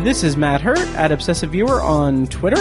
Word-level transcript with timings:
This 0.00 0.24
is 0.24 0.36
Matt 0.36 0.60
Hurt 0.60 0.80
at 0.96 1.12
Obsessive 1.12 1.50
Viewer 1.50 1.80
on 1.80 2.26
Twitter, 2.26 2.60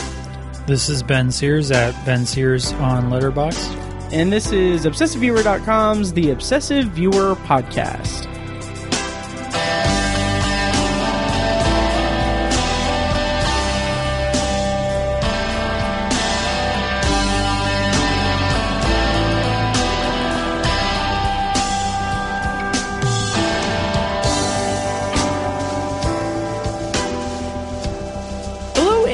This 0.67 0.89
is 0.89 1.01
Ben 1.01 1.31
Sears 1.31 1.71
at 1.71 1.93
Ben 2.05 2.23
Sears 2.25 2.71
on 2.73 3.05
Letterboxd. 3.09 3.75
and 4.13 4.31
this 4.31 4.51
is 4.51 4.85
ObsessiveViewer.com's 4.85 6.13
The 6.13 6.29
Obsessive 6.29 6.85
Viewer 6.89 7.35
Podcast. 7.47 8.27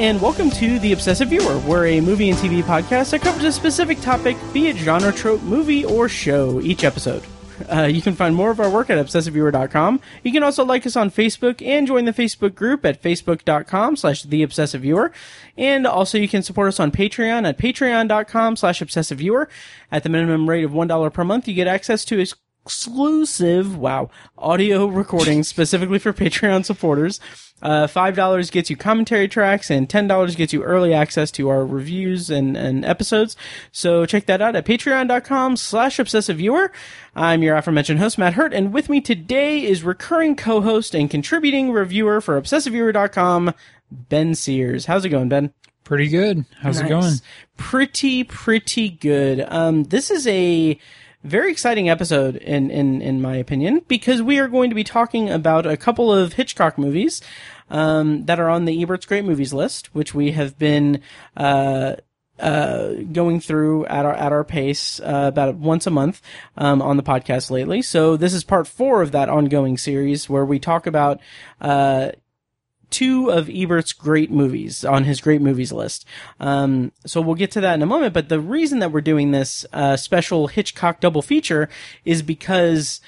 And 0.08 0.22
welcome 0.22 0.48
to 0.48 0.78
The 0.78 0.94
Obsessive 0.94 1.28
Viewer. 1.28 1.58
We're 1.58 1.84
a 1.84 2.00
movie 2.00 2.30
and 2.30 2.38
TV 2.38 2.62
podcast 2.62 3.10
that 3.10 3.20
covers 3.20 3.44
a 3.44 3.52
specific 3.52 4.00
topic, 4.00 4.38
be 4.54 4.68
it 4.68 4.76
genre, 4.78 5.12
trope, 5.12 5.42
movie, 5.42 5.84
or 5.84 6.08
show, 6.08 6.62
each 6.62 6.82
episode. 6.82 7.22
Uh, 7.70 7.82
you 7.82 8.00
can 8.00 8.14
find 8.14 8.34
more 8.34 8.50
of 8.50 8.58
our 8.58 8.70
work 8.70 8.88
at 8.88 8.96
obsessiveviewer.com. 9.04 10.00
You 10.24 10.32
can 10.32 10.42
also 10.42 10.64
like 10.64 10.86
us 10.86 10.96
on 10.96 11.10
Facebook 11.10 11.60
and 11.60 11.86
join 11.86 12.06
the 12.06 12.14
Facebook 12.14 12.54
group 12.54 12.86
at 12.86 13.02
facebook.com 13.02 13.96
slash 13.96 14.22
the 14.22 14.42
obsessive 14.42 14.80
viewer. 14.80 15.12
And 15.58 15.86
also 15.86 16.16
you 16.16 16.26
can 16.28 16.42
support 16.42 16.68
us 16.68 16.80
on 16.80 16.90
Patreon 16.90 17.46
at 17.46 17.58
patreon.com 17.58 18.56
slash 18.56 18.80
obsessive 18.80 19.18
viewer. 19.18 19.46
At 19.92 20.04
the 20.04 20.08
minimum 20.08 20.48
rate 20.48 20.64
of 20.64 20.70
$1 20.70 21.12
per 21.12 21.24
month, 21.24 21.46
you 21.46 21.52
get 21.52 21.66
access 21.66 22.06
to 22.06 22.18
exclusive, 22.68 23.78
wow, 23.78 24.10
audio 24.36 24.84
recordings 24.84 25.48
specifically 25.54 25.98
for 25.98 26.12
Patreon 26.12 26.66
supporters. 26.66 27.18
Uh, 27.62 27.86
$5 27.86 28.52
gets 28.52 28.68
you 28.68 28.76
commentary 28.76 29.26
tracks 29.26 29.70
and 29.70 29.88
$10 29.88 30.36
gets 30.36 30.52
you 30.52 30.62
early 30.62 30.92
access 30.92 31.30
to 31.30 31.48
our 31.48 31.64
reviews 31.64 32.28
and, 32.28 32.58
and 32.58 32.84
episodes. 32.84 33.36
So 33.72 34.04
check 34.04 34.26
that 34.26 34.42
out 34.42 34.54
at 34.54 34.66
patreon.com 34.66 35.56
slash 35.56 35.98
obsessive 35.98 36.36
viewer. 36.36 36.70
I'm 37.16 37.42
your 37.42 37.56
aforementioned 37.56 38.00
host, 38.00 38.18
Matt 38.18 38.34
Hurt, 38.34 38.52
and 38.52 38.70
with 38.70 38.90
me 38.90 39.00
today 39.00 39.64
is 39.64 39.82
recurring 39.82 40.36
co-host 40.36 40.94
and 40.94 41.10
contributing 41.10 41.72
reviewer 41.72 42.20
for 42.20 42.38
obsessiveviewer.com, 42.38 43.54
Ben 43.90 44.34
Sears. 44.34 44.84
How's 44.84 45.06
it 45.06 45.08
going, 45.08 45.30
Ben? 45.30 45.54
Pretty 45.84 46.08
good. 46.08 46.44
How's 46.60 46.80
it 46.80 46.88
going? 46.88 47.14
Pretty, 47.56 48.24
pretty 48.24 48.90
good. 48.90 49.40
Um, 49.48 49.84
this 49.84 50.10
is 50.10 50.26
a 50.26 50.78
very 51.24 51.50
exciting 51.50 51.88
episode 51.88 52.36
in, 52.36 52.70
in, 52.70 53.02
in 53.02 53.20
my 53.20 53.36
opinion, 53.36 53.82
because 53.88 54.22
we 54.22 54.38
are 54.38 54.48
going 54.48 54.70
to 54.70 54.76
be 54.76 54.84
talking 54.84 55.28
about 55.30 55.66
a 55.66 55.76
couple 55.76 56.12
of 56.12 56.34
Hitchcock 56.34 56.78
movies, 56.78 57.20
um, 57.70 58.24
that 58.26 58.40
are 58.40 58.48
on 58.48 58.64
the 58.64 58.82
Ebert's 58.82 59.06
Great 59.06 59.24
Movies 59.24 59.52
list, 59.52 59.94
which 59.94 60.14
we 60.14 60.32
have 60.32 60.58
been, 60.58 61.02
uh, 61.36 61.96
uh, 62.38 62.92
going 63.12 63.40
through 63.40 63.84
at 63.86 64.06
our 64.06 64.14
at 64.14 64.30
our 64.30 64.44
pace 64.44 65.00
uh, 65.00 65.24
about 65.26 65.56
once 65.56 65.88
a 65.88 65.90
month 65.90 66.22
um, 66.56 66.80
on 66.80 66.96
the 66.96 67.02
podcast 67.02 67.50
lately. 67.50 67.82
So 67.82 68.16
this 68.16 68.32
is 68.32 68.44
part 68.44 68.68
four 68.68 69.02
of 69.02 69.10
that 69.12 69.28
ongoing 69.28 69.76
series 69.76 70.28
where 70.30 70.44
we 70.44 70.60
talk 70.60 70.86
about 70.86 71.20
uh, 71.60 72.12
two 72.90 73.30
of 73.30 73.48
Ebert's 73.48 73.92
great 73.92 74.30
movies 74.30 74.84
on 74.84 75.04
his 75.04 75.20
great 75.20 75.40
movies 75.40 75.72
list. 75.72 76.04
Um, 76.40 76.92
so 77.06 77.20
we'll 77.20 77.34
get 77.34 77.50
to 77.52 77.60
that 77.60 77.74
in 77.74 77.82
a 77.82 77.86
moment. 77.86 78.14
But 78.14 78.28
the 78.28 78.40
reason 78.40 78.78
that 78.78 78.92
we're 78.92 79.00
doing 79.00 79.30
this 79.30 79.66
uh, 79.72 79.96
special 79.96 80.48
Hitchcock 80.48 81.00
double 81.00 81.22
feature 81.22 81.68
is 82.04 82.22
because 82.22 83.00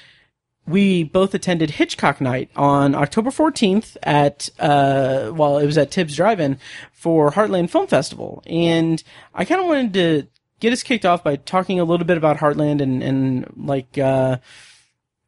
we 0.67 1.03
both 1.03 1.33
attended 1.33 1.71
Hitchcock 1.71 2.21
Night 2.21 2.49
on 2.55 2.93
October 2.93 3.31
14th 3.31 3.97
at, 4.03 4.49
uh, 4.59 5.31
well, 5.33 5.57
it 5.57 5.65
was 5.65 5.77
at 5.77 5.91
Tibbs 5.91 6.15
Drive-In 6.15 6.59
for 6.91 7.31
Heartland 7.31 7.69
Film 7.69 7.87
Festival. 7.87 8.43
And 8.45 9.03
I 9.33 9.45
kind 9.45 9.59
of 9.59 9.67
wanted 9.67 9.93
to 9.93 10.27
get 10.59 10.73
us 10.73 10.83
kicked 10.83 11.05
off 11.05 11.23
by 11.23 11.35
talking 11.35 11.79
a 11.79 11.83
little 11.83 12.05
bit 12.05 12.17
about 12.17 12.37
Heartland 12.37 12.81
and, 12.81 13.01
and 13.01 13.51
like, 13.57 13.97
uh, 13.97 14.37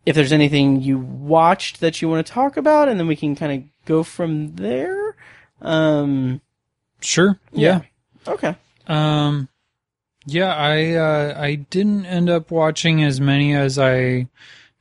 if 0.05 0.15
there's 0.15 0.33
anything 0.33 0.81
you 0.81 0.99
watched 0.99 1.79
that 1.79 2.01
you 2.01 2.09
want 2.09 2.25
to 2.25 2.31
talk 2.31 2.57
about, 2.57 2.89
and 2.89 2.99
then 2.99 3.07
we 3.07 3.15
can 3.15 3.35
kind 3.35 3.51
of 3.51 3.69
go 3.85 4.03
from 4.03 4.55
there. 4.55 5.15
Um, 5.61 6.41
Sure. 7.01 7.39
Yeah. 7.51 7.81
okay. 8.27 8.55
Um 8.87 9.49
yeah, 10.25 10.55
I 10.55 10.93
uh 10.93 11.35
I 11.41 11.55
didn't 11.55 12.05
end 12.05 12.29
up 12.29 12.49
watching 12.51 13.03
as 13.03 13.19
many 13.19 13.53
as 13.55 13.77
I 13.77 14.27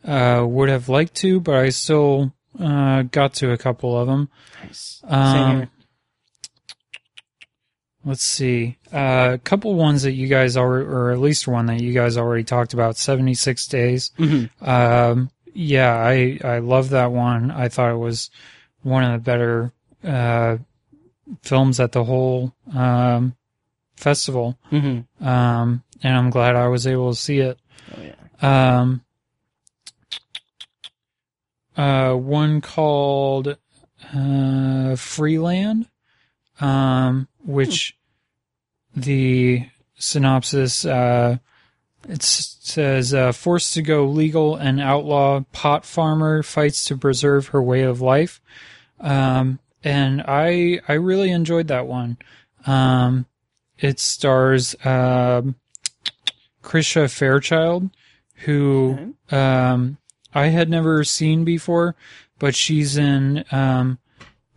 uh 0.07 0.45
would 0.47 0.69
have 0.69 0.89
liked 0.89 1.15
to, 1.17 1.41
but 1.41 1.57
I 1.57 1.71
still 1.71 2.33
uh 2.61 3.03
got 3.03 3.35
to 3.35 3.51
a 3.53 3.59
couple 3.59 3.99
of 3.99 4.07
them. 4.07 4.29
Nice. 4.65 5.01
Um 5.05 5.69
let's 8.05 8.23
see. 8.25 8.77
Uh 8.93 9.31
a 9.35 9.39
couple 9.39 9.75
ones 9.75 10.03
that 10.03 10.13
you 10.13 10.29
guys 10.29 10.57
already 10.57 10.87
or 10.87 11.11
at 11.11 11.19
least 11.19 11.47
one 11.49 11.67
that 11.67 11.81
you 11.81 11.93
guys 11.93 12.17
already 12.17 12.45
talked 12.45 12.75
about, 12.75 12.97
76 12.97 13.67
days. 13.67 14.11
Mhm. 14.19 14.51
Um, 14.67 15.31
yeah, 15.55 15.95
I 15.95 16.39
I 16.45 16.59
love 16.59 16.91
that 16.91 17.13
one. 17.13 17.51
I 17.51 17.69
thought 17.69 17.93
it 17.93 17.99
was 17.99 18.31
one 18.83 19.05
of 19.05 19.13
the 19.13 19.19
better 19.19 19.73
uh, 20.05 20.59
films 21.43 21.79
at 21.81 21.93
the 21.93 22.05
whole 22.05 22.55
um, 22.75 23.35
festival, 23.97 24.59
Mhm. 24.71 25.07
um, 25.21 25.83
and 26.03 26.17
I'm 26.17 26.31
glad 26.31 26.57
I 26.57 26.69
was 26.69 26.87
able 26.87 27.13
to 27.13 27.17
see 27.19 27.39
it. 27.39 27.59
Oh 27.97 28.03
yeah. 28.03 28.79
Um, 28.81 29.05
uh, 31.77 32.15
one 32.15 32.61
called 32.61 33.57
uh, 34.15 34.97
Freeland, 34.97 35.89
um, 36.61 37.29
which 37.45 37.97
the 38.95 39.67
synopsis 39.95 40.85
uh, 40.85 41.39
it 42.09 42.23
says 42.23 43.15
uh, 43.15 43.31
forced 43.33 43.75
to 43.75 43.83
go 43.83 44.05
legal 44.07 44.57
and 44.57 44.81
outlaw 44.81 45.41
pot 45.53 45.85
farmer 45.85 46.43
fights 46.43 46.85
to 46.85 46.97
preserve 46.97 47.49
her 47.49 47.63
way 47.63 47.83
of 47.83 48.01
life, 48.01 48.41
um, 49.03 49.59
and 49.85 50.23
I 50.27 50.81
I 50.89 50.95
really 50.95 51.31
enjoyed 51.31 51.69
that 51.69 51.87
one. 51.87 52.17
Um, 52.67 53.27
it 53.79 53.99
stars 54.01 54.75
um 54.85 55.57
Krisha 56.63 57.11
Fairchild, 57.11 57.91
who 58.45 59.15
um, 59.31 59.99
I 60.35 60.47
had 60.47 60.71
never 60.71 61.03
seen 61.05 61.45
before, 61.45 61.97
but 62.39 62.55
she's 62.55 62.97
in. 62.97 63.45
Um, 63.51 63.99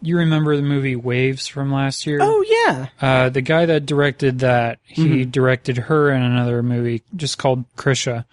you 0.01 0.17
remember 0.17 0.55
the 0.55 0.61
movie 0.61 0.95
Waves 0.95 1.47
from 1.47 1.71
last 1.71 2.05
year? 2.05 2.19
Oh 2.21 2.43
yeah. 2.47 2.87
Uh, 3.01 3.29
the 3.29 3.41
guy 3.41 3.65
that 3.65 3.87
directed 3.87 4.39
that, 4.39 4.77
he 4.83 5.25
directed 5.25 5.77
her 5.77 6.11
in 6.11 6.21
another 6.21 6.61
movie 6.61 7.01
just 7.15 7.39
called 7.39 7.65
Krisha, 7.75 8.25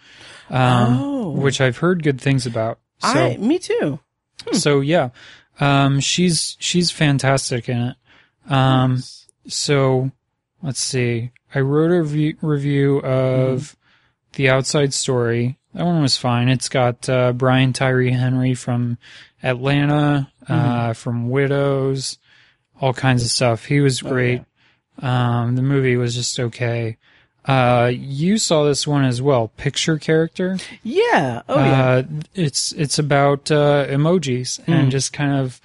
um, 0.51 0.99
Oh. 1.01 1.31
which 1.31 1.61
I've 1.63 1.79
heard 1.79 2.03
good 2.03 2.21
things 2.21 2.45
about. 2.47 2.79
So, 2.99 3.09
I 3.09 3.37
me 3.39 3.59
too. 3.59 4.01
so 4.53 4.81
yeah, 4.81 5.11
um, 5.61 6.01
she's 6.01 6.57
she's 6.59 6.91
fantastic 6.91 7.69
in 7.69 7.79
it. 7.79 7.97
Um, 8.51 9.03
so 9.47 10.11
let's 10.63 10.81
see. 10.81 11.31
I 11.55 11.61
wrote 11.61 11.91
a 11.91 12.03
review, 12.03 12.37
review 12.41 12.99
of 13.01 13.77
the 14.33 14.49
Outside 14.49 14.95
Story. 14.95 15.59
That 15.75 15.85
one 15.85 16.03
was 16.03 16.17
fine. 16.17 16.49
It's 16.49 16.69
got 16.69 17.09
uh, 17.09 17.33
Brian 17.33 17.73
Tyree 17.73 18.13
Henry 18.13 18.55
from 18.55 18.99
Atlanta, 19.43 20.31
uh, 20.49 20.93
from 20.93 21.31
Widows, 21.31 22.19
all 22.81 22.93
kinds 22.93 23.23
of 23.23 23.31
stuff. 23.31 23.65
He 23.65 23.81
was 23.81 24.03
great. 24.03 24.43
Um, 24.99 25.57
the 25.57 25.63
movie 25.63 25.97
was 25.97 26.15
just 26.15 26.39
okay. 26.39 26.99
Uh, 27.45 27.91
you 27.93 28.39
saw 28.39 28.65
this 28.65 28.87
one 28.87 29.05
as 29.05 29.21
well. 29.21 29.49
Picture 29.57 29.99
character. 29.99 30.59
Yeah. 30.83 31.43
Oh 31.49 31.57
yeah. 31.57 31.83
Uh, 31.83 32.03
it's 32.35 32.73
it's 32.73 32.99
about 32.99 33.51
uh, 33.51 33.87
emojis 33.89 34.61
and 34.69 34.91
just 34.91 35.13
kind 35.13 35.33
of 35.33 35.61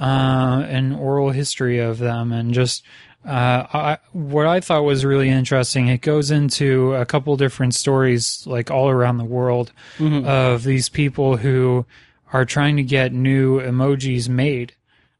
uh, 0.00 0.64
an 0.68 0.92
oral 0.92 1.30
history 1.30 1.78
of 1.78 1.98
them, 1.98 2.32
and 2.32 2.54
just 2.54 2.84
uh, 3.26 3.66
I, 3.72 3.98
what 4.12 4.46
I 4.46 4.60
thought 4.60 4.84
was 4.84 5.04
really 5.04 5.28
interesting. 5.28 5.88
It 5.88 6.00
goes 6.00 6.30
into 6.30 6.94
a 6.94 7.04
couple 7.04 7.36
different 7.36 7.74
stories, 7.74 8.46
like 8.46 8.70
all 8.70 8.88
around 8.88 9.18
the 9.18 9.24
world, 9.24 9.72
of 9.98 10.62
these 10.62 10.88
people 10.88 11.38
who 11.38 11.86
are 12.32 12.44
trying 12.44 12.76
to 12.76 12.84
get 12.84 13.12
new 13.12 13.58
emojis 13.60 14.28
made, 14.28 14.74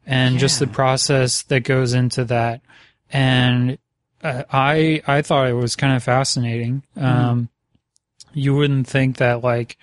and 0.07 0.39
just 0.39 0.61
the 0.61 0.67
process 0.69 1.43
that 1.43 1.61
goes 1.61 1.95
into 1.95 2.25
that, 2.27 2.61
and. 3.11 3.79
Uh, 4.23 4.43
I 4.51 5.03
I 5.07 5.23
thought 5.23 5.49
it 5.49 5.53
was 5.55 5.77
kind 5.77 5.95
of 5.95 6.03
fascinating. 6.03 6.83
Um, 6.97 7.49
you 8.33 8.55
wouldn't 8.55 8.87
think 8.87 9.19
that 9.19 9.43
like 9.45 9.77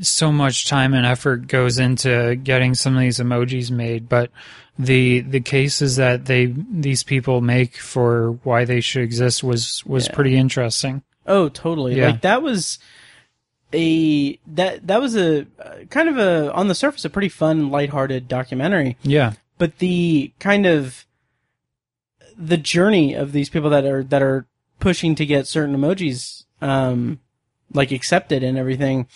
so 0.00 0.30
much 0.30 0.68
time 0.68 0.94
and 0.94 1.04
effort 1.04 1.48
goes 1.48 1.78
into 1.78 2.36
getting 2.36 2.74
some 2.74 2.94
of 2.94 3.00
these 3.00 3.18
emojis 3.18 3.70
made, 3.70 4.08
but 4.08 4.30
the 4.78 5.20
the 5.20 5.40
cases 5.40 5.96
that 5.96 6.26
they 6.26 6.46
these 6.46 7.02
people 7.02 7.40
make 7.40 7.76
for 7.76 8.32
why 8.44 8.64
they 8.64 8.80
should 8.80 9.02
exist 9.02 9.42
was 9.42 9.84
was 9.84 10.06
Yeah. 10.06 10.14
pretty 10.14 10.36
interesting. 10.36 11.02
Oh, 11.26 11.48
totally. 11.48 11.96
Yeah. 11.96 12.06
Like 12.10 12.20
that 12.22 12.42
was 12.42 12.78
a 13.72 14.38
that 14.46 14.86
that 14.86 15.00
was 15.00 15.16
a 15.16 15.46
kind 15.90 16.08
of 16.08 16.16
a 16.18 16.52
on 16.52 16.68
the 16.68 16.74
surface 16.74 17.04
a 17.04 17.10
pretty 17.10 17.28
fun, 17.28 17.70
lighthearted 17.70 18.28
documentary. 18.28 18.96
Yeah. 19.02 19.32
But 19.58 19.78
the 19.78 20.32
kind 20.38 20.64
of 20.66 21.06
the 22.36 22.56
journey 22.56 23.14
of 23.14 23.32
these 23.32 23.48
people 23.50 23.70
that 23.70 23.84
are 23.84 24.02
that 24.04 24.22
are 24.22 24.46
pushing 24.80 25.14
to 25.14 25.24
get 25.26 25.46
certain 25.46 25.76
emojis 25.76 26.44
um 26.60 27.20
like 27.72 27.92
accepted 27.92 28.42
and 28.42 28.58
everything 28.58 29.06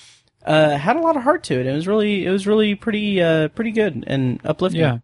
uh 0.45 0.77
had 0.77 0.97
a 0.97 1.01
lot 1.01 1.17
of 1.17 1.23
heart 1.23 1.43
to 1.45 1.59
it. 1.59 1.67
It 1.67 1.73
was 1.73 1.87
really 1.89 2.25
it 2.25 2.31
was 2.31 2.47
really 2.47 2.75
pretty 2.75 3.21
uh 3.23 3.49
pretty 3.49 3.73
good 3.73 4.05
and 4.07 4.41
uplifting. 4.45 4.81
Yeah. 4.81 4.99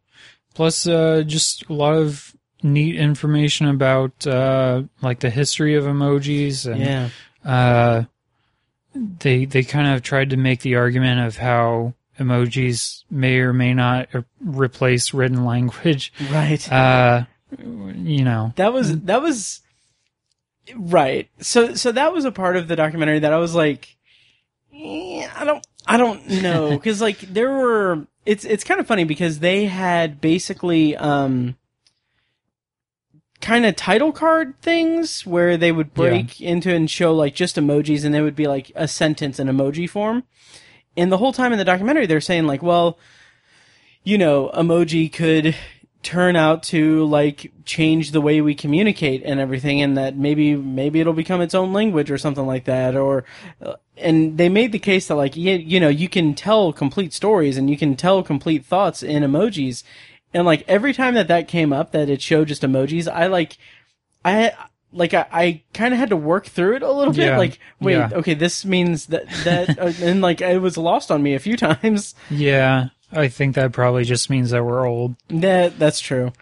Plus, 0.55 0.87
uh, 0.87 1.23
just 1.27 1.69
a 1.71 1.73
lot 1.73 1.95
of 1.95 2.37
neat 2.63 2.97
information 2.97 3.67
about, 3.69 4.27
uh, 4.27 4.83
like 5.01 5.21
the 5.21 5.31
history 5.31 5.77
of 5.77 5.85
emojis 5.85 6.71
and, 6.71 6.81
Yeah. 6.81 7.09
uh, 7.43 8.05
they, 8.95 9.47
they 9.47 9.63
kind 9.63 9.89
of 9.95 10.03
tried 10.03 10.29
to 10.31 10.37
make 10.37 10.61
the 10.61 10.75
argument 10.77 11.21
of 11.27 11.39
how 11.39 11.95
emojis 12.21 13.05
may 13.11 13.39
or 13.39 13.55
may 13.55 13.73
not 13.73 14.11
replace 14.41 15.15
written 15.15 15.45
language. 15.47 16.13
Right. 16.31 16.71
Uh, 16.71 17.25
you 17.59 18.25
know, 18.25 18.53
That 18.57 18.73
was 18.73 19.01
that 19.03 19.23
was 19.23 19.61
right. 20.75 21.29
So 21.41 21.75
so 21.75 21.93
that 21.93 22.13
was 22.13 22.25
a 22.25 22.33
part 22.33 22.57
of 22.57 22.69
the 22.69 22.77
documentary 22.77 23.19
that 23.21 23.33
I 23.33 23.39
was 23.39 23.55
like, 23.55 23.97
eh, 24.75 25.29
I 25.35 25.45
don't 25.45 25.67
I 25.87 25.97
don't 25.97 26.27
know 26.43 26.71
because 26.77 27.01
like 27.01 27.19
there 27.21 27.51
were 27.51 28.07
it's 28.25 28.45
it's 28.45 28.65
kind 28.65 28.81
of 28.81 28.87
funny 28.87 29.05
because 29.05 29.41
they 29.41 29.67
had 29.67 30.21
basically 30.21 30.97
um 30.97 31.57
kind 33.41 33.67
of 33.67 33.75
title 33.75 34.13
card 34.13 34.55
things 34.63 35.27
where 35.27 35.57
they 35.57 35.73
would 35.73 35.93
break 35.93 36.41
into 36.41 36.73
and 36.73 36.89
show 36.89 37.13
like 37.13 37.35
just 37.35 37.57
emojis 37.57 38.05
and 38.05 38.15
they 38.15 38.21
would 38.21 38.37
be 38.37 38.47
like 38.47 38.71
a 38.77 38.87
sentence 38.87 39.41
in 39.41 39.49
emoji 39.49 39.91
form. 39.91 40.23
And 40.97 41.11
the 41.11 41.19
whole 41.19 41.33
time 41.33 41.53
in 41.53 41.59
the 41.59 41.65
documentary 41.65 42.07
they're 42.07 42.21
saying 42.21 42.47
like, 42.47 42.63
well, 42.63 42.99
you 44.05 44.17
know, 44.17 44.51
emoji 44.55 45.13
could 45.13 45.57
turn 46.03 46.35
out 46.37 46.63
to 46.65 47.05
like 47.05 47.53
change 47.65 48.11
the 48.11 48.21
way 48.21 48.41
we 48.41 48.55
communicate 48.55 49.23
and 49.25 49.39
everything 49.39 49.81
and 49.81 49.97
that 49.97 50.17
maybe 50.17 50.55
maybe 50.57 51.01
it'll 51.01 51.13
become 51.13 51.41
its 51.41 51.55
own 51.55 51.73
language 51.73 52.11
or 52.11 52.19
something 52.19 52.47
like 52.47 52.65
that 52.65 52.97
or 52.97 53.25
uh, 53.65 53.75
and 53.97 54.37
they 54.37 54.49
made 54.49 54.73
the 54.73 54.79
case 54.81 55.07
that 55.07 55.15
like 55.15 55.37
you, 55.37 55.55
you 55.55 55.79
know 55.79 55.89
you 55.89 56.09
can 56.09 56.35
tell 56.35 56.73
complete 56.73 57.13
stories 57.13 57.57
and 57.57 57.71
you 57.71 57.77
can 57.79 57.95
tell 57.95 58.23
complete 58.23 58.65
thoughts 58.65 59.03
in 59.03 59.23
emojis 59.23 59.85
and 60.35 60.45
like 60.45 60.65
every 60.67 60.93
time 60.93 61.15
that 61.15 61.29
that 61.29 61.47
came 61.47 61.73
up 61.73 61.93
that 61.93 62.09
it 62.11 62.21
showed 62.21 62.49
just 62.49 62.63
emojis 62.63 63.07
i 63.11 63.27
like 63.29 63.57
i 64.25 64.53
like 64.93 65.15
i, 65.15 65.27
I 65.33 65.63
kind 65.73 65.95
of 65.95 66.01
had 66.01 66.11
to 66.11 66.17
work 66.17 66.47
through 66.47 66.77
it 66.77 66.83
a 66.83 66.91
little 66.91 67.15
bit 67.15 67.27
Yeah. 67.27 67.39
like 67.39 67.59
wait 67.81 67.95
Yeah. 67.95 68.11
okay 68.13 68.35
this 68.35 68.65
means 68.65 69.07
that 69.07 69.29
that 69.45 69.79
uh, 69.79 69.93
and 70.03 70.21
like 70.21 70.41
it 70.41 70.59
was 70.61 70.77
lost 70.77 71.11
on 71.11 71.23
me 71.23 71.35
a 71.35 71.39
few 71.39 71.57
times 71.69 72.15
yeah, 72.29 72.89
I 73.13 73.29
think 73.29 73.55
that 73.57 73.73
probably 73.73 74.05
just 74.05 74.31
means 74.31 74.51
that 74.51 74.65
we're 74.65 74.87
old. 74.87 75.17
That 75.29 75.79
that's 75.79 76.01
true. 76.01 76.33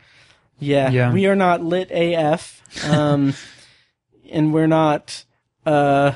Yeah, 0.59 0.91
Yeah. 0.91 1.13
we 1.13 1.27
are 1.27 1.35
not 1.37 1.63
lit 1.65 1.91
AF, 1.91 2.63
um, 2.89 3.35
and 4.31 4.53
we're 4.55 4.67
not 4.67 5.25
uh, 5.67 6.13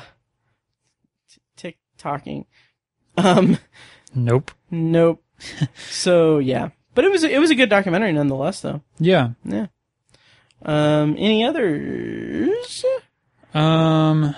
tick 1.57 1.77
talking. 1.97 2.45
Um, 3.17 3.57
Nope. 4.13 4.51
nope. 4.71 5.21
so 5.89 6.37
yeah, 6.39 6.69
but 6.93 7.03
it 7.05 7.11
was 7.11 7.23
it 7.23 7.39
was 7.39 7.49
a 7.51 7.55
good 7.55 7.69
documentary 7.69 8.13
nonetheless, 8.13 8.61
though. 8.61 8.81
Yeah. 8.99 9.31
Yeah. 9.43 9.67
Um, 10.61 11.15
any 11.17 11.43
others? 11.43 12.85
Um. 13.53 14.35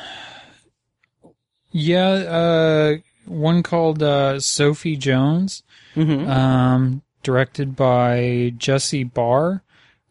Yeah. 1.71 2.07
Uh, 2.09 2.95
one 3.25 3.61
called 3.61 4.01
uh, 4.01 4.39
Sophie 4.39 4.95
Jones. 4.97 5.63
Mm-hmm. 5.97 6.29
um, 6.29 7.01
directed 7.23 7.75
by 7.75 8.53
Jessie 8.55 9.03
Barr. 9.03 9.63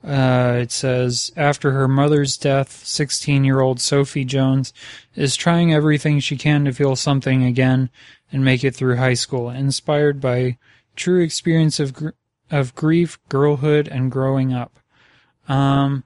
Uh, 0.04 0.58
it 0.60 0.70
says 0.70 1.32
after 1.36 1.72
her 1.72 1.88
mother's 1.88 2.36
death, 2.36 2.84
16 2.84 3.44
year 3.44 3.60
old 3.60 3.80
Sophie 3.80 4.24
Jones 4.24 4.72
is 5.14 5.36
trying 5.36 5.72
everything 5.72 6.20
she 6.20 6.36
can 6.36 6.64
to 6.64 6.72
feel 6.72 6.96
something 6.96 7.44
again 7.44 7.88
and 8.30 8.44
make 8.44 8.64
it 8.64 8.74
through 8.74 8.96
high 8.96 9.14
school, 9.14 9.48
inspired 9.48 10.20
by 10.20 10.58
true 10.96 11.20
experience 11.20 11.80
of 11.80 11.94
gr- 11.94 12.10
of 12.50 12.74
grief, 12.74 13.18
girlhood, 13.28 13.88
and 13.88 14.10
growing 14.10 14.52
up. 14.52 14.78
Um, 15.48 16.04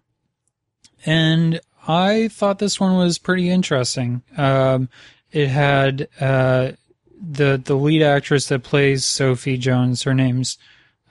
and 1.04 1.60
I 1.88 2.28
thought 2.28 2.58
this 2.58 2.78
one 2.78 2.96
was 2.96 3.18
pretty 3.18 3.50
interesting. 3.50 4.22
Um, 4.36 4.88
it 5.32 5.48
had 5.48 6.08
uh, 6.20 6.72
the 7.20 7.60
the 7.62 7.74
lead 7.76 8.02
actress 8.02 8.46
that 8.48 8.62
plays 8.62 9.04
Sophie 9.04 9.58
Jones. 9.58 10.02
Her 10.04 10.14
name's 10.14 10.56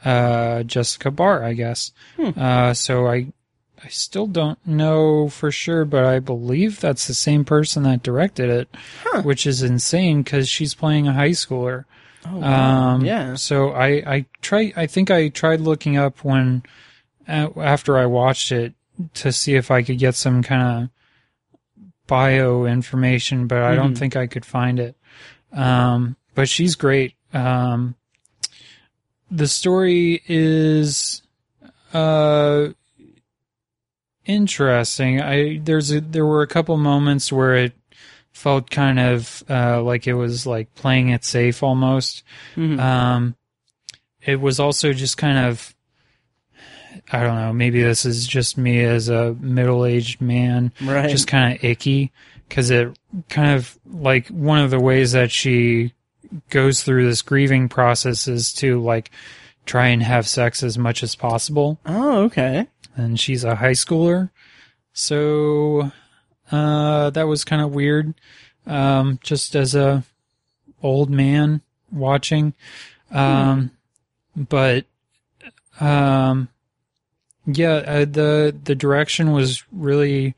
uh, 0.03 0.63
Jessica 0.63 1.11
Barr, 1.11 1.43
I 1.43 1.53
guess. 1.53 1.91
Uh, 2.17 2.73
so 2.73 3.07
I 3.07 3.27
I 3.83 3.87
still 3.89 4.27
don't 4.27 4.59
know 4.67 5.29
for 5.29 5.51
sure, 5.51 5.85
but 5.85 6.03
I 6.05 6.19
believe 6.19 6.79
that's 6.81 7.07
the 7.07 7.13
same 7.13 7.45
person 7.45 7.83
that 7.83 8.03
directed 8.03 8.49
it, 8.49 8.69
Huh. 9.03 9.21
which 9.21 9.45
is 9.47 9.61
insane 9.63 10.21
because 10.23 10.49
she's 10.49 10.73
playing 10.73 11.07
a 11.07 11.13
high 11.13 11.29
schooler. 11.29 11.85
Oh, 12.27 12.37
wow. 12.39 12.89
Um, 12.95 13.05
yeah. 13.05 13.35
So 13.35 13.69
I 13.71 13.87
I 14.05 14.25
try 14.41 14.73
I 14.75 14.85
think 14.87 15.09
I 15.11 15.29
tried 15.29 15.61
looking 15.61 15.95
up 15.97 16.23
when 16.25 16.63
uh, 17.27 17.49
after 17.57 17.97
I 17.97 18.05
watched 18.05 18.51
it 18.51 18.73
to 19.13 19.31
see 19.31 19.55
if 19.55 19.71
I 19.71 19.81
could 19.83 19.97
get 19.99 20.15
some 20.15 20.43
kind 20.43 20.83
of 20.83 20.89
bio 22.07 22.65
information, 22.65 23.47
but 23.47 23.59
I 23.61 23.75
don't 23.75 23.93
Mhm. 23.93 23.97
think 23.97 24.15
I 24.15 24.27
could 24.27 24.45
find 24.45 24.79
it. 24.79 24.95
Um, 25.51 26.15
but 26.35 26.47
she's 26.49 26.75
great. 26.75 27.13
Um, 27.33 27.95
the 29.31 29.47
story 29.47 30.21
is 30.27 31.21
uh 31.93 32.69
interesting. 34.25 35.21
I 35.21 35.59
there's 35.59 35.91
a, 35.91 36.01
there 36.01 36.25
were 36.25 36.43
a 36.43 36.47
couple 36.47 36.77
moments 36.77 37.31
where 37.31 37.55
it 37.55 37.73
felt 38.31 38.69
kind 38.69 38.99
of 38.99 39.43
uh, 39.49 39.81
like 39.81 40.07
it 40.07 40.13
was 40.13 40.45
like 40.45 40.73
playing 40.75 41.09
it 41.09 41.25
safe 41.25 41.63
almost. 41.63 42.23
Mhm. 42.55 42.79
Um, 42.79 43.35
it 44.21 44.39
was 44.39 44.59
also 44.59 44.93
just 44.93 45.17
kind 45.17 45.37
of, 45.37 45.73
I 47.11 47.23
don't 47.23 47.35
know, 47.35 47.53
maybe 47.53 47.81
this 47.81 48.05
is 48.05 48.27
just 48.27 48.57
me 48.57 48.83
as 48.83 49.09
a 49.09 49.33
middle 49.39 49.85
aged 49.85 50.21
man, 50.21 50.71
right. 50.81 51.09
just 51.09 51.27
kind 51.27 51.55
of 51.55 51.63
icky 51.63 52.11
because 52.49 52.71
it 52.71 52.97
kind 53.29 53.55
of 53.55 53.77
like 53.85 54.27
one 54.27 54.59
of 54.59 54.71
the 54.71 54.79
ways 54.79 55.13
that 55.13 55.31
she 55.31 55.93
goes 56.49 56.83
through 56.83 57.05
this 57.05 57.21
grieving 57.21 57.69
process 57.69 58.27
is 58.27 58.51
to 58.53 58.81
like 58.81 59.11
try 59.65 59.87
and 59.87 60.03
have 60.03 60.27
sex 60.27 60.63
as 60.63 60.77
much 60.77 61.03
as 61.03 61.15
possible. 61.15 61.79
oh, 61.85 62.23
okay. 62.23 62.67
And 62.95 63.19
she's 63.19 63.43
a 63.43 63.55
high 63.55 63.71
schooler. 63.71 64.29
So, 64.93 65.91
uh, 66.51 67.11
that 67.11 67.27
was 67.27 67.45
kind 67.45 67.61
of 67.61 67.71
weird. 67.71 68.13
Um, 68.65 69.19
just 69.23 69.55
as 69.55 69.75
a 69.75 70.03
old 70.81 71.09
man 71.09 71.61
watching. 71.91 72.53
Um, 73.11 73.71
but, 74.35 74.85
um, 75.79 76.49
yeah, 77.45 77.75
uh, 77.75 78.05
the, 78.05 78.55
the 78.63 78.75
direction 78.75 79.31
was 79.31 79.63
really, 79.71 80.35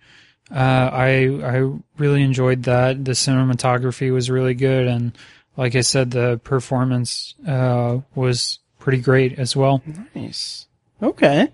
uh, 0.53 0.89
I, 0.93 1.39
I 1.43 1.72
really 1.98 2.24
enjoyed 2.24 2.63
that. 2.63 3.05
The 3.05 3.12
cinematography 3.12 4.13
was 4.13 4.29
really 4.29 4.53
good. 4.53 4.88
And 4.88 5.17
like 5.58 5.75
I 5.75 5.81
said, 5.81 6.12
the 6.12 6.39
performance, 6.43 7.36
uh, 7.48 8.00
was 8.15 8.60
pretty 8.79 9.00
great 9.00 9.39
as 9.39 9.55
well. 9.55 9.81
Nice. 10.15 10.67
Okay. 11.01 11.50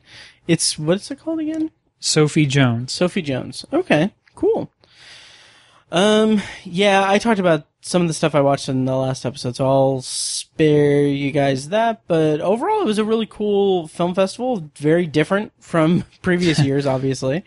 It's 0.48 0.80
what's 0.80 1.12
it 1.12 1.20
called 1.20 1.39
again? 1.39 1.72
Sophie 2.00 2.46
Jones. 2.46 2.92
Sophie 2.92 3.22
Jones. 3.22 3.66
Okay, 3.74 4.13
cool. 4.36 4.72
Um, 5.92 6.42
yeah, 6.63 7.10
I 7.10 7.18
talked 7.18 7.39
about 7.39 7.66
some 7.82 8.01
of 8.01 8.08
the 8.10 8.13
stuff 8.13 8.36
I 8.36 8.42
watched 8.42 8.68
in 8.68 8.86
the 8.86 8.96
last 8.96 9.25
episode, 9.25 9.56
so 9.56 9.66
I'll 9.66 10.01
spare 10.01 11.04
you 11.04 11.32
guys 11.32 11.70
that. 11.70 12.01
But 12.08 12.42
overall, 12.42 12.82
it 12.82 12.86
was 12.86 12.98
a 12.98 13.06
really 13.06 13.25
cool 13.25 13.88
film 13.88 14.13
festival. 14.13 14.70
Very 14.75 15.06
different 15.06 15.54
from 15.60 16.04
previous 16.22 16.60
years, 16.63 16.86
obviously, 16.86 17.44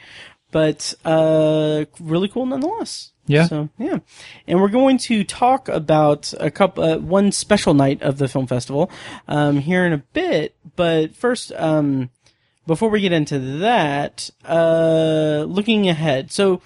but 0.50 0.94
uh, 1.04 1.84
really 2.00 2.28
cool 2.28 2.46
nonetheless. 2.46 3.12
Yeah. 3.26 3.46
So 3.46 3.68
yeah, 3.78 3.98
and 4.46 4.60
we're 4.60 4.68
going 4.68 4.98
to 4.98 5.22
talk 5.22 5.68
about 5.68 6.34
a 6.40 6.50
couple, 6.50 6.82
uh, 6.82 6.98
one 6.98 7.30
special 7.30 7.74
night 7.74 8.02
of 8.02 8.18
the 8.18 8.26
film 8.26 8.46
festival, 8.46 8.90
um, 9.28 9.58
here 9.58 9.84
in 9.84 9.92
a 9.92 9.98
bit. 9.98 10.56
But 10.74 11.14
first, 11.14 11.52
um, 11.52 12.10
before 12.66 12.88
we 12.88 13.00
get 13.00 13.12
into 13.12 13.38
that, 13.58 14.30
uh, 14.44 15.44
looking 15.48 15.88
ahead. 15.88 16.32
So 16.32 16.60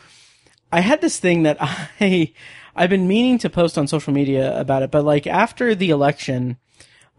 I 0.72 0.80
had 0.80 1.00
this 1.00 1.18
thing 1.18 1.44
that 1.44 1.56
I, 1.60 2.32
I've 2.74 2.90
been 2.90 3.08
meaning 3.08 3.38
to 3.38 3.50
post 3.50 3.78
on 3.78 3.86
social 3.86 4.12
media 4.12 4.58
about 4.58 4.82
it, 4.82 4.90
but 4.90 5.04
like 5.04 5.26
after 5.26 5.74
the 5.74 5.90
election, 5.90 6.58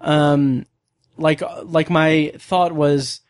um, 0.01 0.65
like, 1.17 1.41
like 1.63 1.89
my 1.89 2.34
thought 2.38 2.74
was, 2.74 3.22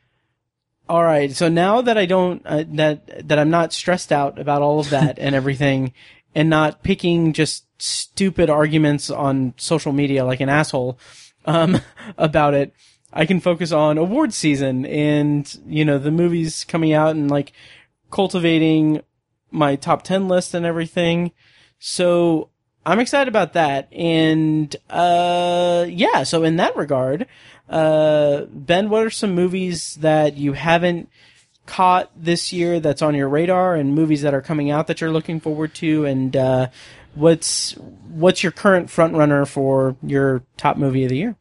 all 0.87 1.03
right, 1.03 1.31
so 1.31 1.49
now 1.49 1.81
that 1.81 1.97
I 1.97 2.05
don't, 2.05 2.41
uh, 2.45 2.63
that, 2.73 3.27
that 3.27 3.39
I'm 3.39 3.49
not 3.49 3.73
stressed 3.73 4.11
out 4.11 4.39
about 4.39 4.61
all 4.61 4.79
of 4.79 4.89
that 4.91 5.19
and 5.19 5.35
everything 5.35 5.93
and 6.33 6.49
not 6.49 6.83
picking 6.83 7.33
just 7.33 7.65
stupid 7.81 8.49
arguments 8.49 9.09
on 9.09 9.53
social 9.57 9.91
media 9.91 10.23
like 10.25 10.39
an 10.39 10.49
asshole 10.49 10.97
um, 11.45 11.79
about 12.17 12.53
it, 12.53 12.73
I 13.11 13.25
can 13.25 13.39
focus 13.39 13.71
on 13.71 13.97
award 13.97 14.33
season 14.33 14.85
and 14.85 15.57
you 15.65 15.85
know 15.85 15.97
the 15.97 16.11
movies 16.11 16.65
coming 16.65 16.91
out 16.91 17.11
and 17.11 17.31
like 17.31 17.53
cultivating 18.11 19.01
my 19.51 19.75
top 19.75 20.03
10 20.03 20.27
list 20.27 20.53
and 20.53 20.65
everything. 20.65 21.31
So 21.79 22.49
I'm 22.85 22.99
excited 22.99 23.27
about 23.27 23.53
that. 23.53 23.91
And, 23.91 24.75
uh, 24.89 25.85
yeah, 25.89 26.23
so 26.23 26.43
in 26.43 26.57
that 26.57 26.75
regard, 26.75 27.25
uh, 27.69 28.45
Ben, 28.49 28.89
what 28.89 29.05
are 29.05 29.09
some 29.09 29.33
movies 29.33 29.95
that 29.95 30.37
you 30.37 30.53
haven't 30.53 31.09
caught 31.65 32.11
this 32.15 32.53
year 32.53 32.79
that's 32.79 33.01
on 33.01 33.15
your 33.15 33.27
radar 33.27 33.75
and 33.75 33.95
movies 33.95 34.21
that 34.21 34.33
are 34.33 34.41
coming 34.41 34.69
out 34.69 34.87
that 34.87 35.01
you're 35.01 35.11
looking 35.11 35.39
forward 35.39 35.73
to? 35.75 36.05
And, 36.05 36.35
uh, 36.35 36.67
what's, 37.15 37.71
what's 38.09 38.43
your 38.43 38.51
current 38.51 38.89
front 38.89 39.15
runner 39.15 39.45
for 39.45 39.95
your 40.03 40.43
top 40.57 40.77
movie 40.77 41.03
of 41.03 41.09
the 41.09 41.17
year? 41.17 41.35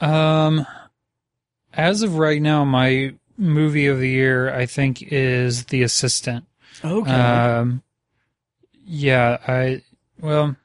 Um, 0.00 0.66
as 1.72 2.02
of 2.02 2.16
right 2.16 2.40
now, 2.40 2.64
my 2.64 3.14
movie 3.36 3.86
of 3.86 3.98
the 3.98 4.08
year, 4.08 4.54
I 4.54 4.66
think, 4.66 5.02
is 5.02 5.66
The 5.66 5.82
Assistant. 5.82 6.44
Okay. 6.84 7.10
Um, 7.10 7.82
yeah, 8.84 9.38
I 9.46 9.82
well, 10.20 10.56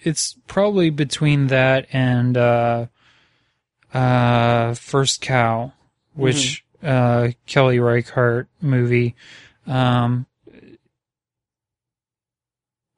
it's 0.00 0.36
probably 0.46 0.90
between 0.90 1.48
that 1.48 1.86
and 1.92 2.36
uh, 2.36 2.86
uh, 3.92 4.74
First 4.74 5.20
Cow, 5.20 5.72
which 6.14 6.64
uh, 6.82 7.28
Kelly 7.46 7.78
Reichardt 7.78 8.48
movie. 8.60 9.14
Um, 9.66 10.26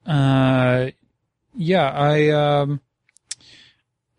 uh, 0.07 0.91
yeah, 1.55 1.91
I 1.91 2.31
um, 2.31 2.81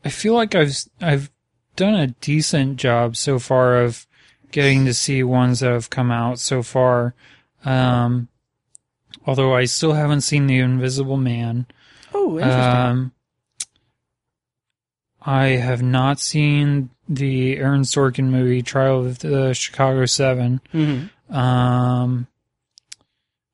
I 0.03 0.09
feel 0.09 0.33
like 0.33 0.55
I've 0.55 0.75
I've 1.01 1.31
done 1.75 1.95
a 1.95 2.07
decent 2.07 2.77
job 2.77 3.15
so 3.15 3.39
far 3.39 3.77
of 3.77 4.07
getting 4.51 4.85
to 4.85 4.93
see 4.93 5.23
ones 5.23 5.59
that 5.59 5.71
have 5.71 5.89
come 5.89 6.11
out 6.11 6.39
so 6.39 6.63
far. 6.63 7.13
Um, 7.65 8.29
although 9.25 9.53
I 9.53 9.65
still 9.65 9.93
haven't 9.93 10.21
seen 10.21 10.47
The 10.47 10.59
Invisible 10.59 11.17
Man. 11.17 11.65
oh, 12.13 12.37
interesting. 12.39 12.61
Um, 12.61 13.11
I 15.25 15.47
have 15.47 15.81
not 15.81 16.19
seen 16.19 16.89
the 17.09 17.57
Aaron 17.57 17.81
Sorkin 17.81 18.25
movie 18.25 18.61
Trial 18.61 18.99
of 19.05 19.19
the 19.19 19.53
Chicago 19.53 20.05
Seven. 20.05 20.61
Mhm. 20.73 21.09
Um, 21.33 22.27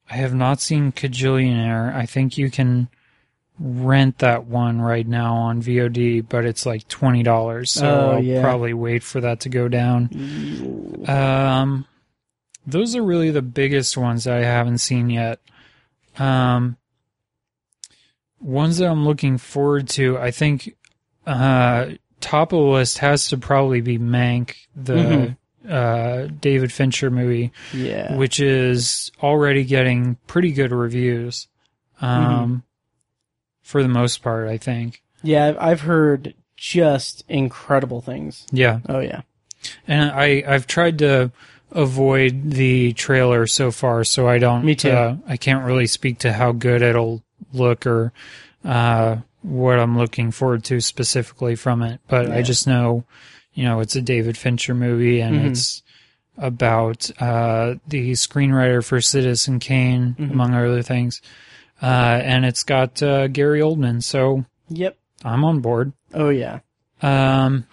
I 0.09 0.15
have 0.15 0.33
not 0.33 0.59
seen 0.59 0.91
Kajillionaire. 0.91 1.93
I 1.95 2.05
think 2.05 2.37
you 2.37 2.51
can 2.51 2.89
rent 3.57 4.17
that 4.17 4.45
one 4.45 4.81
right 4.81 5.07
now 5.07 5.35
on 5.35 5.61
VOD, 5.61 6.21
but 6.27 6.43
it's 6.45 6.65
like 6.65 6.87
twenty 6.89 7.23
dollars. 7.23 7.71
So 7.71 7.87
Oh, 7.87 8.11
I'll 8.17 8.23
yeah. 8.23 8.41
probably 8.41 8.73
wait 8.73 9.03
for 9.03 9.21
that 9.21 9.39
to 9.41 9.49
go 9.49 9.67
down. 9.69 10.09
Um, 11.07 11.85
those 12.67 12.95
are 12.95 13.03
really 13.03 13.31
the 13.31 13.41
biggest 13.41 13.95
ones 13.97 14.25
that 14.25 14.35
I 14.37 14.43
haven't 14.43 14.79
seen 14.79 15.09
yet. 15.09 15.39
Um, 16.19 16.75
ones 18.39 18.77
that 18.79 18.89
I'm 18.89 19.05
looking 19.05 19.37
forward 19.37 19.87
to, 19.89 20.17
I 20.17 20.31
think, 20.31 20.75
uh, 21.27 21.87
top 22.19 22.53
of 22.53 22.59
the 22.59 22.65
list 22.65 22.99
has 22.99 23.27
to 23.29 23.37
probably 23.37 23.81
be 23.81 23.97
Mank, 23.97 24.55
the 24.75 24.93
Mhm. 24.93 25.35
uh, 25.69 26.27
David 26.39 26.71
Fincher 26.71 27.09
movie, 27.11 27.51
Yeah. 27.73 28.15
which 28.15 28.39
is 28.39 29.11
already 29.21 29.63
getting 29.63 30.17
pretty 30.27 30.51
good 30.51 30.71
reviews. 30.71 31.47
Um, 32.01 32.63
for 33.61 33.83
the 33.83 33.89
most 33.89 34.21
part, 34.23 34.47
I 34.49 34.57
think. 34.57 35.01
yeah, 35.23 35.47
I've- 35.49 35.57
I've 35.59 35.81
heard 35.81 36.33
just 36.57 37.23
incredible 37.29 38.01
things. 38.01 38.45
Yeah. 38.51 38.79
Oh 38.89 38.99
yeah. 38.99 39.21
And 39.87 40.09
I, 40.11 40.43
I've 40.47 40.65
tried 40.67 40.97
to 40.99 41.31
avoid 41.71 42.51
the 42.51 42.93
trailer 42.93 43.45
so 43.47 43.71
far, 43.71 44.03
so 44.03 44.27
I 44.27 44.39
don't. 44.39 44.65
Me 44.65 44.75
too. 44.75 44.89
Uh, 44.89 45.15
I 45.27 45.37
can't 45.37 45.63
really 45.63 45.85
speak 45.87 46.17
to 46.19 46.33
how 46.33 46.51
good 46.51 46.81
it'll 46.81 47.21
look 47.53 47.85
or 47.85 48.11
uh, 48.65 49.17
what 49.41 49.79
I'm 49.79 49.97
looking 49.97 50.31
forward 50.31 50.63
to 50.65 50.81
specifically 50.81 51.55
from 51.55 51.81
it. 51.81 51.99
But 52.07 52.27
Yeah. 52.27 52.35
I 52.35 52.41
just 52.41 52.67
know, 52.67 53.03
you 53.53 53.63
know, 53.63 53.79
it's 53.79 53.95
a 53.95 54.01
David 54.01 54.37
Fincher 54.37 54.73
movie, 54.75 55.19
and 55.21 55.35
Mhm. 55.37 55.49
it's 55.49 55.83
about 56.37 57.09
uh, 57.21 57.75
the 57.87 58.11
screenwriter 58.13 58.83
for 58.83 59.01
Citizen 59.01 59.59
Kane, 59.59 60.15
Mhm. 60.19 60.31
among 60.31 60.53
other 60.53 60.81
things. 60.81 61.21
Uh, 61.81 62.19
and 62.23 62.45
it's 62.45 62.63
got 62.63 63.01
uh, 63.01 63.27
Gary 63.27 63.59
Oldman, 63.59 64.01
so 64.03 64.45
Yep. 64.69 64.97
I'm 65.25 65.43
on 65.43 65.59
board. 65.59 65.93
Oh 66.13 66.29
yeah. 66.29 66.59
Um. 67.01 67.65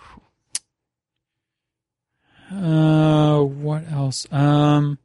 Uh, 2.51 3.41
what 3.43 3.85
else? 3.93 4.27
Um, 4.33 4.99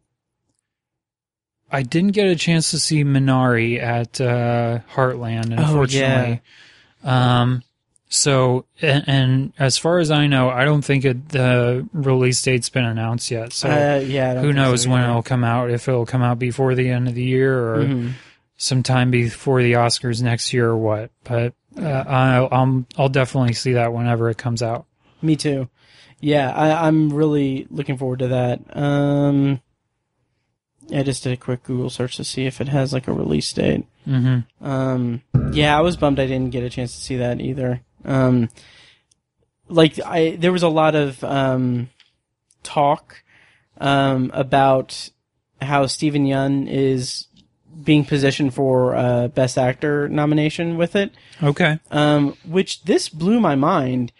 I 1.73 1.81
didn't 1.81 2.11
get 2.11 2.27
a 2.27 2.35
chance 2.35 2.71
to 2.71 2.79
see 2.79 3.03
Minari 3.03 3.81
at 3.81 4.21
uh, 4.21 4.79
Heartland, 4.93 5.57
Oh, 5.57 5.63
unfortunately. 5.63 6.41
Um, 7.03 7.63
so 8.09 8.65
and, 8.81 9.03
and 9.07 9.53
as 9.57 9.77
far 9.77 9.97
as 9.97 10.11
I 10.11 10.27
know, 10.27 10.49
I 10.49 10.65
don't 10.65 10.83
think 10.83 11.03
it, 11.03 11.29
the 11.29 11.87
release 11.93 12.41
date's 12.43 12.69
been 12.69 12.85
announced 12.85 13.31
yet. 13.31 13.53
So 13.53 13.69
uh, 13.69 13.99
yeah. 14.05 14.39
Who 14.39 14.53
knows 14.53 14.83
so 14.83 14.91
when 14.91 15.01
either. 15.01 15.09
it'll 15.09 15.23
come 15.23 15.43
out? 15.43 15.71
If 15.71 15.87
it'll 15.87 16.05
come 16.05 16.21
out 16.21 16.37
before 16.39 16.75
the 16.75 16.89
end 16.89 17.07
of 17.07 17.15
the 17.15 17.23
year 17.23 17.57
or 17.73 17.77
Mhm. 17.85 18.11
sometime 18.55 19.09
before 19.09 19.63
the 19.63 19.73
Oscars 19.73 20.21
next 20.21 20.53
year 20.53 20.69
or 20.69 20.77
what? 20.77 21.09
But 21.23 21.53
uh, 21.75 21.81
I'll, 22.07 22.49
I'll 22.51 22.85
I'll 22.99 23.09
definitely 23.09 23.53
see 23.53 23.73
that 23.73 23.91
whenever 23.93 24.29
it 24.29 24.37
comes 24.37 24.61
out. 24.61 24.85
Me 25.23 25.35
too. 25.35 25.67
Yeah, 26.21 26.51
I, 26.53 26.87
I'm 26.87 27.11
really 27.11 27.65
looking 27.71 27.97
forward 27.97 28.19
to 28.19 28.27
that. 28.29 28.61
Um, 28.77 29.59
I 30.91 31.03
just 31.03 31.23
did 31.23 31.33
a 31.33 31.37
quick 31.37 31.63
Google 31.63 31.89
search 31.89 32.17
to 32.17 32.23
see 32.23 32.45
if 32.45 32.59
it 32.61 32.67
has 32.69 32.93
like 32.93 33.07
a 33.07 33.13
release 33.13 33.51
date. 33.53 33.85
Mm-hmm. 34.07 34.65
Um, 34.65 35.21
yeah, 35.51 35.77
I 35.77 35.81
was 35.81 35.95
bummed 35.97 36.19
I 36.19 36.27
didn't 36.27 36.51
get 36.51 36.63
a 36.63 36.69
chance 36.69 36.93
to 36.95 37.01
see 37.01 37.17
that 37.17 37.39
either. 37.39 37.81
Um, 38.05 38.49
like 39.69 39.99
I, 40.05 40.35
there 40.37 40.51
was 40.51 40.63
a 40.63 40.67
lot 40.69 40.95
of 40.95 41.23
um, 41.23 41.89
talk 42.63 43.23
um, 43.79 44.29
about 44.33 45.09
how 45.61 45.85
Steven 45.85 46.25
Yeun 46.25 46.67
is 46.69 47.27
being 47.83 48.05
positioned 48.05 48.53
for 48.53 48.95
uh, 48.95 49.27
Best 49.29 49.57
Actor 49.57 50.07
nomination 50.09 50.77
with 50.77 50.95
it 50.95 51.11
Okay. 51.41 51.79
um, 51.91 52.35
which 52.45 52.83
this 52.83 53.09
blew 53.09 53.39
my 53.39 53.55
mind. 53.55 54.11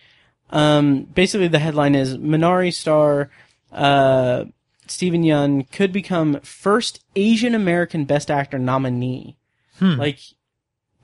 Um, 0.50 1.04
basically, 1.04 1.48
the 1.50 1.60
headline 1.60 1.94
is 1.96 2.18
Minari 2.18 2.74
star 2.74 3.30
uh, 3.72 4.46
Steven 4.94 5.24
Yeun 5.24 5.70
could 5.72 5.92
become 5.92 6.40
first 6.42 7.04
Asian 7.16 7.56
American 7.56 8.06
Best 8.06 8.30
Actor 8.30 8.60
nominee. 8.60 9.36
Hmm. 9.80 9.94
Like 9.96 10.20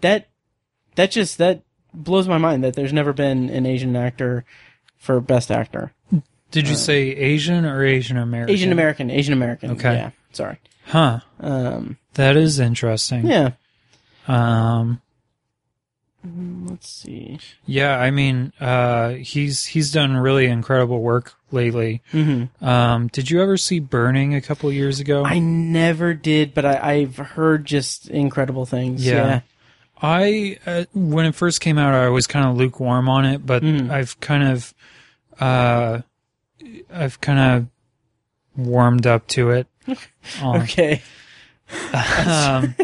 that, 0.01 0.27
that 0.96 1.12
just 1.12 1.38
that 1.39 1.63
blows 1.93 2.27
my 2.27 2.38
mind 2.38 2.63
that 2.63 2.75
there's 2.75 2.93
never 2.93 3.13
been 3.13 3.50
an 3.50 3.65
Asian 3.65 3.96
actor 3.96 4.46
for 4.98 5.19
Best 5.19 5.50
Actor. 5.50 5.91
Did 6.51 6.67
you 6.67 6.75
say 6.75 7.10
Asian 7.10 7.65
or 7.65 7.84
Asian 7.84 8.17
American? 8.17 8.51
uh, 8.51 8.53
Asian 8.53 8.72
American, 8.72 9.12
Asian 9.12 9.34
American. 9.34 9.72
Okay. 9.72 9.93
Yeah, 9.96 10.12
sorry. 10.31 10.58
Huh. 10.86 11.19
Um, 11.39 11.98
That 12.15 12.36
is 12.38 12.60
interesting. 12.60 13.25
yeah. 13.27 13.51
Um. 14.27 15.01
Let's 16.23 16.89
see. 16.89 17.39
Yeah. 17.65 17.97
I 17.97 18.11
mean, 18.11 18.51
uh, 18.59 19.11
he's 19.11 19.65
he's 19.67 19.91
done 19.91 20.17
really 20.17 20.47
incredible 20.47 21.01
work 21.01 21.33
lately. 21.51 22.01
hmm 22.11 22.45
Um. 22.61 23.07
Did 23.07 23.29
you 23.31 23.41
ever 23.41 23.55
see 23.57 23.79
Burning 23.79 24.35
a 24.35 24.41
couple 24.41 24.71
years 24.71 24.99
ago? 24.99 25.23
I 25.25 25.39
never 25.39 26.13
did, 26.13 26.53
but 26.53 26.65
I, 26.65 26.91
I've 26.91 27.17
heard 27.17 27.65
just 27.65 28.09
incredible 28.09 28.65
things. 28.65 29.05
Yeah. 29.05 29.13
yeah. 29.25 29.39
I 30.01 30.57
uh, 30.65 30.85
when 30.93 31.25
it 31.25 31.35
first 31.35 31.61
came 31.61 31.77
out, 31.77 31.93
I 31.93 32.09
was 32.09 32.27
kind 32.27 32.45
of 32.47 32.57
lukewarm 32.57 33.07
on 33.09 33.25
it, 33.25 33.45
but 33.45 33.63
Mhm. 33.63 33.89
I've 33.89 34.19
kind 34.19 34.43
of, 34.43 34.73
uh, 35.39 36.01
I've 36.93 37.19
kind 37.21 37.39
of 38.57 38.65
warmed 38.65 39.07
up 39.07 39.27
to 39.29 39.51
it. 39.51 39.67
Okay. 40.43 41.01
Um, 41.71 42.75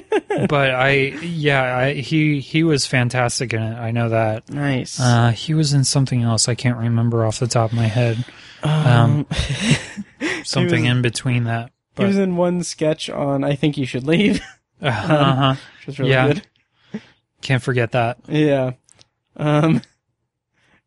but 0.50 0.72
I, 0.72 0.92
yeah, 1.22 1.78
I, 1.78 1.94
he 1.94 2.40
he 2.40 2.64
was 2.64 2.86
fantastic 2.86 3.54
in 3.54 3.62
it. 3.62 3.76
I 3.76 3.92
know 3.92 4.10
that. 4.10 4.50
Nice. 4.50 5.00
Uh, 5.00 5.32
he 5.32 5.54
was 5.54 5.74
in 5.74 5.84
something 5.84 6.22
else. 6.22 6.48
I 6.48 6.56
can't 6.56 6.78
remember 6.78 7.26
off 7.26 7.40
the 7.40 7.48
top 7.48 7.72
of 7.72 7.76
my 7.78 7.88
head. 7.88 8.24
um, 8.64 9.26
Something 10.44 10.84
was- 10.84 10.92
in 10.92 11.02
between 11.02 11.44
that. 11.46 11.72
he 11.98 12.04
was 12.06 12.18
in 12.18 12.36
one 12.36 12.64
sketch 12.64 13.10
on 13.10 13.44
I 13.44 13.56
Think 13.56 13.78
You 13.78 13.86
Should 13.86 14.06
Leave, 14.06 14.42
uh-huh. 14.82 15.56
which 15.80 15.88
was 15.88 16.00
really 16.00 16.12
Yeah. 16.12 16.28
good. 16.28 16.48
Can't 17.42 17.62
forget 17.64 17.92
that. 17.92 18.18
Yeah. 18.28 18.74
Um, 19.38 19.82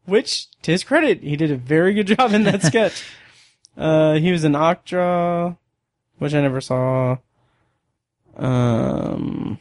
which, 0.07 0.51
to 0.63 0.71
his 0.73 0.83
credit, 0.85 1.23
he 1.23 1.37
did 1.37 1.51
a 1.51 1.57
very 1.57 1.93
good 1.95 2.07
job 2.07 2.33
in 2.33 2.45
that 2.45 2.63
sketch. 2.65 3.05
Uh, 3.77 4.15
he 4.15 4.33
was 4.33 4.43
in 4.45 4.53
Okja, 4.53 5.57
which 6.19 6.35
I 6.35 6.41
never 6.41 6.61
saw. 6.61 7.19
Um, 8.39 9.59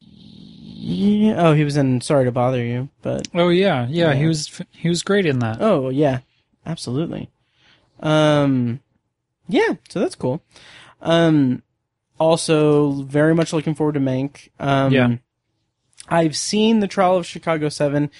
Yeah. 0.00 1.34
Oh, 1.48 1.52
he 1.54 1.64
was 1.64 1.76
in 1.76 2.00
Sorry 2.00 2.24
to 2.24 2.32
Bother 2.32 2.62
You, 2.64 2.88
but 3.02 3.26
Oh 3.34 3.48
yeah, 3.48 3.86
yeah, 3.90 4.14
he 4.14 4.26
was 4.26 4.60
he 4.72 4.88
was 4.88 5.02
great 5.02 5.26
in 5.26 5.40
that. 5.40 5.58
oh 5.60 5.88
yeah, 5.88 6.20
absolutely. 6.64 7.30
Um, 8.00 8.80
yeah. 9.48 9.74
So 9.88 10.00
that's 10.00 10.14
cool. 10.14 10.42
Um, 11.00 11.62
also 12.18 12.92
very 12.92 13.34
much 13.34 13.52
looking 13.52 13.74
forward 13.74 13.94
to 13.94 14.00
Mank. 14.00 14.48
Um, 14.60 14.92
Yeah. 14.92 15.16
I've 16.08 16.36
seen 16.36 16.78
the 16.80 16.86
Trial 16.88 17.16
of 17.16 17.26
Chicago 17.26 17.68
Seven. 17.68 18.10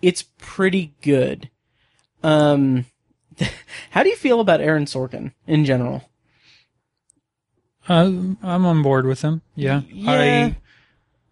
It's 0.00 0.24
pretty 0.38 0.94
good. 1.02 1.50
Um, 2.22 2.86
how 3.90 4.02
do 4.04 4.08
you 4.10 4.16
feel 4.16 4.38
about 4.40 4.60
Aaron 4.60 4.84
Sorkin 4.84 5.32
in 5.46 5.64
general? 5.64 6.08
Uh, 7.88 8.10
I'm 8.42 8.66
on 8.66 8.82
board 8.82 9.06
with 9.06 9.22
him. 9.22 9.42
Yeah. 9.54 9.82
Yeah. 9.90 10.52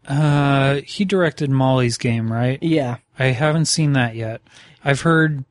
I 0.08 0.12
uh 0.12 0.80
he 0.86 1.04
directed 1.04 1.50
Molly's 1.50 1.96
game, 1.98 2.32
right? 2.32 2.58
Yeah. 2.62 2.96
I 3.18 3.26
haven't 3.26 3.66
seen 3.66 3.92
that 3.92 4.16
yet. 4.16 4.40
I've 4.84 5.02
heard 5.02 5.44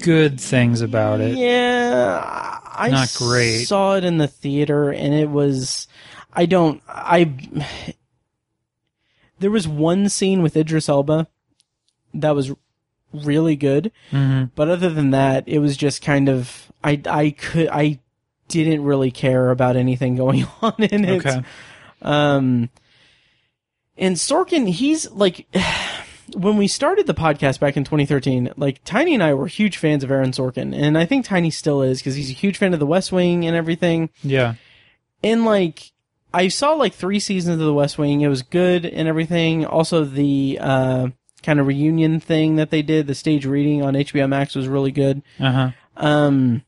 good 0.00 0.38
things 0.40 0.80
about 0.82 1.20
it. 1.20 1.36
Yeah, 1.36 2.58
I 2.66 2.90
Not 2.90 3.14
great. 3.16 3.64
saw 3.64 3.96
it 3.96 4.04
in 4.04 4.18
the 4.18 4.26
theater, 4.28 4.90
and 4.92 5.14
it 5.14 5.30
was. 5.30 5.88
I 6.34 6.44
don't. 6.46 6.82
I. 6.88 7.32
There 9.38 9.50
was 9.50 9.66
one 9.66 10.08
scene 10.08 10.42
with 10.42 10.56
Idris 10.56 10.88
Elba 10.88 11.26
that 12.12 12.34
was 12.34 12.52
really 13.12 13.56
good, 13.56 13.90
hmm 14.10 14.44
but 14.54 14.68
other 14.68 14.90
than 14.90 15.10
that, 15.10 15.44
it 15.48 15.58
was 15.60 15.76
just 15.76 16.02
kind 16.02 16.28
of. 16.28 16.70
I. 16.82 17.00
I 17.06 17.30
could. 17.30 17.68
I 17.68 18.00
didn't 18.48 18.84
really 18.84 19.10
care 19.10 19.50
about 19.50 19.76
anything 19.76 20.16
going 20.16 20.46
on 20.62 20.74
in 20.78 21.04
it. 21.04 21.26
Okay. 21.26 21.42
Um, 22.02 22.70
and 23.96 24.16
Sorkin, 24.16 24.68
he's 24.68 25.10
like, 25.10 25.46
when 26.36 26.56
we 26.56 26.68
started 26.68 27.06
the 27.06 27.14
podcast 27.14 27.60
back 27.60 27.76
in 27.76 27.84
2013, 27.84 28.52
like 28.56 28.82
Tiny 28.84 29.14
and 29.14 29.22
I 29.22 29.34
were 29.34 29.46
huge 29.46 29.76
fans 29.76 30.04
of 30.04 30.10
Aaron 30.10 30.32
Sorkin, 30.32 30.74
and 30.74 30.98
I 30.98 31.06
think 31.06 31.24
Tiny 31.24 31.50
still 31.50 31.82
is 31.82 31.98
because 31.98 32.14
he's 32.14 32.30
a 32.30 32.34
huge 32.34 32.58
fan 32.58 32.74
of 32.74 32.80
The 32.80 32.86
West 32.86 33.12
Wing 33.12 33.44
and 33.46 33.56
everything. 33.56 34.10
Yeah. 34.22 34.54
And 35.22 35.44
like, 35.44 35.92
I 36.32 36.48
saw 36.48 36.72
like 36.72 36.94
three 36.94 37.20
seasons 37.20 37.60
of 37.60 37.66
The 37.66 37.72
West 37.72 37.96
Wing. 37.96 38.20
It 38.20 38.28
was 38.28 38.42
good 38.42 38.84
and 38.84 39.06
everything. 39.06 39.64
Also, 39.64 40.04
the 40.04 40.58
uh, 40.60 41.08
kind 41.42 41.60
of 41.60 41.66
reunion 41.66 42.18
thing 42.18 42.56
that 42.56 42.70
they 42.70 42.82
did, 42.82 43.06
the 43.06 43.14
stage 43.14 43.46
reading 43.46 43.82
on 43.82 43.94
HBO 43.94 44.28
Max 44.28 44.54
was 44.54 44.66
really 44.66 44.90
good. 44.90 45.22
Uh 45.38 45.52
huh. 45.52 45.70
Um, 45.96 46.62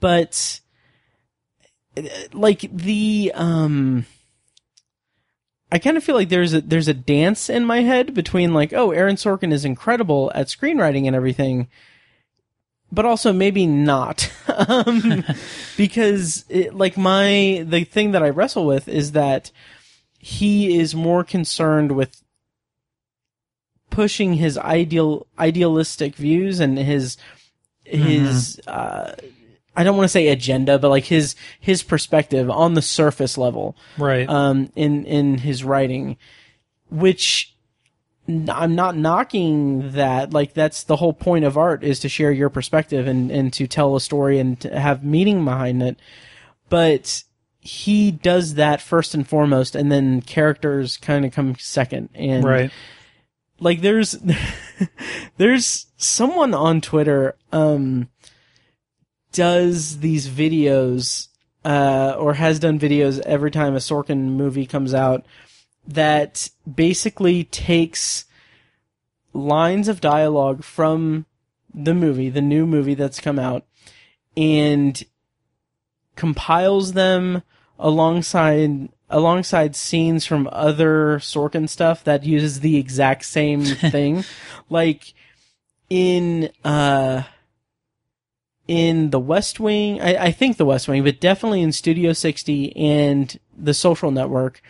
but 0.00 0.60
like 2.32 2.60
the 2.72 3.32
um, 3.34 4.06
I 5.70 5.78
kind 5.78 5.96
of 5.96 6.04
feel 6.04 6.14
like 6.14 6.30
there's 6.30 6.54
a 6.54 6.60
there's 6.60 6.88
a 6.88 6.94
dance 6.94 7.50
in 7.50 7.64
my 7.64 7.80
head 7.80 8.14
between 8.14 8.54
like, 8.54 8.72
oh, 8.72 8.90
Aaron 8.90 9.16
Sorkin 9.16 9.52
is 9.52 9.64
incredible 9.64 10.32
at 10.34 10.46
screenwriting 10.46 11.06
and 11.06 11.14
everything, 11.14 11.68
but 12.90 13.04
also 13.04 13.32
maybe 13.32 13.66
not, 13.66 14.32
um, 14.68 15.24
because 15.76 16.46
it, 16.48 16.74
like 16.74 16.96
my 16.96 17.64
the 17.66 17.84
thing 17.84 18.12
that 18.12 18.22
I 18.22 18.30
wrestle 18.30 18.66
with 18.66 18.88
is 18.88 19.12
that 19.12 19.50
he 20.18 20.78
is 20.78 20.94
more 20.94 21.22
concerned 21.22 21.92
with 21.92 22.22
pushing 23.90 24.34
his 24.34 24.56
ideal 24.58 25.26
idealistic 25.38 26.14
views 26.14 26.60
and 26.60 26.78
his 26.78 27.16
his 27.84 28.60
uh 28.66 29.14
I 29.78 29.84
don't 29.84 29.96
want 29.96 30.06
to 30.06 30.12
say 30.12 30.26
agenda, 30.28 30.78
but 30.78 30.88
like 30.88 31.04
his 31.04 31.36
his 31.60 31.84
perspective 31.84 32.50
on 32.50 32.74
the 32.74 32.82
surface 32.82 33.38
level 33.38 33.76
Right. 33.96 34.28
um, 34.28 34.72
in 34.74 35.04
in 35.06 35.38
his 35.38 35.62
writing, 35.62 36.16
which 36.90 37.54
I'm 38.26 38.74
not 38.74 38.96
knocking 38.96 39.92
that. 39.92 40.32
Like 40.32 40.52
that's 40.52 40.82
the 40.82 40.96
whole 40.96 41.12
point 41.12 41.44
of 41.44 41.56
art 41.56 41.84
is 41.84 42.00
to 42.00 42.08
share 42.08 42.32
your 42.32 42.50
perspective 42.50 43.06
and 43.06 43.30
and 43.30 43.52
to 43.52 43.66
tell 43.68 43.94
a 43.94 44.00
story 44.00 44.40
and 44.40 44.58
to 44.60 44.78
have 44.78 45.04
meaning 45.04 45.44
behind 45.44 45.82
it. 45.82 45.96
But 46.68 47.22
he 47.60 48.10
does 48.10 48.54
that 48.54 48.80
first 48.80 49.14
and 49.14 49.26
foremost, 49.28 49.76
and 49.76 49.92
then 49.92 50.22
characters 50.22 50.96
kind 50.96 51.24
of 51.24 51.32
come 51.32 51.54
second. 51.58 52.08
And 52.14 52.44
right. 52.44 52.70
like 53.60 53.80
there's 53.80 54.18
there's 55.36 55.86
someone 55.96 56.52
on 56.52 56.80
Twitter 56.80 57.36
um 57.52 58.08
does 59.32 60.00
these 60.00 60.28
videos 60.28 61.28
uh 61.64 62.14
or 62.18 62.34
has 62.34 62.58
done 62.58 62.78
videos 62.78 63.18
every 63.20 63.50
time 63.50 63.74
a 63.74 63.78
Sorkin 63.78 64.30
movie 64.30 64.66
comes 64.66 64.94
out 64.94 65.24
that 65.86 66.50
basically 66.72 67.44
takes 67.44 68.26
lines 69.32 69.88
of 69.88 70.00
dialogue 70.00 70.62
from 70.62 71.26
the 71.74 71.94
movie, 71.94 72.28
the 72.28 72.42
new 72.42 72.66
movie 72.66 72.94
that's 72.94 73.20
come 73.20 73.38
out 73.38 73.64
and 74.36 75.04
compiles 76.16 76.92
them 76.92 77.42
alongside 77.78 78.88
alongside 79.10 79.74
scenes 79.74 80.26
from 80.26 80.48
other 80.52 81.18
Sorkin 81.18 81.68
stuff 81.68 82.04
that 82.04 82.24
uses 82.24 82.60
the 82.60 82.76
exact 82.76 83.24
same 83.24 83.64
thing. 83.64 84.24
like 84.68 85.14
in 85.88 86.50
uh 86.64 87.22
in 88.68 89.10
the 89.10 89.18
West 89.18 89.58
Wing, 89.58 90.00
I, 90.00 90.26
I 90.26 90.30
think 90.30 90.56
the 90.58 90.64
West 90.66 90.86
Wing, 90.88 91.02
but 91.02 91.18
definitely 91.20 91.62
in 91.62 91.72
Studio 91.72 92.12
60 92.12 92.76
and 92.76 93.38
the 93.56 93.74
Social 93.74 94.10
Network, 94.10 94.60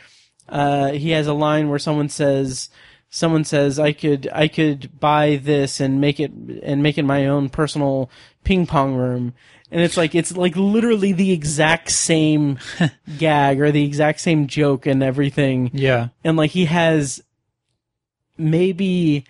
uh, 0.49 0.93
he 0.93 1.11
has 1.11 1.27
a 1.27 1.35
line 1.35 1.69
where 1.69 1.79
someone 1.81 2.09
says, 2.09 2.71
someone 3.11 3.45
says, 3.45 3.79
I 3.79 3.93
could, 3.93 4.29
I 4.33 4.49
could 4.49 4.99
buy 5.01 5.37
this 5.43 5.81
and 5.81 6.01
make 6.01 6.21
it, 6.21 6.31
and 6.63 6.83
make 6.83 6.97
it 6.97 7.03
my 7.03 7.27
own 7.27 7.49
personal 7.51 8.09
ping 8.45 8.67
pong 8.67 8.95
room. 8.95 9.35
And 9.71 9.83
it's 9.83 9.97
like, 9.99 10.15
it's 10.15 10.35
like 10.35 10.57
literally 10.57 11.13
the 11.13 11.33
exact 11.33 11.91
same 11.91 12.59
gag 13.19 13.61
or 13.61 13.71
the 13.73 13.85
exact 13.85 14.21
same 14.21 14.47
joke 14.47 14.87
and 14.87 15.03
everything 15.03 15.71
Yeah. 15.75 16.09
and 16.25 16.37
like 16.39 16.53
he 16.53 16.65
has 16.67 17.23
maybe 18.37 19.25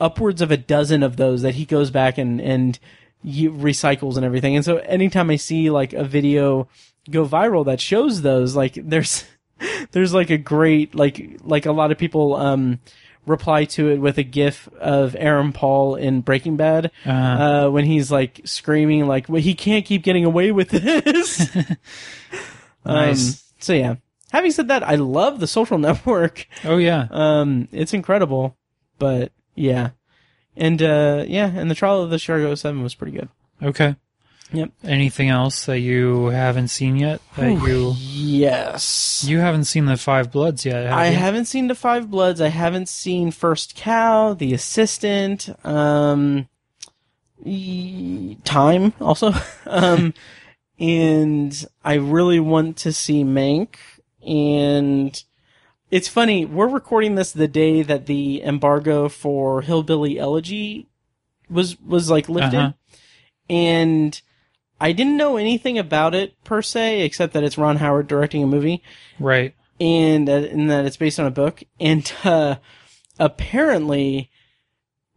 upwards 0.00 0.40
of 0.42 0.50
a 0.50 0.56
dozen 0.56 1.02
of 1.02 1.16
those 1.16 1.42
that 1.42 1.54
he 1.54 1.64
goes 1.64 1.90
back 1.90 2.18
and 2.18 2.40
and 2.40 2.78
recycles 3.24 4.16
and 4.16 4.24
everything. 4.24 4.56
And 4.56 4.64
so 4.64 4.76
anytime 4.78 5.30
I 5.30 5.36
see 5.36 5.70
like 5.70 5.92
a 5.92 6.04
video 6.04 6.68
go 7.10 7.26
viral 7.26 7.64
that 7.66 7.80
shows 7.80 8.22
those, 8.22 8.54
like 8.54 8.74
there's 8.74 9.24
there's 9.92 10.12
like 10.14 10.30
a 10.30 10.38
great 10.38 10.94
like 10.94 11.38
like 11.42 11.66
a 11.66 11.72
lot 11.72 11.90
of 11.92 11.98
people 11.98 12.34
um 12.36 12.80
reply 13.26 13.64
to 13.64 13.88
it 13.88 13.96
with 13.98 14.18
a 14.18 14.22
gif 14.22 14.68
of 14.78 15.16
Aaron 15.18 15.52
Paul 15.52 15.94
in 15.96 16.20
Breaking 16.20 16.56
Bad 16.58 16.90
Uh, 17.06 17.10
uh, 17.10 17.70
when 17.70 17.86
he's 17.86 18.10
like 18.12 18.42
screaming 18.44 19.06
like 19.06 19.28
well, 19.30 19.40
he 19.40 19.54
can't 19.54 19.86
keep 19.86 20.02
getting 20.02 20.24
away 20.24 20.52
with 20.52 20.68
this. 20.70 21.48
Nice. 22.86 23.30
Um, 23.30 23.38
so 23.60 23.72
yeah. 23.72 23.94
Having 24.32 24.50
said 24.50 24.68
that, 24.68 24.82
I 24.82 24.96
love 24.96 25.40
the 25.40 25.46
social 25.46 25.78
network. 25.88 26.46
oh 26.64 26.76
yeah. 26.76 27.06
Um, 27.10 27.68
it's 27.72 27.94
incredible, 27.94 28.56
but 28.98 29.32
yeah, 29.54 29.90
and 30.56 30.82
uh, 30.82 31.24
yeah, 31.26 31.50
and 31.54 31.70
the 31.70 31.74
trial 31.74 32.02
of 32.02 32.10
the 32.10 32.18
Chicago 32.18 32.54
Seven 32.54 32.82
was 32.82 32.94
pretty 32.94 33.16
good. 33.16 33.28
Okay. 33.62 33.96
Yep. 34.52 34.70
Anything 34.84 35.30
else 35.30 35.64
that 35.66 35.80
you 35.80 36.26
haven't 36.26 36.68
seen 36.68 36.96
yet? 36.96 37.20
That 37.36 37.50
you 37.66 37.94
Yes, 37.98 39.24
you 39.26 39.38
haven't 39.38 39.64
seen 39.64 39.86
the 39.86 39.96
Five 39.96 40.30
Bloods 40.30 40.64
yet? 40.64 40.84
Have 40.84 40.92
I 40.92 41.08
you? 41.08 41.16
haven't 41.16 41.46
seen 41.46 41.66
the 41.66 41.74
Five 41.74 42.10
Bloods. 42.10 42.40
I 42.40 42.48
haven't 42.48 42.88
seen 42.88 43.30
First 43.32 43.74
Cow, 43.74 44.34
The 44.34 44.52
Assistant, 44.54 45.48
um, 45.66 46.46
e- 47.44 48.36
Time 48.44 48.92
also, 49.00 49.32
um, 49.66 50.14
and 50.78 51.66
I 51.84 51.94
really 51.94 52.38
want 52.38 52.76
to 52.78 52.92
see 52.92 53.24
Mank. 53.24 53.76
And 54.24 55.20
it's 55.90 56.08
funny, 56.08 56.44
we're 56.44 56.68
recording 56.68 57.14
this 57.14 57.32
the 57.32 57.48
day 57.48 57.82
that 57.82 58.06
the 58.06 58.42
embargo 58.42 59.08
for 59.08 59.62
Hillbilly 59.62 60.18
Elegy 60.18 60.88
was 61.48 61.80
was 61.80 62.10
like 62.10 62.28
lifted, 62.28 62.56
Uh-huh. 62.58 62.72
and 63.48 64.20
I 64.80 64.92
didn't 64.92 65.16
know 65.16 65.36
anything 65.36 65.78
about 65.78 66.14
it 66.14 66.34
per 66.44 66.60
se, 66.62 67.02
except 67.02 67.32
that 67.34 67.44
it's 67.44 67.56
Ron 67.58 67.76
Howard 67.76 68.06
directing 68.08 68.42
a 68.42 68.46
movie 68.46 68.82
Right. 69.20 69.54
and 69.80 70.26
that, 70.28 70.44
and 70.44 70.68
that 70.70 70.84
it's 70.84 70.96
based 70.96 71.20
on 71.20 71.26
a 71.26 71.30
book. 71.30 71.62
And 71.78 72.10
uh, 72.24 72.56
apparently, 73.18 74.30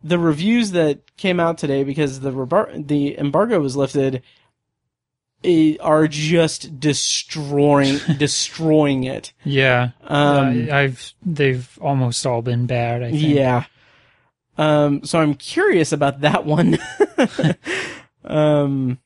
the 0.04 0.20
reviews 0.20 0.72
that 0.72 1.16
came 1.18 1.40
out 1.40 1.58
today 1.58 1.84
because 1.84 2.20
the 2.20 2.32
rebar- 2.32 2.88
the 2.88 3.18
embargo 3.18 3.60
was 3.60 3.76
lifted 3.76 4.22
are 5.82 6.08
just 6.08 6.80
destroying 6.80 8.00
destroying 8.18 9.04
it. 9.06 9.34
Yeah. 9.44 9.90
Um, 10.04 10.70
Uh, 10.70 10.76
I've 10.76 11.14
they've 11.26 11.68
almost 11.82 12.26
all 12.26 12.42
been 12.42 12.66
bad. 12.66 13.04
I 13.04 13.12
think. 13.12 13.24
yeah. 13.24 13.66
Um, 14.58 15.04
so 15.04 15.20
I'm 15.20 15.36
curious 15.36 15.92
about 15.92 16.22
that 16.22 16.46
one. 16.46 16.78
um, 18.26 19.00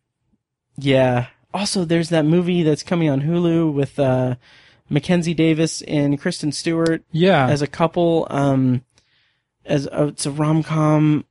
yeah. 0.77 1.27
Also, 1.53 1.83
there's 1.83 2.09
that 2.09 2.23
movie 2.25 2.63
that's 2.63 2.83
coming 2.83 3.09
on 3.09 3.21
Hulu 3.21 3.73
with 3.73 3.99
uh, 3.99 4.35
Mackenzie 4.89 5.33
Davis 5.33 5.81
and 5.83 6.19
Kristen 6.19 6.51
Stewart 6.53 7.03
Yeah, 7.11 7.47
as 7.47 7.61
a 7.61 7.67
couple. 7.67 8.27
Um, 8.29 8.83
as 9.65 9.87
a, 9.91 10.07
it's 10.07 10.25
a 10.25 10.31
rom 10.31 10.63
com. 10.63 11.25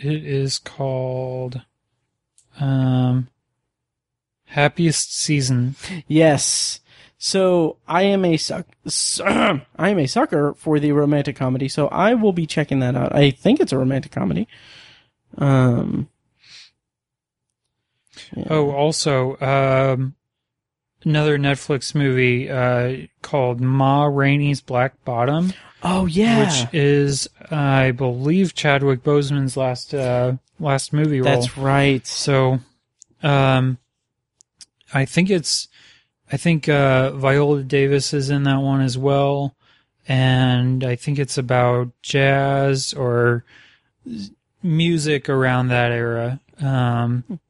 it 0.00 0.24
is 0.26 0.58
called 0.58 1.62
um, 2.58 3.28
Happiest 4.50 5.16
Season. 5.16 5.76
Yes. 6.06 6.80
So 7.18 7.76
I 7.86 8.02
am 8.02 8.24
a 8.24 8.36
suck. 8.36 8.66
I 9.26 9.60
am 9.78 9.98
a 9.98 10.06
sucker 10.06 10.54
for 10.54 10.78
the 10.80 10.92
romantic 10.92 11.36
comedy. 11.36 11.68
So 11.68 11.88
I 11.88 12.14
will 12.14 12.32
be 12.32 12.46
checking 12.46 12.80
that 12.80 12.96
out. 12.96 13.14
I 13.14 13.30
think 13.30 13.60
it's 13.60 13.72
a 13.72 13.78
romantic 13.78 14.12
comedy. 14.12 14.48
Um. 15.38 16.08
yeah. 18.34 18.44
Oh, 18.50 18.70
also, 18.70 19.36
um, 19.40 20.14
another 21.04 21.38
Netflix 21.38 21.94
movie 21.94 22.50
uh, 22.50 23.06
called 23.22 23.60
Ma 23.60 24.04
Rainey's 24.06 24.60
Black 24.60 25.04
Bottom, 25.04 25.52
Oh 25.82 26.06
yeah. 26.06 26.40
which 26.40 26.74
is, 26.74 27.28
I 27.50 27.92
believe, 27.92 28.54
Chadwick 28.54 29.02
Boseman's 29.02 29.56
last 29.56 29.94
uh, 29.94 30.32
last 30.58 30.92
movie 30.92 31.20
role. 31.20 31.34
That's 31.34 31.56
right. 31.56 32.04
So, 32.06 32.60
um, 33.22 33.78
I 34.92 35.04
think 35.04 35.30
it's, 35.30 35.68
I 36.32 36.36
think 36.36 36.68
uh, 36.68 37.12
Viola 37.12 37.62
Davis 37.62 38.12
is 38.14 38.30
in 38.30 38.44
that 38.44 38.58
one 38.60 38.80
as 38.80 38.96
well, 38.98 39.54
and 40.08 40.82
I 40.84 40.96
think 40.96 41.18
it's 41.18 41.38
about 41.38 41.90
jazz 42.02 42.92
or 42.94 43.44
music 44.62 45.28
around 45.28 45.68
that 45.68 45.92
era. 45.92 46.40
Um, 46.60 47.40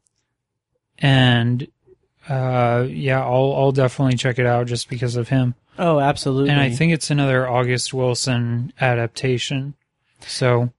and 0.99 1.67
uh, 2.29 2.87
yeah, 2.89 3.23
I'll 3.23 3.55
I'll 3.57 3.73
definitely 3.73 4.17
check 4.17 4.39
it 4.39 4.47
out 4.47 4.67
just 4.67 4.89
because 4.89 5.17
of 5.17 5.29
him. 5.29 5.55
Oh, 5.79 5.99
absolutely. 5.99 6.51
And 6.51 6.61
I 6.61 6.71
think 6.71 6.93
it's 6.93 7.11
another 7.11 7.49
August 7.49 7.95
Wilson 7.95 8.73
adaptation. 8.81 9.75
So 10.27 10.73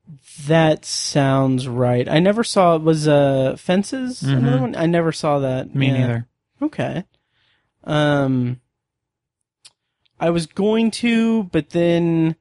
that 0.45 0.85
sounds 0.85 1.67
right. 1.67 2.07
I 2.07 2.19
never 2.19 2.43
saw 2.43 2.75
it. 2.75 2.83
Was 2.83 3.07
uh 3.07 3.55
Fences 3.57 4.21
Mhm. 4.21 4.37
another 4.37 4.61
one? 4.61 4.75
I 4.75 4.85
never 4.85 5.11
saw 5.11 5.39
that. 5.39 5.73
me 5.73 5.87
Yeah. 5.87 5.97
neither. 5.99 6.27
Okay. 6.61 7.03
Um, 7.83 8.61
I 10.19 10.29
was 10.29 10.45
going 10.45 10.91
to, 10.91 11.43
but 11.45 11.71
then 11.71 12.35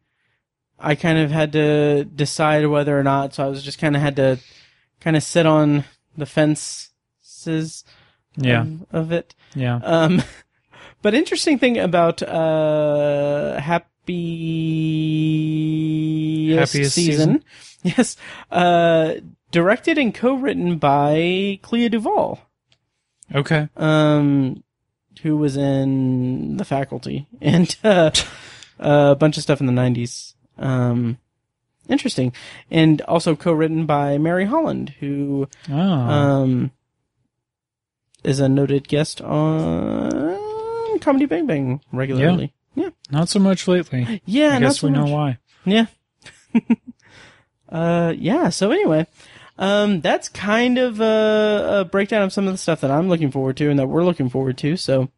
I 0.78 0.94
kind 0.94 1.18
of 1.18 1.30
had 1.30 1.52
to 1.52 2.04
decide 2.04 2.66
whether 2.66 2.98
or 2.98 3.02
not. 3.02 3.34
So 3.34 3.44
I 3.44 3.48
was 3.48 3.62
just 3.62 3.78
kind 3.78 3.96
of 3.96 4.02
had 4.02 4.16
to 4.16 4.38
kind 5.00 5.16
of 5.16 5.22
sit 5.22 5.46
on 5.46 5.84
the 6.16 6.26
fences. 6.26 7.84
Yeah, 8.36 8.62
Of, 8.62 8.86
of 8.92 9.12
it. 9.12 9.34
yeah. 9.54 9.80
Um, 9.82 10.22
but 11.02 11.14
interesting 11.14 11.58
thing 11.58 11.78
about 11.78 12.22
uh, 12.22 13.58
Happy 13.60 13.86
Happiest 16.54 16.94
season, 16.94 17.44
yes, 17.82 18.16
uh, 18.50 19.14
directed 19.50 19.98
and 19.98 20.14
co-written 20.14 20.78
by 20.78 21.58
Clea 21.62 21.88
Duvall, 21.88 22.40
Okay. 23.34 23.68
um, 23.76 24.62
who 25.22 25.36
was 25.36 25.56
in 25.56 26.56
The 26.56 26.64
Faculty 26.64 27.26
and 27.40 27.74
uh, 27.84 28.10
a 28.78 29.14
bunch 29.14 29.36
of 29.36 29.42
stuff 29.42 29.60
in 29.60 29.66
the 29.66 29.72
'90s. 29.72 30.34
Um, 30.58 31.18
interesting, 31.88 32.32
and 32.70 33.00
also 33.02 33.34
co-written 33.36 33.86
by 33.86 34.18
Mary 34.18 34.44
Holland, 34.46 34.90
who 35.00 35.48
Oh, 35.70 35.74
um, 35.74 36.70
is 38.24 38.40
a 38.40 38.48
noted 38.48 38.88
guest 38.88 39.20
on 39.20 40.98
Comedy 41.00 41.26
Bang 41.26 41.46
Bang 41.46 41.80
regularly. 41.92 42.52
Yeah, 42.74 42.90
not 43.10 43.28
so 43.28 43.38
much 43.38 43.66
lately. 43.68 44.22
yeah. 44.26 44.56
I 44.56 44.60
guess 44.60 44.80
so 44.80 44.86
we 44.88 44.92
know 44.92 45.06
why. 45.06 45.38
Yeah. 45.64 45.86
uh, 47.68 48.12
yeah. 48.16 48.48
So 48.50 48.70
anyway, 48.70 49.06
um, 49.60 50.00
that's 50.00 50.28
kind 50.30 50.78
of 50.78 51.00
a, 51.00 51.80
a 51.80 51.84
breakdown 51.84 52.22
of 52.22 52.32
some 52.32 52.48
of 52.48 52.54
the 52.54 52.58
stuff 52.58 52.80
that 52.80 52.90
I'm 52.90 53.08
looking 53.08 53.30
forward 53.30 53.58
to 53.58 53.68
and 53.68 53.78
that 53.78 53.88
we're 53.88 54.04
looking 54.04 54.30
forward 54.30 54.56
to. 54.58 54.76
So, 54.76 55.10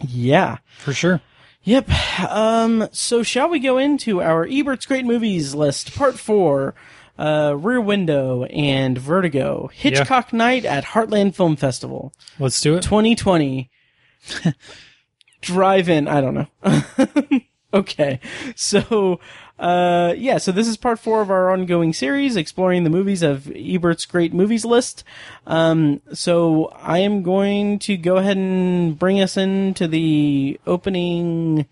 yeah. 0.00 0.58
For 0.78 0.92
sure. 0.92 1.22
Yep. 1.62 1.90
Um, 2.30 2.88
so 2.92 3.22
shall 3.22 3.48
we 3.48 3.58
go 3.58 3.78
into 3.78 4.22
our 4.22 4.46
Ebert's 4.46 4.84
Great 4.84 5.06
Movies 5.06 5.54
list, 5.54 5.96
part 5.96 6.18
four, 6.18 6.74
uh, 7.18 7.56
Rear 7.56 7.80
Window 7.80 8.44
and 8.44 8.98
Vertigo, 8.98 9.70
Hitchcock 9.72 10.34
Night 10.34 10.66
at 10.66 10.84
Heartland 10.84 11.34
Film 11.34 11.56
Festival, 11.56 12.12
Let's 12.38 12.60
do 12.60 12.76
it. 12.76 12.82
2020. 12.82 13.70
Drive 15.40 15.88
in, 15.88 16.08
I 16.08 16.20
don't 16.20 16.34
know. 16.34 17.40
okay. 17.74 18.20
So, 18.54 19.18
uh, 19.58 20.12
yeah, 20.16 20.38
so 20.38 20.52
this 20.52 20.68
is 20.68 20.76
part 20.76 20.98
four 20.98 21.22
of 21.22 21.30
our 21.30 21.50
ongoing 21.50 21.92
series 21.92 22.36
exploring 22.36 22.84
the 22.84 22.90
movies 22.90 23.22
of 23.22 23.50
Ebert's 23.54 24.04
Great 24.04 24.34
Movies 24.34 24.64
list. 24.64 25.02
Um, 25.46 26.02
so 26.12 26.66
I 26.76 26.98
am 26.98 27.22
going 27.22 27.78
to 27.80 27.96
go 27.96 28.16
ahead 28.16 28.36
and 28.36 28.98
bring 28.98 29.20
us 29.20 29.36
into 29.36 29.88
the 29.88 30.60
opening 30.66 31.66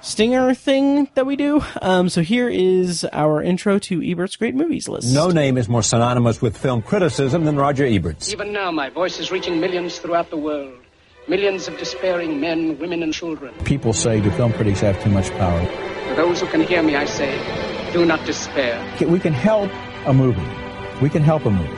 stinger 0.00 0.54
thing 0.54 1.08
that 1.14 1.26
we 1.26 1.36
do. 1.36 1.62
Um, 1.80 2.08
so 2.08 2.22
here 2.22 2.48
is 2.48 3.06
our 3.12 3.42
intro 3.42 3.78
to 3.80 4.00
Ebert's 4.00 4.36
Great 4.36 4.54
Movies 4.54 4.88
list. 4.88 5.12
No 5.12 5.28
name 5.28 5.58
is 5.58 5.68
more 5.68 5.82
synonymous 5.82 6.40
with 6.40 6.56
film 6.56 6.80
criticism 6.80 7.44
than 7.44 7.56
Roger 7.56 7.84
Ebert's. 7.84 8.32
Even 8.32 8.52
now, 8.52 8.70
my 8.70 8.88
voice 8.88 9.20
is 9.20 9.30
reaching 9.30 9.60
millions 9.60 9.98
throughout 9.98 10.30
the 10.30 10.38
world. 10.38 10.74
Millions 11.28 11.68
of 11.68 11.78
despairing 11.78 12.40
men, 12.40 12.78
women, 12.80 13.02
and 13.02 13.14
children. 13.14 13.54
People 13.64 13.92
say, 13.92 14.20
do 14.20 14.28
film 14.32 14.52
critics 14.54 14.80
have 14.80 15.00
too 15.04 15.10
much 15.10 15.30
power? 15.32 15.60
To 16.12 16.16
those 16.16 16.42
who 16.42 16.46
can 16.46 16.60
hear 16.60 16.82
me, 16.82 16.94
I 16.94 17.06
say, 17.06 17.32
do 17.94 18.04
not 18.04 18.22
despair. 18.26 18.76
We 19.00 19.18
can 19.18 19.32
help 19.32 19.70
a 20.04 20.12
movie. 20.12 20.44
We 21.00 21.08
can 21.08 21.22
help 21.22 21.46
a 21.46 21.50
movie 21.50 21.72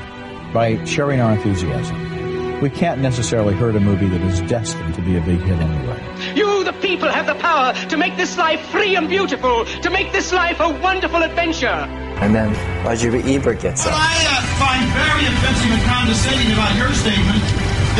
by 0.53 0.83
sharing 0.85 1.20
our 1.20 1.35
enthusiasm. 1.35 2.61
We 2.61 2.68
can't 2.68 3.01
necessarily 3.01 3.55
hurt 3.55 3.77
a 3.77 3.81
movie 3.81 4.09
that 4.09 4.20
is 4.23 4.40
destined 4.51 4.92
to 4.97 5.03
be 5.03 5.16
a 5.16 5.20
big 5.20 5.38
hit 5.38 5.55
anyway. 5.55 6.03
You, 6.35 6.64
the 6.64 6.73
people, 6.83 7.09
have 7.09 7.27
the 7.27 7.37
power 7.37 7.75
to 7.75 7.97
make 7.97 8.16
this 8.16 8.37
life 8.37 8.59
free 8.70 8.97
and 8.97 9.09
beautiful, 9.09 9.66
to 9.66 9.90
make 9.90 10.11
this 10.11 10.33
life 10.33 10.59
a 10.59 10.68
wonderful 10.83 11.23
adventure. 11.23 11.87
And 12.18 12.35
then 12.35 12.51
Roger 12.85 13.14
Ebert 13.14 13.61
gets 13.61 13.87
What 13.87 13.94
up. 13.94 14.01
I 14.03 14.14
uh, 14.18 14.42
find 14.59 14.83
very 14.99 15.31
offensive 15.31 15.70
and 15.70 15.83
condescending 15.87 16.51
about 16.59 16.75
your 16.75 16.90
statement 16.90 17.38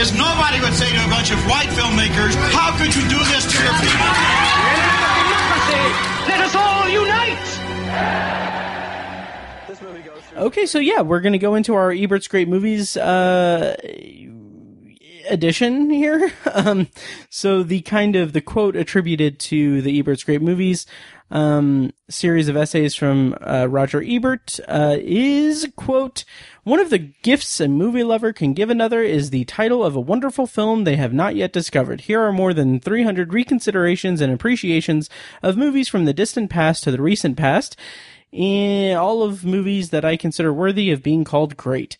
is 0.03 0.11
nobody 0.18 0.59
would 0.59 0.75
say 0.75 0.90
to 0.90 0.99
a 0.99 1.11
bunch 1.14 1.31
of 1.31 1.38
white 1.47 1.70
filmmakers, 1.79 2.35
how 2.51 2.77
could 2.77 2.90
you 2.90 3.07
do 3.07 3.23
this 3.31 3.47
to 3.47 3.62
your 3.62 3.75
people? 3.79 4.11
In 4.11 5.13
Okay, 10.37 10.66
so 10.66 10.78
yeah, 10.78 11.00
we're 11.00 11.20
gonna 11.20 11.38
go 11.38 11.54
into 11.54 11.74
our 11.74 11.90
Ebert's 11.90 12.28
Great 12.28 12.48
Movies 12.48 12.96
uh, 12.96 13.76
edition 15.28 15.90
here. 15.90 16.32
Um, 16.54 16.87
so 17.30 17.64
the 17.64 17.80
kind 17.80 18.14
of 18.14 18.32
the 18.32 18.40
quote 18.40 18.76
attributed 18.76 19.40
to 19.40 19.82
the 19.82 19.98
Ebert's 19.98 20.22
Great 20.22 20.40
Movies 20.40 20.87
um, 21.32 21.92
series 22.08 22.48
of 22.48 22.56
essays 22.56 22.94
from 22.94 23.37
uh, 23.40 23.66
Roger 23.68 24.00
Ebert 24.06 24.60
uh, 24.68 24.96
is 25.00 25.68
quote 25.74 26.24
one 26.62 26.78
of 26.78 26.90
the 26.90 26.98
gifts 26.98 27.60
a 27.60 27.66
movie 27.66 28.04
lover 28.04 28.32
can 28.32 28.54
give 28.54 28.70
another 28.70 29.02
is 29.02 29.30
the 29.30 29.44
title 29.46 29.82
of 29.84 29.96
a 29.96 30.00
wonderful 30.00 30.46
film 30.46 30.84
they 30.84 30.96
have 30.96 31.12
not 31.12 31.34
yet 31.34 31.52
discovered. 31.52 32.02
Here 32.02 32.22
are 32.22 32.32
more 32.32 32.54
than 32.54 32.78
300 32.78 33.30
reconsiderations 33.30 34.20
and 34.20 34.32
appreciations 34.32 35.10
of 35.42 35.56
movies 35.56 35.88
from 35.88 36.04
the 36.04 36.14
distant 36.14 36.50
past 36.50 36.84
to 36.84 36.92
the 36.92 37.02
recent 37.02 37.37
past 37.37 37.76
and 38.35 38.99
all 38.99 39.23
of 39.23 39.44
movies 39.44 39.90
that 39.90 40.05
I 40.05 40.16
consider 40.16 40.53
worthy 40.53 40.90
of 40.90 41.03
being 41.03 41.25
called 41.25 41.57
great. 41.57 41.97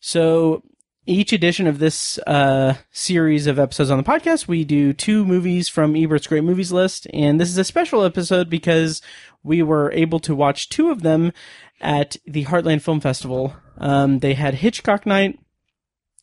So 0.00 0.62
each 1.06 1.32
edition 1.32 1.66
of 1.66 1.78
this 1.78 2.18
uh, 2.26 2.74
series 2.92 3.46
of 3.46 3.58
episodes 3.58 3.90
on 3.90 3.98
the 3.98 4.04
podcast, 4.04 4.46
we 4.46 4.64
do 4.64 4.92
two 4.92 5.24
movies 5.24 5.68
from 5.68 5.96
Ebert's 5.96 6.28
Great 6.28 6.44
Movies 6.44 6.70
list, 6.70 7.06
and 7.12 7.40
this 7.40 7.48
is 7.48 7.58
a 7.58 7.64
special 7.64 8.04
episode 8.04 8.48
because 8.48 9.02
we 9.42 9.62
were 9.62 9.90
able 9.92 10.20
to 10.20 10.34
watch 10.34 10.68
two 10.68 10.90
of 10.90 11.02
them 11.02 11.32
at 11.80 12.16
the 12.24 12.44
Heartland 12.44 12.82
Film 12.82 13.00
Festival. 13.00 13.56
Um, 13.78 14.20
they 14.20 14.34
had 14.34 14.54
Hitchcock 14.54 15.04
Night, 15.04 15.40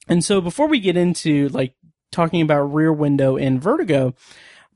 and 0.07 0.23
so 0.23 0.39
before 0.39 0.67
we 0.67 0.79
get 0.79 0.95
into 0.95 1.49
like 1.49 1.73
talking 2.11 2.41
about 2.41 2.73
Rear 2.73 2.93
Window 2.93 3.35
and 3.35 3.61
Vertigo, 3.61 4.15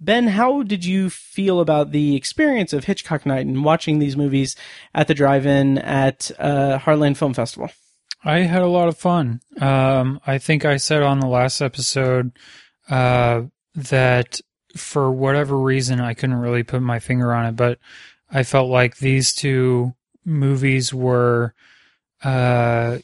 Ben, 0.03 0.27
how 0.27 0.63
did 0.63 0.83
you 0.83 1.09
feel 1.09 1.61
about 1.61 1.91
the 1.91 2.15
experience 2.15 2.73
of 2.73 2.83
Hitchcock 2.83 3.25
Night 3.25 3.45
and 3.45 3.63
watching 3.63 3.99
these 3.99 4.17
movies 4.17 4.55
at 4.93 5.07
the 5.07 5.13
drive-in 5.13 5.77
at 5.77 6.29
uh, 6.37 6.77
Heartland 6.79 7.15
Film 7.15 7.33
Festival? 7.33 7.69
I 8.25 8.39
had 8.39 8.61
a 8.61 8.67
lot 8.67 8.89
of 8.89 8.97
fun. 8.97 9.39
Um, 9.61 10.19
I 10.27 10.37
think 10.39 10.65
I 10.65 10.75
said 10.77 11.03
on 11.03 11.19
the 11.21 11.27
last 11.27 11.61
episode 11.61 12.31
uh, 12.89 13.43
that 13.75 14.41
for 14.75 15.09
whatever 15.11 15.57
reason 15.57 16.01
I 16.01 16.13
couldn't 16.13 16.35
really 16.39 16.63
put 16.63 16.81
my 16.81 16.99
finger 16.99 17.33
on 17.33 17.45
it, 17.45 17.55
but 17.55 17.79
I 18.29 18.43
felt 18.43 18.69
like 18.69 18.97
these 18.97 19.33
two 19.33 19.93
movies 20.25 20.93
were 20.93 21.53
uh, 22.23 22.97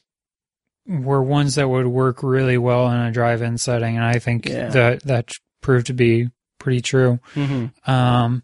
were 0.87 1.21
ones 1.23 1.55
that 1.55 1.69
would 1.69 1.87
work 1.87 2.23
really 2.23 2.57
well 2.57 2.89
in 2.91 2.99
a 2.99 3.11
drive-in 3.11 3.57
setting, 3.57 3.95
and 3.95 4.05
I 4.05 4.19
think 4.19 4.47
Yeah. 4.47 4.69
that 4.69 5.03
that 5.03 5.31
proved 5.61 5.87
to 5.87 5.93
be 5.93 6.29
pretty 6.59 6.81
true. 6.81 7.19
Mm-hmm. 7.33 7.89
Um, 7.89 8.43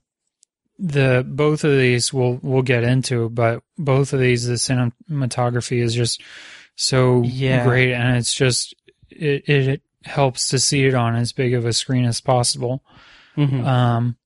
the 0.79 1.25
both 1.27 1.63
of 1.63 1.77
these 1.77 2.11
we'll 2.11 2.39
we'll 2.41 2.61
get 2.63 2.83
into, 2.83 3.29
but 3.29 3.61
both 3.77 4.11
of 4.13 4.19
these 4.19 4.45
the 4.45 4.55
cinematography 4.55 5.81
is 5.81 5.93
just 5.93 6.21
so 6.75 7.21
Yeah. 7.21 7.63
great, 7.63 7.93
and 7.93 8.17
it's 8.17 8.33
just 8.33 8.73
it, 9.09 9.47
it 9.47 9.81
helps 10.03 10.49
to 10.49 10.59
see 10.59 10.85
it 10.85 10.93
on 10.93 11.15
as 11.15 11.31
big 11.31 11.53
of 11.53 11.65
a 11.65 11.73
screen 11.73 12.05
as 12.05 12.19
possible. 12.19 12.83
Mm-hmm. 13.37 13.65
Um, 13.65 14.17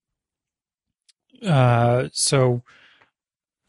uh, 1.45 2.10
so 2.12 2.63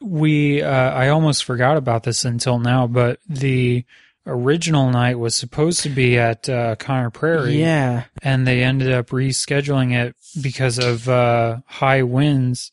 we, 0.01 0.61
uh, 0.61 0.69
I 0.91 1.09
almost 1.09 1.45
forgot 1.45 1.77
about 1.77 2.03
this 2.03 2.25
until 2.25 2.57
now, 2.59 2.87
but 2.87 3.19
the 3.29 3.85
original 4.25 4.89
night 4.91 5.17
was 5.19 5.33
supposed 5.35 5.81
to 5.83 5.89
be 5.89 6.17
at, 6.17 6.47
uh, 6.47 6.75
Conner 6.75 7.09
Prairie. 7.09 7.59
yeah. 7.59 8.03
And 8.21 8.45
they 8.47 8.63
ended 8.63 8.91
up 8.91 9.09
rescheduling 9.09 9.93
it 9.93 10.15
because 10.41 10.77
of, 10.77 11.09
uh, 11.09 11.57
high 11.65 12.03
winds 12.03 12.71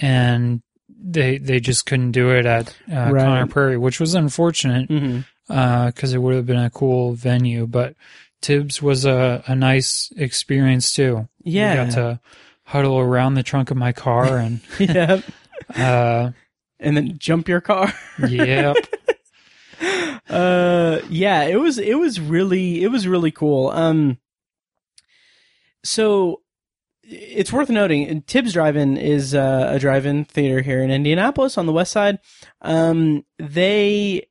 and 0.00 0.62
they, 1.00 1.38
they 1.38 1.60
just 1.60 1.86
couldn't 1.86 2.12
do 2.12 2.30
it 2.30 2.46
at, 2.46 2.68
uh, 2.90 3.10
Right. 3.12 3.24
Conner 3.24 3.46
Prairie, 3.46 3.76
which 3.76 4.00
was 4.00 4.14
unfortunate 4.14 4.88
Mm-hmm. 4.88 5.86
because 5.86 6.12
it 6.14 6.18
would 6.18 6.34
have 6.34 6.46
been 6.46 6.56
a 6.58 6.70
cool 6.70 7.12
venue. 7.12 7.66
But 7.66 7.94
Tibbs 8.40 8.80
was 8.82 9.04
a, 9.04 9.42
a 9.46 9.54
nice 9.54 10.10
experience 10.16 10.92
too. 10.92 11.28
Yeah. 11.44 11.84
we 11.84 11.90
got 11.90 11.94
to 11.94 12.20
huddle 12.64 12.98
around 12.98 13.34
the 13.34 13.42
trunk 13.42 13.70
of 13.70 13.76
my 13.76 13.92
car 13.92 14.38
and 14.38 14.60
yeah. 14.78 15.20
uh, 15.74 16.30
And 16.80 16.96
then 16.96 17.18
jump 17.18 17.48
your 17.48 17.60
car. 17.60 17.92
yep, 18.28 18.76
uh 20.28 21.00
yeah 21.08 21.42
it 21.42 21.60
was 21.60 21.78
it 21.78 21.98
was 21.98 22.20
really 22.20 22.82
it 22.82 22.88
was 22.88 23.06
really 23.06 23.30
cool 23.30 23.68
um 23.70 24.18
so 25.84 26.42
it's 27.02 27.52
worth 27.52 27.70
noting 27.70 28.22
tibbs 28.22 28.52
drive-in 28.52 28.96
is 28.96 29.34
uh, 29.34 29.70
a 29.72 29.78
drive-in 29.78 30.24
theater 30.24 30.60
here 30.60 30.82
in 30.82 30.90
indianapolis 30.90 31.56
on 31.56 31.66
the 31.66 31.72
west 31.72 31.92
side 31.92 32.18
um 32.62 33.24
they 33.38 34.26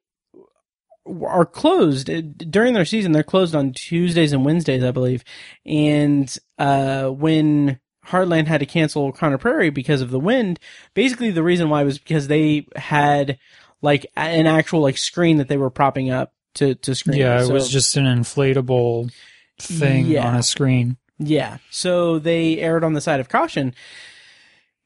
are 1.25 1.45
closed 1.45 2.09
during 2.51 2.73
their 2.73 2.85
season 2.85 3.13
they're 3.13 3.23
closed 3.23 3.55
on 3.55 3.71
tuesdays 3.71 4.33
and 4.33 4.43
wednesdays 4.43 4.83
i 4.83 4.91
believe 4.91 5.23
and 5.65 6.37
uh 6.59 7.07
when 7.07 7.79
Heartland 8.07 8.47
had 8.47 8.61
to 8.61 8.65
cancel 8.65 9.11
Conner 9.11 9.37
Prairie 9.37 9.69
because 9.69 10.01
of 10.01 10.11
the 10.11 10.19
wind. 10.19 10.59
Basically, 10.93 11.29
the 11.29 11.43
reason 11.43 11.69
why 11.69 11.83
was 11.83 11.99
because 11.99 12.27
they 12.27 12.65
had 12.75 13.37
like 13.81 14.05
an 14.15 14.47
actual 14.47 14.81
like 14.81 14.97
screen 14.97 15.37
that 15.37 15.47
they 15.47 15.57
were 15.57 15.69
propping 15.69 16.09
up 16.09 16.33
to 16.55 16.75
to 16.75 16.95
screen. 16.95 17.17
yeah. 17.19 17.41
It 17.41 17.45
So- 17.47 17.53
was 17.53 17.69
just 17.69 17.97
an 17.97 18.05
inflatable 18.05 19.11
thing 19.59 20.05
Yeah. 20.07 20.27
on 20.27 20.35
a 20.35 20.43
screen. 20.43 20.97
yeah. 21.19 21.57
So 21.71 22.19
they 22.19 22.59
erred 22.59 22.83
on 22.83 22.93
the 22.93 23.01
side 23.01 23.19
of 23.19 23.29
caution. 23.29 23.73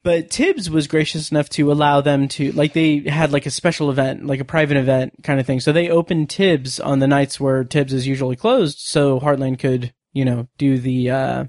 But 0.04 0.30
Tibbs 0.30 0.68
was 0.68 0.88
gracious 0.88 1.30
enough 1.30 1.48
to 1.50 1.70
allow 1.70 2.00
them 2.00 2.26
to 2.28 2.50
like 2.52 2.72
they 2.72 2.98
had 3.00 3.32
like 3.32 3.46
a 3.46 3.50
special 3.50 3.88
event, 3.88 4.26
like 4.26 4.40
a 4.40 4.44
private 4.44 4.76
event 4.76 5.12
kind 5.22 5.38
of 5.38 5.46
thing. 5.46 5.60
So 5.60 5.70
they 5.72 5.88
opened 5.88 6.28
Tibbs 6.28 6.80
on 6.80 6.98
the 6.98 7.06
nights 7.06 7.38
where 7.38 7.62
Tibbs 7.62 7.92
is 7.92 8.04
usually 8.06 8.34
closed, 8.34 8.78
so 8.80 9.20
Heartland 9.20 9.60
could 9.60 9.92
you 10.12 10.24
know 10.24 10.48
do 10.58 10.78
the 10.78 11.08
uh 11.10 11.44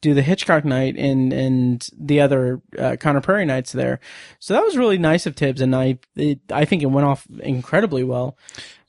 do 0.00 0.14
the 0.14 0.22
Hitchcock 0.22 0.64
night 0.64 0.96
and 0.96 1.32
and 1.32 1.86
the 1.98 2.20
other 2.20 2.60
uh, 2.78 2.96
Conner 3.00 3.20
Prairie 3.20 3.44
nights 3.46 3.72
there. 3.72 4.00
So 4.38 4.54
that 4.54 4.62
was 4.64 4.76
really 4.76 4.98
nice 4.98 5.26
of 5.26 5.34
Tibbs, 5.34 5.60
and 5.60 5.74
I 5.74 5.98
it, 6.16 6.40
I 6.50 6.64
think 6.64 6.82
it 6.82 6.86
went 6.86 7.06
off 7.06 7.26
incredibly 7.40 8.04
well. 8.04 8.36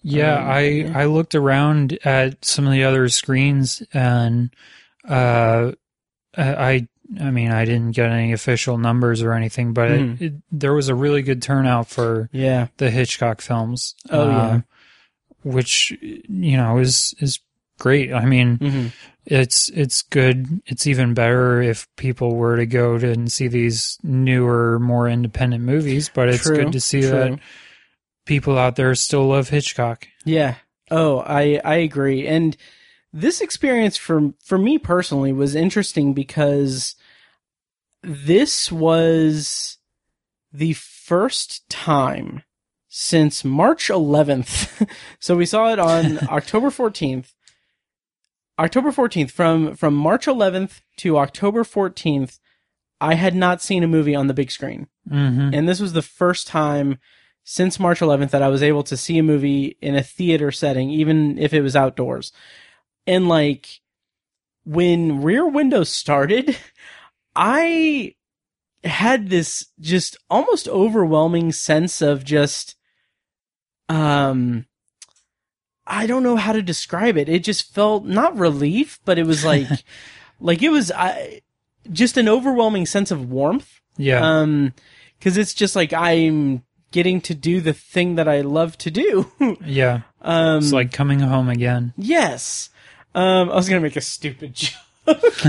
Yeah, 0.01 0.37
Um, 0.39 0.49
I 0.49 0.61
yeah. 0.61 0.91
I 0.99 1.05
looked 1.05 1.35
around 1.35 1.97
at 2.05 2.43
some 2.45 2.65
of 2.65 2.71
the 2.71 2.83
other 2.83 3.09
screens 3.09 3.83
and 3.93 4.49
uh 5.07 5.71
I 6.37 6.87
I 7.19 7.31
mean 7.31 7.51
I 7.51 7.65
didn't 7.65 7.91
get 7.91 8.09
any 8.11 8.31
official 8.31 8.77
numbers 8.77 9.21
or 9.23 9.33
anything, 9.33 9.73
but 9.73 9.89
Mhm. 9.89 10.21
it, 10.21 10.25
it, 10.25 10.33
there 10.51 10.73
was 10.73 10.87
a 10.89 10.95
really 10.95 11.21
good 11.21 11.41
turnout 11.41 11.87
for 11.87 12.29
Yeah. 12.31 12.67
the 12.77 12.89
Hitchcock 12.91 13.41
films. 13.41 13.95
Oh, 14.09 14.29
yeah. 14.29 14.41
uh, 14.41 14.61
which 15.43 15.91
you 16.01 16.57
know 16.57 16.77
is 16.77 17.13
is 17.19 17.39
great. 17.79 18.13
I 18.13 18.25
mean, 18.25 18.57
hmm 18.57 18.87
it's 19.29 19.69
it's 19.69 20.01
good. 20.01 20.61
It's 20.65 20.87
even 20.87 21.13
better 21.13 21.61
if 21.61 21.87
people 21.95 22.35
were 22.35 22.57
to 22.57 22.65
go 22.65 22.97
to 22.97 23.11
and 23.11 23.31
see 23.31 23.47
these 23.47 23.99
newer, 24.01 24.79
more 24.79 25.07
independent 25.07 25.63
movies. 25.63 26.09
But 26.11 26.29
it's 26.29 26.43
True, 26.43 26.55
good 26.55 26.71
to 26.71 26.81
see 26.81 27.01
true. 27.01 27.11
that 27.11 27.39
people 28.25 28.57
out 28.57 28.75
there 28.75 28.93
still 28.95 29.27
love 29.27 29.49
Hitchcock. 29.49 30.07
Yeah. 30.25 30.55
Oh, 30.89 31.19
I 31.19 31.61
I 31.63 31.75
agree. 31.75 32.25
And 32.27 32.57
this 33.13 33.39
experience 33.39 33.97
for 33.97 34.33
for 34.43 34.57
me 34.57 34.79
personally 34.79 35.31
was 35.31 35.53
interesting 35.53 36.13
because 36.13 36.95
this 38.01 38.71
was 38.71 39.77
the 40.51 40.73
first 40.73 41.69
time 41.69 42.41
since 42.87 43.45
March 43.45 43.89
11th. 43.89 44.89
so 45.19 45.35
we 45.35 45.45
saw 45.45 45.71
it 45.71 45.77
on 45.77 46.17
October 46.29 46.69
14th. 46.69 47.33
October 48.59 48.91
14th 48.91 49.31
from 49.31 49.75
from 49.75 49.95
March 49.95 50.25
11th 50.27 50.81
to 50.97 51.17
October 51.17 51.63
14th 51.63 52.39
I 53.01 53.15
had 53.15 53.35
not 53.35 53.61
seen 53.61 53.83
a 53.83 53.87
movie 53.87 54.15
on 54.15 54.27
the 54.27 54.33
big 54.33 54.51
screen. 54.51 54.87
hmm 55.07 55.51
And 55.53 55.67
this 55.67 55.79
was 55.79 55.93
the 55.93 56.01
first 56.01 56.47
time 56.47 56.99
since 57.43 57.79
March 57.79 57.99
11th 57.99 58.31
that 58.31 58.43
I 58.43 58.49
was 58.49 58.61
able 58.61 58.83
to 58.83 58.97
see 58.97 59.17
a 59.17 59.23
movie 59.23 59.77
in 59.81 59.95
a 59.95 60.03
theater 60.03 60.51
setting, 60.51 60.89
even 60.89 61.37
if 61.37 61.53
it 61.53 61.61
was 61.61 61.75
outdoors. 61.75 62.31
And 63.07 63.27
like, 63.27 63.79
when 64.65 65.23
Rear 65.23 65.47
Window 65.47 65.83
started, 65.83 66.57
I 67.35 68.15
had 68.83 69.29
this 69.29 69.67
just 69.79 70.17
almost 70.29 70.67
overwhelming 70.67 71.51
sense 71.51 72.01
of 72.01 72.23
just, 72.23 72.75
um, 73.87 74.65
I 75.89 76.05
don't 76.07 76.23
know 76.23 76.35
how 76.37 76.53
to 76.53 76.61
describe 76.61 77.17
it. 77.17 77.27
It 77.27 77.43
just 77.43 77.73
felt 77.73 78.05
not 78.05 78.37
relief, 78.37 78.99
but 79.05 79.17
it 79.17 79.25
was 79.25 79.43
like, 79.43 79.67
like 80.39 80.61
it 80.61 80.69
was, 80.69 80.91
I, 80.91 81.41
just 81.91 82.15
an 82.17 82.29
overwhelming 82.29 82.85
sense 82.85 83.09
of 83.11 83.29
warmth 83.31 83.79
Yeah. 83.97 84.19
um, 84.23 84.73
cause 85.19 85.35
it's 85.37 85.53
just 85.55 85.75
like 85.75 85.91
I'm 85.91 86.63
getting 86.91 87.21
to 87.21 87.33
do 87.33 87.59
the 87.61 87.73
thing 87.73 88.15
that 88.15 88.27
I 88.27 88.41
love 88.41 88.77
to 88.79 88.91
do. 88.91 89.31
yeah. 89.65 90.01
um, 90.21 90.59
It's 90.59 90.71
like 90.71 90.91
coming 90.93 91.19
home 91.19 91.49
again. 91.49 91.93
yes. 91.97 92.69
Um, 93.15 93.49
I 93.49 93.55
was 93.55 93.67
gonna 93.67 93.81
make 93.81 93.95
a 93.95 94.01
stupid 94.01 94.53
joke. 95.07 95.43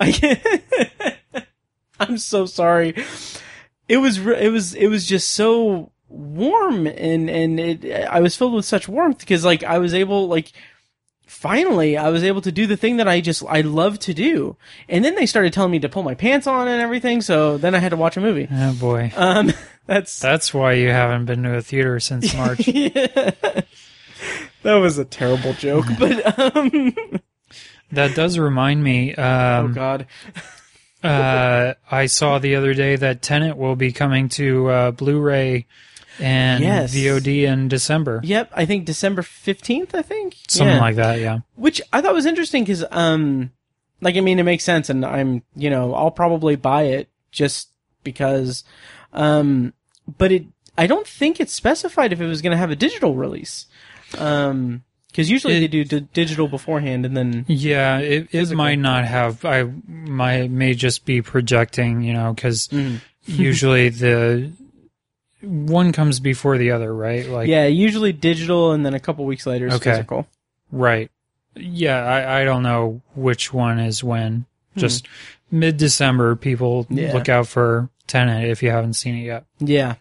I 0.00 0.10
can't- 0.12 1.44
I'm 2.00 2.18
so 2.18 2.46
sorry. 2.46 2.94
It 3.88 3.98
was, 3.98 4.18
it 4.18 4.50
was, 4.50 4.74
it 4.74 4.88
was 4.88 5.06
just 5.06 5.28
so 5.28 5.92
warm 6.10 6.86
and, 6.86 7.30
and 7.30 7.58
it, 7.58 8.06
I 8.06 8.20
was 8.20 8.36
filled 8.36 8.52
with 8.54 8.64
such 8.66 8.88
warmth 8.88 9.20
because 9.20 9.44
like 9.44 9.62
I 9.64 9.78
was 9.78 9.94
able, 9.94 10.28
like, 10.28 10.52
finally 11.26 11.96
I 11.96 12.08
was 12.10 12.24
able 12.24 12.40
to 12.42 12.50
do 12.52 12.66
the 12.66 12.76
thing 12.76 12.96
that 12.96 13.06
I 13.08 13.20
just, 13.20 13.42
I 13.48 13.60
love 13.60 13.98
to 14.00 14.12
do. 14.12 14.56
And 14.88 15.04
then 15.04 15.14
they 15.14 15.26
started 15.26 15.52
telling 15.52 15.70
me 15.70 15.78
to 15.78 15.88
pull 15.88 16.02
my 16.02 16.14
pants 16.14 16.46
on 16.46 16.66
and 16.68 16.80
everything. 16.80 17.20
So 17.22 17.56
then 17.56 17.74
I 17.74 17.78
had 17.78 17.90
to 17.90 17.96
watch 17.96 18.16
a 18.16 18.20
movie. 18.20 18.48
Oh 18.50 18.74
boy. 18.74 19.12
Um, 19.16 19.52
that's 19.86 20.18
That's 20.18 20.52
why 20.52 20.72
you 20.74 20.88
haven't 20.90 21.26
been 21.26 21.44
to 21.44 21.56
a 21.56 21.62
theater 21.62 22.00
since 22.00 22.34
March. 22.36 22.66
yeah. 22.66 23.30
That 24.62 24.74
was 24.74 24.98
a 24.98 25.06
terrible 25.06 25.54
joke, 25.54 25.86
but 25.98 26.38
um, 26.54 26.92
that 27.92 28.14
does 28.14 28.36
remind 28.38 28.84
me. 28.84 29.14
oh 29.16 29.22
Um, 29.64 29.72
god, 29.72 30.06
uh, 31.02 31.72
I 31.90 32.04
saw 32.06 32.38
the 32.38 32.56
other 32.56 32.74
day 32.74 32.96
that 32.96 33.22
Tenet 33.22 33.56
will 33.56 33.74
be 33.76 33.90
coming 33.92 34.28
to 34.30 34.68
uh, 34.68 34.90
Blu-ray 34.90 35.64
and 36.18 36.62
Yes. 36.64 36.94
VOD 36.94 37.44
in 37.46 37.68
December. 37.68 38.20
yep. 38.24 38.50
I 38.54 38.64
think 38.66 38.84
December 38.84 39.22
fifteenth. 39.22 39.94
I 39.94 40.02
think 40.02 40.36
Something 40.48 40.74
Yeah. 40.76 40.80
like 40.80 40.96
that. 40.96 41.20
Yeah. 41.20 41.38
which 41.54 41.80
I 41.92 42.00
thought 42.00 42.14
was 42.14 42.26
interesting 42.26 42.64
because 42.64 42.84
um, 42.90 43.50
like 44.00 44.16
I 44.16 44.20
mean, 44.20 44.38
it 44.38 44.44
makes 44.44 44.64
sense, 44.64 44.88
and 44.90 45.04
I'm 45.04 45.42
you 45.54 45.70
know 45.70 45.94
I'll 45.94 46.10
probably 46.10 46.56
buy 46.56 46.82
it 46.84 47.08
just 47.30 47.68
because, 48.02 48.64
um, 49.12 49.72
but 50.18 50.32
it 50.32 50.46
I 50.78 50.86
don't 50.86 51.06
think 51.06 51.38
it's 51.40 51.52
specified 51.52 52.12
if 52.12 52.20
it 52.20 52.26
was 52.26 52.40
going 52.42 52.52
to 52.52 52.56
have 52.56 52.70
a 52.70 52.76
digital 52.76 53.14
release, 53.14 53.66
um, 54.18 54.82
because 55.08 55.30
usually 55.30 55.56
It- 55.56 55.60
they 55.60 55.68
do 55.68 55.84
d- 55.84 56.08
digital 56.14 56.48
beforehand 56.48 57.04
and 57.04 57.14
then 57.16 57.44
Yeah, 57.48 57.98
it, 57.98 58.28
it 58.32 58.50
might 58.52 58.78
not 58.78 59.04
have. 59.04 59.44
I 59.44 59.64
might 59.86 60.50
may 60.50 60.72
just 60.74 61.04
be 61.04 61.20
projecting, 61.20 62.00
you 62.02 62.12
know, 62.14 62.32
because 62.32 62.68
usually 63.26 63.90
the 63.90 64.50
one 65.42 65.92
comes 65.92 66.20
before 66.20 66.58
the 66.58 66.70
other, 66.72 66.94
right? 66.94 67.26
Like, 67.28 67.48
yeah, 67.48 67.66
usually 67.66 68.12
digital, 68.12 68.72
and 68.72 68.84
then 68.84 68.94
a 68.94 69.00
couple 69.00 69.24
weeks 69.24 69.46
later 69.46 69.66
is 69.66 69.74
Okay. 69.74 69.90
physical. 69.92 70.26
right. 70.70 71.10
Yeah, 71.56 72.04
I, 72.04 72.42
I 72.42 72.44
don't 72.44 72.62
know 72.62 73.02
which 73.16 73.52
one 73.52 73.80
is 73.80 74.04
when. 74.04 74.46
Just 74.76 75.08
mid 75.50 75.76
December, 75.78 76.36
people 76.36 76.84
Hmm. 76.84 76.98
Yeah. 76.98 77.12
look 77.12 77.28
out 77.28 77.48
for 77.48 77.88
Tenet 78.06 78.48
if 78.48 78.62
you 78.62 78.70
haven't 78.70 78.94
seen 78.94 79.16
it 79.16 79.24
yet. 79.24 79.44
Yeah. 79.58 79.96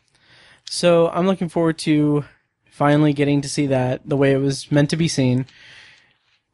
So 0.70 1.10
I'm 1.10 1.26
looking 1.26 1.50
forward 1.50 1.80
to 1.80 2.24
finally 2.70 3.14
getting 3.14 3.42
to 3.42 3.50
see 3.50 3.66
that 3.68 4.08
the 4.08 4.16
way 4.16 4.32
it 4.32 4.38
was 4.38 4.72
meant 4.72 4.92
to 4.92 4.96
be 4.96 5.08
seen. 5.08 5.48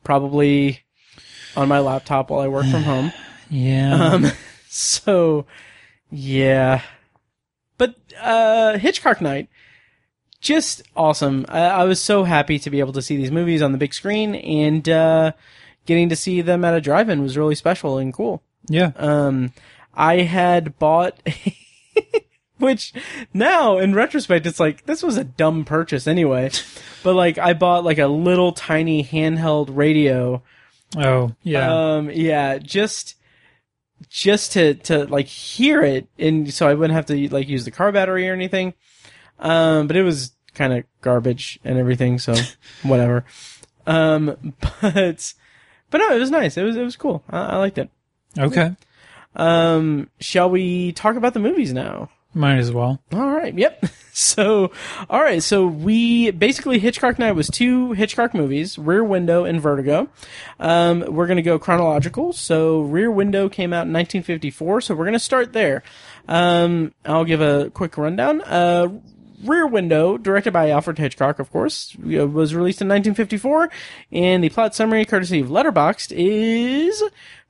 Probably 0.03 0.79
on 1.57 1.67
my 1.67 1.79
laptop 1.79 2.29
while 2.29 2.41
I 2.41 2.47
work 2.47 2.65
from 2.67 2.83
home. 2.83 3.11
Yeah. 3.51 3.93
Um, 3.93 4.31
so 4.69 5.45
yeah, 6.09 6.81
but 7.77 7.95
uh, 8.21 8.77
Hitchcock 8.77 9.21
Night, 9.21 9.49
just 10.41 10.83
awesome. 10.95 11.45
I, 11.49 11.61
I 11.61 11.83
was 11.85 12.01
so 12.01 12.23
happy 12.23 12.59
to 12.59 12.69
be 12.69 12.79
able 12.79 12.93
to 12.93 13.01
see 13.01 13.17
these 13.17 13.31
movies 13.31 13.61
on 13.61 13.71
the 13.71 13.77
big 13.77 13.93
screen, 13.93 14.35
and 14.35 14.87
uh, 14.87 15.31
getting 15.85 16.09
to 16.09 16.15
see 16.15 16.41
them 16.41 16.63
at 16.63 16.73
a 16.73 16.81
drive-in 16.81 17.21
was 17.21 17.37
really 17.37 17.55
special 17.55 17.97
and 17.97 18.13
cool. 18.13 18.41
yeah. 18.67 18.91
Um, 18.95 19.53
I 19.93 20.21
had 20.21 20.77
bought, 20.77 21.19
which 22.57 22.93
now 23.33 23.77
in 23.77 23.95
retrospect, 23.95 24.45
it's 24.45 24.59
like, 24.59 24.85
this 24.85 25.01
was 25.01 25.17
a 25.17 25.23
dumb 25.23 25.65
purchase 25.65 26.05
anyway. 26.05 26.51
But 27.01 27.13
like, 27.13 27.37
I 27.37 27.53
bought 27.53 27.83
like 27.83 27.97
a 27.99 28.07
little 28.07 28.51
tiny 28.51 29.03
handheld 29.03 29.69
radio. 29.71 30.43
oh, 30.97 31.33
yeah. 31.43 31.95
Um, 31.95 32.09
yeah, 32.11 32.57
just, 32.57 33.15
just 34.09 34.53
to, 34.53 34.75
to 34.75 35.05
like 35.05 35.27
hear 35.27 35.81
it. 35.81 36.07
And 36.17 36.53
so 36.53 36.67
I 36.67 36.73
wouldn't 36.73 36.95
have 36.95 37.05
to 37.07 37.29
like 37.29 37.47
use 37.47 37.65
the 37.65 37.71
car 37.71 37.91
battery 37.91 38.29
or 38.29 38.33
anything. 38.33 38.73
Um, 39.39 39.87
but 39.87 39.95
it 39.95 40.03
was 40.03 40.31
kind 40.53 40.73
of 40.73 40.83
garbage 41.01 41.59
and 41.63 41.77
everything. 41.77 42.19
So 42.19 42.35
whatever. 42.83 43.25
Um, 43.85 44.53
but, 44.81 45.33
but 45.91 45.97
no, 45.97 46.15
it 46.15 46.19
was 46.19 46.31
nice. 46.31 46.57
It 46.57 46.63
was, 46.63 46.75
it 46.75 46.83
was 46.83 46.95
cool. 46.95 47.23
I, 47.29 47.39
I 47.39 47.57
liked 47.57 47.77
it. 47.77 47.89
okay. 48.37 48.75
Um, 49.35 50.09
shall 50.19 50.49
we 50.49 50.93
talk 50.93 51.17
about 51.17 51.33
the 51.33 51.41
movies 51.41 51.73
now? 51.73 52.09
Might 52.35 52.57
as 52.57 52.71
well. 52.71 53.01
All 53.13 53.31
right. 53.31 53.57
Yep. 53.57 53.85
So, 54.17 54.71
all 55.09 55.21
right. 55.21 55.43
So 55.43 55.67
we 55.67 56.31
basically 56.31 56.79
Hitchcock 56.79 57.19
Night 57.19 57.33
was 57.33 57.49
two 57.49 57.91
Hitchcock 57.91 58.33
movies, 58.33 58.77
Rear 58.77 59.03
Window 59.03 59.43
and 59.43 59.59
Vertigo. 59.59 60.07
Um, 60.57 61.01
we're 61.01 61.27
going 61.27 61.35
to 61.35 61.43
go 61.43 61.59
chronological. 61.59 62.31
So 62.31 62.79
Rear 62.83 63.11
Window 63.11 63.49
came 63.49 63.73
out 63.73 63.87
in 63.87 63.91
1954. 63.91 64.79
So 64.79 64.95
we're 64.95 65.03
going 65.03 65.13
to 65.13 65.19
start 65.19 65.51
there. 65.51 65.83
Um, 66.29 66.93
I'll 67.03 67.25
give 67.25 67.41
a 67.41 67.69
quick 67.71 67.97
rundown. 67.97 68.41
Uh, 68.43 69.01
Rear 69.43 69.67
Window, 69.67 70.17
directed 70.17 70.53
by 70.53 70.69
Alfred 70.69 70.97
Hitchcock, 70.97 71.39
of 71.39 71.51
course, 71.51 71.95
uh, 71.99 72.27
was 72.27 72.55
released 72.55 72.81
in 72.81 72.87
1954, 72.87 73.69
and 74.11 74.43
the 74.43 74.49
plot 74.49 74.75
summary, 74.75 75.05
courtesy 75.05 75.39
of 75.39 75.49
Letterboxd, 75.49 76.13
is 76.15 77.03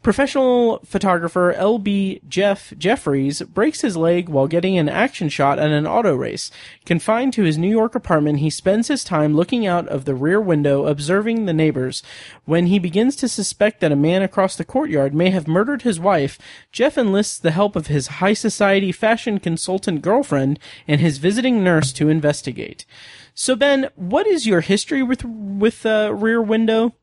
professional 0.06 0.80
photographer 0.86 1.52
L.B. 1.54 2.22
Jeff 2.30 2.72
Jeffries 2.78 3.42
breaks 3.42 3.82
his 3.82 3.98
leg 3.98 4.30
while 4.30 4.46
getting 4.46 4.78
an 4.78 4.88
action 4.88 5.30
shot 5.30 5.58
at 5.58 5.72
an 5.72 5.88
auto 5.88 6.14
race. 6.14 6.52
Confined 6.86 7.34
to 7.34 7.42
his 7.42 7.58
New 7.58 7.72
York 7.72 7.96
apartment, 7.96 8.38
he 8.38 8.52
spends 8.52 8.88
his 8.88 9.04
time 9.04 9.34
looking 9.34 9.66
out 9.66 9.88
of 9.88 10.06
the 10.06 10.14
rear 10.14 10.40
window, 10.40 10.86
observing 10.86 11.48
the 11.48 11.54
neighbors. 11.54 12.04
When 12.44 12.68
he 12.68 12.78
begins 12.78 13.16
to 13.16 13.28
suspect 13.28 13.80
that 13.80 13.92
a 13.92 13.96
man 13.96 14.22
across 14.22 14.56
the 14.56 14.64
courtyard 14.64 15.16
may 15.16 15.32
have 15.32 15.48
murdered 15.48 15.82
his 15.82 16.00
wife, 16.00 16.38
Jeff 16.72 17.00
enlists 17.00 17.40
the 17.40 17.50
help 17.50 17.76
of 17.76 17.88
his 17.88 18.20
high 18.22 18.34
society 18.34 18.92
fashion 18.92 19.40
consultant 19.40 20.04
girlfriend 20.04 20.60
and 20.88 21.02
his 21.02 21.18
visiting 21.18 21.64
nurse 21.64 21.92
to 21.94 22.10
investigate. 22.10 22.86
So 23.34 23.56
Ben, 23.56 23.90
what 23.96 24.28
is 24.28 24.46
your 24.46 24.62
history 24.62 25.02
with 25.02 25.26
with 25.26 25.84
uh, 25.84 26.14
Rear 26.14 26.44
Window? 26.44 26.94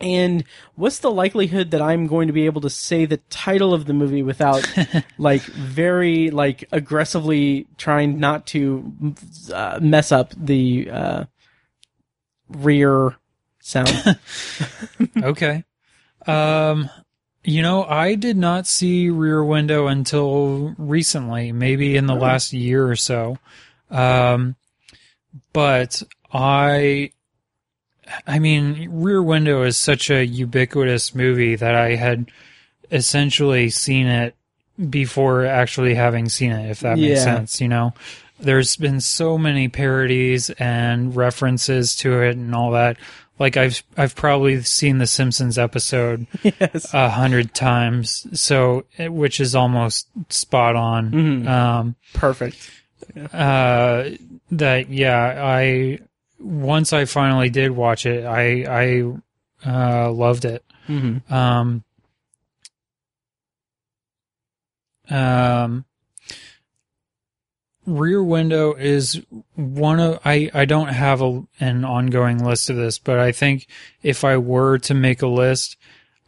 And 0.00 0.44
what's 0.76 1.00
the 1.00 1.10
likelihood 1.10 1.72
that 1.72 1.82
I'm 1.82 2.06
going 2.06 2.28
to 2.28 2.32
be 2.32 2.46
able 2.46 2.60
to 2.60 2.70
say 2.70 3.04
the 3.04 3.16
title 3.30 3.74
of 3.74 3.86
the 3.86 3.92
movie 3.92 4.22
without 4.22 4.64
like 5.18 5.42
very 5.42 6.30
like 6.30 6.68
aggressively 6.70 7.66
trying 7.76 8.20
not 8.20 8.46
to 8.48 9.14
uh, 9.52 9.78
mess 9.82 10.12
up 10.12 10.32
the 10.36 10.88
uh, 10.90 11.24
rear 12.48 13.16
sound? 13.60 14.18
okay. 15.22 15.64
Um, 16.26 16.88
you 17.44 17.62
know, 17.62 17.84
I 17.84 18.14
did 18.14 18.36
not 18.36 18.66
see 18.66 19.10
Rear 19.10 19.42
Window 19.42 19.86
until 19.86 20.74
recently, 20.76 21.50
maybe 21.52 21.96
in 21.96 22.06
the 22.06 22.14
last 22.14 22.52
year 22.52 22.86
or 22.86 22.96
so. 22.96 23.38
Um, 23.90 24.56
but 25.52 26.02
I, 26.32 27.12
I 28.26 28.38
mean, 28.38 28.88
Rear 28.90 29.22
Window 29.22 29.62
is 29.62 29.76
such 29.76 30.10
a 30.10 30.24
ubiquitous 30.24 31.14
movie 31.14 31.56
that 31.56 31.74
I 31.74 31.94
had 31.96 32.30
essentially 32.90 33.70
seen 33.70 34.06
it 34.06 34.34
before 34.90 35.44
actually 35.44 35.94
having 35.94 36.28
seen 36.28 36.52
it, 36.52 36.70
if 36.70 36.80
that 36.80 36.96
makes 36.98 37.18
Yeah. 37.18 37.24
sense, 37.24 37.60
you 37.60 37.68
know? 37.68 37.92
There's 38.40 38.76
been 38.76 39.00
so 39.00 39.36
many 39.36 39.68
parodies 39.68 40.48
and 40.50 41.14
references 41.16 41.96
to 41.96 42.22
it 42.22 42.36
and 42.36 42.54
all 42.54 42.70
that. 42.72 42.96
Like 43.40 43.56
I've 43.56 43.82
I've 43.96 44.14
probably 44.16 44.62
seen 44.62 44.98
the 44.98 45.06
Simpsons 45.06 45.58
episode 45.58 46.26
yes. 46.42 46.92
a 46.94 47.08
hundred 47.08 47.54
times, 47.54 48.26
so 48.40 48.84
which 48.98 49.38
is 49.40 49.54
almost 49.54 50.08
spot 50.28 50.74
on. 50.76 51.46
Um, 51.46 51.94
Perfect. 52.14 52.70
uh, 53.32 54.10
that 54.52 54.88
yeah, 54.90 55.40
I 55.44 55.98
once 56.38 56.92
I 56.92 57.04
finally 57.04 57.50
did 57.50 57.70
watch 57.72 58.06
it, 58.06 58.24
I 58.24 58.64
I 59.64 59.66
uh, 59.66 60.10
loved 60.12 60.44
it. 60.44 60.64
Mhm. 60.88 61.30
Um, 61.30 61.84
um, 65.10 65.84
Rear 67.86 68.22
Window 68.22 68.74
is 68.74 69.20
one 69.54 69.98
of 70.00 70.20
I 70.24 70.50
I 70.52 70.64
don't 70.66 70.88
have 70.88 71.22
a, 71.22 71.42
an 71.58 71.84
ongoing 71.84 72.44
list 72.44 72.68
of 72.70 72.76
this, 72.76 72.98
but 72.98 73.18
I 73.18 73.32
think 73.32 73.66
if 74.02 74.24
I 74.24 74.36
were 74.36 74.78
to 74.80 74.94
make 74.94 75.22
a 75.22 75.26
list, 75.26 75.76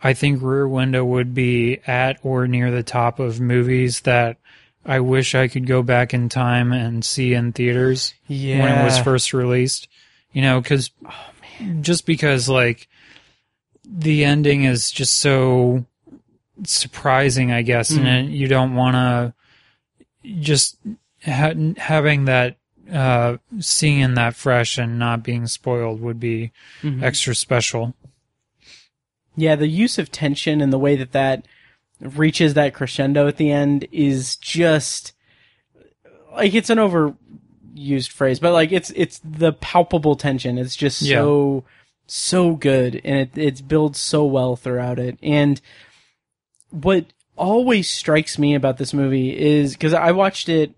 I 0.02 0.14
think 0.14 0.40
Rear 0.42 0.66
Window 0.66 1.04
would 1.04 1.34
be 1.34 1.80
at 1.86 2.18
or 2.22 2.46
near 2.48 2.70
the 2.70 2.82
top 2.82 3.18
of 3.20 3.40
movies 3.40 4.00
that 4.02 4.38
I 4.86 5.00
wish 5.00 5.34
I 5.34 5.48
could 5.48 5.66
go 5.66 5.82
back 5.82 6.14
in 6.14 6.30
time 6.30 6.72
and 6.72 7.04
see 7.04 7.34
in 7.34 7.52
theaters 7.52 8.14
Yeah. 8.26 8.60
when 8.62 8.78
it 8.78 8.84
was 8.84 8.98
first 8.98 9.34
released. 9.34 9.88
You 10.32 10.42
know, 10.42 10.60
because 10.60 10.90
just 11.80 12.06
because 12.06 12.48
like 12.48 12.88
the 13.84 14.24
ending 14.24 14.64
is 14.64 14.90
just 14.90 15.18
so 15.18 15.84
surprising, 16.64 17.52
I 17.52 17.62
guess, 17.62 17.90
and 17.90 18.06
it, 18.06 18.30
you 18.30 18.48
don't 18.48 18.74
want 18.74 18.94
to 18.94 19.34
just 20.40 20.76
ha- 21.24 21.54
having 21.76 22.26
that 22.26 22.56
uh, 22.92 23.36
seeing 23.60 24.14
that 24.14 24.34
fresh 24.34 24.78
and 24.78 24.98
not 24.98 25.22
being 25.22 25.46
spoiled 25.46 26.00
would 26.00 26.20
be 26.20 26.52
extra 27.02 27.34
special. 27.34 27.94
Yeah, 29.36 29.56
the 29.56 29.68
use 29.68 29.98
of 29.98 30.10
tension 30.10 30.60
and 30.60 30.72
the 30.72 30.78
way 30.78 30.96
that 30.96 31.12
that 31.12 31.46
reaches 32.00 32.54
that 32.54 32.74
crescendo 32.74 33.28
at 33.28 33.36
the 33.36 33.50
end 33.50 33.86
is 33.92 34.36
just 34.36 35.12
like 36.32 36.54
it's 36.54 36.70
an 36.70 36.78
overused 37.74 38.10
phrase, 38.10 38.40
but 38.40 38.52
like 38.52 38.72
it's 38.72 38.90
it's 38.96 39.20
the 39.24 39.52
palpable 39.52 40.16
tension. 40.16 40.58
It's 40.58 40.76
just 40.76 40.98
so 41.06 41.64
so 42.06 42.54
good, 42.54 43.00
and 43.04 43.18
it 43.18 43.38
it 43.38 43.68
builds 43.68 43.98
so 43.98 44.24
well 44.24 44.56
throughout 44.56 44.98
it. 44.98 45.18
And 45.22 45.60
what 46.70 47.06
always 47.36 47.88
strikes 47.88 48.38
me 48.38 48.54
about 48.54 48.78
this 48.78 48.92
movie 48.92 49.36
is 49.36 49.72
because 49.72 49.94
I 49.94 50.12
watched 50.12 50.48
it. 50.48 50.74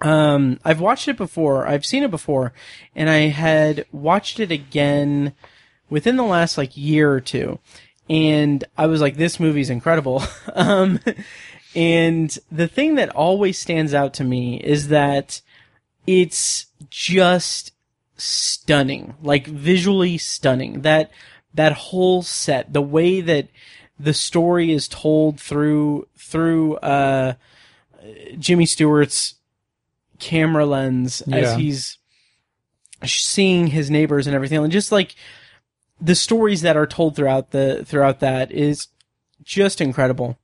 Um, 0.00 0.58
I've 0.64 0.80
watched 0.80 1.06
it 1.06 1.16
before. 1.16 1.66
I've 1.66 1.86
seen 1.86 2.02
it 2.02 2.10
before, 2.10 2.52
and 2.96 3.08
I 3.08 3.28
had 3.28 3.86
watched 3.92 4.40
it 4.40 4.50
again 4.50 5.34
within 5.88 6.16
the 6.16 6.24
last 6.24 6.56
like 6.56 6.76
year 6.76 7.12
or 7.12 7.20
two 7.20 7.58
and 8.08 8.64
i 8.76 8.86
was 8.86 9.00
like 9.00 9.16
this 9.16 9.38
movie's 9.38 9.70
incredible 9.70 10.22
um 10.54 10.98
and 11.74 12.38
the 12.50 12.68
thing 12.68 12.96
that 12.96 13.08
always 13.10 13.58
stands 13.58 13.94
out 13.94 14.14
to 14.14 14.24
me 14.24 14.56
is 14.56 14.88
that 14.88 15.40
it's 16.06 16.66
just 16.90 17.72
stunning 18.16 19.14
like 19.22 19.46
visually 19.46 20.18
stunning. 20.18 20.82
That 20.82 21.10
that 21.54 21.72
whole 21.72 22.22
set 22.22 22.72
the 22.72 22.82
way 22.82 23.20
that 23.20 23.48
the 23.98 24.14
story 24.14 24.72
is 24.72 24.88
told 24.88 25.38
through 25.38 26.08
through 26.16 26.76
uh 26.76 27.34
jimmy 28.38 28.66
stewart's 28.66 29.34
camera 30.18 30.64
lens 30.64 31.20
as 31.30 31.54
he's 31.56 31.98
seeing 33.04 33.68
his 33.68 33.90
neighbors 33.90 34.26
and 34.26 34.34
everything. 34.34 34.58
And 34.58 34.72
just 34.72 34.92
like 34.92 35.14
the 36.00 36.14
stories 36.14 36.62
that 36.62 36.76
are 36.76 36.86
told 36.86 37.16
throughout 37.16 37.50
the 37.50 37.84
throughout 37.84 38.20
that 38.20 38.50
is 38.52 38.88
just 39.42 39.80
incredible. 39.80 40.38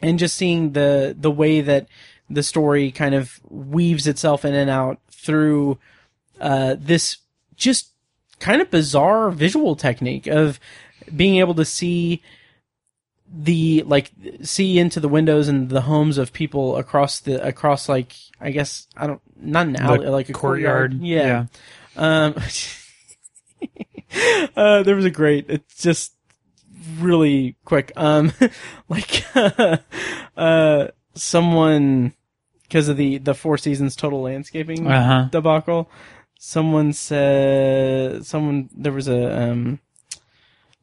And 0.00 0.18
just 0.18 0.36
seeing 0.36 0.72
the 0.72 1.14
the 1.18 1.30
way 1.30 1.60
that 1.60 1.86
the 2.34 2.42
story 2.42 2.90
kind 2.90 3.14
of 3.14 3.40
weaves 3.48 4.06
itself 4.06 4.44
in 4.44 4.54
and 4.54 4.70
out 4.70 4.98
through 5.10 5.78
uh, 6.40 6.76
this 6.78 7.18
just 7.56 7.90
kind 8.40 8.60
of 8.60 8.70
bizarre 8.70 9.30
visual 9.30 9.76
technique 9.76 10.26
of 10.26 10.58
being 11.14 11.36
able 11.36 11.54
to 11.54 11.64
see 11.64 12.22
the 13.36 13.82
like 13.86 14.12
see 14.42 14.78
into 14.78 15.00
the 15.00 15.08
windows 15.08 15.48
and 15.48 15.70
the 15.70 15.80
homes 15.82 16.18
of 16.18 16.32
people 16.32 16.76
across 16.76 17.20
the 17.20 17.44
across 17.44 17.88
like 17.88 18.14
I 18.40 18.50
guess 18.50 18.86
I 18.96 19.06
don't 19.06 19.20
not 19.36 19.66
an 19.66 19.76
alley 19.76 20.06
like 20.06 20.28
a 20.28 20.32
courtyard, 20.32 20.94
yeah. 21.00 21.46
Um, 21.96 22.34
uh, 24.56 24.82
there 24.82 24.96
was 24.96 25.04
a 25.04 25.10
great, 25.10 25.46
it's 25.48 25.82
just 25.82 26.12
really 26.98 27.56
quick. 27.64 27.92
Um, 27.96 28.32
like, 28.88 29.24
uh, 30.36 30.88
someone, 31.14 32.12
because 32.74 32.88
of 32.88 32.96
the, 32.96 33.18
the 33.18 33.34
Four 33.34 33.56
Seasons 33.56 33.94
total 33.94 34.22
landscaping 34.22 34.84
Uh-huh. 34.84 35.28
debacle, 35.30 35.88
someone 36.40 36.92
said, 36.92 38.26
someone, 38.26 38.68
there 38.76 38.90
was 38.90 39.06
a, 39.06 39.42
um, 39.42 39.78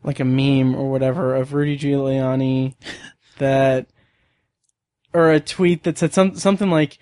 like 0.01 0.21
a 0.21 0.23
meme 0.23 0.73
or 0.73 0.89
whatever 0.89 1.35
of 1.35 1.51
Rudy 1.51 1.77
Giuliani 1.77 2.75
that, 3.39 3.87
or 5.13 5.31
a 5.33 5.41
tweet 5.41 5.83
that 5.83 5.97
said 5.97 6.13
some, 6.13 6.37
something 6.37 6.71
like, 6.71 6.97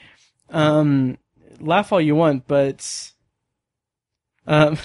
um, 0.50 1.20
laugh 1.60 1.94
all 1.94 2.02
you 2.02 2.16
want, 2.16 2.48
but, 2.48 3.12
um, 4.48 4.76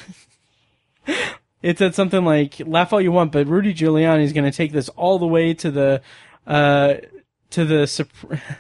it 1.63 1.79
said 1.79 1.95
something 1.95 2.27
like, 2.27 2.61
laugh 2.67 2.93
all 2.93 3.01
you 3.01 3.11
want, 3.11 3.33
but 3.33 3.47
Rudy 3.47 3.73
Giuliani 3.73 4.23
is 4.23 4.35
going 4.35 4.45
to 4.45 4.55
take 4.55 4.73
this 4.73 4.91
all 4.91 5.19
the 5.19 5.27
way 5.27 5.55
to 5.55 5.71
the, 5.71 6.03
uh, 6.47 6.97
to 7.55 7.65
the 7.65 7.87
Sup- 7.87 8.09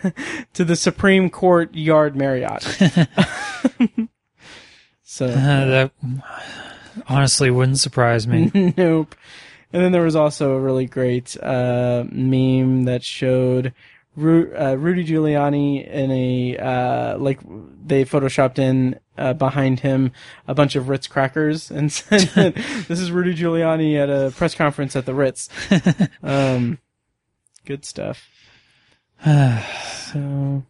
to 0.54 0.64
the 0.64 0.76
Supreme 0.76 1.28
Court 1.30 1.74
yard 1.74 2.14
Marriott. 2.16 2.62
so 5.02 5.26
Uh, 5.26 5.64
that 5.66 5.92
honestly 7.08 7.50
wouldn't 7.50 7.78
surprise 7.80 8.26
me. 8.26 8.50
nope. 8.76 9.14
And 9.72 9.82
then 9.82 9.90
there 9.92 10.02
was 10.02 10.14
also 10.14 10.52
a 10.52 10.60
really 10.60 10.86
great 10.86 11.36
uh, 11.42 12.04
meme 12.08 12.84
that 12.84 13.02
showed 13.02 13.74
Ru- 14.14 14.54
uh, 14.56 14.76
Rudy 14.76 15.04
Giuliani 15.04 15.84
in 15.84 16.10
a 16.12 16.56
uh, 16.56 17.18
like 17.18 17.40
they 17.84 18.04
photoshopped 18.04 18.60
in 18.60 19.00
uh, 19.18 19.32
behind 19.32 19.80
him 19.80 20.12
a 20.46 20.54
bunch 20.54 20.76
of 20.76 20.88
Ritz 20.88 21.08
crackers 21.08 21.68
and 21.72 21.90
said, 21.92 22.54
"This 22.86 23.00
is 23.00 23.10
Rudy 23.10 23.34
Giuliani 23.34 23.96
at 24.00 24.08
a 24.08 24.30
press 24.30 24.54
conference 24.54 24.94
at 24.94 25.04
the 25.06 25.14
Ritz." 25.14 25.48
um, 26.22 26.78
good 27.64 27.84
stuff. 27.84 28.28
so, 29.24 30.62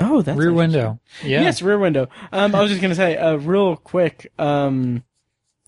oh, 0.00 0.22
that's 0.22 0.38
Rear. 0.38 0.52
Window. 0.52 0.98
Yeah. 1.22 1.42
Yes, 1.42 1.62
Rear 1.62 1.78
Window. 1.78 2.08
Um, 2.32 2.54
I 2.54 2.60
was 2.60 2.70
just 2.70 2.82
gonna 2.82 2.94
say, 2.94 3.16
uh, 3.16 3.36
real 3.36 3.76
quick, 3.76 4.32
um, 4.38 5.02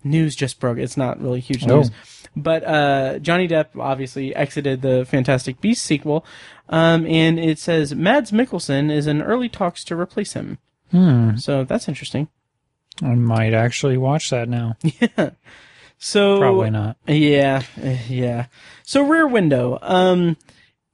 news 0.04 0.34
just 0.36 0.61
broke. 0.61 0.78
It's 0.78 0.96
not 0.96 1.20
really 1.20 1.40
huge 1.40 1.64
Oh. 1.64 1.76
news, 1.78 1.90
but 2.36 2.64
uh, 2.64 3.18
Johnny 3.20 3.48
Depp 3.48 3.78
obviously 3.78 4.34
exited 4.34 4.82
the 4.82 5.04
Fantastic 5.04 5.61
Beasts 5.61 5.84
sequel, 5.84 6.24
um, 6.68 7.06
and 7.06 7.38
it 7.38 7.59
says 7.59 7.94
Mads 7.94 8.30
Mikkelsen 8.32 8.90
is 8.90 9.06
in 9.06 9.22
early 9.22 9.48
talks 9.48 9.84
to 9.84 9.96
replace 9.98 10.32
him. 10.32 10.59
Hmm. 10.90 11.36
So 11.36 11.64
that's 11.64 11.88
interesting. 11.88 12.28
I 13.02 13.14
might 13.14 13.54
actually 13.54 13.96
watch 13.98 14.30
that 14.30 14.48
now. 14.48 14.76
Yeah. 15.00 15.30
So 16.00 16.38
Probably 16.38 16.70
not. 16.70 16.96
Yeah, 17.09 17.62
yeah. 18.09 18.46
So 18.84 19.02
Rear 19.02 19.26
Window. 19.26 19.78
Um, 19.82 20.36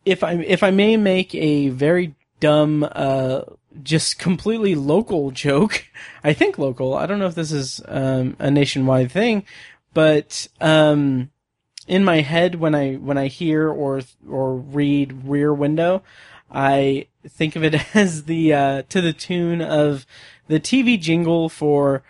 if 0.05 0.23
I 0.23 0.35
if 0.35 0.63
I 0.63 0.71
may 0.71 0.97
make 0.97 1.35
a 1.35 1.69
very 1.69 2.15
dumb, 2.41 2.89
uh, 2.93 3.43
just 3.83 4.19
completely 4.19 4.75
local 4.75 5.31
joke, 5.45 5.87
I 6.23 6.33
think 6.33 6.59
local. 6.59 6.95
I 6.95 7.07
don't 7.07 7.19
know 7.19 7.27
if 7.27 7.35
this 7.35 7.53
is 7.53 7.81
um, 7.87 8.37
a 8.39 8.51
nationwide 8.51 9.11
thing, 9.11 9.45
but 9.93 10.49
um, 10.61 11.31
in 11.87 12.05
my 12.05 12.21
head 12.21 12.57
when 12.57 12.75
I 12.75 12.95
when 12.95 13.19
I 13.19 13.29
hear 13.29 13.69
or 13.69 14.03
or 14.29 14.57
read 14.57 15.25
Rear 15.25 15.53
Window, 15.53 16.03
I 16.51 17.07
think 17.27 17.57
of 17.57 17.65
it 17.65 17.75
as 17.97 18.25
the 18.25 18.53
uh, 18.53 18.83
to 18.89 19.01
the 19.01 19.13
tune 19.13 19.61
of 19.61 20.07
the 20.49 20.61
TV 20.61 21.01
jingle 21.01 21.49
for 21.49 22.03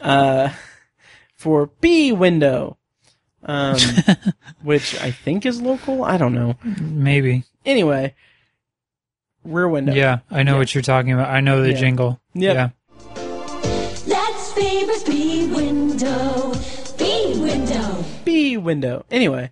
uh, 0.00 0.50
for 1.34 1.70
B 1.80 2.12
Window, 2.12 2.75
um, 3.46 3.78
which 4.62 5.00
I 5.00 5.10
think 5.10 5.46
is 5.46 5.62
local. 5.62 6.04
I 6.04 6.18
don't 6.18 6.34
know. 6.34 6.56
Maybe. 6.80 7.44
Anyway, 7.64 8.14
Rear 9.44 9.68
Window. 9.68 9.92
Yeah, 9.94 10.18
I 10.30 10.42
know 10.42 10.58
what 10.58 10.74
you're 10.74 10.82
talking 10.82 11.12
about. 11.12 11.30
I 11.30 11.40
know 11.40 11.62
the 11.62 11.70
Yeah. 11.72 11.78
jingle. 11.78 12.20
Yep. 12.34 12.54
Yeah. 12.54 12.68
Let's 14.06 14.52
famous 14.52 15.02
B 15.04 15.46
window. 15.52 16.52
B 16.98 17.34
window. 17.40 18.04
B 18.24 18.56
Window. 18.56 19.04
Anyway, 19.10 19.50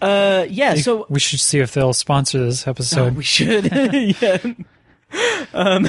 uh, 0.00 0.46
yeah. 0.48 0.74
So 0.76 1.06
we 1.08 1.18
should 1.20 1.40
see 1.40 1.58
if 1.60 1.72
they'll 1.74 1.92
sponsor 1.92 2.38
this 2.44 2.66
Oh, 2.66 2.70
episode. 2.70 3.16
we 3.16 3.24
should. 3.24 3.70
yeah. 4.20 4.38
Um, 5.52 5.88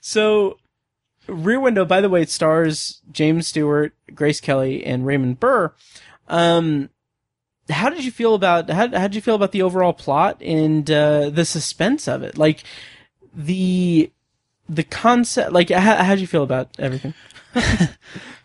so, 0.00 0.58
Rear 1.28 1.60
Window, 1.60 1.84
by 1.84 2.00
the 2.00 2.08
way, 2.08 2.22
it 2.22 2.30
stars 2.30 3.00
James 3.10 3.46
Stewart, 3.46 3.94
Grace 4.14 4.40
Kelly, 4.40 4.84
and 4.84 5.06
Raymond 5.06 5.40
Burr. 5.40 5.72
Um, 6.28 6.90
how 7.68 7.90
did 7.90 8.04
you 8.04 8.12
feel 8.12 8.34
about 8.34 8.70
how 8.70 8.88
how 8.88 9.08
did 9.08 9.14
you 9.14 9.20
feel 9.20 9.34
about 9.34 9.52
the 9.52 9.62
overall 9.62 9.92
plot 9.92 10.40
and 10.40 10.88
uh, 10.90 11.30
the 11.30 11.44
suspense 11.44 12.06
of 12.06 12.22
it? 12.22 12.38
Like 12.38 12.62
the 13.34 14.10
the 14.68 14.84
concept. 14.84 15.52
Like 15.52 15.70
how 15.70 15.96
how 15.96 16.14
did 16.14 16.20
you 16.20 16.26
feel 16.26 16.42
about 16.44 16.70
everything? 16.78 17.14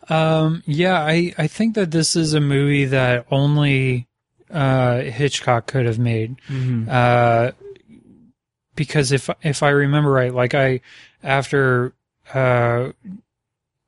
Um, 0.10 0.62
yeah, 0.66 1.02
I, 1.02 1.34
I 1.38 1.48
think 1.48 1.76
that 1.76 1.92
this 1.92 2.18
is 2.18 2.34
a 2.34 2.42
movie 2.42 2.84
that 2.86 3.26
only 3.32 4.08
uh, 4.50 4.98
Hitchcock 5.04 5.68
could 5.68 5.86
have 5.86 6.00
made. 6.00 6.36
Uh, 6.90 7.52
because 8.76 9.14
if 9.14 9.30
if 9.42 9.64
I 9.64 9.70
remember 9.70 10.12
right, 10.12 10.34
like 10.34 10.54
I 10.54 10.82
after 11.24 11.94
uh, 12.34 12.92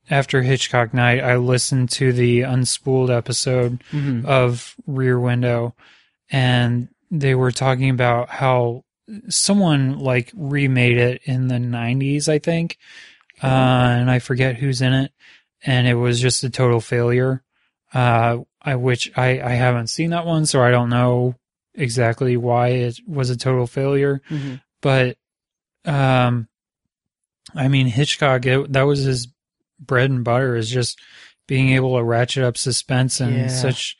after 0.09 0.41
Hitchcock 0.41 0.93
Night, 0.93 1.23
I 1.23 1.37
listened 1.37 1.89
to 1.91 2.11
the 2.11 2.41
unspooled 2.41 3.15
episode 3.15 3.83
of 4.25 4.75
Rear 4.85 5.19
Window, 5.19 5.75
and 6.29 6.89
they 7.09 7.35
were 7.35 7.51
talking 7.51 7.89
about 7.89 8.29
how 8.29 8.83
someone 9.29 9.99
like 9.99 10.31
remade 10.33 10.97
it 10.97 11.21
in 11.25 11.47
the 11.47 11.55
90s, 11.55 12.27
I 12.27 12.39
think. 12.39 12.77
Uh, 13.41 13.47
and 13.47 14.09
I 14.11 14.19
forget 14.19 14.55
who's 14.55 14.81
in 14.81 14.93
it. 14.93 15.11
And 15.65 15.87
it 15.87 15.95
was 15.95 16.19
just 16.19 16.43
a 16.43 16.49
total 16.49 16.79
failure. 16.81 17.43
Uh, 17.93 18.39
I, 18.61 18.75
which 18.75 19.11
I, 19.17 19.39
I 19.41 19.51
haven't 19.51 19.87
seen 19.87 20.09
that 20.11 20.25
one, 20.25 20.45
so 20.45 20.61
I 20.61 20.71
don't 20.71 20.89
know 20.89 21.35
exactly 21.75 22.37
why 22.37 22.69
it 22.69 22.99
was 23.07 23.29
a 23.29 23.37
total 23.37 23.67
failure. 23.67 24.21
Mhm. 24.29 24.61
But, 24.81 25.17
um, 25.85 26.47
I 27.55 27.67
mean, 27.67 27.87
Hitchcock, 27.87 28.45
it, 28.45 28.73
that 28.73 28.83
was 28.83 29.03
his 29.03 29.27
bread 29.79 30.09
and 30.09 30.23
butter 30.23 30.55
is 30.55 30.69
just 30.69 30.99
being 31.47 31.69
able 31.69 31.97
to 31.97 32.03
ratchet 32.03 32.43
up 32.43 32.57
suspense 32.57 33.19
in 33.19 33.33
Yeah. 33.33 33.47
such, 33.47 33.97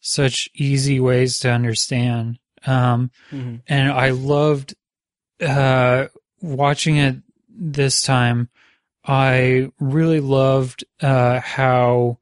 such 0.00 0.48
easy 0.54 1.00
ways 1.00 1.38
to 1.40 1.50
understand. 1.50 2.38
Um, 2.66 3.10
Mhm. 3.30 3.62
and 3.66 3.92
I 3.92 4.10
loved 4.10 4.74
uh, 5.40 6.06
watching 6.40 6.96
it 6.96 7.16
this 7.48 8.02
time. 8.02 8.48
I 9.04 9.70
really 9.78 10.20
loved 10.20 10.84
uh, 11.00 11.40
how 11.40 12.18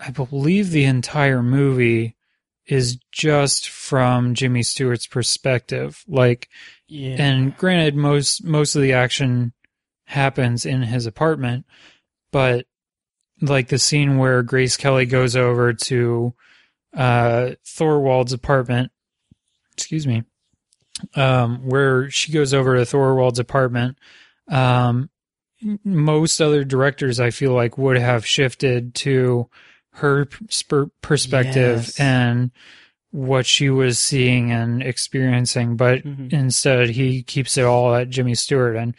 I 0.00 0.10
believe 0.10 0.70
the 0.70 0.84
entire 0.84 1.42
movie 1.42 2.16
is 2.68 2.98
just 3.10 3.68
from 3.68 4.34
Jimmy 4.34 4.62
Stewart's 4.62 5.06
perspective. 5.06 6.04
Like, 6.06 6.48
Yeah. 6.86 7.16
and 7.18 7.56
granted, 7.56 7.96
most 7.96 8.44
most 8.44 8.76
of 8.76 8.82
the 8.82 8.92
action 8.92 9.52
happens 10.04 10.64
in 10.66 10.82
his 10.82 11.06
apartment, 11.06 11.66
but 12.30 12.66
like 13.40 13.68
the 13.68 13.78
scene 13.78 14.18
where 14.18 14.42
Grace 14.42 14.76
Kelly 14.76 15.06
goes 15.06 15.34
over 15.36 15.72
to 15.72 16.34
uh, 16.94 17.50
Thorwald's 17.66 18.32
apartment, 18.32 18.90
excuse 19.72 20.06
me, 20.06 20.24
um, 21.14 21.58
where 21.66 22.10
she 22.10 22.32
goes 22.32 22.52
over 22.52 22.76
to 22.76 22.84
Thorwald's 22.84 23.38
apartment. 23.38 23.98
Um, 24.48 25.10
most 25.84 26.40
other 26.40 26.64
directors, 26.64 27.20
I 27.20 27.30
feel 27.30 27.52
like, 27.52 27.76
would 27.78 27.98
have 27.98 28.26
shifted 28.26 28.94
to 28.96 29.48
her 29.98 30.26
perspective 31.02 31.76
Yes. 31.86 32.00
and 32.00 32.50
what 33.10 33.46
she 33.46 33.70
was 33.70 33.98
seeing 33.98 34.52
and 34.52 34.82
experiencing, 34.82 35.76
but 35.76 36.04
Mhm. 36.04 36.32
instead 36.32 36.90
he 36.90 37.22
keeps 37.22 37.56
it 37.56 37.64
all 37.64 37.94
at 37.94 38.10
Jimmy 38.10 38.34
Stewart, 38.34 38.76
and 38.76 38.94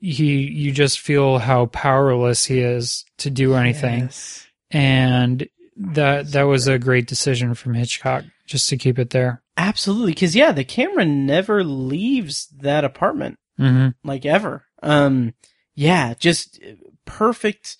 he 0.00 0.42
you 0.46 0.72
just 0.72 1.00
feel 1.00 1.38
how 1.38 1.66
powerless 1.66 2.44
he 2.46 2.60
is 2.60 3.04
to 3.18 3.30
do 3.30 3.54
anything, 3.54 4.00
Yes. 4.00 4.46
and 4.70 5.48
that 5.76 6.32
that 6.32 6.42
was 6.44 6.66
a 6.68 6.78
great 6.78 7.06
decision 7.06 7.54
from 7.54 7.74
Hitchcock 7.74 8.24
just 8.46 8.68
to 8.68 8.76
keep 8.76 8.98
it 8.98 9.10
there. 9.10 9.42
Absolutely, 9.56 10.12
because 10.12 10.36
yeah, 10.36 10.52
the 10.52 10.64
camera 10.64 11.04
never 11.06 11.64
leaves 11.64 12.48
that 12.60 12.84
apartment. 12.84 13.38
hmm 13.56 13.88
like 14.04 14.26
ever. 14.26 14.64
Um, 14.82 15.32
yeah, 15.74 16.12
just 16.18 16.60
perfect, 17.06 17.78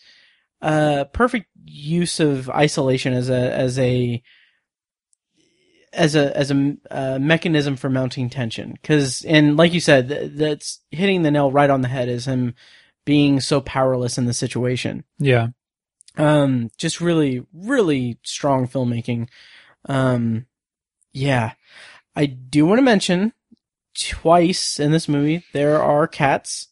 uh, 0.62 1.04
perfect 1.12 1.46
use 1.66 2.20
of 2.20 2.48
isolation 2.50 3.12
as 3.12 3.28
a 3.28 3.52
as 3.52 3.78
a 3.78 4.22
as 5.92 6.14
a 6.14 6.36
as 6.36 6.50
a 6.50 6.76
uh, 6.90 7.18
mechanism 7.18 7.76
for 7.76 7.90
mounting 7.90 8.30
tension. 8.30 8.72
Because 8.80 9.24
and 9.24 9.56
like 9.56 9.72
you 9.72 9.80
said, 9.80 10.08
th- 10.08 10.32
that's 10.34 10.80
hitting 10.90 11.22
the 11.22 11.30
nail 11.30 11.50
right 11.50 11.70
on 11.70 11.80
the 11.80 11.88
head 11.88 12.08
is 12.08 12.26
him 12.26 12.54
being 13.04 13.40
so 13.40 13.60
powerless 13.60 14.18
in 14.18 14.26
the 14.26 14.34
situation. 14.34 15.04
Yeah, 15.18 15.48
Um, 16.16 16.70
just 16.76 17.00
really, 17.00 17.46
really 17.52 18.18
strong 18.22 18.66
filmmaking. 18.66 19.28
Um, 19.88 20.46
yeah, 21.12 21.52
I 22.14 22.26
do 22.26 22.66
want 22.66 22.78
to 22.78 22.82
mention 22.82 23.32
twice 23.98 24.78
in 24.78 24.90
this 24.90 25.08
movie 25.08 25.44
there 25.52 25.80
are 25.82 26.06
cats. 26.06 26.68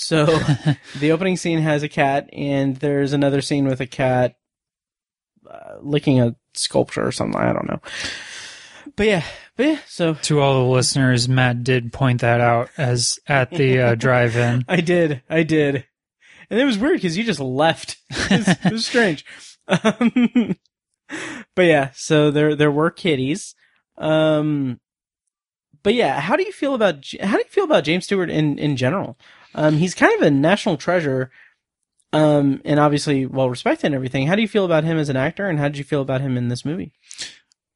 So 0.00 0.26
the 1.00 1.10
opening 1.10 1.36
scene 1.36 1.58
has 1.58 1.82
a 1.82 1.88
cat, 1.88 2.30
and 2.32 2.76
there's 2.76 3.12
another 3.12 3.40
scene 3.40 3.66
with 3.66 3.80
a 3.80 3.86
cat 3.86 4.36
uh, 5.50 5.78
licking 5.80 6.20
a 6.20 6.36
sculpture 6.54 7.04
or 7.04 7.10
something. 7.10 7.38
I 7.38 7.52
don't 7.52 7.68
know. 7.68 7.80
But 8.94 9.06
yeah, 9.08 9.24
but 9.56 9.66
yeah. 9.66 9.78
So 9.88 10.14
To 10.14 10.38
all 10.40 10.54
the 10.54 10.70
listeners, 10.70 11.28
Matt 11.28 11.64
did 11.64 11.92
point 11.92 12.20
that 12.20 12.40
out 12.40 12.70
as 12.78 13.18
at 13.26 13.50
the 13.50 13.80
uh, 13.80 13.94
drive-in. 13.96 14.64
I 14.68 14.80
did, 14.80 15.20
I 15.28 15.42
did, 15.42 15.84
and 16.48 16.60
it 16.60 16.64
was 16.64 16.78
weird 16.78 16.98
because 16.98 17.18
you 17.18 17.24
just 17.24 17.40
left. 17.40 17.96
It 18.30 18.46
was, 18.46 18.48
it 18.48 18.72
was 18.72 18.86
strange. 18.86 19.24
Um, 19.66 20.56
but 21.56 21.62
yeah, 21.62 21.90
so 21.94 22.30
there 22.30 22.54
there 22.54 22.70
were 22.70 22.92
kitties. 22.92 23.56
Um, 23.96 24.78
but 25.82 25.94
yeah, 25.94 26.20
how 26.20 26.36
do 26.36 26.44
you 26.44 26.52
feel 26.52 26.74
about 26.74 27.04
how 27.20 27.32
do 27.32 27.42
you 27.42 27.50
feel 27.50 27.64
about 27.64 27.82
James 27.82 28.04
Stewart 28.04 28.30
in 28.30 28.60
in 28.60 28.76
general? 28.76 29.18
Um, 29.58 29.76
he's 29.76 29.94
kind 29.94 30.14
of 30.14 30.26
a 30.26 30.30
national 30.30 30.76
treasure. 30.76 31.30
Um, 32.10 32.62
and 32.64 32.80
obviously 32.80 33.26
well 33.26 33.50
respected 33.50 33.86
and 33.86 33.94
everything. 33.94 34.26
How 34.26 34.34
do 34.34 34.40
you 34.40 34.48
feel 34.48 34.64
about 34.64 34.82
him 34.82 34.96
as 34.96 35.10
an 35.10 35.16
actor, 35.16 35.46
and 35.46 35.58
how 35.58 35.68
did 35.68 35.76
you 35.76 35.84
feel 35.84 36.00
about 36.00 36.22
him 36.22 36.38
in 36.38 36.48
this 36.48 36.64
movie? 36.64 36.92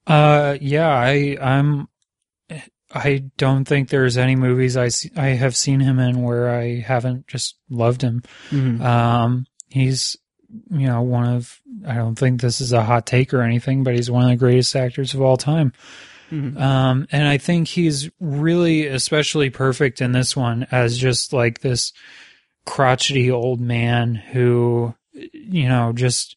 Uh, 0.06 0.56
yeah, 0.58 0.88
I 0.88 1.36
I'm 1.38 1.88
I 2.94 3.24
don't 3.36 3.64
think 3.66 3.88
there's 3.88 4.16
any 4.16 4.36
movies 4.36 4.76
I 4.76 4.88
see, 4.88 5.10
I 5.16 5.28
have 5.28 5.54
seen 5.54 5.80
him 5.80 5.98
in 5.98 6.22
where 6.22 6.48
I 6.48 6.80
haven't 6.80 7.26
just 7.26 7.56
loved 7.68 8.00
him. 8.00 8.22
Um, 8.82 9.46
he's 9.68 10.16
you 10.70 10.86
know 10.86 11.02
one 11.02 11.26
of 11.26 11.60
I 11.86 11.94
don't 11.94 12.16
think 12.18 12.40
this 12.40 12.62
is 12.62 12.72
a 12.72 12.82
hot 12.82 13.06
take 13.06 13.34
or 13.34 13.42
anything, 13.42 13.84
but 13.84 13.94
he's 13.94 14.10
one 14.10 14.24
of 14.24 14.30
the 14.30 14.36
greatest 14.36 14.74
actors 14.74 15.12
of 15.12 15.20
all 15.20 15.36
time. 15.36 15.74
Um, 16.32 17.06
and 17.12 17.28
I 17.28 17.36
think 17.36 17.68
he's 17.68 18.08
really 18.20 18.86
especially 18.86 19.50
perfect 19.50 20.00
in 20.00 20.12
this 20.12 20.34
one 20.34 20.66
as 20.70 20.96
just 20.96 21.32
like 21.34 21.60
this 21.60 21.92
crotchety 22.64 23.30
old 23.30 23.60
man 23.60 24.14
who, 24.14 24.94
you 25.12 25.68
know, 25.68 25.92
just 25.92 26.36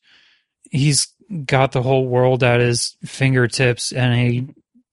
he's 0.69 1.07
got 1.45 1.71
the 1.71 1.81
whole 1.81 2.07
world 2.07 2.43
at 2.43 2.59
his 2.59 2.97
fingertips 3.05 3.91
and 3.93 4.13
he 4.15 4.47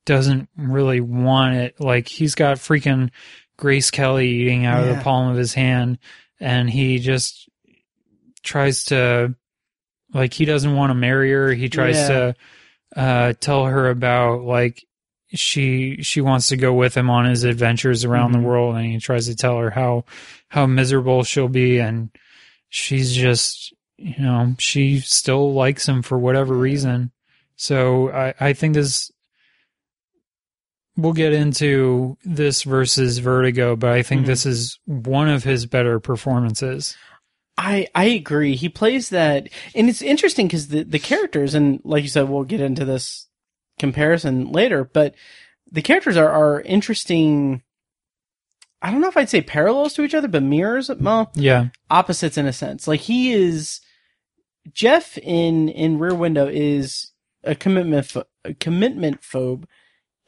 doesn't 0.04 0.48
really 0.56 1.00
want 1.00 1.56
it. 1.56 1.80
Like 1.80 2.06
he's 2.06 2.34
got 2.36 2.58
freaking 2.58 3.10
Grace 3.56 3.90
Kelly 3.90 4.28
eating 4.28 4.66
out 4.66 4.86
of 4.86 4.96
the 4.96 5.02
palm 5.02 5.30
of 5.30 5.36
his 5.36 5.54
hand 5.54 5.98
and 6.40 6.70
he 6.70 6.98
just 7.00 7.48
tries 8.42 8.84
to 8.84 9.34
like 10.14 10.32
he 10.32 10.44
doesn't 10.44 10.74
want 10.76 10.90
to 10.90 10.94
marry 10.94 11.30
her. 11.32 11.52
He 11.52 11.68
tries 11.68 11.96
Yeah. 11.96 12.08
to 12.08 12.34
uh 12.94 13.32
tell 13.40 13.64
her 13.66 13.88
about 13.88 14.42
like 14.42 14.84
she 15.34 15.96
she 16.02 16.20
wants 16.20 16.48
to 16.48 16.56
go 16.56 16.72
with 16.72 16.96
him 16.96 17.08
on 17.10 17.24
his 17.24 17.44
adventures 17.44 18.04
around 18.04 18.30
Mhm. 18.30 18.34
the 18.34 18.46
world 18.46 18.76
and 18.76 18.86
he 18.86 18.98
tries 18.98 19.26
to 19.26 19.34
tell 19.36 19.58
her 19.58 19.70
how 19.70 20.04
how 20.48 20.66
miserable 20.66 21.22
she'll 21.24 21.48
be 21.48 21.78
and 21.78 22.10
she's 22.68 23.14
just 23.14 23.72
you 23.96 24.14
know 24.18 24.54
she 24.58 24.98
still 25.00 25.52
likes 25.54 25.88
him 25.88 26.02
for 26.02 26.18
whatever 26.18 26.54
reason 26.54 27.10
so 27.56 28.10
i 28.12 28.34
i 28.40 28.52
think 28.52 28.74
this 28.74 29.10
we'll 30.96 31.12
get 31.12 31.32
into 31.32 32.16
this 32.24 32.62
versus 32.64 33.18
vertigo 33.18 33.74
but 33.76 33.90
i 33.92 34.02
think 34.02 34.22
Mhm. 34.22 34.26
this 34.26 34.46
is 34.46 34.78
one 34.84 35.28
of 35.28 35.44
his 35.44 35.66
better 35.66 35.98
performances 36.00 36.96
I 37.58 37.86
I 37.94 38.04
agree. 38.06 38.56
He 38.56 38.70
plays 38.70 39.10
that, 39.10 39.46
and 39.74 39.90
it's 39.90 40.00
interesting 40.00 40.46
because 40.46 40.68
the 40.68 40.84
the 40.84 40.98
characters, 40.98 41.54
and 41.54 41.80
like 41.84 42.02
you 42.02 42.08
said, 42.08 42.30
we'll 42.30 42.44
get 42.44 42.62
into 42.62 42.86
this 42.86 43.28
comparison 43.78 44.50
later, 44.52 44.84
but 44.84 45.14
the 45.70 45.82
characters 45.82 46.16
are 46.16 46.28
are 46.30 46.60
interesting. 46.62 47.62
I 48.80 48.90
don't 48.90 49.00
know 49.00 49.08
if 49.08 49.16
I'd 49.16 49.28
say 49.30 49.40
parallels 49.42 49.94
to 49.94 50.02
each 50.02 50.14
other, 50.14 50.28
but 50.28 50.42
mirrors. 50.42 50.90
Well, 50.90 51.30
yeah 51.34 51.68
opposites 51.90 52.36
in 52.36 52.46
a 52.46 52.52
sense. 52.52 52.88
Like 52.88 53.00
he 53.00 53.32
is 53.32 53.80
Jeff 54.72 55.18
in 55.18 55.68
in 55.68 55.98
Rear 55.98 56.14
Window 56.14 56.48
is 56.48 57.12
a 57.44 57.54
commitment 57.54 58.06
pho- 58.06 58.24
a 58.44 58.54
commitment 58.54 59.20
phobe, 59.22 59.64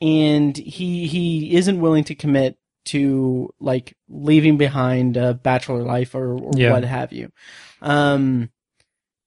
and 0.01 0.57
he 0.57 1.07
he 1.07 1.55
isn't 1.57 1.81
willing 1.81 2.05
to 2.05 2.15
commit 2.15 2.57
to 2.87 3.49
like 3.61 3.97
leaving 4.09 4.57
behind 4.59 5.17
a 5.17 5.33
bachelor 5.35 5.83
life 5.83 6.15
or, 6.15 6.35
or 6.35 6.51
Yeah. 6.55 6.71
what 6.73 6.85
have 6.85 7.13
you. 7.13 7.33
Um, 7.81 8.51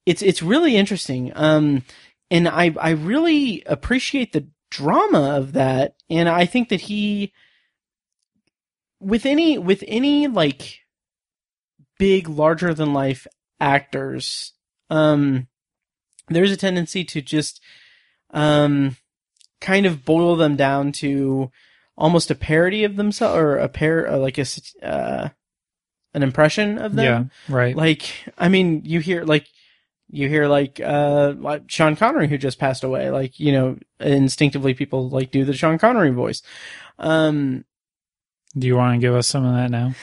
it's 0.06 0.22
it's 0.22 0.44
really 0.44 0.76
interesting. 0.78 1.32
Um, 1.36 1.84
and 2.32 2.48
I 2.48 2.74
I 2.80 2.92
really 2.92 3.64
appreciate 3.66 4.34
the 4.34 4.48
drama 4.70 5.36
of 5.38 5.54
that, 5.54 5.96
and 6.10 6.28
I 6.30 6.46
think 6.46 6.70
that 6.70 6.82
he 6.82 7.34
with 9.00 9.26
any 9.26 9.58
with 9.58 9.84
any 9.88 10.28
like 10.28 10.80
big 12.00 12.28
larger 12.28 12.74
than 12.74 12.94
life 12.94 13.26
actors 13.60 14.54
um 14.90 15.48
there's 16.30 16.52
a 16.52 16.58
tendency 16.58 17.04
to 17.04 17.22
just 17.22 17.62
um 18.32 18.96
kind 19.62 19.86
of 19.86 20.06
boil 20.06 20.36
them 20.36 20.56
down 20.56 20.92
to 20.92 21.52
almost 21.98 22.30
a 22.30 22.36
parody 22.36 22.84
of 22.84 22.96
themselves 22.96 23.36
or 23.38 23.58
a 23.58 23.68
pair 23.70 24.08
uh, 24.08 24.18
like 24.18 24.38
a 24.38 24.42
s- 24.42 24.76
uh 24.84 25.30
an 26.14 26.24
impression 26.24 26.78
of 26.80 26.96
them. 26.96 27.06
Yeah 27.06 27.56
right. 27.56 27.76
Like 27.76 28.14
i 28.38 28.48
mean 28.50 28.82
you 28.86 29.00
hear 29.00 29.24
like 29.24 29.48
you 30.10 30.30
hear 30.30 30.48
like 30.48 30.80
uh 30.80 31.34
like 31.38 31.64
sean 31.68 31.96
connery 31.96 32.28
who 32.28 32.38
just 32.38 32.60
passed 32.60 32.84
away 32.84 33.10
like 33.10 33.40
you 33.40 33.52
know 33.52 33.78
instinctively 34.00 34.74
people 34.74 35.10
like 35.10 35.32
do 35.32 35.44
the 35.44 35.54
sean 35.54 35.78
connery 35.78 36.12
voice 36.12 36.42
um 37.00 37.66
do 38.58 38.66
you 38.66 38.76
want 38.76 38.96
to 38.96 39.00
give 39.00 39.14
us 39.14 39.28
some 39.28 39.46
of 39.46 39.54
that 39.54 39.70
now 39.70 39.94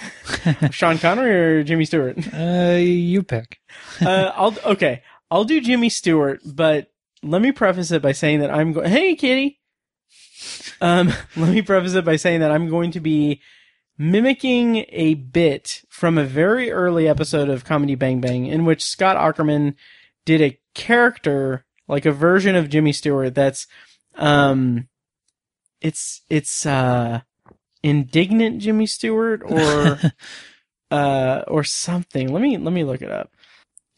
sean 0.70 0.98
connery 0.98 1.60
or 1.60 1.62
jimmy 1.64 1.84
stewart 1.84 2.18
uh 2.34 2.76
you 2.78 3.22
pick 3.22 3.58
uh, 4.00 4.32
I'll 4.34 4.56
okay. 4.64 5.02
I'll 5.30 5.44
do 5.44 5.60
Jimmy 5.60 5.88
Stewart, 5.88 6.40
but 6.44 6.90
let 7.22 7.42
me 7.42 7.52
preface 7.52 7.90
it 7.90 8.02
by 8.02 8.12
saying 8.12 8.40
that 8.40 8.50
I'm 8.50 8.72
going. 8.72 8.90
Hey, 8.90 9.14
Kitty. 9.14 9.60
Um, 10.80 11.12
let 11.36 11.52
me 11.52 11.62
preface 11.62 11.94
it 11.94 12.04
by 12.04 12.16
saying 12.16 12.40
that 12.40 12.50
I'm 12.50 12.68
going 12.68 12.90
to 12.92 13.00
be 13.00 13.40
mimicking 13.96 14.84
a 14.88 15.14
bit 15.14 15.82
from 15.88 16.18
a 16.18 16.24
very 16.24 16.70
early 16.70 17.08
episode 17.08 17.48
of 17.48 17.64
Comedy 17.64 17.94
Bang 17.94 18.20
Bang 18.20 18.46
in 18.46 18.64
which 18.64 18.84
Scott 18.84 19.16
Aukerman 19.16 19.74
did 20.24 20.40
a 20.40 20.58
character 20.74 21.64
like 21.88 22.06
a 22.06 22.12
version 22.12 22.56
of 22.56 22.68
Jimmy 22.68 22.92
Stewart 22.92 23.34
that's 23.34 23.66
um 24.16 24.88
it's 25.80 26.22
it's 26.28 26.64
uh 26.66 27.20
indignant 27.82 28.60
Jimmy 28.60 28.86
Stewart 28.86 29.42
or 29.44 29.98
uh 30.90 31.42
or 31.48 31.64
something. 31.64 32.32
Let 32.32 32.42
me 32.42 32.56
let 32.56 32.72
me 32.72 32.84
look 32.84 33.02
it 33.02 33.10
up. 33.10 33.30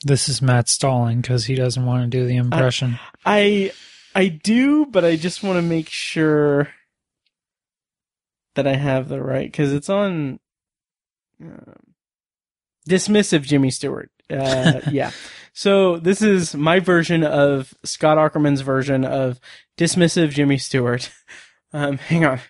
this 0.04 0.28
is 0.28 0.42
matt 0.42 0.68
stalling 0.68 1.20
because 1.20 1.46
he 1.46 1.54
doesn't 1.54 1.86
want 1.86 2.02
to 2.02 2.18
do 2.18 2.26
the 2.26 2.36
impression 2.36 2.98
I 3.24 3.72
I 4.14 4.28
do, 4.28 4.86
but 4.86 5.04
I 5.04 5.16
just 5.16 5.42
want 5.42 5.58
to 5.58 5.62
make 5.62 5.90
sure 5.90 6.70
that 8.54 8.66
I 8.66 8.74
have 8.74 9.08
the 9.08 9.22
right 9.22 9.46
because 9.46 9.74
it's 9.74 9.90
on 9.90 10.40
um, 11.40 11.74
dismissive 12.88 13.42
Jimmy 13.42 13.70
Stewart. 13.70 14.10
Uh, 14.30 14.80
yeah. 14.90 15.10
So 15.56 15.96
this 15.96 16.20
is 16.20 16.54
my 16.54 16.80
version 16.80 17.24
of 17.24 17.72
Scott 17.82 18.18
Aukerman's 18.18 18.60
version 18.60 19.06
of 19.06 19.40
dismissive 19.78 20.30
Jimmy 20.30 20.58
Stewart. 20.58 21.10
Um, 21.72 21.98
hang 21.98 22.24
on. 22.24 22.40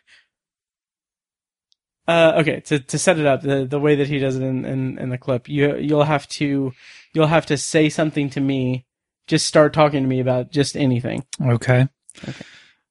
Uh, 2.07 2.34
okay, 2.36 2.61
to 2.61 2.78
to 2.78 2.98
set 2.98 3.18
it 3.18 3.26
up, 3.26 3.40
the 3.40 3.64
the 3.64 3.80
way 3.80 3.96
that 3.96 4.07
he 4.07 4.18
does 4.18 4.36
it 4.36 4.42
in, 4.42 4.64
in, 4.64 4.98
in 4.98 5.09
the 5.09 5.18
clip, 5.18 5.48
you 5.48 5.74
you'll 5.78 6.04
have 6.04 6.28
to 6.28 6.72
you'll 7.14 7.26
have 7.26 7.46
to 7.46 7.57
say 7.57 7.88
something 7.88 8.28
to 8.30 8.40
me 8.40 8.84
just 9.26 9.46
start 9.46 9.72
talking 9.72 10.02
to 10.02 10.09
me 10.09 10.20
about 10.20 10.52
just 10.52 10.76
anything. 10.76 11.24
okay 11.42 11.88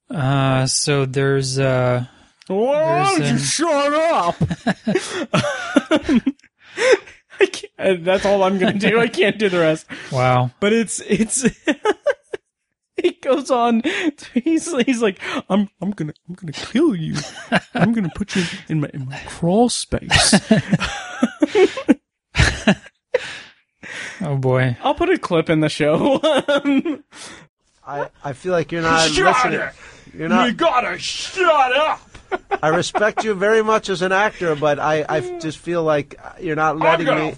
uh 0.10 0.66
so 0.66 1.06
there's 1.06 1.58
uh 1.60 2.06
Why 2.48 3.18
don't 3.18 3.32
you 3.32 3.38
shut 3.38 3.94
up? 3.94 4.36
I 7.40 7.46
can't, 7.46 8.04
that's 8.04 8.26
all 8.26 8.44
I'm 8.44 8.58
gonna 8.58 8.78
do. 8.80 9.00
I 9.00 9.08
can't 9.08 9.38
do 9.38 9.50
the 9.50 9.60
rest. 9.60 9.86
wow 10.12 10.52
But 10.60 10.74
it's 10.74 11.00
it's 11.02 11.46
it 12.98 13.22
goes 13.22 13.52
on. 13.52 13.82
He's 14.34 14.72
he's 14.86 15.02
like 15.02 15.20
I'm 15.50 15.70
I'm 15.82 15.92
gonna 15.92 16.14
I'm 16.28 16.36
gonna 16.36 16.52
kill 16.52 16.96
you. 16.96 17.16
I'm 17.74 17.94
gonna 17.94 18.12
put 18.16 18.36
you 18.36 18.44
in 18.70 18.82
my 18.82 18.90
in 18.94 19.08
my 19.08 19.20
crawl 19.28 19.70
space. 19.70 20.36
oh 24.22 24.38
boy 24.38 24.78
I'll 24.82 24.96
put 24.96 25.10
a 25.10 25.18
clip 25.18 25.50
in 25.50 25.60
the 25.60 25.70
show. 25.70 26.20
Um, 26.48 27.04
I, 27.86 28.10
I 28.24 28.34
feel 28.34 28.52
like 28.52 28.72
you're 28.72 28.82
not 28.82 29.10
shut 29.10 29.46
listening. 29.46 29.70
You're 30.18 30.30
not. 30.30 30.48
You 30.48 30.54
gotta 30.56 30.98
shut 30.98 31.76
up! 31.76 32.15
I 32.62 32.70
respect 32.70 33.24
you 33.24 33.34
very 33.34 33.64
much 33.64 33.90
as 33.90 34.02
an 34.02 34.12
actor, 34.12 34.56
but 34.56 34.80
I, 34.80 35.06
I 35.08 35.40
just 35.40 35.58
feel 35.58 35.84
like 35.84 36.20
you're 36.40 36.56
not 36.56 36.78
letting 36.78 37.08
me. 37.08 37.36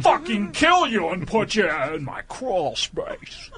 fucking 0.00 0.52
kill 0.52 0.86
you 0.86 1.08
and 1.08 1.26
put 1.26 1.54
you 1.54 1.68
in 1.68 2.04
my 2.04 2.22
crawl 2.22 2.76
space. 2.76 3.50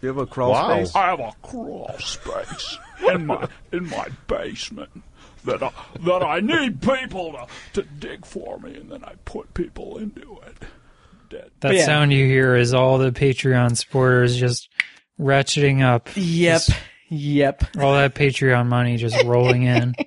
You 0.00 0.08
have 0.08 0.18
a 0.18 0.26
crawl 0.26 0.52
Wow. 0.52 0.74
space? 0.84 0.94
I 0.94 1.06
have 1.08 1.20
a 1.20 1.32
crawl 1.42 1.94
space 1.98 2.78
in 3.08 3.26
my 3.26 3.48
in 3.72 3.88
my 3.88 4.08
basement 4.26 5.02
that 5.44 5.62
I, 5.62 5.70
that 6.00 6.22
I 6.22 6.40
need 6.40 6.80
people 6.80 7.32
to, 7.32 7.82
to 7.82 7.88
dig 7.98 8.24
for 8.24 8.58
me, 8.58 8.74
and 8.76 8.90
then 8.90 9.04
I 9.04 9.14
put 9.24 9.52
people 9.54 9.98
into 9.98 10.38
it. 10.46 10.56
Dead. 11.30 11.50
That 11.60 11.74
yeah. 11.74 11.84
sound 11.86 12.12
you 12.12 12.24
hear 12.26 12.54
is 12.56 12.72
all 12.74 12.98
the 12.98 13.12
Patreon 13.12 13.76
supporters 13.76 14.36
just 14.36 14.68
ratcheting 15.20 15.82
up. 15.82 16.08
Yep. 16.14 16.62
Yep. 17.14 17.76
All 17.78 17.94
that 17.94 18.14
Patreon 18.14 18.66
money 18.66 18.96
just 18.96 19.22
rolling 19.24 19.62
in. 19.62 19.94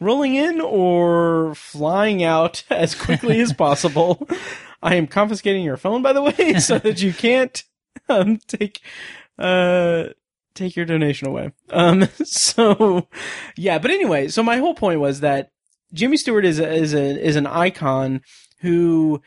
Rolling 0.00 0.34
in 0.34 0.60
or 0.60 1.54
flying 1.54 2.22
out 2.22 2.64
as 2.68 2.94
quickly 2.94 3.40
as 3.40 3.52
possible. 3.52 4.28
I 4.82 4.96
am 4.96 5.06
confiscating 5.06 5.64
your 5.64 5.78
phone, 5.78 6.02
by 6.02 6.12
the 6.12 6.22
way, 6.22 6.54
so 6.58 6.78
that 6.78 7.00
you 7.00 7.12
can't 7.12 7.62
um, 8.08 8.38
take 8.46 8.82
uh 9.38 10.04
take 10.54 10.76
your 10.76 10.84
donation 10.84 11.26
away. 11.28 11.52
Um, 11.70 12.08
so 12.24 13.08
yeah, 13.56 13.78
but 13.78 13.90
anyway, 13.90 14.28
so 14.28 14.42
my 14.42 14.58
whole 14.58 14.74
point 14.74 15.00
was 15.00 15.20
that 15.20 15.50
Jimmy 15.92 16.16
Stewart 16.16 16.44
is 16.44 16.58
a, 16.58 16.70
is 16.70 16.92
a 16.92 17.26
is 17.26 17.36
an 17.36 17.46
icon 17.46 18.20
who 18.60 19.22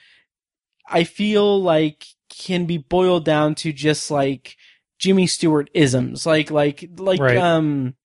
I 0.87 1.03
feel 1.03 1.61
like 1.61 2.05
can 2.29 2.65
be 2.65 2.77
boiled 2.77 3.25
down 3.25 3.55
to 3.55 3.73
just 3.73 4.11
like 4.11 4.55
Jimmy 4.97 5.27
Stewart 5.27 5.69
isms, 5.73 6.25
like 6.25 6.51
like 6.51 6.89
like 6.97 7.19
Right. 7.19 7.37
um, 7.37 7.95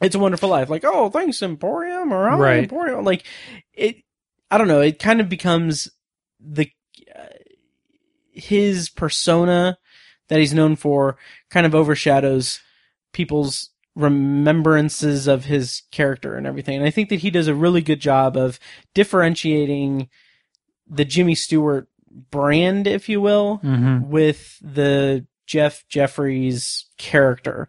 it's 0.00 0.14
a 0.14 0.18
Wonderful 0.18 0.48
Life, 0.48 0.70
like 0.70 0.84
oh 0.84 1.10
thanks 1.10 1.42
Emporium 1.42 2.12
or 2.12 2.30
oh, 2.30 2.38
Right. 2.38 2.58
Emporium, 2.64 3.04
like 3.04 3.24
it. 3.72 3.96
I 4.50 4.58
don't 4.58 4.68
know. 4.68 4.80
It 4.80 4.98
kind 4.98 5.20
of 5.20 5.28
becomes 5.28 5.88
the 6.40 6.70
uh, 7.14 7.26
his 8.32 8.88
persona 8.88 9.78
that 10.28 10.38
he's 10.38 10.54
known 10.54 10.76
for 10.76 11.16
kind 11.50 11.66
of 11.66 11.74
overshadows 11.74 12.60
people's 13.12 13.70
remembrances 13.94 15.26
of 15.28 15.44
his 15.44 15.82
character 15.92 16.34
and 16.34 16.46
everything. 16.46 16.76
And 16.78 16.86
I 16.86 16.90
think 16.90 17.08
that 17.10 17.20
he 17.20 17.30
does 17.30 17.46
a 17.46 17.54
really 17.54 17.80
good 17.80 18.00
job 18.00 18.36
of 18.36 18.58
differentiating 18.92 20.08
the 20.88 21.04
Jimmy 21.04 21.34
Stewart 21.34 21.88
brand, 22.30 22.86
if 22.86 23.08
you 23.08 23.20
will, 23.20 23.56
hmm 23.56 24.00
with 24.08 24.58
the 24.60 25.26
Jeff 25.46 25.84
Jeffries 25.88 26.86
character. 26.98 27.68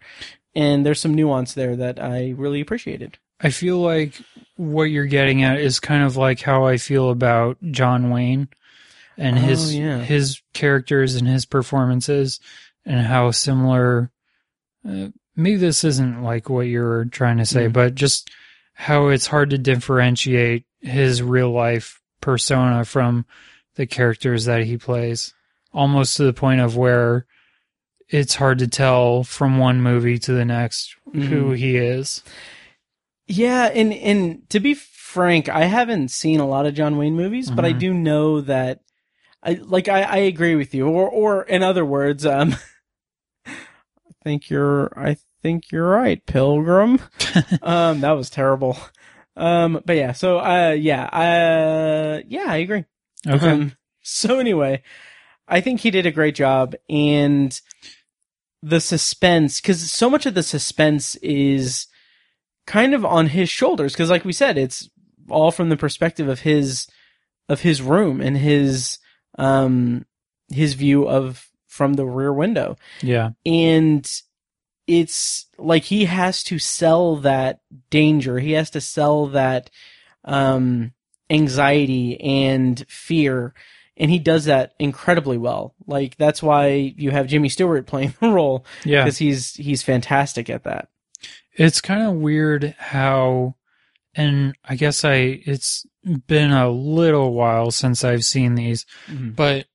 And 0.56 0.86
there's 0.86 1.00
some 1.02 1.14
nuance 1.14 1.54
there 1.54 1.76
that 1.76 2.02
I 2.02 2.34
really 2.38 2.62
appreciated. 2.62 3.18
I 3.42 3.50
feel 3.50 3.80
like 3.80 4.14
what 4.56 4.84
you're 4.86 5.06
getting 5.06 5.44
at 5.44 5.60
is 5.60 5.80
kind 5.82 6.04
of 6.04 6.16
like 6.16 6.40
how 6.42 6.66
I 6.66 6.78
feel 6.78 7.10
about 7.10 7.58
John 7.72 8.10
Wayne 8.10 8.48
and 9.18 9.38
Oh, 9.38 9.42
his 9.42 9.76
yeah. 9.76 10.00
his 10.00 10.42
characters 10.54 11.16
and 11.16 11.28
his 11.28 11.46
performances 11.46 12.40
and 12.86 13.06
how 13.06 13.32
similar 13.32 14.12
uh, 14.88 15.08
maybe 15.36 15.58
this 15.58 15.84
isn't 15.84 16.22
like 16.24 16.50
what 16.50 16.68
you're 16.68 17.06
trying 17.06 17.38
to 17.38 17.46
say 17.46 17.68
Mm. 17.68 17.74
but 17.74 17.96
just 17.96 18.30
how 18.74 19.08
it's 19.08 19.28
hard 19.28 19.50
to 19.50 19.58
differentiate 19.58 20.64
his 20.82 21.22
real 21.22 21.52
life 21.52 22.02
persona 22.22 22.86
from 22.86 23.26
the 23.76 23.86
characters 23.86 24.46
that 24.46 24.64
he 24.64 24.78
plays 24.78 25.34
almost 25.74 26.16
to 26.18 26.24
the 26.24 26.34
point 26.34 26.62
of 26.62 26.78
where 26.78 27.26
it's 28.10 28.36
hard 28.36 28.60
to 28.60 28.68
tell 28.68 29.24
from 29.24 29.58
one 29.58 29.82
movie 29.82 30.20
to 30.20 30.32
the 30.34 30.46
next 30.46 30.96
who 31.14 31.52
he 31.52 31.78
is 31.78 32.24
Yeah, 33.28 33.66
and 33.74 33.94
and 33.94 34.48
to 34.50 34.60
be 34.60 34.74
frank, 34.76 35.50
I 35.50 35.64
haven't 35.66 36.10
seen 36.10 36.40
a 36.40 36.48
lot 36.48 36.66
of 36.66 36.74
John 36.76 36.98
Wayne 36.98 37.16
movies, 37.16 37.50
but 37.50 37.66
I 37.66 37.74
Mhm. 37.74 37.80
do 37.80 37.94
know 37.94 38.42
that 38.42 38.82
I 39.42 39.54
like 39.54 39.88
I, 39.88 40.02
I 40.04 40.18
agree 40.18 40.56
with 40.56 40.74
you. 40.76 40.88
Or 40.88 41.10
or 41.10 41.44
in 41.44 41.64
other 41.64 41.86
words, 41.86 42.26
um 42.26 42.56
I 43.48 44.14
think 44.24 44.50
you're 44.50 44.92
I 44.98 45.18
think 45.42 45.72
you're 45.72 45.88
right, 45.90 46.24
Pilgrim. 46.26 47.00
um 47.62 48.02
that 48.02 48.12
was 48.12 48.30
terrible. 48.30 48.78
Um 49.36 49.82
but 49.86 49.96
yeah, 49.96 50.12
so 50.12 50.40
uh 50.40 50.72
yeah, 50.78 51.06
uh 51.06 52.22
yeah, 52.28 52.46
I 52.48 52.58
agree. 52.58 52.86
okay 53.28 53.50
Um, 53.52 53.72
so 54.04 54.40
anyway, 54.40 54.84
I 55.48 55.62
think 55.62 55.82
he 55.82 55.92
did 55.92 56.06
a 56.06 56.12
great 56.12 56.36
job 56.36 56.76
and 56.90 57.60
the 58.64 58.80
suspense 58.80 59.62
cuz 59.62 59.92
so 59.92 60.10
much 60.10 60.26
of 60.26 60.34
the 60.34 60.44
suspense 60.44 61.16
is 61.18 61.88
kind 62.66 62.96
of 62.96 63.06
on 63.06 63.28
his 63.28 63.50
shoulders 63.50 63.96
cuz 63.96 64.10
like 64.10 64.26
we 64.26 64.34
said 64.34 64.58
it's 64.58 64.90
all 65.30 65.52
from 65.52 65.70
the 65.70 65.78
perspective 65.78 66.28
of 66.28 66.42
his 66.42 66.88
of 67.48 67.62
his 67.62 67.82
room 67.82 68.22
and 68.22 68.38
his 68.38 68.98
um 69.38 70.06
his 70.52 70.74
view 70.74 71.08
of 71.08 71.50
from 71.68 71.94
the 71.94 72.06
rear 72.06 72.32
window. 72.34 72.78
Yeah. 73.02 73.32
And 73.46 74.10
it's 74.88 75.48
like 75.58 75.84
he 75.84 76.06
has 76.06 76.44
to 76.44 76.58
sell 76.60 77.18
that 77.18 77.60
danger. 77.90 78.40
He 78.40 78.54
has 78.54 78.70
to 78.72 78.82
sell 78.82 79.28
that 79.28 79.70
um 80.24 80.94
anxiety 81.30 82.20
and 82.22 82.86
fear 82.88 83.54
and 83.98 84.12
he 84.12 84.20
does 84.20 84.46
that 84.46 84.74
incredibly 84.80 85.38
well. 85.38 85.74
Like 85.88 86.18
that's 86.18 86.44
why 86.44 86.94
you 86.98 87.12
have 87.12 87.28
Jimmy 87.28 87.50
Stewart 87.50 87.86
playing 87.86 88.14
the 88.20 88.30
role 88.30 88.66
yeah. 88.84 89.04
because 89.04 89.18
he's 89.18 89.54
he's 89.56 89.84
fantastic 89.84 90.50
at 90.50 90.64
that. 90.64 90.90
It's 91.54 91.82
kind 91.82 92.06
of 92.06 92.16
weird 92.16 92.76
how, 92.78 93.56
and 94.14 94.56
I 94.66 94.76
guess 94.76 95.06
I, 95.06 95.42
it's 95.46 95.86
been 96.28 96.52
a 96.52 96.70
little 96.70 97.34
while 97.34 97.72
since 97.72 98.04
I've 98.04 98.26
seen 98.26 98.56
these, 98.56 98.86
mm-hmm. 99.08 99.30
but 99.32 99.66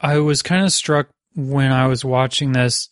I 0.00 0.18
was 0.18 0.42
kind 0.42 0.64
of 0.64 0.72
struck 0.72 1.08
when 1.36 1.70
I 1.70 1.86
was 1.86 2.04
watching 2.04 2.52
this 2.52 2.88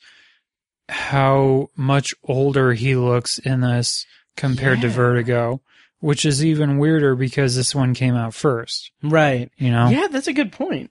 how 0.89 1.71
much 1.77 2.15
older 2.25 2.73
he 2.73 2.95
looks 2.95 3.39
in 3.39 3.61
this 3.61 4.07
compared 4.37 4.81
to 4.81 4.89
Vertigo, 4.89 5.61
which 6.01 6.25
is 6.27 6.45
even 6.45 6.79
weirder 6.79 7.15
because 7.15 7.55
this 7.55 7.75
one 7.75 7.95
came 7.95 8.15
out 8.17 8.35
first, 8.35 8.91
right 9.03 9.51
you 9.57 9.71
know? 9.71 9.89
yeah 9.89 10.09
that's 10.11 10.27
a 10.29 10.33
good 10.33 10.53
point 10.53 10.91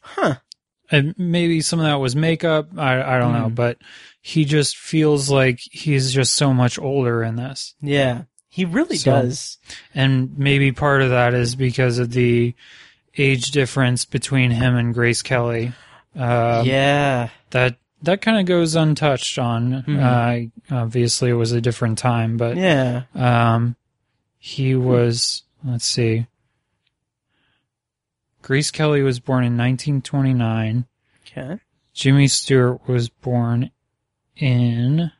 huh 0.00 0.36
and 0.90 1.14
maybe 1.18 1.60
some 1.62 1.80
of 1.80 1.86
that 1.86 1.94
was 1.94 2.14
makeup. 2.14 2.68
I 2.76 3.16
I 3.16 3.18
don't 3.18 3.32
know, 3.32 3.48
Mhm. 3.48 3.54
but 3.54 3.78
he 4.20 4.44
just 4.44 4.76
feels 4.76 5.30
like 5.30 5.58
he's 5.72 6.12
just 6.12 6.34
so 6.34 6.52
much 6.52 6.78
older 6.78 7.22
in 7.22 7.36
this. 7.36 7.74
yeah 7.80 8.22
he 8.48 8.64
really 8.64 8.96
So- 8.98 9.10
does 9.22 9.58
And 9.94 10.38
maybe 10.38 10.70
part 10.72 11.02
of 11.02 11.10
that 11.10 11.34
is 11.34 11.56
because 11.56 11.98
of 11.98 12.10
the 12.12 12.54
age 13.16 13.50
difference 13.50 14.04
between 14.04 14.50
him 14.52 14.76
and 14.76 14.92
Grace 14.94 15.22
Kelly. 15.22 15.72
Uh, 16.16 16.62
yeah 16.64 17.30
That 17.50 17.76
that 18.02 18.20
kind 18.20 18.38
of 18.38 18.44
goes 18.46 18.74
untouched 18.76 19.38
on. 19.38 19.82
Mhm. 19.88 20.50
Uh, 20.70 20.74
obviously, 20.74 21.30
it 21.30 21.34
was 21.34 21.52
a 21.52 21.60
different 21.62 21.96
time, 21.98 22.36
but 22.36 22.56
yeah 22.58 23.04
um, 23.14 23.74
he 24.46 24.74
was. 24.74 25.42
Let's 25.64 25.86
see. 25.86 26.26
Grace 28.42 28.70
Kelly 28.70 29.00
was 29.00 29.18
born 29.20 29.42
in 29.42 29.56
1929. 29.56 30.84
okay 31.26 31.58
Jimmy 31.94 32.28
Stewart 32.28 32.86
was 32.86 33.08
born 33.08 33.70
in 34.36 35.10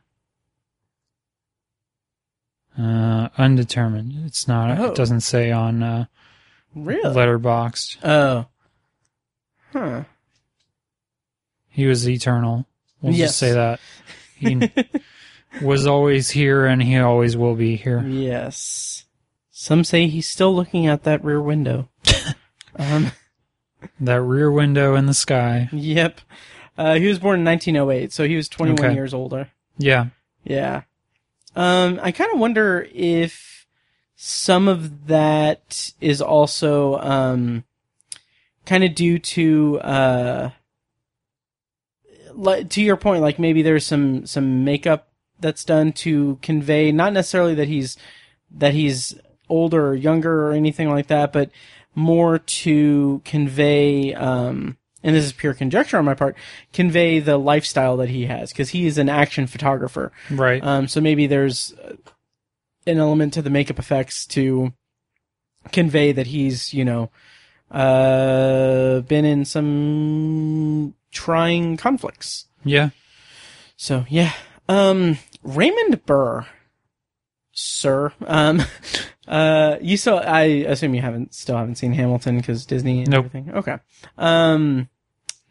uh, 2.78 3.28
undetermined. 3.38 4.12
It's 4.26 4.46
not. 4.46 4.78
Oh. 4.78 4.86
It 4.90 4.94
doesn't 4.94 5.22
say 5.22 5.50
on 5.52 5.82
uh, 5.82 6.04
really 6.74 7.02
Letterboxd. 7.14 7.98
oh 8.04 8.46
huh 9.72 10.04
He 11.70 11.86
was 11.86 12.06
eternal. 12.06 12.66
We'll 13.00 13.14
Yes. 13.14 13.28
just 13.30 13.38
say 13.38 13.52
that 13.52 13.80
he 14.36 14.70
was 15.64 15.86
always 15.86 16.28
here, 16.30 16.66
and 16.66 16.82
he 16.82 16.98
always 16.98 17.38
will 17.38 17.54
be 17.54 17.76
here. 17.76 18.02
Yes. 18.06 19.03
Some 19.64 19.82
say 19.82 20.08
he's 20.08 20.28
still 20.28 20.54
looking 20.54 20.86
out 20.86 21.04
that 21.04 21.24
rear 21.24 21.40
window. 21.40 21.88
um, 22.76 23.12
That 23.98 24.20
rear 24.20 24.52
window 24.52 24.94
in 24.94 25.06
the 25.06 25.14
sky. 25.14 25.70
yep. 25.72 26.20
Uh, 26.76 26.96
he 26.96 27.06
was 27.06 27.18
born 27.18 27.38
in 27.38 27.46
1908, 27.46 28.12
so 28.12 28.28
he 28.28 28.36
was 28.36 28.46
21 28.50 28.84
Okay. 28.84 28.94
years 28.94 29.14
older. 29.14 29.48
Yeah. 29.78 30.08
Yeah. 30.42 30.82
Um, 31.56 31.98
I 32.02 32.12
kind 32.12 32.30
of 32.30 32.38
wonder 32.38 32.86
if 32.92 33.66
some 34.16 34.68
of 34.68 35.06
that 35.06 35.92
is 35.98 36.20
also 36.20 36.98
um, 36.98 37.64
kind 38.66 38.84
of 38.84 38.94
due 38.94 39.18
to 39.18 39.80
uh, 39.80 40.50
to 42.68 42.82
your 42.82 42.98
point, 42.98 43.22
like 43.22 43.38
maybe 43.38 43.62
there's 43.62 43.86
some 43.86 44.26
some 44.26 44.62
makeup 44.62 45.08
that's 45.40 45.64
done 45.64 45.92
to 45.92 46.38
convey 46.42 46.92
not 46.92 47.14
necessarily 47.14 47.54
that 47.54 47.68
he's 47.68 47.96
that 48.50 48.74
he's 48.74 49.14
older 49.48 49.88
or 49.88 49.94
younger 49.94 50.48
or 50.48 50.52
anything 50.52 50.90
like 50.90 51.08
that, 51.08 51.32
but 51.32 51.50
more 51.94 52.38
to 52.38 53.22
convey 53.24 54.12
um 54.14 54.76
and 55.04 55.14
this 55.14 55.26
is 55.26 55.32
pure 55.32 55.52
conjecture 55.52 55.98
on 55.98 56.04
my 56.06 56.14
part, 56.14 56.34
convey 56.72 57.20
the 57.20 57.36
lifestyle 57.36 57.98
that 57.98 58.08
he 58.08 58.24
has 58.24 58.50
because 58.50 58.70
he 58.70 58.86
is 58.86 58.96
an 58.96 59.10
action 59.10 59.46
photographer. 59.46 60.10
Right. 60.30 60.64
Um, 60.64 60.88
so 60.88 61.00
maybe 61.00 61.26
there's 61.26 61.74
an 62.86 62.98
element 62.98 63.34
to 63.34 63.42
the 63.42 63.50
makeup 63.50 63.78
effects 63.78 64.26
to 64.28 64.72
convey 65.72 66.12
that 66.12 66.26
he's, 66.26 66.72
you 66.72 66.86
know, 66.86 67.10
uh, 67.70 69.00
been 69.00 69.26
in 69.26 69.44
some 69.44 70.94
trying 71.12 71.76
conflicts. 71.76 72.46
Yeah. 72.64 72.90
So 73.76 74.06
yeah, 74.08 74.32
um, 74.70 75.18
Raymond 75.42 76.06
Burr, 76.06 76.46
sir. 77.54 78.12
Um, 78.26 78.62
uh, 79.28 79.76
you 79.80 79.96
saw. 79.96 80.18
I 80.18 80.42
assume 80.42 80.94
you 80.94 81.00
haven't 81.00 81.32
still 81.34 81.56
haven't 81.56 81.76
seen 81.76 81.92
Hamilton 81.92 82.36
because 82.36 82.66
Disney 82.66 83.00
and 83.00 83.10
Nope. 83.10 83.26
everything. 83.26 83.54
Okay. 83.54 83.78
Um, 84.18 84.88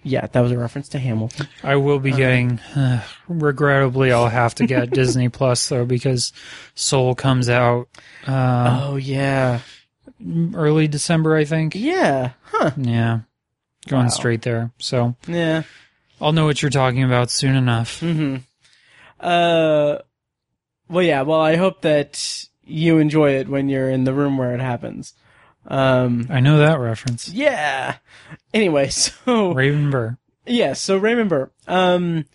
yeah, 0.06 0.28
that 0.28 0.40
was 0.42 0.52
a 0.52 0.58
reference 0.58 0.90
to 0.90 1.00
Hamilton. 1.00 1.48
I 1.64 1.78
will 1.78 2.00
be 2.00 2.12
getting. 2.12 2.60
Uh, 2.76 3.02
regrettably, 3.30 4.12
I'll 4.12 4.28
have 4.28 4.54
to 4.56 4.68
get 4.68 4.90
Disney 4.92 5.30
Plus 5.30 5.68
though 5.70 5.86
because 5.86 6.34
Soul 6.76 7.16
comes 7.16 7.48
out 7.50 7.88
uh, 8.28 8.82
oh 8.84 8.96
yeah, 8.98 9.62
early 10.54 10.88
December, 10.90 11.36
I 11.38 11.46
think. 11.46 11.74
yeah, 11.76 12.32
huh? 12.44 12.72
Yeah, 12.78 13.20
going 13.88 14.04
Wow. 14.04 14.10
straight 14.10 14.42
there. 14.42 14.72
So 14.78 15.16
Yeah. 15.26 15.64
I'll 16.22 16.32
know 16.34 16.46
what 16.46 16.62
you're 16.62 16.70
talking 16.72 17.04
about 17.04 17.32
soon 17.32 17.56
enough. 17.56 18.00
Mm-hmm. 18.02 18.38
Uh, 19.20 19.98
well, 20.90 21.04
yeah. 21.04 21.22
Well, 21.22 21.42
I 21.42 21.56
hope 21.56 21.82
that 21.82 22.48
you 22.64 22.98
enjoy 23.00 23.32
it 23.32 23.48
when 23.48 23.70
you're 23.70 23.90
in 23.90 24.04
the 24.04 24.14
room 24.14 24.38
where 24.38 24.54
it 24.54 24.62
happens. 24.62 25.14
Um, 25.68 26.28
I 26.30 26.40
know 26.40 26.58
that 26.58 26.80
reference. 26.80 27.30
yeah. 27.30 27.98
Anyway, 28.54 28.90
so 28.90 29.54
Raven 29.54 29.90
Burr. 29.90 30.18
Yeah, 30.46 30.74
so 30.74 30.98
Raymond 30.98 31.30
Burr, 31.30 31.50
um, 31.68 32.26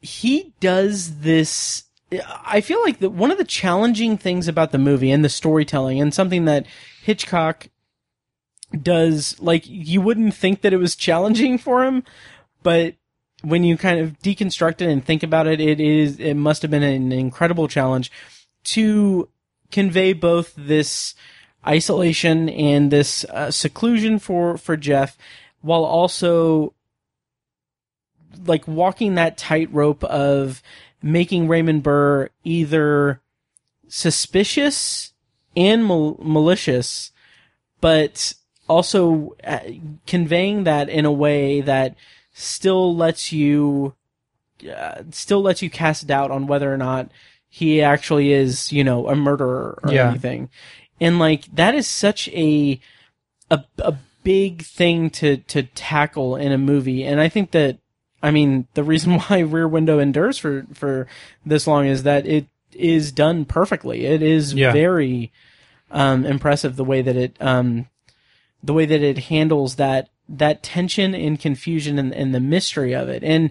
he 0.00 0.52
does 0.60 1.20
this. 1.20 1.84
I 2.44 2.60
feel 2.60 2.82
like 2.82 2.98
the, 2.98 3.10
one 3.10 3.30
of 3.30 3.38
the 3.38 3.44
challenging 3.44 4.16
things 4.16 4.48
about 4.48 4.72
the 4.72 4.78
movie 4.78 5.10
and 5.10 5.24
the 5.24 5.28
storytelling, 5.28 6.00
and 6.00 6.12
something 6.12 6.44
that 6.46 6.66
Hitchcock 7.02 7.68
does, 8.82 9.38
like 9.40 9.64
you 9.66 10.00
wouldn't 10.00 10.34
think 10.34 10.62
that 10.62 10.72
it 10.72 10.78
was 10.78 10.96
challenging 10.96 11.56
for 11.66 11.84
him, 11.84 12.02
but 12.62 12.94
when 13.42 13.64
you 13.64 13.76
kind 13.76 14.00
of 14.00 14.18
deconstruct 14.20 14.80
it 14.80 14.88
and 14.88 15.04
think 15.04 15.22
about 15.22 15.46
it, 15.46 15.60
it 15.60 15.80
is 15.80 16.18
it 16.18 16.34
must 16.34 16.62
have 16.62 16.70
been 16.70 16.82
an 16.82 17.12
incredible 17.12 17.68
challenge 17.68 18.10
to 18.64 19.28
convey 19.70 20.12
both 20.12 20.54
this 20.56 21.14
isolation 21.66 22.48
and 22.48 22.90
this 22.90 23.24
uh, 23.24 23.50
seclusion 23.50 24.18
for 24.18 24.56
for 24.56 24.76
Jeff, 24.76 25.16
while 25.60 25.84
also 25.84 26.72
like 28.44 28.66
walking 28.68 29.14
that 29.14 29.38
tightrope 29.38 30.04
of 30.04 30.62
making 31.02 31.48
Raymond 31.48 31.82
Burr 31.82 32.28
either 32.44 33.20
suspicious 33.88 35.12
and 35.56 35.84
mal- 35.84 36.18
malicious, 36.20 37.12
but 37.80 38.34
also 38.68 39.34
uh, 39.44 39.60
conveying 40.06 40.64
that 40.64 40.88
in 40.88 41.04
a 41.04 41.12
way 41.12 41.60
that 41.60 41.94
still 42.38 42.94
lets 42.94 43.32
you 43.32 43.94
uh, 44.70 45.02
still 45.10 45.40
lets 45.40 45.62
you 45.62 45.70
cast 45.70 46.06
doubt 46.06 46.30
on 46.30 46.46
whether 46.46 46.72
or 46.72 46.76
not 46.76 47.10
he 47.48 47.80
actually 47.80 48.32
is, 48.32 48.70
you 48.70 48.84
know, 48.84 49.08
a 49.08 49.16
murderer 49.16 49.78
or 49.82 49.90
Yeah. 49.90 50.10
anything. 50.10 50.50
And 51.00 51.18
like 51.18 51.46
that 51.54 51.74
is 51.74 51.86
such 51.88 52.28
a 52.28 52.78
a 53.50 53.64
a 53.78 53.94
big 54.22 54.62
thing 54.62 55.08
to 55.10 55.38
to 55.38 55.62
tackle 55.62 56.36
in 56.36 56.52
a 56.52 56.58
movie. 56.58 57.04
And 57.04 57.20
I 57.20 57.28
think 57.30 57.52
that 57.52 57.78
I 58.22 58.30
mean 58.30 58.66
the 58.74 58.84
reason 58.84 59.18
why 59.18 59.38
Rear 59.40 59.66
Window 59.68 59.98
endures 59.98 60.36
for 60.36 60.66
for 60.74 61.06
this 61.44 61.66
long 61.66 61.86
is 61.86 62.02
that 62.02 62.26
it 62.26 62.48
is 62.72 63.12
done 63.12 63.46
perfectly. 63.46 64.04
It 64.04 64.20
is 64.20 64.52
Yeah. 64.52 64.72
very 64.72 65.32
um 65.90 66.26
impressive 66.26 66.76
the 66.76 66.84
way 66.84 67.00
that 67.00 67.16
it 67.16 67.36
um 67.40 67.88
the 68.62 68.74
way 68.74 68.84
that 68.84 69.00
it 69.02 69.18
handles 69.18 69.76
that 69.76 70.10
that 70.28 70.62
tension 70.62 71.14
and 71.14 71.38
confusion 71.40 71.98
and, 71.98 72.12
and 72.14 72.34
the 72.34 72.40
mystery 72.40 72.94
of 72.94 73.08
it. 73.08 73.22
And 73.22 73.50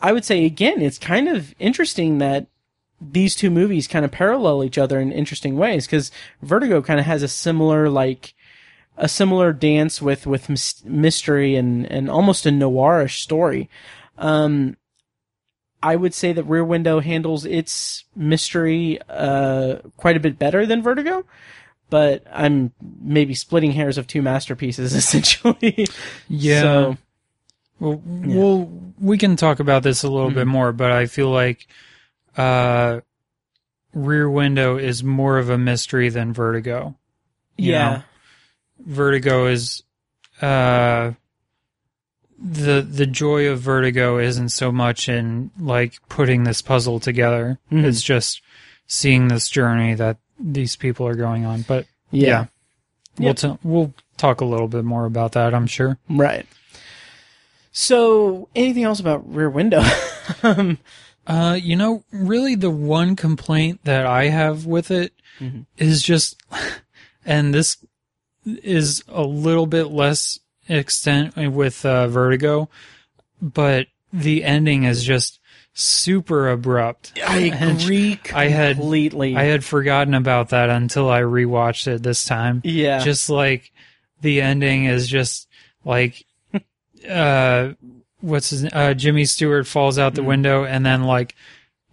I 0.00 0.12
would 0.12 0.24
say 0.24 0.44
again, 0.44 0.82
it's 0.82 0.98
kind 0.98 1.28
of 1.28 1.54
interesting 1.58 2.18
that 2.18 2.46
these 3.00 3.34
two 3.34 3.50
movies 3.50 3.88
kind 3.88 4.04
of 4.04 4.12
parallel 4.12 4.62
each 4.62 4.78
other 4.78 5.00
in 5.00 5.10
interesting 5.10 5.56
ways 5.56 5.86
because 5.86 6.10
Vertigo 6.42 6.82
kind 6.82 7.00
of 7.00 7.06
has 7.06 7.22
a 7.22 7.28
similar 7.28 7.88
like 7.88 8.34
a 8.96 9.08
similar 9.08 9.52
dance 9.52 10.00
with 10.00 10.26
with 10.26 10.48
mys- 10.48 10.84
mystery 10.84 11.56
and 11.56 11.90
and 11.90 12.10
almost 12.10 12.46
a 12.46 12.50
noirish 12.50 13.20
story. 13.20 13.68
Um, 14.18 14.76
I 15.82 15.96
would 15.96 16.14
say 16.14 16.32
that 16.32 16.44
Rear 16.44 16.64
Window 16.64 17.00
handles 17.00 17.44
its 17.44 18.04
mystery 18.14 19.00
uh 19.08 19.76
quite 19.96 20.16
a 20.16 20.20
bit 20.20 20.38
better 20.38 20.66
than 20.66 20.82
Vertigo. 20.82 21.24
But 21.92 22.24
I'm 22.32 22.72
maybe 23.02 23.34
splitting 23.34 23.72
hairs 23.72 23.98
of 23.98 24.06
two 24.06 24.22
masterpieces 24.22 24.94
essentially. 25.02 25.86
Yeah. 26.26 26.60
So, 26.62 26.96
Well, 27.78 28.00
we'll 28.06 28.92
we 28.98 29.18
can 29.18 29.36
talk 29.36 29.60
about 29.60 29.82
this 29.82 30.02
a 30.02 30.08
little 30.08 30.28
Mm-hmm. 30.28 30.38
bit 30.38 30.46
more, 30.46 30.72
but 30.72 30.90
I 30.90 31.04
feel 31.04 31.28
like 31.28 31.66
uh, 32.38 33.00
Rear 33.92 34.30
Window 34.30 34.78
is 34.78 35.04
more 35.04 35.36
of 35.36 35.50
a 35.50 35.58
mystery 35.58 36.08
than 36.08 36.32
Vertigo. 36.32 36.96
you 37.58 37.72
yeah. 37.72 37.90
know? 37.90 38.02
Vertigo 38.86 39.46
is 39.48 39.82
uh, 40.40 41.12
the 42.38 42.80
the 42.80 43.06
joy 43.06 43.48
of 43.48 43.60
Vertigo 43.60 44.16
isn't 44.18 44.48
so 44.48 44.72
much 44.72 45.10
in 45.10 45.50
like 45.60 45.98
putting 46.08 46.44
this 46.44 46.62
puzzle 46.62 47.00
together. 47.00 47.58
Mhm. 47.70 47.84
It's 47.84 48.02
just 48.02 48.40
seeing 48.86 49.28
this 49.28 49.48
journey 49.50 49.92
that 49.94 50.16
these 50.38 50.76
people 50.76 51.06
are 51.06 51.14
going 51.14 51.44
on. 51.44 51.62
But 51.62 51.86
Yeah. 52.10 52.28
yeah, 52.28 52.46
we'll 53.18 53.26
Yep. 53.28 53.36
t- 53.36 53.58
we'll 53.62 53.94
talk 54.16 54.40
a 54.40 54.44
little 54.44 54.68
bit 54.68 54.84
more 54.84 55.04
about 55.06 55.32
that. 55.32 55.54
I'm 55.54 55.66
sure. 55.66 55.98
Right. 56.08 56.46
So, 57.72 58.48
anything 58.54 58.84
else 58.84 59.00
about 59.00 59.28
Rear 59.32 59.48
Window? 59.50 59.82
um, 60.42 60.78
Uh, 61.24 61.56
you 61.62 61.76
know, 61.76 62.02
really 62.10 62.56
the 62.56 62.68
one 62.70 63.14
complaint 63.14 63.78
that 63.84 64.06
I 64.06 64.24
have 64.24 64.66
with 64.66 64.90
it 64.90 65.12
is 65.78 66.02
just, 66.02 66.36
and 67.24 67.54
this 67.54 67.76
is 68.44 69.04
a 69.06 69.22
little 69.22 69.66
bit 69.66 69.84
less 69.84 70.40
extent 70.68 71.36
with 71.36 71.86
uh, 71.86 72.08
Vertigo, 72.08 72.68
but 73.40 73.86
the 74.12 74.42
ending 74.42 74.82
is 74.82 75.04
just 75.04 75.38
super 75.74 76.50
abrupt. 76.50 77.18
I 77.26 77.38
agree 77.38 78.20
I 78.34 78.48
had 78.48 78.76
completely. 78.76 79.36
I 79.36 79.44
had 79.44 79.64
forgotten 79.64 80.14
about 80.14 80.50
that 80.50 80.70
until 80.70 81.10
I 81.10 81.22
rewatched 81.22 81.86
it 81.86 82.02
this 82.02 82.24
time. 82.24 82.60
Yeah. 82.64 82.98
Just 82.98 83.30
like 83.30 83.72
the 84.20 84.40
ending 84.40 84.84
is 84.84 85.08
just 85.08 85.48
like 85.84 86.24
uh 87.08 87.72
what's 88.20 88.50
his 88.50 88.64
uh 88.72 88.94
Jimmy 88.94 89.24
Stewart 89.24 89.66
falls 89.66 89.98
out 89.98 90.14
the 90.14 90.22
window 90.22 90.64
and 90.64 90.84
then 90.86 91.04
like 91.04 91.34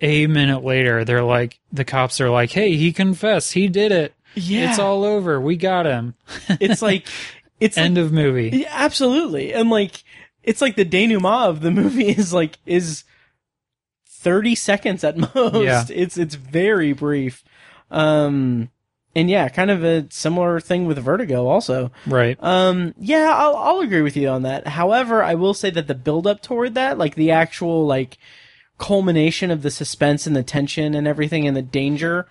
a 0.01 0.27
minute 0.27 0.63
later 0.63 1.03
they're 1.03 1.23
like 1.23 1.59
the 1.71 1.85
cops 1.85 2.21
are 2.21 2.29
like, 2.29 2.51
"Hey, 2.51 2.75
he 2.75 2.91
confessed. 2.91 3.53
He 3.53 3.67
did 3.67 3.91
it. 3.91 4.13
yeah. 4.35 4.69
It's 4.69 4.79
all 4.79 5.03
over. 5.03 5.39
We 5.39 5.55
got 5.55 5.85
him." 5.85 6.15
it's 6.49 6.81
like, 6.81 7.07
it's 7.59 7.77
like, 7.77 7.85
End 7.85 7.97
of 7.97 8.11
movie. 8.11 8.49
Yeah, 8.49 8.69
absolutely. 8.71 9.53
And 9.53 9.69
like, 9.69 10.03
it's 10.43 10.61
like 10.61 10.75
the 10.75 10.85
denouement 10.85 11.49
of 11.49 11.61
the 11.61 11.71
movie 11.71 12.09
is 12.17 12.33
like, 12.33 12.57
is 12.65 13.03
30 14.19 14.55
seconds 14.55 15.03
at 15.03 15.17
most. 15.35 15.63
Yeah. 15.63 15.85
It's, 15.89 16.17
it's 16.17 16.35
very 16.35 16.93
brief. 16.93 17.43
Um, 17.91 18.69
and 19.15 19.29
yeah, 19.29 19.49
kind 19.49 19.71
of 19.71 19.83
a 19.83 20.07
similar 20.11 20.59
thing 20.59 20.85
with 20.85 20.97
Vertigo 20.99 21.47
also. 21.47 21.91
Right. 22.05 22.37
Um, 22.39 22.93
yeah, 22.97 23.33
I'll, 23.35 23.55
I'll 23.55 23.79
agree 23.79 24.01
with 24.01 24.15
you 24.15 24.29
on 24.29 24.43
that. 24.43 24.67
However, 24.67 25.23
I 25.23 25.35
will 25.35 25.53
say 25.53 25.69
that 25.71 25.87
the 25.87 25.95
build 25.95 26.27
up 26.27 26.41
toward 26.41 26.75
that, 26.75 26.97
like 26.97 27.15
the 27.15 27.31
actual, 27.31 27.85
like, 27.85 28.17
culmination 28.77 29.51
of 29.51 29.61
the 29.61 29.71
suspense 29.71 30.25
and 30.25 30.35
the 30.35 30.43
tension 30.43 30.93
and 30.93 31.05
everything 31.07 31.47
and 31.47 31.57
the 31.57 31.61
danger, 31.61 32.27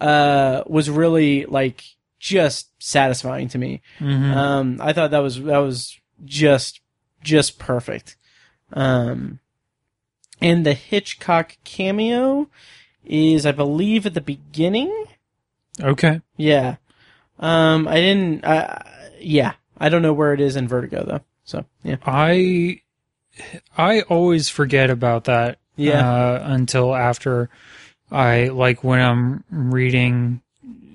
uh, 0.00 0.62
was 0.66 0.88
really, 0.90 1.46
like, 1.46 1.82
just 2.20 2.68
satisfying 2.78 3.48
to 3.48 3.58
me. 3.58 3.80
Mhm. 3.98 4.36
Um, 4.36 4.78
I 4.80 4.92
thought 4.92 5.10
that 5.10 5.18
was, 5.22 5.42
that 5.42 5.58
was 5.58 5.98
just, 6.24 6.80
just 7.24 7.58
perfect. 7.58 8.16
Um, 8.72 9.39
and 10.40 10.64
the 10.66 10.74
Hitchcock 10.74 11.56
cameo 11.64 12.48
is, 13.04 13.46
I 13.46 13.52
believe, 13.52 14.06
at 14.06 14.14
the 14.14 14.20
beginning. 14.20 15.04
Okay. 15.80 16.20
Yeah. 16.36 16.76
Um, 17.38 17.88
I 17.88 17.96
didn't. 17.96 18.44
Uh, 18.44 18.78
yeah, 19.18 19.52
I 19.78 19.88
don't 19.88 20.02
know 20.02 20.12
where 20.12 20.34
it 20.34 20.40
is 20.40 20.56
in 20.56 20.68
Vertigo 20.68 21.04
though. 21.04 21.20
So 21.44 21.64
yeah. 21.82 21.96
I 22.04 22.80
I 23.76 24.02
always 24.02 24.48
forget 24.48 24.90
about 24.90 25.24
that. 25.24 25.58
Yeah. 25.76 26.06
Uh, 26.08 26.42
until 26.44 26.94
after 26.94 27.48
I 28.10 28.48
like 28.48 28.84
when 28.84 29.00
I'm 29.00 29.44
reading 29.50 30.42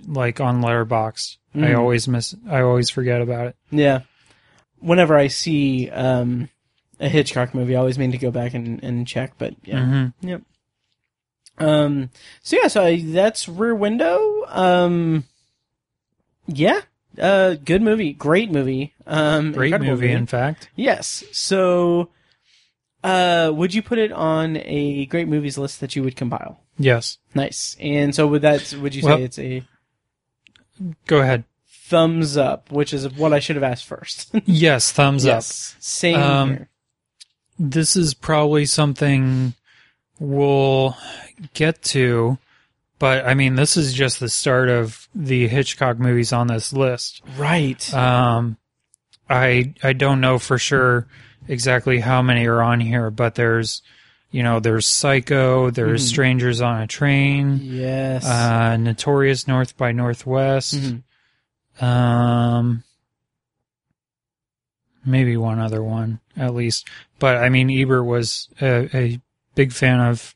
like 0.08 0.39
on 0.39 0.62
Letterboxd. 0.62 1.38
I 1.56 1.58
Mhm. 1.58 1.78
always 1.80 2.08
miss. 2.08 2.36
I 2.50 2.62
always 2.62 2.89
forget 2.89 3.22
about 3.22 3.48
it. 3.48 3.56
Yeah. 3.72 4.02
Whenever 4.80 5.16
I 5.18 5.28
see 5.28 5.89
um 5.89 6.50
a 7.00 7.10
Hitchcock 7.10 7.54
movie, 7.54 7.76
I 7.76 7.80
always 7.80 7.98
mean 8.00 8.12
to 8.12 8.18
go 8.18 8.32
back 8.32 8.54
and, 8.54 8.84
and 8.84 9.08
check. 9.08 9.34
But 9.38 9.56
yeah. 9.64 9.80
Mhm. 9.80 10.14
Yep. 10.22 10.41
Um. 11.58 12.10
So 12.41 12.58
yeah. 12.62 12.68
So 12.68 12.84
I, 12.84 13.02
that's 13.02 13.48
Rear 13.48 13.76
Window. 13.76 14.46
Um. 14.48 15.24
Yeah. 16.48 16.82
uh, 17.20 17.56
good 17.56 17.82
movie, 17.82 18.14
great 18.14 18.52
movie, 18.52 18.93
um, 19.08 19.52
Great 19.54 19.68
incredible 19.74 19.91
movie, 20.02 20.12
in 20.12 20.26
fact. 20.28 20.70
Yes. 20.76 21.24
So, 21.32 22.10
uh, 23.04 23.52
would 23.56 23.74
you 23.74 23.82
put 23.82 23.98
it 23.98 24.12
on 24.12 24.58
a 24.58 25.06
great 25.08 25.28
movies 25.28 25.58
list 25.58 25.80
that 25.80 25.96
you 25.96 26.04
would 26.04 26.16
compile? 26.18 26.60
Yes. 26.78 27.18
Nice. 27.34 27.78
And 27.80 28.14
so, 28.14 28.28
would 28.28 28.41
that 28.43 28.74
would 28.80 28.93
you 28.93 29.02
say 29.02 29.08
Well- 29.08 29.22
it's 29.22 29.39
a 29.39 29.64
Go 31.08 31.22
ahead. 31.22 31.46
thumbs 31.88 32.36
up, 32.36 32.70
which 32.72 32.93
is 32.93 33.08
what 33.14 33.32
I 33.34 33.39
should 33.39 33.56
have 33.56 33.64
asked 33.64 33.86
first? 33.86 34.36
Yes, 34.46 34.91
thumbs 34.91 35.24
yes. 35.26 35.76
Same 35.80 36.20
Um, 36.20 36.50
here. 36.50 36.70
This 37.58 37.95
is 37.95 38.14
probably 38.14 38.66
something 38.66 39.53
we'll 40.20 40.95
get 41.53 41.82
to, 41.84 42.38
but 42.99 43.26
I 43.26 43.34
mean, 43.34 43.56
this 43.56 43.78
is 43.78 43.93
just 43.93 44.20
the 44.20 44.30
start 44.30 44.70
of 44.70 45.08
the 45.16 45.47
Hitchcock 45.47 45.97
movies 45.99 46.34
on 46.34 46.47
this 46.47 46.74
list. 46.74 47.22
Right. 47.38 47.93
Um, 47.93 48.58
I 49.30 49.74
I 49.84 49.93
don't 49.93 50.22
know 50.22 50.38
for 50.39 50.58
sure 50.58 51.08
exactly 51.47 51.99
how 51.99 52.22
many 52.22 52.45
are 52.47 52.62
on 52.62 52.80
here, 52.80 53.10
but 53.12 53.36
there's, 53.36 53.82
you 54.32 54.41
know, 54.43 54.60
there's 54.60 54.86
Psycho, 54.86 55.70
there's 55.72 56.06
Mhm. 56.06 56.10
Strangers 56.10 56.62
on 56.62 56.82
a 56.82 56.88
Train, 56.88 57.60
yes. 57.62 58.26
uh, 58.26 58.76
Notorious 58.78 59.47
North 59.47 59.78
by 59.78 59.91
Northwest, 59.91 60.76
Mhm. 60.76 61.84
um, 61.84 62.84
maybe 65.06 65.38
one 65.38 65.60
other 65.60 65.84
one 65.84 66.20
at 66.38 66.53
least. 66.53 66.88
But 67.20 67.38
I 67.38 67.49
mean, 67.49 67.70
Ebert 67.70 68.06
was 68.06 68.49
a, 68.62 68.89
a 68.95 69.20
big 69.56 69.72
fan 69.72 69.99
of 69.99 70.36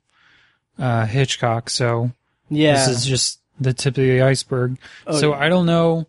uh, 0.78 1.06
Hitchcock, 1.06 1.70
so 1.70 2.12
yeah. 2.50 2.74
this 2.74 2.88
is 2.88 3.06
just 3.06 3.40
the 3.60 3.74
tip 3.74 3.98
of 3.98 4.04
the 4.04 4.22
iceberg. 4.22 4.78
Oh, 5.06 5.20
so 5.20 5.32
yeah. 5.32 5.40
I 5.40 5.50
don't 5.50 5.66
know. 5.66 6.08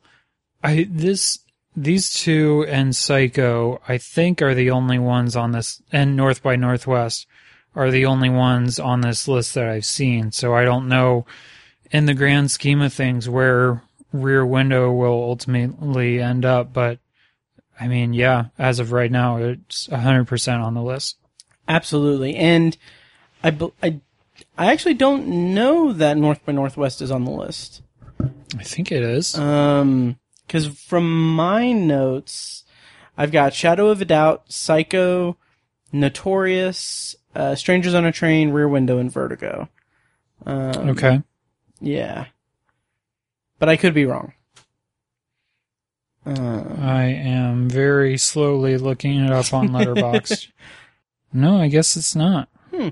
I 0.62 0.86
this 0.88 1.40
these 1.76 2.12
two 2.12 2.64
and 2.68 2.94
Psycho, 2.94 3.80
I 3.88 3.98
think, 3.98 4.42
are 4.42 4.54
the 4.54 4.70
only 4.70 4.98
ones 4.98 5.36
on 5.36 5.52
this, 5.52 5.82
and 5.92 6.16
North 6.16 6.42
by 6.42 6.56
Northwest 6.56 7.26
are 7.74 7.90
the 7.90 8.06
only 8.06 8.28
ones 8.28 8.78
on 8.80 9.00
this 9.00 9.28
list 9.28 9.54
that 9.54 9.68
I've 9.68 9.84
seen. 9.84 10.32
So 10.32 10.54
I 10.54 10.64
don't 10.64 10.88
know, 10.88 11.26
in 11.90 12.06
the 12.06 12.14
grand 12.14 12.50
scheme 12.50 12.80
of 12.80 12.92
things, 12.92 13.28
where 13.28 13.82
Rear 14.12 14.44
Window 14.44 14.90
will 14.92 15.22
ultimately 15.22 16.20
end 16.20 16.44
up. 16.44 16.72
But 16.72 16.98
I 17.80 17.88
mean, 17.88 18.12
yeah, 18.12 18.46
as 18.58 18.78
of 18.78 18.92
right 18.92 19.10
now, 19.10 19.38
it's 19.38 19.86
hundred 19.86 20.26
percent 20.26 20.62
on 20.62 20.74
the 20.74 20.82
list. 20.82 21.16
Absolutely. 21.66 22.36
And 22.36 22.76
I, 23.42 23.56
I, 23.82 24.00
I 24.58 24.72
actually 24.72 24.94
don't 24.94 25.54
know 25.54 25.92
that 25.94 26.18
North 26.18 26.44
by 26.44 26.52
Northwest 26.52 27.00
is 27.00 27.10
on 27.10 27.24
the 27.24 27.30
list. 27.30 27.80
I 28.58 28.62
think 28.62 28.92
it 28.92 29.02
is. 29.02 29.36
Um, 29.38 30.18
because 30.46 30.66
from 30.66 31.34
my 31.36 31.70
notes, 31.72 32.64
I've 33.16 33.30
got 33.30 33.54
Shadow 33.54 33.88
of 33.88 34.02
a 34.02 34.04
Doubt, 34.04 34.52
Psycho, 34.52 35.36
Notorious, 35.92 37.14
uh, 37.36 37.54
Strangers 37.54 37.94
on 37.94 38.04
a 38.04 38.10
Train, 38.10 38.50
Rear 38.50 38.68
Window, 38.68 38.98
and 38.98 39.12
Vertigo. 39.12 39.68
Um, 40.44 40.90
okay. 40.90 41.22
Yeah. 41.80 42.26
But 43.60 43.68
I 43.68 43.76
could 43.76 43.94
be 43.94 44.06
wrong. 44.06 44.32
Uh, 46.26 46.64
I 46.78 47.04
am 47.04 47.68
very 47.68 48.18
slowly 48.18 48.76
looking 48.76 49.24
it 49.24 49.32
up 49.32 49.54
on 49.54 49.70
Letterboxd. 49.70 50.48
no, 51.32 51.56
I 51.60 51.68
guess 51.68 51.96
it's 51.96 52.14
not. 52.14 52.48
Hmm. 52.74 52.88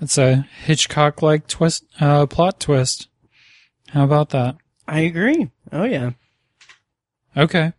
It's 0.00 0.18
a 0.18 0.46
Hitchcock-like 0.64 1.46
twist, 1.48 1.84
uh, 2.00 2.26
plot 2.26 2.60
twist. 2.60 3.08
How 3.88 4.04
about 4.04 4.30
that? 4.30 4.56
I 4.86 5.00
agree. 5.00 5.50
Oh 5.72 5.84
yeah. 5.84 6.10
Okay. 7.36 7.72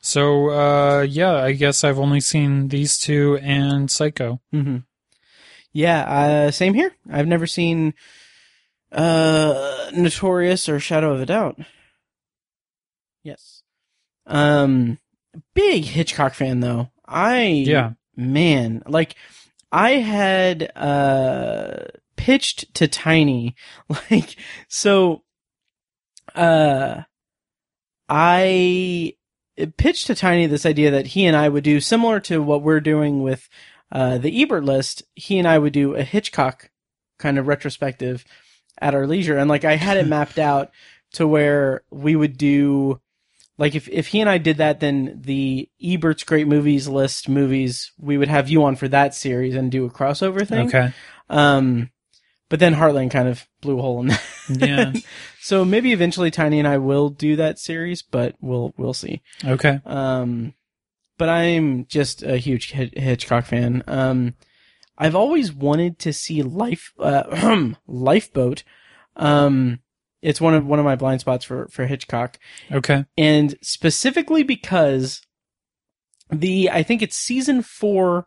So, 0.00 0.50
uh, 0.50 1.00
yeah, 1.02 1.34
I 1.34 1.52
guess 1.52 1.82
I've 1.82 1.98
only 1.98 2.20
seen 2.20 2.68
these 2.68 2.96
two 2.98 3.38
and 3.42 3.90
Psycho. 3.90 4.40
hmm 4.52 4.78
Yeah, 5.72 6.00
uh, 6.02 6.50
same 6.50 6.74
here. 6.74 6.92
I've 7.10 7.26
never 7.26 7.46
seen 7.46 7.94
uh 8.92 9.90
Notorious 9.94 10.68
or 10.68 10.80
Shadow 10.80 11.12
of 11.12 11.20
a 11.20 11.26
Doubt. 11.26 11.58
Yes. 13.22 13.62
Um 14.26 14.98
big 15.54 15.84
Hitchcock 15.84 16.34
fan 16.34 16.60
though. 16.60 16.90
I 17.06 17.44
Yeah. 17.66 17.92
man, 18.16 18.82
like 18.86 19.14
I 19.70 19.90
had 19.92 20.70
uh 20.76 21.84
pitched 22.16 22.74
to 22.74 22.88
Tiny 22.88 23.54
like 24.10 24.36
so 24.68 25.22
uh 26.34 27.02
I 28.08 29.14
pitched 29.76 30.06
to 30.06 30.14
Tiny 30.14 30.46
this 30.46 30.64
idea 30.64 30.90
that 30.90 31.08
he 31.08 31.26
and 31.26 31.36
I 31.36 31.48
would 31.48 31.64
do 31.64 31.80
similar 31.80 32.20
to 32.20 32.42
what 32.42 32.62
we're 32.62 32.80
doing 32.80 33.22
with 33.22 33.48
uh, 33.92 34.18
the 34.18 34.42
Ebert 34.42 34.64
list. 34.64 35.02
He 35.14 35.38
and 35.38 35.46
I 35.46 35.58
would 35.58 35.72
do 35.72 35.94
a 35.94 36.02
Hitchcock 36.02 36.70
kind 37.18 37.38
of 37.38 37.46
retrospective 37.46 38.24
at 38.80 38.94
our 38.94 39.06
leisure, 39.06 39.36
and 39.36 39.48
like 39.48 39.64
I 39.64 39.76
had 39.76 39.96
it 39.96 40.06
mapped 40.06 40.38
out 40.38 40.70
to 41.12 41.26
where 41.26 41.82
we 41.90 42.16
would 42.16 42.36
do 42.36 43.00
like 43.58 43.74
if 43.74 43.88
if 43.88 44.08
he 44.08 44.20
and 44.20 44.30
I 44.30 44.38
did 44.38 44.58
that, 44.58 44.80
then 44.80 45.20
the 45.22 45.68
Ebert's 45.82 46.24
great 46.24 46.46
movies 46.46 46.88
list 46.88 47.28
movies 47.28 47.92
we 47.98 48.16
would 48.16 48.28
have 48.28 48.48
you 48.48 48.64
on 48.64 48.76
for 48.76 48.88
that 48.88 49.14
series 49.14 49.56
and 49.56 49.70
do 49.70 49.84
a 49.84 49.90
crossover 49.90 50.46
thing. 50.46 50.68
Okay. 50.68 50.92
Um, 51.28 51.90
but 52.48 52.60
then 52.60 52.74
Heartland 52.74 53.10
kind 53.10 53.28
of 53.28 53.46
blew 53.60 53.78
a 53.78 53.82
hole 53.82 54.00
in 54.00 54.06
that. 54.08 54.22
Yeah. 54.48 54.92
so 55.40 55.64
maybe 55.64 55.92
eventually 55.92 56.30
Tiny 56.30 56.58
and 56.58 56.68
I 56.68 56.78
will 56.78 57.10
do 57.10 57.36
that 57.36 57.58
series, 57.58 58.00
but 58.00 58.36
we'll 58.40 58.72
we'll 58.76 58.94
see. 58.94 59.22
Okay. 59.44 59.80
Um, 59.84 60.54
but 61.18 61.28
I'm 61.28 61.86
just 61.86 62.22
a 62.22 62.36
huge 62.36 62.70
Hitchcock 62.70 63.44
fan. 63.44 63.82
Um, 63.88 64.34
I've 64.98 65.14
always 65.14 65.52
wanted 65.52 65.98
to 66.00 66.12
see 66.12 66.42
Life 66.42 66.92
uh, 66.98 67.70
Lifeboat. 67.86 68.64
Um, 69.16 69.78
it's 70.20 70.40
one 70.40 70.54
of 70.54 70.66
one 70.66 70.80
of 70.80 70.84
my 70.84 70.96
blind 70.96 71.20
spots 71.20 71.44
for 71.44 71.68
for 71.68 71.86
Hitchcock, 71.86 72.38
Okay. 72.72 73.04
and 73.16 73.54
specifically 73.62 74.42
because 74.42 75.22
the 76.30 76.68
I 76.70 76.82
think 76.82 77.00
it's 77.02 77.16
season 77.16 77.62
four 77.62 78.26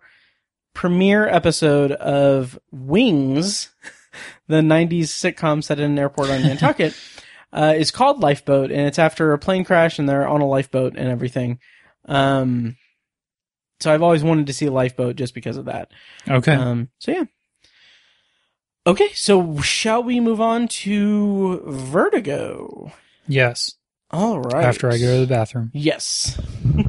premiere 0.73 1.27
episode 1.27 1.91
of 1.91 2.57
Wings, 2.71 3.69
the 4.47 4.61
'90s 4.61 5.03
sitcom 5.09 5.61
set 5.61 5.79
in 5.79 5.91
an 5.91 5.99
airport 5.99 6.29
on 6.29 6.41
Nantucket, 6.43 6.95
uh, 7.53 7.73
is 7.75 7.91
called 7.91 8.21
Lifeboat, 8.21 8.71
and 8.71 8.87
it's 8.87 8.99
after 8.99 9.33
a 9.33 9.37
plane 9.37 9.65
crash, 9.65 9.99
and 9.99 10.07
they're 10.07 10.27
on 10.27 10.39
a 10.39 10.47
lifeboat 10.47 10.95
and 10.95 11.09
everything. 11.09 11.59
Um, 12.05 12.77
so 13.81 13.93
I've 13.93 14.01
always 14.03 14.23
wanted 14.23 14.47
to 14.47 14.53
see 14.53 14.65
a 14.67 14.71
lifeboat 14.71 15.15
just 15.15 15.33
because 15.33 15.57
of 15.57 15.65
that. 15.65 15.91
Okay. 16.29 16.53
Um, 16.53 16.89
so 16.99 17.11
yeah. 17.11 17.23
Okay, 18.87 19.09
so 19.13 19.59
shall 19.61 20.01
we 20.03 20.19
move 20.19 20.41
on 20.41 20.67
to 20.69 21.61
Vertigo? 21.67 22.91
yes. 23.27 23.75
All 24.13 24.39
right. 24.39 24.65
After 24.65 24.89
I 24.89 24.97
go 24.97 25.15
to 25.15 25.21
the 25.21 25.27
bathroom. 25.27 25.71
Yes. 25.73 26.37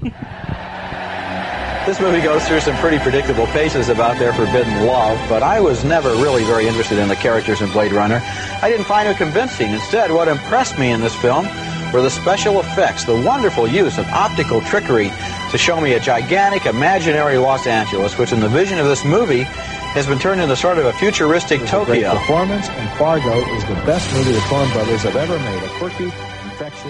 This 1.84 1.98
movie 1.98 2.20
goes 2.20 2.46
through 2.46 2.60
some 2.60 2.76
pretty 2.76 3.00
predictable 3.00 3.46
paces 3.48 3.88
about 3.88 4.16
their 4.16 4.32
forbidden 4.32 4.86
love, 4.86 5.18
but 5.28 5.42
I 5.42 5.58
was 5.58 5.82
never 5.82 6.10
really 6.10 6.44
very 6.44 6.68
interested 6.68 6.96
in 6.96 7.08
the 7.08 7.16
characters 7.16 7.60
in 7.60 7.72
Blade 7.72 7.90
Runner. 7.90 8.22
I 8.62 8.70
didn't 8.70 8.86
find 8.86 9.08
them 9.08 9.16
convincing. 9.16 9.72
Instead, 9.72 10.12
what 10.12 10.28
impressed 10.28 10.78
me 10.78 10.92
in 10.92 11.00
this 11.00 11.14
film 11.16 11.44
were 11.92 12.02
the 12.02 12.10
special 12.10 12.60
effects, 12.60 13.04
the 13.04 13.14
wonderful 13.14 13.68
use 13.68 13.98
of 13.98 14.06
optical 14.08 14.60
trickery 14.62 15.10
to 15.50 15.58
show 15.58 15.80
me 15.80 15.92
a 15.92 16.00
gigantic 16.00 16.66
imaginary 16.66 17.36
Los 17.36 17.66
Angeles, 17.66 18.16
which 18.16 18.32
in 18.32 18.40
the 18.40 18.48
vision 18.48 18.78
of 18.78 18.86
this 18.86 19.04
movie 19.04 19.42
has 19.42 20.06
been 20.06 20.18
turned 20.18 20.40
into 20.40 20.56
sort 20.56 20.78
of 20.78 20.86
a 20.86 20.92
futuristic 20.94 21.60
Great 21.60 22.04
performance, 22.04 22.68
and 22.68 22.98
Fargo 22.98 23.38
is 23.54 23.64
the 23.66 23.74
best 23.84 24.10
movie 24.14 24.32
the 24.32 24.38
Coen 24.40 24.72
brothers 24.72 25.02
have 25.02 25.16
ever 25.16 25.38
made. 25.38 25.62
A 25.62 25.68
quirky. 25.78 26.31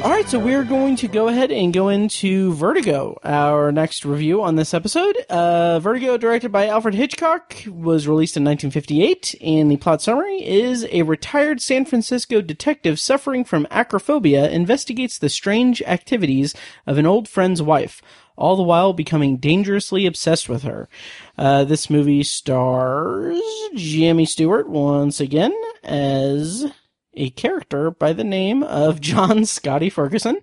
All 0.01 0.11
right, 0.11 0.26
so 0.26 0.38
we're 0.38 0.64
going 0.64 0.97
to 0.97 1.07
go 1.07 1.28
ahead 1.28 1.53
and 1.53 1.72
go 1.72 1.90
into 1.90 2.55
Vertigo, 2.55 3.20
our 3.22 3.70
next 3.70 4.05
review 4.07 4.43
on 4.43 4.57
this 4.57 4.72
episode. 4.72 5.16
Uh, 5.28 5.78
Vertigo, 5.80 6.16
directed 6.16 6.51
by 6.51 6.66
Alfred 6.66 6.95
Hitchcock, 6.95 7.55
was 7.68 8.09
released 8.09 8.36
in 8.36 8.43
1958, 8.43 9.36
and 9.43 9.70
the 9.70 9.76
plot 9.76 10.01
summary 10.01 10.45
is 10.45 10.86
a 10.90 11.03
retired 11.03 11.61
San 11.61 11.84
Francisco 11.84 12.40
detective 12.40 12.99
suffering 12.99 13.45
from 13.45 13.66
acrophobia 13.70 14.51
investigates 14.51 15.18
the 15.18 15.28
strange 15.28 15.82
activities 15.82 16.55
of 16.86 16.97
an 16.97 17.07
old 17.07 17.28
friend's 17.28 17.62
wife, 17.62 18.01
all 18.34 18.57
the 18.57 18.62
while 18.62 18.95
becoming 18.95 19.36
dangerously 19.36 20.07
obsessed 20.07 20.49
with 20.49 20.62
her. 20.62 20.88
Uh, 21.36 21.64
this 21.64 21.90
movie 21.90 22.24
stars 22.24 23.38
Jimmy 23.74 24.24
Stewart 24.24 24.68
once 24.68 25.20
again 25.20 25.55
as 25.84 26.72
a 27.14 27.30
character 27.30 27.90
by 27.90 28.12
the 28.12 28.24
name 28.24 28.62
of 28.62 29.00
John 29.00 29.44
Scotty 29.44 29.90
Ferguson, 29.90 30.40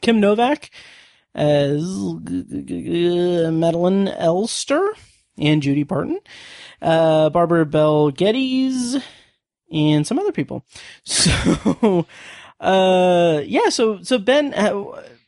Kim 0.00 0.20
Novak 0.20 0.70
as 1.34 1.82
Madeline 3.52 4.08
Elster 4.08 4.94
and 5.38 5.62
Judy 5.62 5.84
Barton, 5.84 6.20
uh, 6.82 7.30
Barbara 7.30 7.64
Bell 7.66 8.10
Geddes, 8.10 8.96
and 9.72 10.06
some 10.06 10.18
other 10.18 10.32
people. 10.32 10.64
So, 11.04 12.06
Uh, 12.58 13.40
yeah. 13.46 13.70
So, 13.70 14.02
so 14.02 14.18
Ben, 14.18 14.52
uh, 14.52 14.84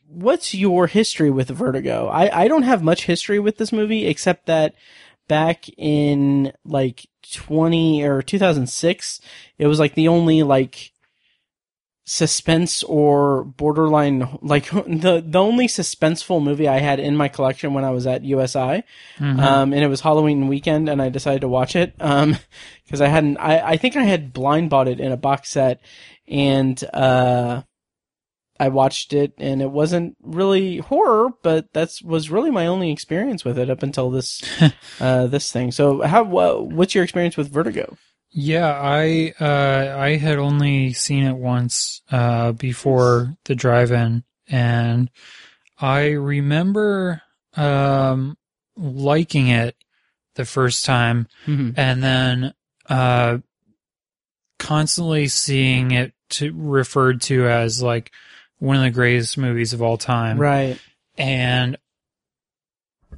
what's 0.07 0.53
your 0.53 0.85
history 0.87 1.31
with 1.31 1.49
Vertigo? 1.49 2.07
I, 2.07 2.43
I 2.43 2.47
don't 2.47 2.61
have 2.63 2.83
much 2.83 3.05
history 3.05 3.39
with 3.39 3.57
this 3.57 3.71
movie 3.71 4.05
except 4.05 4.45
that 4.45 4.75
back 5.27 5.65
in 5.77 6.51
like 6.65 7.07
20 7.31 8.03
or 8.03 8.21
2006, 8.21 9.21
it 9.57 9.67
was 9.67 9.79
like 9.79 9.95
the 9.95 10.07
only 10.07 10.43
like 10.43 10.91
suspense 12.05 12.83
or 12.83 13.45
borderline 13.45 14.37
like 14.41 14.69
the 14.71 15.23
the 15.25 15.39
only 15.39 15.67
suspenseful 15.67 16.43
movie 16.43 16.67
I 16.67 16.79
had 16.79 16.99
in 16.99 17.15
my 17.15 17.29
collection 17.29 17.73
when 17.73 17.85
I 17.85 17.91
was 17.91 18.05
at 18.05 18.23
USI, 18.25 18.83
Mhm. 19.19 19.39
um, 19.39 19.73
and 19.73 19.83
it 19.83 19.87
was 19.87 20.01
Halloween 20.01 20.49
weekend, 20.49 20.89
and 20.89 21.01
I 21.01 21.07
decided 21.09 21.41
to 21.41 21.47
watch 21.47 21.75
it 21.77 21.93
um 22.01 22.35
because 22.85 22.99
I 22.99 23.07
hadn't 23.07 23.37
I 23.37 23.59
I 23.71 23.77
think 23.77 23.95
I 23.95 24.03
had 24.03 24.33
blind 24.33 24.69
bought 24.69 24.89
it 24.89 24.99
in 24.99 25.11
a 25.11 25.17
box 25.17 25.49
set, 25.49 25.79
and 26.27 26.83
uh. 26.93 27.61
I 28.59 28.69
watched 28.69 29.13
it 29.13 29.33
and 29.37 29.61
it 29.61 29.71
wasn't 29.71 30.15
really 30.21 30.77
horror, 30.77 31.29
but 31.41 31.73
that's 31.73 32.01
was 32.01 32.29
really 32.29 32.51
my 32.51 32.67
only 32.67 32.91
experience 32.91 33.43
with 33.43 33.57
it 33.57 33.69
up 33.69 33.83
until 33.83 34.09
this 34.11 34.41
uh 35.01 35.27
this 35.27 35.51
thing. 35.51 35.71
So 35.71 36.01
how 36.01 36.23
what's 36.23 36.93
your 36.95 37.03
experience 37.03 37.35
with 37.37 37.51
Vertigo? 37.51 37.97
Yeah, 38.35 38.71
I 38.71 39.33
uh, 39.39 39.95
I 39.97 40.15
had 40.17 40.39
only 40.39 40.93
seen 40.93 41.23
it 41.25 41.35
once 41.35 42.01
uh, 42.11 42.51
before 42.53 43.37
the 43.45 43.53
drive-in, 43.53 44.23
and 44.47 45.11
I 45.79 46.11
remember 46.11 47.21
um, 47.55 48.35
liking 48.75 49.49
it 49.49 49.75
the 50.33 50.45
first 50.45 50.83
time, 50.83 51.27
Mhm. 51.45 51.75
and 51.77 52.03
then 52.03 52.53
uh, 52.89 53.37
constantly 54.59 55.27
seeing 55.27 55.91
it 55.91 56.13
to, 56.29 56.51
referred 56.55 57.21
to 57.21 57.47
as 57.47 57.81
like 57.83 58.11
one 58.63 58.77
of 58.77 58.83
the 58.83 58.91
greatest 58.91 59.37
movies 59.37 59.73
of 59.73 59.81
all 59.81 59.97
time, 59.97 60.37
Right. 60.39 60.79
and 61.17 61.77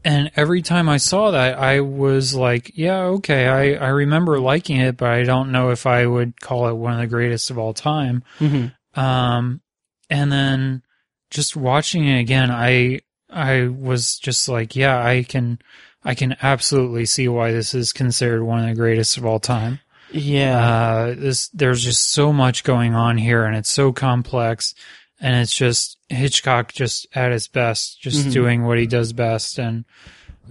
and 0.03 0.31
every 0.35 0.61
time 0.61 0.87
I 0.89 0.97
saw 0.97 1.31
that, 1.31 1.57
I 1.57 1.79
was 1.79 2.35
like, 2.35 2.71
yeah, 2.75 2.99
okay, 3.17 3.47
I, 3.47 3.85
I 3.85 3.89
remember 3.89 4.39
liking 4.39 4.77
it, 4.77 4.97
but 4.97 5.09
I 5.09 5.23
don't 5.23 5.51
know 5.51 5.69
if 5.71 5.85
I 5.87 6.05
would 6.05 6.39
call 6.41 6.67
it 6.67 6.73
one 6.73 6.93
of 6.93 6.99
the 6.99 7.07
greatest 7.07 7.49
of 7.49 7.57
all 7.57 7.73
time. 7.73 8.23
Mhm. 8.39 8.73
Um, 8.95 9.61
and 10.09 10.31
then 10.31 10.83
just 11.31 11.55
watching 11.55 12.07
it 12.07 12.19
again, 12.19 12.51
I, 12.51 12.99
I 13.31 13.67
was 13.67 14.19
just 14.19 14.47
like, 14.47 14.75
yeah, 14.75 15.03
I 15.03 15.23
can, 15.23 15.57
I 16.03 16.13
can 16.13 16.35
absolutely 16.41 17.05
see 17.07 17.27
why 17.27 17.51
this 17.51 17.73
is 17.73 17.91
considered 17.91 18.43
one 18.43 18.59
of 18.59 18.67
the 18.69 18.75
greatest 18.79 19.17
of 19.17 19.25
all 19.25 19.39
time. 19.39 19.79
Yeah. 20.11 20.59
Uh, 20.67 21.15
this, 21.17 21.47
there's 21.49 21.83
just 21.83 22.11
so 22.11 22.31
much 22.31 22.63
going 22.63 22.93
on 22.93 23.17
here 23.17 23.43
and 23.45 23.55
it's 23.55 23.71
so 23.71 23.91
complex 23.91 24.75
and 25.19 25.35
it's 25.35 25.53
just 25.55 25.97
Hitchcock 26.09 26.73
just 26.73 27.07
at 27.15 27.31
his 27.31 27.47
best, 27.47 28.01
just 28.01 28.27
Mhm. 28.27 28.33
doing 28.33 28.63
what 28.65 28.77
he 28.77 28.85
does 28.87 29.13
best. 29.13 29.57
And, 29.59 29.85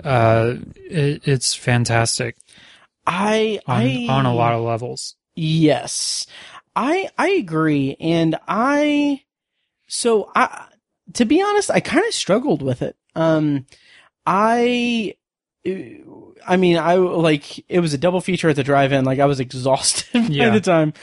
uh, 0.03 0.55
it, 0.77 1.27
it's 1.29 1.55
fantastic 1.55 2.37
I 3.07 3.61
on, 3.67 3.83
I 3.83 4.07
on 4.09 4.27
a 4.27 4.35
lot 4.35 4.55
of 4.55 4.63
levels. 4.63 5.15
Yes. 5.37 6.27
I 6.75 7.09
I 7.19 7.29
agree 7.31 7.97
and 8.01 8.37
I 8.49 9.23
so 9.87 10.31
I 10.35 10.67
to 11.13 11.25
be 11.25 11.41
honest, 11.43 11.71
I 11.71 11.81
kind 11.81 12.05
of 12.07 12.15
struggled 12.15 12.63
with 12.63 12.83
it. 12.83 12.97
Um 13.15 13.67
I 14.27 15.15
I 16.47 16.57
mean, 16.57 16.77
I 16.79 16.95
like 16.97 17.65
it 17.71 17.81
was 17.81 17.95
a 17.95 17.99
double 17.99 18.21
feature 18.21 18.49
at 18.49 18.57
the 18.57 18.65
drive-in. 18.65 19.05
Like 19.05 19.19
I 19.21 19.27
was 19.27 19.39
exhausted 19.47 20.13
by 20.13 20.21
Yeah. 20.31 20.51
the 20.51 20.61
time. 20.61 20.95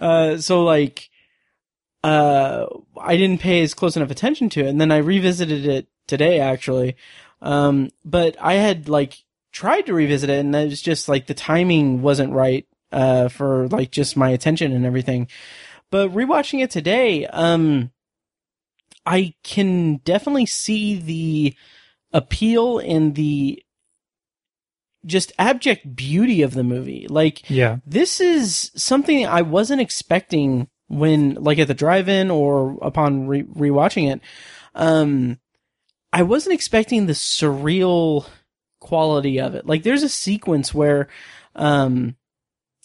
Uh 0.00 0.36
so 0.38 0.62
like 0.64 1.08
uh 2.04 2.66
I 3.00 3.16
didn't 3.16 3.40
pay 3.40 3.62
as 3.62 3.74
close 3.74 3.96
enough 3.96 4.10
attention 4.10 4.48
to 4.50 4.60
it 4.60 4.68
and 4.68 4.80
then 4.80 4.92
I 4.92 4.98
revisited 4.98 5.66
it 5.66 5.88
today 6.06 6.40
actually. 6.40 6.96
Um 7.40 7.90
but 8.04 8.36
I 8.40 8.54
had 8.54 8.88
like 8.88 9.24
tried 9.52 9.86
to 9.86 9.94
revisit 9.94 10.30
it 10.30 10.38
and 10.40 10.54
it 10.54 10.68
was 10.70 10.82
just 10.82 11.08
like 11.08 11.26
the 11.26 11.34
timing 11.34 12.02
wasn't 12.02 12.32
right 12.32 12.66
uh 12.92 13.28
for 13.28 13.68
like 13.68 13.90
just 13.90 14.16
my 14.16 14.30
attention 14.30 14.72
and 14.72 14.86
everything. 14.86 15.28
But 15.90 16.10
rewatching 16.10 16.62
it 16.62 16.70
today, 16.70 17.26
um 17.26 17.90
I 19.04 19.34
can 19.44 19.98
definitely 19.98 20.46
see 20.46 20.96
the 20.98 21.54
appeal 22.12 22.78
and 22.78 23.14
the 23.14 23.62
just 25.04 25.32
abject 25.38 25.94
beauty 25.94 26.42
of 26.42 26.54
the 26.54 26.64
movie. 26.64 27.06
Like 27.08 27.48
Yeah. 27.48 27.78
this 27.86 28.20
is 28.20 28.72
something 28.74 29.24
I 29.24 29.42
wasn't 29.42 29.80
expecting 29.80 30.68
when, 30.88 31.34
like, 31.34 31.58
at 31.58 31.68
the 31.68 31.74
drive-in 31.74 32.30
or 32.30 32.78
upon 32.82 33.26
re- 33.26 33.42
rewatching 33.42 34.12
it. 34.12 34.20
Um, 34.74 35.38
I 36.12 36.22
wasn't 36.22 36.54
expecting 36.54 37.06
the 37.06 37.12
surreal 37.12 38.26
quality 38.80 39.40
of 39.40 39.54
it. 39.54 39.66
Like, 39.66 39.82
there's 39.82 40.02
a 40.02 40.08
sequence 40.08 40.74
where, 40.74 41.08
um, 41.54 42.16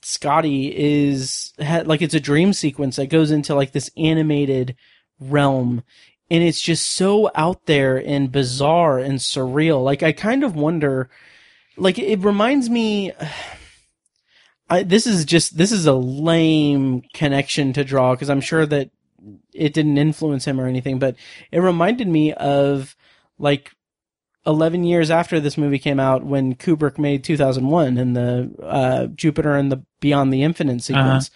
Scotty 0.04 0.74
is 0.76 1.54
ha- 1.62 1.84
like 1.86 2.02
it's 2.02 2.16
a 2.16 2.20
dream 2.20 2.54
sequence 2.54 2.96
that 2.96 3.08
goes 3.08 3.30
into 3.30 3.54
like 3.54 3.72
this 3.72 3.92
animated 3.96 4.76
realm 5.20 5.84
and 6.32 6.44
it's 6.44 6.62
just 6.62 6.90
so 6.90 7.30
out 7.36 7.66
there 7.66 7.98
and 7.98 8.32
bizarre 8.32 8.98
and 8.98 9.20
surreal. 9.20 9.84
Like 9.84 10.02
I 10.02 10.12
kind 10.12 10.44
of 10.44 10.56
wonder 10.56 11.10
like 11.78 12.00
it 12.00 12.20
reminds 12.20 12.70
me 12.70 13.12
I, 14.72 14.84
this 14.84 15.06
is 15.06 15.26
just 15.26 15.58
this 15.58 15.74
is 15.74 15.86
a 15.86 15.94
lame 15.94 17.02
connection 17.14 17.74
to 17.74 17.84
draw 17.84 18.16
because 18.16 18.30
I'm 18.30 18.40
sure 18.40 18.66
that 18.66 18.90
it 19.54 19.74
didn't 19.74 19.98
influence 19.98 20.46
him 20.46 20.62
or 20.62 20.66
anything, 20.66 20.98
but 20.98 21.16
it 21.52 21.60
reminded 21.60 22.08
me 22.08 22.32
of 22.34 22.96
like 23.38 23.74
11 24.46 24.86
years 24.86 25.12
after 25.12 25.42
this 25.42 25.58
movie 25.58 25.78
came 25.78 26.00
out 26.00 26.24
when 26.24 26.56
Kubrick 26.56 26.98
made 26.98 27.24
2001 27.24 27.98
and 27.98 28.16
the 28.16 28.52
uh, 28.64 29.08
Jupiter 29.08 29.56
and 29.56 29.72
the 29.72 29.84
Beyond 30.00 30.34
the 30.34 30.42
Infinite 30.44 30.82
sequence. 30.82 31.30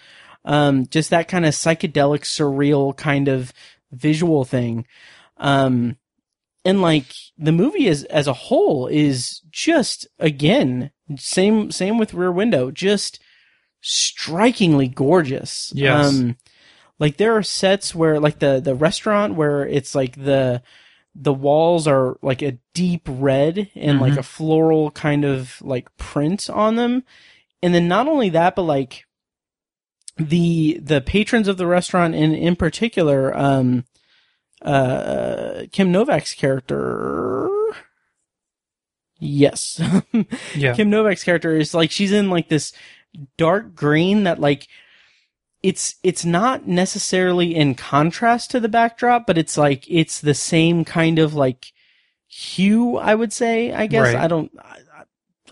Um, 0.45 0.87
just 0.87 1.09
that 1.09 1.27
kind 1.27 1.45
of 1.45 1.53
psychedelic, 1.53 2.21
surreal 2.21 2.95
kind 2.95 3.27
of 3.27 3.51
visual 3.91 4.45
thing. 4.45 4.87
Um, 5.37 5.97
and 6.63 6.81
like 6.81 7.13
the 7.37 7.51
movie 7.51 7.89
as 7.89 8.05
as 8.05 8.27
a 8.27 8.33
whole 8.33 8.87
is 8.87 9.41
just 9.51 10.07
again 10.19 10.91
same 11.17 11.69
same 11.69 11.97
with 11.97 12.13
Rear 12.13 12.31
Window, 12.31 12.71
just 12.71 13.19
strikingly 13.87 14.87
gorgeous. 14.87 15.71
Yes. 15.75 16.07
Um, 16.07 16.37
like 16.97 17.17
there 17.17 17.35
are 17.35 17.43
sets 17.43 17.93
where 17.93 18.19
like 18.19 18.39
the 18.39 18.59
the 18.59 18.73
restaurant 18.73 19.35
where 19.35 19.65
it's 19.67 19.93
like 19.93 20.15
the 20.15 20.63
the 21.13 21.33
walls 21.33 21.87
are 21.87 22.17
like 22.21 22.41
a 22.41 22.57
deep 22.73 23.03
red 23.07 23.69
and 23.75 24.01
like 24.01 24.13
Mhm. 24.13 24.17
a 24.17 24.23
floral 24.23 24.91
kind 24.91 25.23
of 25.23 25.61
like 25.61 25.95
print 25.97 26.49
on 26.49 26.75
them. 26.77 27.03
And 27.61 27.73
then 27.75 27.87
not 27.87 28.07
only 28.07 28.29
that, 28.29 28.55
but 28.55 28.63
like 28.63 29.05
the 30.17 30.79
the 30.81 31.01
patrons 31.01 31.47
of 31.47 31.57
the 31.57 31.67
restaurant 31.67 32.15
and 32.15 32.33
in 32.35 32.55
particular, 32.55 33.37
um 33.37 33.85
uh 34.61 35.63
Kim 35.71 35.91
Novak's 35.91 36.33
character 36.33 37.51
Yes. 39.19 39.79
Yeah. 40.55 40.73
Kim 40.75 40.89
Novak's 40.89 41.23
character 41.23 41.55
is 41.55 41.73
like 41.73 41.91
she's 41.91 42.11
in 42.11 42.29
like 42.29 42.49
this 42.49 42.73
dark 43.37 43.75
green 43.75 44.23
that 44.23 44.39
like 44.39 44.67
it's 45.63 45.95
it's 46.03 46.23
not 46.23 46.67
necessarily 46.67 47.55
in 47.55 47.73
contrast 47.75 48.51
to 48.51 48.59
the 48.59 48.69
backdrop, 48.69 49.25
but 49.25 49.37
it's 49.37 49.57
like 49.57 49.85
it's 49.89 50.21
the 50.21 50.33
same 50.35 50.85
kind 50.85 51.17
of 51.19 51.33
like 51.33 51.71
hue. 52.27 52.97
I 52.97 53.15
would 53.15 53.33
say. 53.33 53.73
I 53.73 53.87
guess 53.87 54.13
Right. 54.13 54.15
I 54.15 54.27
don't. 54.27 54.51
I, 54.59 54.77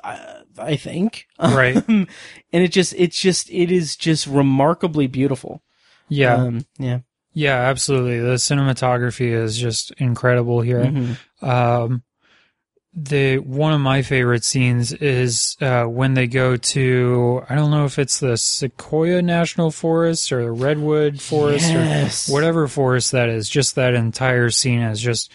I, 0.04 0.42
I 0.60 0.76
think. 0.76 1.28
Right. 1.40 1.78
Um, 1.78 2.08
and 2.54 2.64
it 2.64 2.72
just 2.72 2.94
it's 2.98 3.20
just 3.20 3.50
it 3.50 3.72
is 3.72 3.96
just 3.96 4.28
remarkably 4.28 5.08
beautiful. 5.08 5.64
Yeah. 6.10 6.36
Um, 6.36 6.66
yeah. 6.78 7.00
Yeah, 7.34 7.56
absolutely. 7.56 8.20
The 8.20 8.36
cinematography 8.36 9.32
is 9.32 9.58
just 9.58 9.92
incredible 9.98 10.62
here. 10.62 10.84
Mhm. 10.84 11.18
Um, 11.42 12.04
the 12.96 13.38
one 13.40 13.74
of 13.74 13.82
my 13.82 14.04
favorite 14.04 14.44
scenes 14.44 14.94
is 14.94 15.58
uh, 15.62 15.84
when 15.86 16.14
they 16.14 16.28
go 16.28 16.58
to 16.58 17.42
I 17.50 17.56
don't 17.56 17.72
know 17.72 17.86
if 17.86 17.98
it's 17.98 18.20
the 18.20 18.38
Sequoia 18.38 19.22
National 19.22 19.72
Forest 19.72 20.32
or 20.32 20.44
the 20.44 20.52
Redwood 20.52 21.20
Forest 21.20 21.70
Yes. 21.72 22.30
or 22.30 22.34
whatever 22.34 22.68
forest 22.68 23.12
that 23.14 23.30
is. 23.30 23.50
Just 23.50 23.76
that 23.76 23.96
entire 23.96 24.50
scene 24.52 24.82
is 24.82 25.02
just 25.02 25.32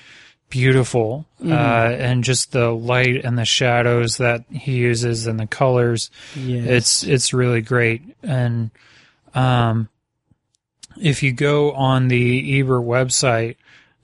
beautiful, 0.51 1.27
Mhm. 1.43 1.53
uh, 1.53 1.97
and 1.97 2.23
just 2.25 2.53
the 2.53 2.71
light 2.71 3.25
and 3.25 3.37
the 3.37 3.45
shadows 3.45 4.17
that 4.19 4.45
he 4.51 4.77
uses 4.77 5.27
and 5.27 5.39
the 5.39 5.47
colors. 5.47 6.11
Yes. 6.37 6.67
It's 6.69 7.03
it's 7.03 7.35
really 7.35 7.61
great, 7.61 8.03
and 8.23 8.71
um, 9.35 9.89
if 11.01 11.23
you 11.23 11.33
go 11.33 11.73
on 11.73 12.09
the 12.09 12.61
Ebert 12.61 12.85
website, 12.85 13.57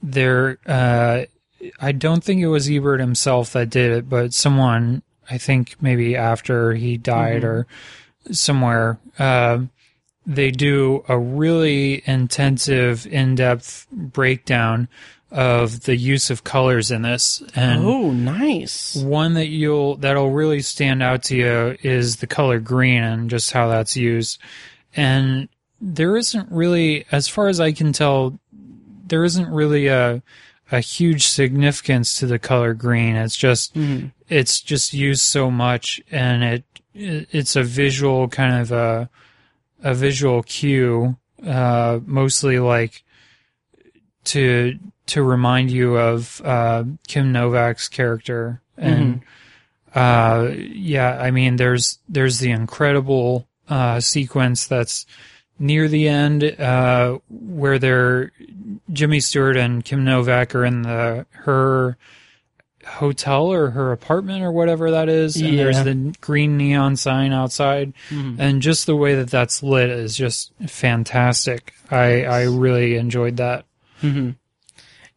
there, 0.03 0.59
uh, 0.67 1.23
I 1.81 1.93
don't 1.93 2.23
think 2.23 2.41
it 2.41 2.49
was 2.49 2.71
Ebert 2.71 3.01
himself 3.01 3.53
that 3.53 3.71
did 3.71 3.93
it, 3.93 4.09
but 4.09 4.33
someone, 4.33 5.03
I 5.31 5.39
think 5.39 5.77
maybe 5.81 6.17
after 6.17 6.75
he 6.75 6.97
died 6.97 7.43
Mhm. 7.43 7.45
or 7.45 7.67
somewhere, 8.31 8.99
um, 9.19 9.71
they 10.27 10.51
do 10.51 11.05
a 11.09 11.19
really 11.19 12.03
intensive, 12.07 13.07
in-depth 13.07 13.87
breakdown 13.93 14.89
of 15.31 15.83
the 15.83 15.97
use 15.97 16.31
of 16.31 16.45
colors 16.45 16.91
in 16.91 17.03
this. 17.03 17.43
And 17.55 17.85
oh, 17.85 18.11
nice. 18.13 18.97
one 18.97 19.35
that 19.35 19.49
you'll 19.49 19.97
that'll 19.97 20.31
really 20.31 20.63
stand 20.63 21.03
out 21.03 21.25
to 21.25 21.37
you 21.37 21.77
is 21.83 22.17
the 22.17 22.27
color 22.27 22.61
green 22.61 23.03
and 23.03 23.29
just 23.29 23.53
how 23.53 23.69
that's 23.69 23.97
used. 23.97 24.39
And 24.97 25.49
there 25.81 26.17
isn't 26.17 26.51
really, 26.51 27.05
as 27.11 27.29
far 27.29 27.49
as 27.49 27.61
I 27.61 27.73
can 27.73 27.93
tell, 27.93 28.39
there 29.07 29.25
isn't 29.25 29.49
really 29.49 29.89
a 29.89 30.23
a 30.73 30.81
huge 30.81 31.27
significance 31.27 32.19
to 32.19 32.27
the 32.27 32.39
color 32.39 32.75
green. 32.75 33.17
It's 33.17 33.37
just 33.37 33.77
it's 34.29 34.61
just 34.61 34.93
used 34.95 35.23
so 35.23 35.51
much, 35.51 36.01
and 36.11 36.43
it 36.43 36.65
it's 36.95 37.57
a 37.57 37.63
visual 37.63 38.29
kind 38.29 38.61
of 38.61 38.73
a 38.73 39.09
a 39.83 39.95
visual 39.95 40.43
cue, 40.43 41.17
uh, 41.47 42.01
mostly 42.07 42.59
like 42.59 43.05
to 44.25 44.79
to 45.07 45.23
remind 45.23 45.71
you 45.71 45.97
of 45.99 46.41
uh, 46.45 46.85
Kim 47.07 47.33
Novak's 47.33 47.89
character, 47.89 48.63
and 48.79 49.21
uh, 49.95 50.51
yeah, 50.57 51.19
I 51.21 51.31
mean, 51.31 51.57
there's 51.57 51.99
there's 52.09 52.39
the 52.39 52.51
incredible 52.51 53.47
uh, 53.69 54.01
sequence 54.01 54.67
that's 54.67 55.07
near 55.59 55.89
the 55.89 56.09
end 56.09 56.43
uh, 56.45 57.19
where 57.31 57.79
they're 57.79 58.33
Jimmy 58.93 59.21
Stewart 59.21 59.57
and 59.57 59.85
Kim 59.85 60.05
Novak 60.05 60.55
are 60.55 60.65
in 60.65 60.83
the 60.83 61.27
her 61.31 61.97
hotel 62.87 63.47
or 63.51 63.71
her 63.71 63.93
apartment 63.93 64.43
or 64.43 64.53
whatever 64.53 64.91
that 64.91 65.09
is, 65.09 65.37
and 65.37 65.59
there's 65.59 65.83
the 65.85 66.15
green 66.21 66.57
neon 66.59 66.97
sign 66.97 67.33
outside, 67.33 67.95
Mhm. 68.11 68.37
and 68.39 68.61
just 68.61 68.85
the 68.87 68.97
way 68.97 69.15
that 69.15 69.31
that's 69.31 69.63
lit 69.63 69.89
is 69.89 70.15
just 70.17 70.53
fantastic. 70.67 71.73
I 71.91 72.25
I 72.25 72.43
really 72.43 72.97
enjoyed 72.97 73.39
that. 73.39 73.65
hmm 74.01 74.31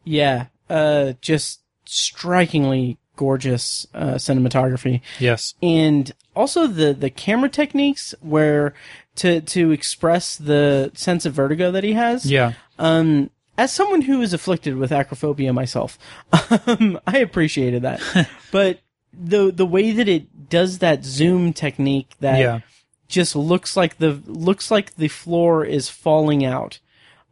Yeah, 0.04 0.46
uh, 0.70 1.12
just 1.20 1.60
strikingly 1.84 2.96
gorgeous 3.16 3.86
uh, 3.94 4.14
cinematography. 4.14 5.00
Yes. 5.18 5.54
and 5.62 6.12
also 6.36 6.66
the 6.68 6.94
the 6.94 7.10
camera 7.10 7.48
techniques 7.50 8.14
where 8.20 8.72
to 9.18 9.40
to 9.40 9.70
express 9.70 10.36
the 10.36 10.90
sense 10.94 11.24
of 11.26 11.34
vertigo 11.34 11.70
that 11.70 11.84
he 11.84 11.92
has. 11.92 12.24
Yeah. 12.30 12.52
Um, 12.78 13.30
as 13.56 13.72
someone 13.72 14.02
who 14.02 14.22
is 14.22 14.32
afflicted 14.32 14.76
with 14.76 14.90
acrophobia 14.90 15.52
myself, 15.52 15.98
um, 16.66 16.98
I 17.06 17.18
appreciated 17.18 17.82
that. 17.82 18.00
but 18.52 18.80
the 19.12 19.50
the 19.50 19.66
way 19.66 19.90
that 19.92 20.08
it 20.08 20.48
does 20.48 20.78
that 20.78 21.04
zoom 21.04 21.52
technique 21.52 22.12
that 22.20 22.38
Yeah. 22.38 22.60
just 23.08 23.34
looks 23.36 23.76
like 23.76 23.98
the 23.98 24.22
looks 24.26 24.70
like 24.70 24.94
the 24.96 25.08
floor 25.08 25.64
is 25.64 25.88
falling 25.88 26.44
out. 26.44 26.78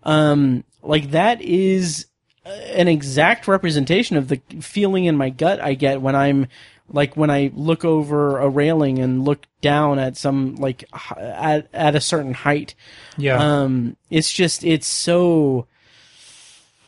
Um, 0.03 0.64
like 0.82 1.11
that 1.12 1.41
is 1.43 2.07
uh, 2.45 2.51
an 2.51 2.89
exact 2.89 3.47
representation 3.49 4.16
of 4.16 4.28
the 4.28 4.41
feeling 4.61 5.05
in 5.05 5.16
my 5.16 5.30
gut 5.30 5.61
I 5.61 5.74
get 5.74 6.01
when 6.03 6.14
I'm 6.16 6.47
like 6.89 7.16
when 7.16 7.30
I 7.30 7.51
look 7.55 7.84
over 7.84 8.39
a 8.39 8.49
railing 8.49 8.99
and 8.99 9.24
look 9.24 9.47
down 9.61 9.99
at 9.99 10.16
some 10.16 10.57
like 10.57 10.84
at 11.16 11.68
at 11.72 11.95
a 11.95 12.01
certain 12.01 12.34
height. 12.34 12.74
Yeah. 13.18 13.39
Um, 13.39 13.97
it's 14.11 14.32
just 14.32 14.64
it's 14.64 14.87
so, 14.87 15.66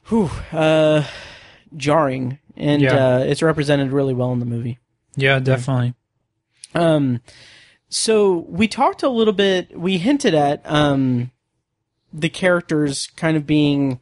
whew, 0.09 0.31
uh, 0.53 1.05
jarring, 1.77 2.39
and 2.57 2.83
Yeah. 2.83 3.17
uh, 3.17 3.19
it's 3.21 3.43
represented 3.43 3.93
really 3.93 4.15
well 4.15 4.33
in 4.33 4.39
the 4.41 4.47
movie. 4.47 4.79
Yeah, 5.17 5.39
definitely. 5.41 5.95
Um, 6.75 7.21
so 7.89 8.47
we 8.49 8.69
talked 8.69 9.03
a 9.03 9.09
little 9.09 9.33
bit. 9.33 9.77
We 9.79 9.99
hinted 9.99 10.35
at 10.35 10.61
um, 10.65 11.31
the 12.13 12.29
characters 12.29 13.09
kind 13.17 13.37
of 13.37 13.47
being 13.47 13.99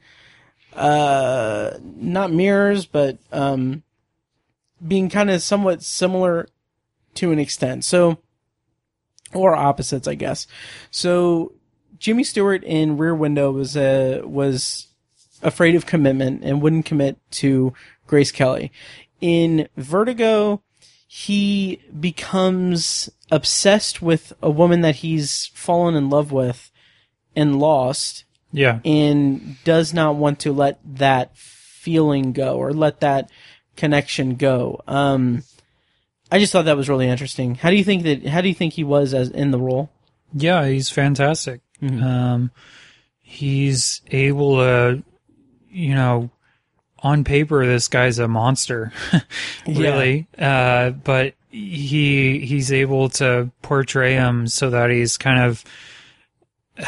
uh, 0.75 1.79
not 1.81 2.33
mirrors, 2.33 2.85
but 2.85 3.19
um, 3.33 3.83
being 4.87 5.09
kind 5.09 5.31
of 5.31 5.43
somewhat 5.43 5.83
similar 5.83 6.49
to 7.15 7.33
an 7.33 7.39
extent. 7.39 7.85
So, 7.85 8.19
or 9.35 9.55
opposites, 9.57 10.07
I 10.09 10.15
guess. 10.15 10.47
So, 10.91 11.53
Jimmy 11.99 12.25
Stewart 12.25 12.63
in 12.65 12.97
Rear 12.97 13.15
Window 13.15 13.51
was 13.51 13.77
uh, 13.77 14.21
was 14.25 14.89
afraid 15.43 15.75
of 15.75 15.87
commitment 15.87 16.43
and 16.45 16.61
wouldn't 16.63 16.87
commit 16.87 17.19
to 17.31 17.73
Grace 18.07 18.31
Kelly. 18.33 18.71
In 19.21 19.69
Vertigo, 19.77 20.63
he 21.07 21.81
becomes 21.99 23.09
obsessed 23.31 24.03
with 24.03 24.33
a 24.43 24.51
woman 24.51 24.83
that 24.83 24.97
he's 24.97 25.47
fallen 25.55 25.95
in 25.95 26.11
love 26.11 26.33
with 26.33 26.71
and 27.35 27.59
lost 27.59 28.25
Yeah. 28.53 28.81
and 28.85 29.57
does 29.65 29.93
not 29.95 30.17
want 30.17 30.39
to 30.41 30.53
let 30.53 30.79
that 30.85 31.37
feeling 31.37 32.33
go 32.33 32.57
or 32.57 32.73
let 32.73 33.01
that 33.01 33.31
connection 33.77 34.35
go. 34.37 34.81
Um, 34.87 35.43
I 36.31 36.39
just 36.39 36.53
thought 36.53 36.65
that 36.65 36.77
was 36.77 36.89
really 36.89 37.09
interesting. 37.09 37.55
How 37.55 37.71
do 37.71 37.77
you 37.77 37.85
think 37.85 38.03
that? 38.05 38.27
How 38.27 38.41
do 38.41 38.49
you 38.49 38.55
think 38.55 38.75
he 38.75 38.85
was 38.85 39.15
as 39.15 39.31
in 39.31 39.51
the 39.51 39.61
role? 39.61 39.91
Yeah, 40.33 40.67
he's 40.67 40.91
fantastic. 40.91 41.61
Mhm. 41.83 42.03
Um, 42.03 42.51
he's 43.21 44.01
able 44.11 44.57
to, 44.57 45.03
you 45.71 45.95
know, 45.95 46.31
on 47.01 47.23
paper, 47.25 47.65
this 47.67 47.89
guy's 47.89 48.19
a 48.19 48.27
monster, 48.27 48.93
really. 49.67 50.27
Uh, 50.37 50.91
but 50.91 51.35
he 51.51 52.41
he's 52.45 52.73
able 52.73 53.09
to 53.11 53.51
portray 53.63 54.15
him 54.15 54.47
so 54.49 54.71
that 54.71 54.91
he's 54.91 55.17
kind 55.17 55.41
of. 55.41 55.65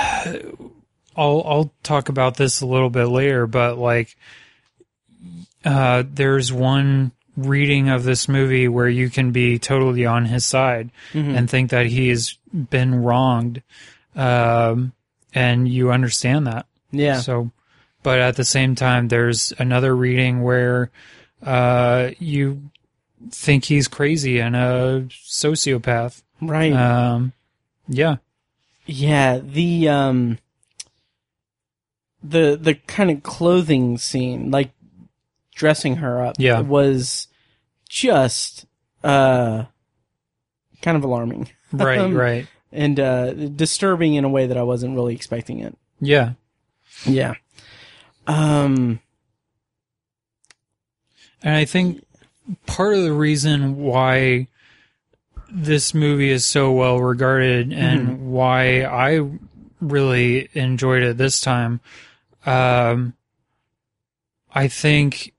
I'll 1.16 1.42
I'll 1.44 1.72
talk 1.82 2.08
about 2.08 2.36
this 2.36 2.60
a 2.60 2.66
little 2.66 2.90
bit 2.90 3.06
later, 3.06 3.46
but 3.46 3.76
like, 3.78 4.16
uh, 5.68 6.02
there's 6.10 6.52
one 6.52 7.12
reading 7.36 7.88
of 7.88 8.02
this 8.04 8.28
movie 8.28 8.66
where 8.68 8.88
you 8.88 9.08
can 9.10 9.30
be 9.30 9.58
totally 9.58 10.04
on 10.06 10.24
his 10.24 10.44
side 10.44 10.90
Mhm. 11.12 11.36
and 11.36 11.48
think 11.50 11.70
that 11.70 11.86
he's 11.86 12.36
been 12.52 12.94
wronged, 12.96 13.62
um, 14.16 14.92
and 15.34 15.68
you 15.68 15.92
understand 15.92 16.46
that. 16.46 16.66
Yeah. 16.90 17.20
So, 17.20 17.50
but 18.02 18.18
at 18.18 18.36
the 18.36 18.44
same 18.44 18.74
time, 18.74 19.08
there's 19.08 19.52
another 19.58 19.94
reading 19.94 20.42
where 20.42 20.90
uh, 21.42 22.10
you 22.18 22.70
think 23.30 23.64
he's 23.66 23.86
crazy 23.86 24.40
and 24.40 24.56
a 24.56 25.06
sociopath. 25.10 26.22
Right. 26.40 26.72
Um, 26.72 27.32
yeah. 27.88 28.16
Yeah, 28.86 29.38
the 29.38 29.88
um 29.88 30.38
the 32.22 32.58
the 32.60 32.74
kind 32.74 33.10
of 33.10 33.22
clothing 33.22 33.98
scene, 33.98 34.50
like 34.50 34.70
dressing 35.58 35.96
her 35.96 36.24
up, 36.24 36.36
Yeah. 36.38 36.60
was 36.60 37.26
just 37.88 38.64
uh 39.04 39.64
kind 40.82 40.96
of 40.96 41.04
alarming. 41.04 41.50
Right, 41.72 41.98
Um, 41.98 42.14
right. 42.16 42.46
And 42.72 42.98
uh 42.98 43.32
disturbing 43.32 44.14
in 44.14 44.24
a 44.24 44.28
way 44.28 44.46
that 44.46 44.56
I 44.56 44.62
wasn't 44.62 44.94
really 44.94 45.14
expecting 45.14 45.60
it. 45.60 45.76
Yeah. 46.00 46.32
Yeah. 47.04 47.34
Um 48.26 49.00
And 51.42 51.54
I 51.54 51.64
think 51.66 52.04
part 52.66 52.94
of 52.94 53.02
the 53.02 53.12
reason 53.12 53.76
why 53.76 54.46
this 55.50 55.92
movie 55.94 56.30
is 56.30 56.44
so 56.46 56.72
well 56.72 56.98
regarded 57.00 57.72
and 57.72 58.08
Mhm. 58.08 58.18
why 58.20 58.82
I 58.84 59.28
really 59.80 60.48
enjoyed 60.54 61.02
it 61.02 61.16
this 61.18 61.40
time, 61.40 61.80
um, 62.44 63.14
I 64.52 64.68
think 64.68 65.32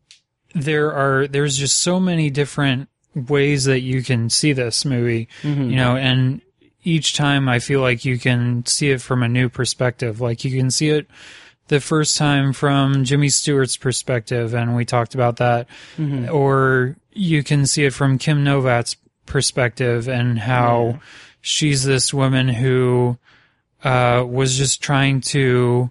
there 0.56 0.92
are 0.94 1.28
there's 1.28 1.58
just 1.58 1.80
so 1.80 2.00
many 2.00 2.30
different 2.30 2.90
ways 3.16 3.66
that 3.66 3.82
you 3.82 4.04
can 4.04 4.30
see 4.30 4.54
this 4.54 4.86
movie, 4.86 5.28
Mhm. 5.44 5.70
you 5.72 5.76
know, 5.76 5.96
and 5.96 6.42
each 6.84 7.14
time 7.16 7.50
I 7.50 7.60
feel 7.60 7.82
like 7.82 8.06
you 8.06 8.18
can 8.18 8.66
see 8.66 8.90
it 8.92 9.02
from 9.02 9.22
a 9.24 9.28
new 9.28 9.50
perspective. 9.50 10.22
Like 10.22 10.46
you 10.46 10.58
can 10.58 10.72
see 10.72 10.90
it 10.90 11.08
the 11.68 11.80
first 11.80 12.18
time 12.18 12.54
from 12.54 13.04
Jimmy 13.04 13.30
Stewart's 13.30 13.78
perspective, 13.78 14.54
and 14.54 14.76
we 14.76 14.86
talked 14.86 15.14
about 15.14 15.38
that, 15.38 15.68
Mhm. 15.98 16.32
or 16.34 16.96
you 17.14 17.44
can 17.44 17.66
see 17.66 17.84
it 17.86 17.94
from 17.94 18.18
Kim 18.18 18.44
Novak's 18.44 18.96
perspective 19.26 20.08
and 20.08 20.40
how 20.40 21.00
she's 21.42 21.84
this 21.84 22.14
woman 22.14 22.48
who 22.50 23.18
uh, 23.84 24.26
was 24.28 24.58
just 24.58 24.82
trying 24.82 25.22
to 25.22 25.90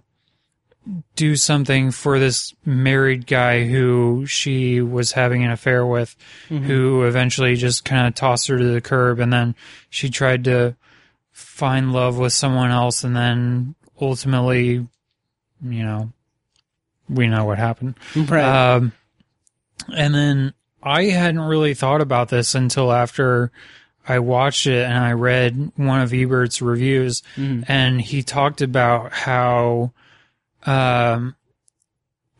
do 1.17 1.37
something 1.37 1.91
for 1.91 2.19
this 2.19 2.55
married 2.65 3.27
guy 3.27 3.65
who 3.67 4.25
she 4.27 4.81
was 4.81 5.13
having 5.13 5.45
an 5.45 5.51
affair 5.51 5.85
with, 5.85 6.17
Mhm. 6.49 6.63
who 6.65 7.05
eventually 7.05 7.57
just 7.57 7.85
kind 7.85 8.07
of 8.07 8.15
tossed 8.15 8.47
her 8.49 8.57
to 8.57 8.65
the 8.73 8.81
curb, 8.81 9.21
and 9.21 9.33
then 9.33 9.55
she 9.91 10.09
tried 10.09 10.45
to 10.45 10.77
find 11.33 11.93
love 11.93 12.17
with 12.19 12.33
someone 12.33 12.71
else, 12.71 13.05
and 13.05 13.15
then 13.15 13.75
ultimately, 14.01 14.87
you 15.63 15.83
know, 15.83 16.11
we 17.09 17.27
know 17.27 17.45
what 17.45 17.59
happened. 17.59 17.95
Right. 18.17 18.43
Um, 18.45 18.93
and 19.95 20.15
then 20.15 20.55
I 20.83 21.05
hadn't 21.07 21.41
really 21.41 21.75
thought 21.75 22.01
about 22.01 22.29
this 22.29 22.55
until 22.55 22.93
after 22.93 23.51
I 24.07 24.21
watched 24.21 24.67
it 24.67 24.85
and 24.87 24.97
I 24.99 25.13
read 25.13 25.73
one 25.77 26.01
of 26.01 26.13
Ebert's 26.15 26.63
reviews, 26.63 27.23
Mhm. 27.37 27.65
and 27.69 28.01
he 28.01 28.23
talked 28.23 28.63
about 28.63 29.13
how 29.13 29.93
um, 30.67 31.35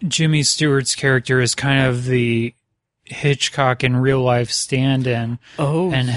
Jimmy 0.07 0.43
Stewart's 0.43 0.95
character 0.95 1.41
is 1.41 1.55
kind 1.55 1.87
of 1.87 2.05
the 2.05 2.55
Hitchcock 3.05 3.83
in 3.85 3.97
real 3.97 4.21
life 4.21 4.51
stand-in. 4.51 5.39
Oh, 5.59 5.91
and 5.93 6.09
yeah. 6.09 6.15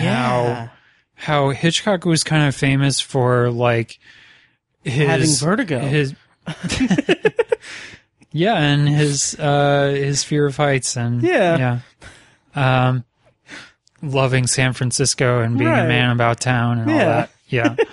how 0.68 0.70
how 1.16 1.50
Hitchcock 1.50 2.06
was 2.06 2.24
kind 2.24 2.48
of 2.48 2.56
famous 2.56 3.00
for 3.00 3.50
like 3.50 4.00
his 4.84 5.08
Having 5.08 5.36
vertigo. 5.36 5.80
His 5.80 6.16
yeah, 8.32 8.56
and 8.58 8.88
his 8.88 9.36
uh 9.40 9.92
his 9.96 10.24
fear 10.24 10.46
of 10.48 10.58
heights 10.58 10.96
and 10.98 11.22
Yeah. 11.24 11.80
yeah, 12.56 12.88
um, 12.90 13.04
loving 14.02 14.48
San 14.48 14.74
Francisco 14.74 15.42
and 15.42 15.58
being 15.58 15.70
Right. 15.70 15.86
a 15.86 15.88
man 15.88 16.12
about 16.12 16.40
town 16.40 16.80
and 16.80 16.92
all 16.92 16.98
that. 16.98 17.30
Yeah. 17.48 17.76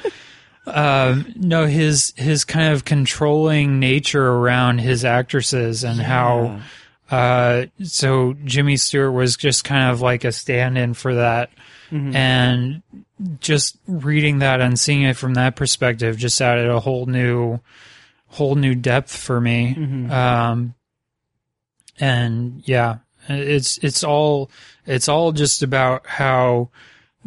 um, 0.75 1.33
no, 1.37 1.67
his 1.67 2.13
his 2.17 2.45
kind 2.45 2.73
of 2.73 2.85
controlling 2.85 3.79
nature 3.81 4.27
around 4.27 4.79
his 4.79 5.05
actresses 5.05 5.85
and 5.85 6.01
how. 6.01 6.61
Uh, 7.11 7.67
so 7.83 8.35
Jimmy 8.45 8.77
Stewart 8.77 9.15
was 9.15 9.37
just 9.37 9.65
kind 9.65 9.91
of 9.91 10.03
like 10.03 10.25
a 10.25 10.33
stand-in 10.33 10.93
for 10.93 11.15
that, 11.15 11.51
Mhm. 11.91 12.15
and 12.15 12.83
just 13.41 13.79
reading 13.87 14.41
that 14.41 14.61
and 14.61 14.79
seeing 14.79 15.03
it 15.03 15.17
from 15.17 15.33
that 15.35 15.57
perspective 15.57 16.19
just 16.19 16.41
added 16.43 16.69
a 16.69 16.81
whole 16.81 17.07
new, 17.07 17.61
whole 18.27 18.57
new 18.57 18.75
depth 18.75 19.17
for 19.17 19.41
me. 19.41 19.75
Mhm. 19.75 20.11
Um, 20.11 20.75
and 21.99 22.63
yeah, 22.67 22.97
it's 23.29 23.79
it's 23.79 24.05
all 24.05 24.51
it's 24.87 25.09
all 25.09 25.33
just 25.33 25.63
about 25.63 26.07
how 26.07 26.69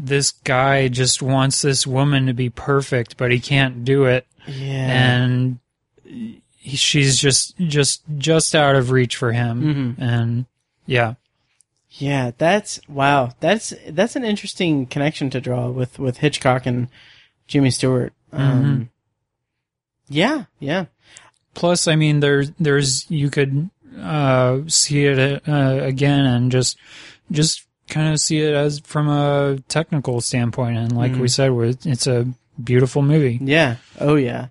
this 0.03 0.31
guy 0.31 0.87
just 0.87 1.21
wants 1.21 1.61
this 1.61 1.85
woman 1.85 2.25
to 2.27 2.33
be 2.33 2.49
perfect, 2.49 3.17
but 3.17 3.31
he 3.31 3.39
can't 3.39 3.85
do 3.85 4.05
it, 4.05 4.25
Yeah. 4.47 5.13
and 5.13 5.59
he, 6.03 6.41
she's 6.75 7.17
just 7.19 7.57
just 7.57 8.03
just 8.17 8.55
out 8.55 8.75
of 8.75 8.91
reach 8.91 9.15
for 9.15 9.31
him, 9.31 9.95
Mhm. 9.97 10.01
and 10.03 10.45
yeah, 10.85 11.15
Yeah, 11.93 12.31
that's 12.37 12.79
wow. 12.87 13.31
That's 13.41 13.73
that's 13.89 14.15
an 14.15 14.23
interesting 14.23 14.85
connection 14.85 15.29
to 15.31 15.41
draw 15.41 15.69
with 15.69 15.99
with 15.99 16.17
Hitchcock 16.17 16.65
and 16.65 16.87
Jimmy 17.47 17.69
Stewart. 17.69 18.13
Um, 18.31 18.63
Mhm. 18.63 18.87
Yeah, 20.07 20.45
yeah. 20.59 20.85
Plus, 21.53 21.87
I 21.87 21.95
mean, 21.97 22.21
there's 22.21 22.51
there's 22.59 23.09
you 23.11 23.29
could 23.29 23.69
uh, 23.99 24.59
see 24.67 25.05
it 25.05 25.47
uh, 25.47 25.79
again 25.83 26.25
and 26.25 26.49
just 26.51 26.77
just 27.29 27.65
kind 27.91 28.11
of 28.13 28.19
see 28.19 28.39
it 28.39 28.53
as 28.55 28.79
from 28.79 29.07
a 29.07 29.59
technical 29.67 30.19
standpoint, 30.21 30.77
and 30.77 30.97
like 30.97 31.11
we 31.13 31.27
Mhm. 31.27 31.29
said, 31.29 31.91
it's 31.91 32.07
a 32.07 32.27
beautiful 32.63 33.01
movie. 33.03 33.37
Yeah. 33.41 33.75
Oh 33.99 34.15
yeah. 34.15 34.47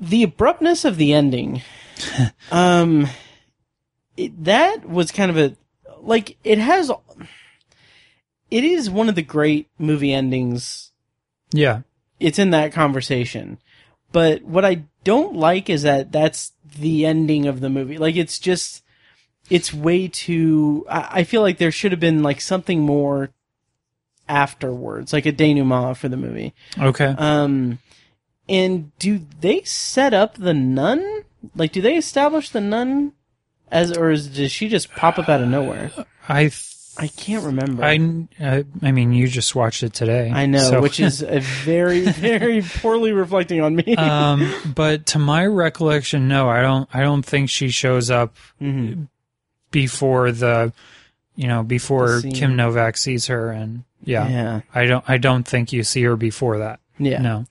The 0.00 0.24
abruptness 0.24 0.84
of 0.84 0.96
the 0.96 1.12
ending. 1.12 1.62
um 2.50 3.06
it, 4.16 4.44
that 4.44 4.88
was 4.88 5.12
kind 5.12 5.30
of 5.30 5.36
a 5.38 5.54
like 6.00 6.36
it 6.42 6.58
has 6.58 6.90
it 8.50 8.64
is 8.64 8.90
one 8.90 9.08
of 9.08 9.14
the 9.14 9.22
great 9.22 9.68
movie 9.78 10.12
endings 10.12 10.90
Yeah, 11.52 11.82
it's 12.18 12.38
in 12.38 12.50
that 12.50 12.72
conversation. 12.72 13.58
But 14.10 14.42
what 14.42 14.64
I 14.64 14.82
don't 15.04 15.36
like 15.36 15.70
is 15.70 15.82
that 15.82 16.12
that's 16.12 16.52
the 16.78 17.06
ending 17.06 17.46
of 17.46 17.60
the 17.60 17.70
movie. 17.70 17.96
Like 17.98 18.16
it's 18.16 18.38
just, 18.38 18.81
it's 19.52 19.72
way 19.74 20.08
too. 20.08 20.86
I, 20.88 21.08
I 21.20 21.24
feel 21.24 21.42
like 21.42 21.58
there 21.58 21.70
should 21.72 21.92
have 21.92 22.00
been 22.00 22.22
like 22.22 22.40
something 22.40 22.80
more 22.80 23.30
afterwards, 24.28 25.12
like 25.12 25.26
a 25.26 25.32
denouement 25.32 25.96
for 25.96 26.08
the 26.08 26.16
movie. 26.16 26.54
okay. 26.80 27.14
Um, 27.18 27.78
and 28.48 28.96
do 28.98 29.20
they 29.40 29.62
set 29.62 30.14
up 30.14 30.34
the 30.34 30.54
nun? 30.54 31.24
Like, 31.54 31.72
do 31.72 31.80
they 31.80 31.96
establish 31.96 32.50
the 32.50 32.60
nun 32.60 33.12
as, 33.70 33.96
or 33.96 34.10
is, 34.10 34.28
does 34.28 34.52
she 34.52 34.68
just 34.68 34.92
pop 34.94 35.18
up 35.18 35.28
out 35.28 35.40
of 35.40 35.48
nowhere? 35.48 35.90
I 36.28 36.42
th- 36.44 36.68
I 36.98 37.06
can't 37.08 37.42
remember. 37.46 37.82
I, 37.82 38.26
I 38.38 38.64
I 38.82 38.92
mean, 38.92 39.14
you 39.14 39.26
just 39.26 39.54
watched 39.54 39.82
it 39.82 39.94
today. 39.94 40.30
I 40.30 40.44
know, 40.44 40.58
so- 40.58 40.80
which 40.82 41.00
is 41.00 41.22
a 41.22 41.40
very, 41.40 42.00
very 42.06 42.60
poorly 42.62 43.12
reflecting 43.12 43.62
on 43.62 43.74
me. 43.76 43.96
um, 43.96 44.52
but 44.74 45.06
to 45.06 45.18
my 45.18 45.46
recollection, 45.46 46.28
no, 46.28 46.50
I 46.50 46.60
don't. 46.60 46.86
I 46.92 47.00
don't 47.00 47.22
think 47.24 47.48
she 47.48 47.70
shows 47.70 48.10
up 48.10 48.36
Mhm. 48.60 49.08
Before 49.72 50.30
the, 50.30 50.72
you 51.34 51.48
know, 51.48 51.64
before 51.64 52.20
Kim 52.20 52.54
Novak 52.54 52.96
sees 52.96 53.26
her, 53.26 53.50
and 53.50 53.82
yeah, 54.04 54.28
Yeah. 54.28 54.60
I 54.72 54.86
don't. 54.86 55.04
I 55.08 55.16
don't 55.18 55.42
think 55.46 55.72
you 55.72 55.82
see 55.82 56.02
her 56.04 56.14
before 56.16 56.58
that. 56.58 56.78
Yeah. 56.98 57.20
No. 57.20 57.46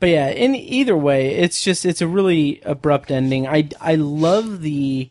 But 0.00 0.08
yeah, 0.10 0.28
in 0.28 0.54
either 0.56 0.96
way, 0.96 1.36
it's 1.36 1.62
just 1.62 1.86
it's 1.86 2.00
a 2.02 2.08
really 2.08 2.60
abrupt 2.64 3.10
ending. 3.10 3.46
I 3.46 3.68
I 3.80 3.94
love 3.94 4.60
the 4.60 5.10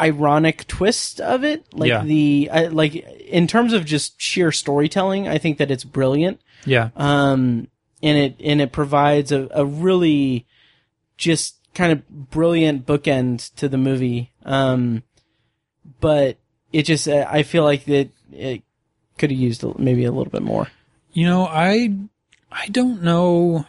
ironic 0.00 0.66
twist 0.66 1.20
of 1.20 1.44
it. 1.44 1.64
Like 1.72 1.88
Yeah. 1.88 2.04
the 2.04 2.50
I, 2.52 2.66
like 2.66 2.94
in 2.94 3.46
terms 3.46 3.72
of 3.72 3.84
just 3.84 4.20
sheer 4.20 4.52
storytelling, 4.52 5.26
I 5.26 5.38
think 5.38 5.58
that 5.58 5.70
it's 5.70 5.84
brilliant. 5.84 6.40
Yeah. 6.64 6.90
Um 6.96 7.68
and 8.02 8.16
it 8.18 8.36
and 8.44 8.60
it 8.60 8.70
provides 8.72 9.32
a, 9.32 9.48
a 9.52 9.64
really 9.64 10.46
just 11.16 11.56
kind 11.78 11.92
of 11.92 12.08
brilliant 12.30 12.84
bookend 12.86 13.54
to 13.54 13.68
the 13.68 13.78
movie. 13.78 14.32
Um 14.44 15.02
but 16.00 16.36
it 16.72 16.82
just 16.82 17.08
uh, 17.08 17.26
I 17.30 17.42
feel 17.44 17.64
like 17.64 17.84
that 17.86 18.10
it 18.32 18.62
could 19.16 19.30
have 19.30 19.38
used 19.38 19.64
maybe 19.78 20.04
a 20.04 20.12
little 20.12 20.30
bit 20.30 20.42
more. 20.42 20.68
You 21.12 21.26
know, 21.26 21.46
I 21.46 21.94
I 22.52 22.66
don't 22.68 23.02
know 23.02 23.64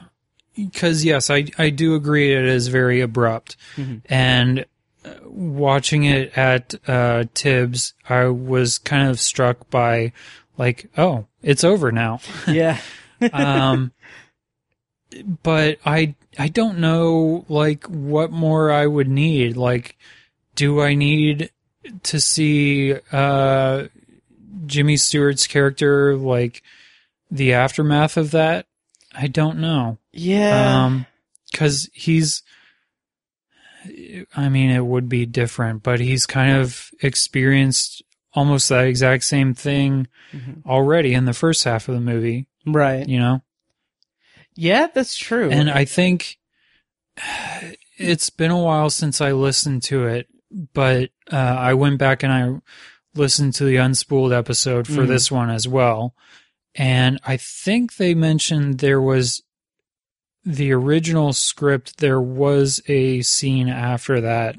because 0.56 1.06
yes, 1.06 1.30
I 1.30 1.46
I 1.58 1.70
do 1.70 1.96
agree 1.96 2.34
it 2.34 2.46
is 2.46 2.68
very 2.68 3.00
abrupt, 3.02 3.56
Mhm. 3.78 4.02
and 4.10 4.66
uh, 5.06 5.14
watching 5.26 6.04
it 6.04 6.38
at 6.38 6.76
uh, 6.88 7.24
Tibbs, 7.34 7.94
I 8.10 8.26
was 8.26 8.78
kind 8.78 9.10
of 9.10 9.20
struck 9.20 9.70
by 9.70 10.12
like, 10.58 10.90
oh, 10.98 11.26
it's 11.42 11.64
over 11.64 11.92
now. 11.92 12.20
Yeah. 12.48 12.80
um, 13.34 13.92
but 15.44 15.80
I 15.86 16.16
I 16.38 16.48
don't 16.50 16.80
know 16.80 17.46
like 17.50 17.86
what 17.86 18.32
more 18.32 18.72
I 18.72 18.86
would 18.86 19.08
need. 19.10 19.58
Like, 19.58 19.98
do 20.56 20.82
I 20.82 20.94
need 20.94 21.52
to 22.04 22.20
see 22.20 22.94
uh, 23.12 23.88
Jimmy 24.66 24.98
Stewart's 24.98 25.48
character 25.48 26.16
like 26.16 26.62
the 27.32 27.54
aftermath 27.54 28.18
of 28.18 28.32
that? 28.32 28.68
I 29.16 29.28
don't 29.28 29.60
know. 29.60 29.98
Yeah. 30.12 30.86
Um, 30.86 31.06
because 31.52 31.90
he's. 31.94 32.44
I 34.36 34.50
mean, 34.50 34.70
it 34.72 34.86
would 34.86 35.08
be 35.08 35.26
different, 35.26 35.84
but 35.84 36.00
he's 36.00 36.26
kind 36.26 36.58
of 36.58 36.92
experienced 37.02 38.04
almost 38.34 38.70
that 38.70 38.86
exact 38.86 39.24
same 39.24 39.54
thing 39.54 40.08
Mhm. 40.34 40.66
already 40.66 41.14
in 41.14 41.26
the 41.26 41.34
first 41.34 41.64
half 41.64 41.88
of 41.88 41.96
the 41.96 42.02
movie. 42.02 42.46
Right. 42.66 43.08
You 43.08 43.20
know? 43.20 43.42
Yeah, 44.60 44.88
that's 44.94 45.16
true. 45.18 45.50
And 45.50 45.70
I 45.70 45.86
think 45.86 46.38
it's 47.98 48.30
been 48.30 48.52
a 48.52 48.62
while 48.62 48.90
since 48.90 49.22
I 49.22 49.32
listened 49.32 49.84
to 49.84 50.06
it, 50.08 50.28
but 50.74 51.12
uh, 51.32 51.36
I 51.36 51.74
went 51.76 51.98
back 51.98 52.24
and 52.24 52.32
I 52.34 52.60
listened 53.16 53.54
to 53.56 53.64
the 53.66 53.76
unspooled 53.78 54.38
episode 54.38 54.86
for 54.88 55.04
Mhm. 55.04 55.08
this 55.08 55.32
one 55.32 55.50
as 55.50 55.68
well. 55.68 56.14
And 56.76 57.20
I 57.26 57.38
think 57.38 57.96
they 57.96 58.14
mentioned 58.14 58.80
there 58.80 59.02
was 59.02 59.42
the 60.46 60.72
original 60.72 61.34
script, 61.34 61.98
there 61.98 62.22
was 62.22 62.82
a 62.88 63.22
scene 63.22 63.68
after 63.70 64.22
that. 64.22 64.56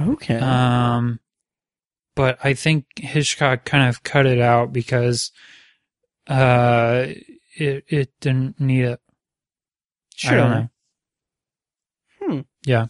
Okay. 0.00 0.36
Um, 0.38 1.20
but 2.16 2.38
I 2.44 2.54
think 2.54 2.86
Hitchcock 2.96 3.64
kind 3.64 3.88
of 3.88 4.02
cut 4.02 4.26
it 4.26 4.40
out 4.40 4.72
because 4.72 5.30
uh, 6.26 7.06
it 7.56 7.84
it 7.88 8.12
didn't 8.20 8.58
need 8.60 8.84
it. 8.86 9.00
I 10.22 10.30
don't 10.34 10.38
Sure. 10.38 10.48
know. 10.48 10.68
Hmm. 12.34 12.40
Yeah. 12.66 12.86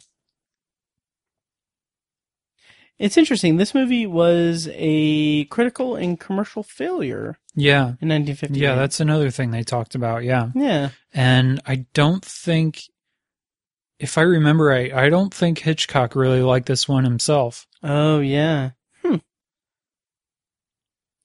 It's 2.99 3.17
interesting. 3.17 3.57
This 3.57 3.75
movie 3.75 4.07
was 4.07 4.69
a 4.73 5.45
critical 5.47 5.97
and 5.97 6.19
commercial 6.19 6.63
failure 6.63 7.39
Yeah. 7.55 7.95
in 8.01 8.09
1958. 8.09 8.63
Yeah, 8.63 8.77
that's 8.77 9.01
another 9.01 9.31
thing 9.31 9.51
they 9.51 9.65
talked 9.65 9.95
about. 9.97 10.23
Yeah. 10.23 10.51
Yeah. 10.55 10.91
And 11.13 11.61
I 11.67 11.87
don't 11.93 12.25
think, 12.25 12.83
if 13.99 14.17
I 14.17 14.23
remember 14.23 14.67
right, 14.67 14.93
I 14.93 15.09
don't 15.09 15.35
think 15.35 15.59
Hitchcock 15.61 16.15
really 16.15 16.41
liked 16.43 16.67
this 16.67 16.89
one 16.89 17.05
himself. 17.05 17.67
Oh 17.83 18.21
yeah. 18.21 18.71
Hmm. 19.03 19.17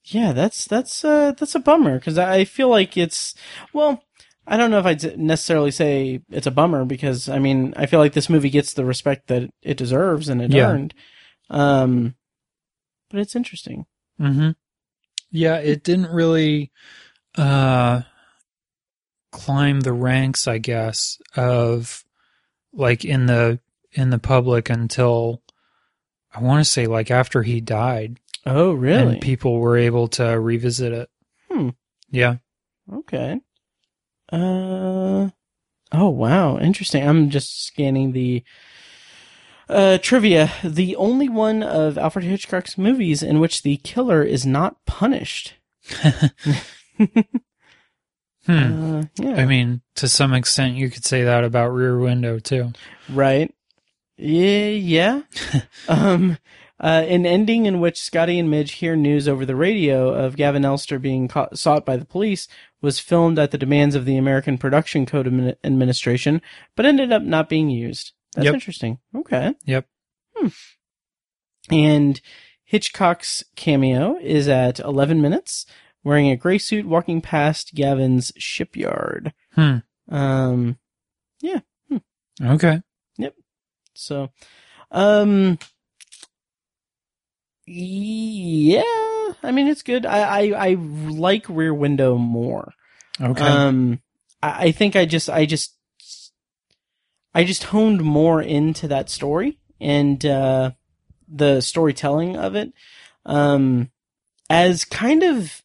Yeah, 0.04 0.32
that's 0.32 0.64
that's 0.64 1.04
uh 1.04 1.32
that's 1.38 1.54
a 1.54 1.60
bummer 1.60 1.98
because 1.98 2.18
I 2.18 2.44
feel 2.44 2.68
like 2.68 2.96
it's 2.96 3.34
well, 3.72 4.02
I 4.50 4.56
don't 4.56 4.70
know 4.72 4.80
if 4.80 4.84
I'd 4.86 5.16
necessarily 5.18 5.70
say 5.70 6.20
it's 6.28 6.46
a 6.48 6.50
bummer 6.50 6.84
because 6.84 7.28
I 7.28 7.38
mean 7.38 7.72
I 7.76 7.86
feel 7.86 8.00
like 8.00 8.12
this 8.12 8.28
movie 8.28 8.50
gets 8.50 8.74
the 8.74 8.84
respect 8.84 9.28
that 9.28 9.48
it 9.62 9.76
deserves 9.76 10.28
and 10.28 10.42
it 10.42 10.52
Yeah. 10.52 10.68
earned. 10.70 10.92
Um, 11.48 12.16
but 13.10 13.20
it's 13.20 13.36
interesting. 13.36 13.86
Mm-hmm. 14.20 14.50
yeah, 15.30 15.56
it 15.56 15.82
didn't 15.84 16.10
really 16.12 16.72
uh 17.38 18.02
climb 19.30 19.80
the 19.80 19.92
ranks, 19.92 20.46
I 20.48 20.58
guess, 20.58 21.18
of 21.36 22.04
like 22.72 23.04
in 23.04 23.26
the 23.26 23.60
in 23.92 24.10
the 24.10 24.18
public 24.18 24.68
until 24.70 25.42
I 26.34 26.40
want 26.42 26.64
to 26.64 26.70
say 26.70 26.86
like 26.86 27.10
after 27.10 27.42
he 27.42 27.60
died. 27.60 28.18
Oh, 28.46 28.72
really? 28.72 29.14
And 29.14 29.20
people 29.20 29.58
were 29.58 29.76
able 29.76 30.08
to 30.08 30.24
revisit 30.40 30.92
it. 30.92 31.10
Hmm. 31.50 31.70
Yeah. 32.10 32.36
Okay. 32.92 33.40
Uh. 34.32 35.30
Oh 35.92 36.08
wow, 36.08 36.58
interesting. 36.58 37.06
I'm 37.06 37.30
just 37.30 37.66
scanning 37.66 38.12
the 38.12 38.44
uh, 39.68 39.98
trivia. 39.98 40.52
The 40.62 40.94
only 40.96 41.28
one 41.28 41.62
of 41.62 41.98
Alfred 41.98 42.24
Hitchcock's 42.24 42.78
movies 42.78 43.22
in 43.22 43.40
which 43.40 43.62
the 43.62 43.78
killer 43.78 44.22
is 44.22 44.46
not 44.46 44.76
punished. 44.86 45.54
Hmm. 48.46 48.96
Uh, 48.96 49.02
yeah. 49.18 49.34
I 49.34 49.44
mean, 49.44 49.82
to 49.96 50.08
some 50.08 50.32
extent, 50.32 50.74
you 50.74 50.88
could 50.90 51.04
say 51.04 51.24
that 51.24 51.44
about 51.44 51.68
Rear 51.68 51.98
Window 51.98 52.38
too. 52.38 52.72
Right. 53.08 53.54
Yeah. 54.16 54.68
Yeah. 54.68 55.22
um. 55.88 56.38
Uh, 56.82 57.04
an 57.08 57.26
ending 57.26 57.66
in 57.66 57.78
which 57.78 58.00
Scotty 58.00 58.38
and 58.38 58.50
Midge 58.50 58.72
hear 58.72 58.96
news 58.96 59.28
over 59.28 59.44
the 59.44 59.54
radio 59.54 60.14
of 60.14 60.34
Gavin 60.34 60.64
Elster 60.64 60.98
being 60.98 61.28
caught, 61.28 61.58
sought 61.58 61.84
by 61.84 61.98
the 61.98 62.06
police 62.06 62.48
was 62.80 62.98
filmed 62.98 63.38
at 63.38 63.50
the 63.50 63.58
demands 63.58 63.94
of 63.94 64.04
the 64.04 64.16
American 64.16 64.56
Production 64.58 65.06
Code 65.06 65.26
Admin- 65.26 65.56
Administration, 65.64 66.40
but 66.76 66.86
ended 66.86 67.12
up 67.12 67.22
not 67.22 67.48
being 67.48 67.68
used. 67.70 68.12
That's 68.34 68.44
Yep. 68.46 68.54
interesting. 68.54 68.98
Okay. 69.14 69.54
Yep. 69.66 69.86
And 71.70 72.20
Hitchcock's 72.64 73.44
cameo 73.56 74.16
is 74.20 74.48
at 74.48 74.78
11 74.80 75.20
minutes, 75.20 75.66
wearing 76.02 76.30
a 76.30 76.36
gray 76.36 76.58
suit, 76.58 76.86
walking 76.86 77.20
past 77.20 77.74
Gavin's 77.74 78.32
shipyard. 78.36 79.32
Hmm. 79.52 79.78
Um, 80.08 80.78
yeah. 81.40 81.60
Hmm. 81.88 81.98
Okay. 82.42 82.80
Yep. 83.18 83.34
So, 83.94 84.30
um, 84.90 85.58
yeah. 87.72 88.82
I 89.42 89.52
mean, 89.52 89.68
it's 89.68 89.82
good. 89.82 90.04
I 90.04 90.20
I, 90.20 90.68
I 90.70 90.74
like 90.74 91.46
Rear 91.48 91.72
Window 91.72 92.16
more. 92.16 92.72
Okay. 93.20 93.44
Um, 93.44 94.00
I, 94.42 94.66
I 94.66 94.72
think 94.72 94.96
I 94.96 95.04
just 95.04 95.30
I 95.30 95.46
just 95.46 95.76
I 97.34 97.44
just 97.44 97.64
honed 97.64 98.02
more 98.02 98.42
into 98.42 98.88
that 98.88 99.08
story 99.08 99.58
and 99.80 100.24
uh, 100.26 100.72
the 101.28 101.60
storytelling 101.60 102.36
of 102.36 102.56
it. 102.56 102.72
Um, 103.24 103.90
as 104.48 104.84
kind 104.84 105.22
of 105.22 105.62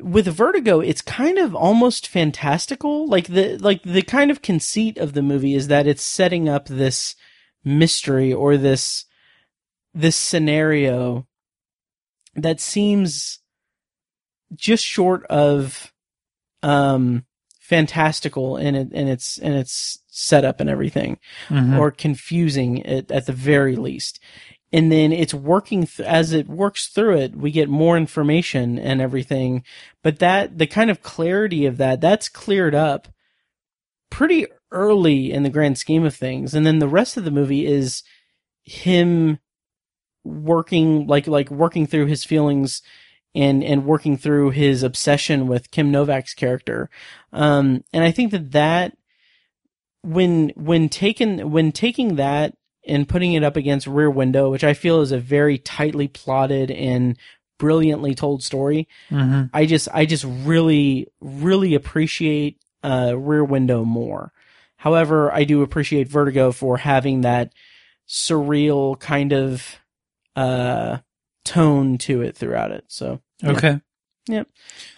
with 0.00 0.26
Vertigo, 0.26 0.80
it's 0.80 1.02
kind 1.02 1.38
of 1.38 1.54
almost 1.54 2.08
fantastical. 2.08 3.06
Like 3.06 3.28
the 3.28 3.58
like 3.58 3.82
the 3.84 4.02
kind 4.02 4.30
of 4.30 4.42
conceit 4.42 4.98
of 4.98 5.12
the 5.12 5.22
movie 5.22 5.54
is 5.54 5.68
that 5.68 5.86
it's 5.86 6.02
setting 6.02 6.48
up 6.48 6.66
this 6.66 7.14
mystery 7.64 8.32
or 8.32 8.56
this 8.56 9.04
this 9.94 10.16
scenario 10.16 11.26
that 12.34 12.60
seems 12.60 13.40
just 14.54 14.84
short 14.84 15.24
of 15.26 15.92
um 16.62 17.24
fantastical 17.60 18.56
in 18.56 18.74
it 18.74 18.92
in 18.92 19.08
its 19.08 19.38
in 19.38 19.52
its 19.52 19.98
setup 20.08 20.60
and 20.60 20.68
everything 20.68 21.18
Mhm. 21.48 21.78
or 21.78 21.90
confusing 21.90 22.84
at, 22.84 23.10
at 23.10 23.26
the 23.26 23.32
very 23.32 23.76
least. 23.76 24.20
And 24.74 24.90
then 24.90 25.12
it's 25.12 25.34
working 25.34 25.86
th- 25.86 26.06
as 26.06 26.32
it 26.32 26.48
works 26.48 26.86
through 26.88 27.18
it 27.18 27.36
we 27.36 27.50
get 27.50 27.68
more 27.68 27.96
information 27.96 28.78
and 28.78 29.00
everything. 29.00 29.64
But 30.02 30.18
that 30.18 30.58
the 30.58 30.66
kind 30.66 30.90
of 30.90 31.02
clarity 31.02 31.64
of 31.66 31.76
that 31.78 32.00
that's 32.00 32.28
cleared 32.28 32.74
up 32.74 33.08
pretty 34.10 34.46
early 34.70 35.32
in 35.32 35.42
the 35.42 35.50
grand 35.50 35.78
scheme 35.78 36.04
of 36.04 36.14
things. 36.14 36.54
And 36.54 36.66
then 36.66 36.78
the 36.78 36.88
rest 36.88 37.16
of 37.16 37.24
the 37.24 37.30
movie 37.30 37.66
is 37.66 38.02
him 38.64 39.38
working 40.24 41.06
like 41.06 41.26
like 41.26 41.50
working 41.50 41.86
through 41.86 42.06
his 42.06 42.24
feelings 42.24 42.82
and 43.34 43.64
and 43.64 43.84
working 43.84 44.16
through 44.16 44.50
his 44.50 44.82
obsession 44.82 45.46
with 45.48 45.70
Kim 45.70 45.90
Novak's 45.90 46.34
character 46.34 46.90
um 47.32 47.82
and 47.92 48.04
I 48.04 48.10
think 48.10 48.30
that 48.32 48.52
that 48.52 48.96
when 50.02 50.50
when 50.56 50.88
taken 50.88 51.50
when 51.50 51.72
taking 51.72 52.16
that 52.16 52.56
and 52.86 53.08
putting 53.08 53.32
it 53.34 53.44
up 53.44 53.56
against 53.56 53.86
Rear 53.86 54.10
Window 54.10 54.50
which 54.50 54.64
I 54.64 54.74
feel 54.74 55.00
is 55.00 55.12
a 55.12 55.18
very 55.18 55.58
tightly 55.58 56.08
plotted 56.08 56.70
and 56.70 57.16
brilliantly 57.58 58.14
told 58.14 58.42
story 58.42 58.88
Mhm. 59.10 59.50
I 59.52 59.66
just 59.66 59.88
I 59.92 60.04
just 60.06 60.24
really 60.24 61.08
really 61.20 61.74
appreciate 61.74 62.58
uh 62.84 63.14
Rear 63.16 63.44
Window 63.44 63.84
more. 63.84 64.32
However, 64.76 65.32
I 65.32 65.44
do 65.44 65.62
appreciate 65.62 66.08
Vertigo 66.08 66.50
for 66.50 66.78
having 66.78 67.20
that 67.20 67.52
surreal 68.08 68.98
kind 68.98 69.32
of 69.32 69.78
uh 70.36 70.98
tone 71.44 71.98
to 71.98 72.22
it 72.22 72.36
throughout 72.36 72.70
it. 72.70 72.84
So 72.88 73.20
yeah. 73.42 73.50
Okay. 73.52 73.80
Yep. 74.28 74.48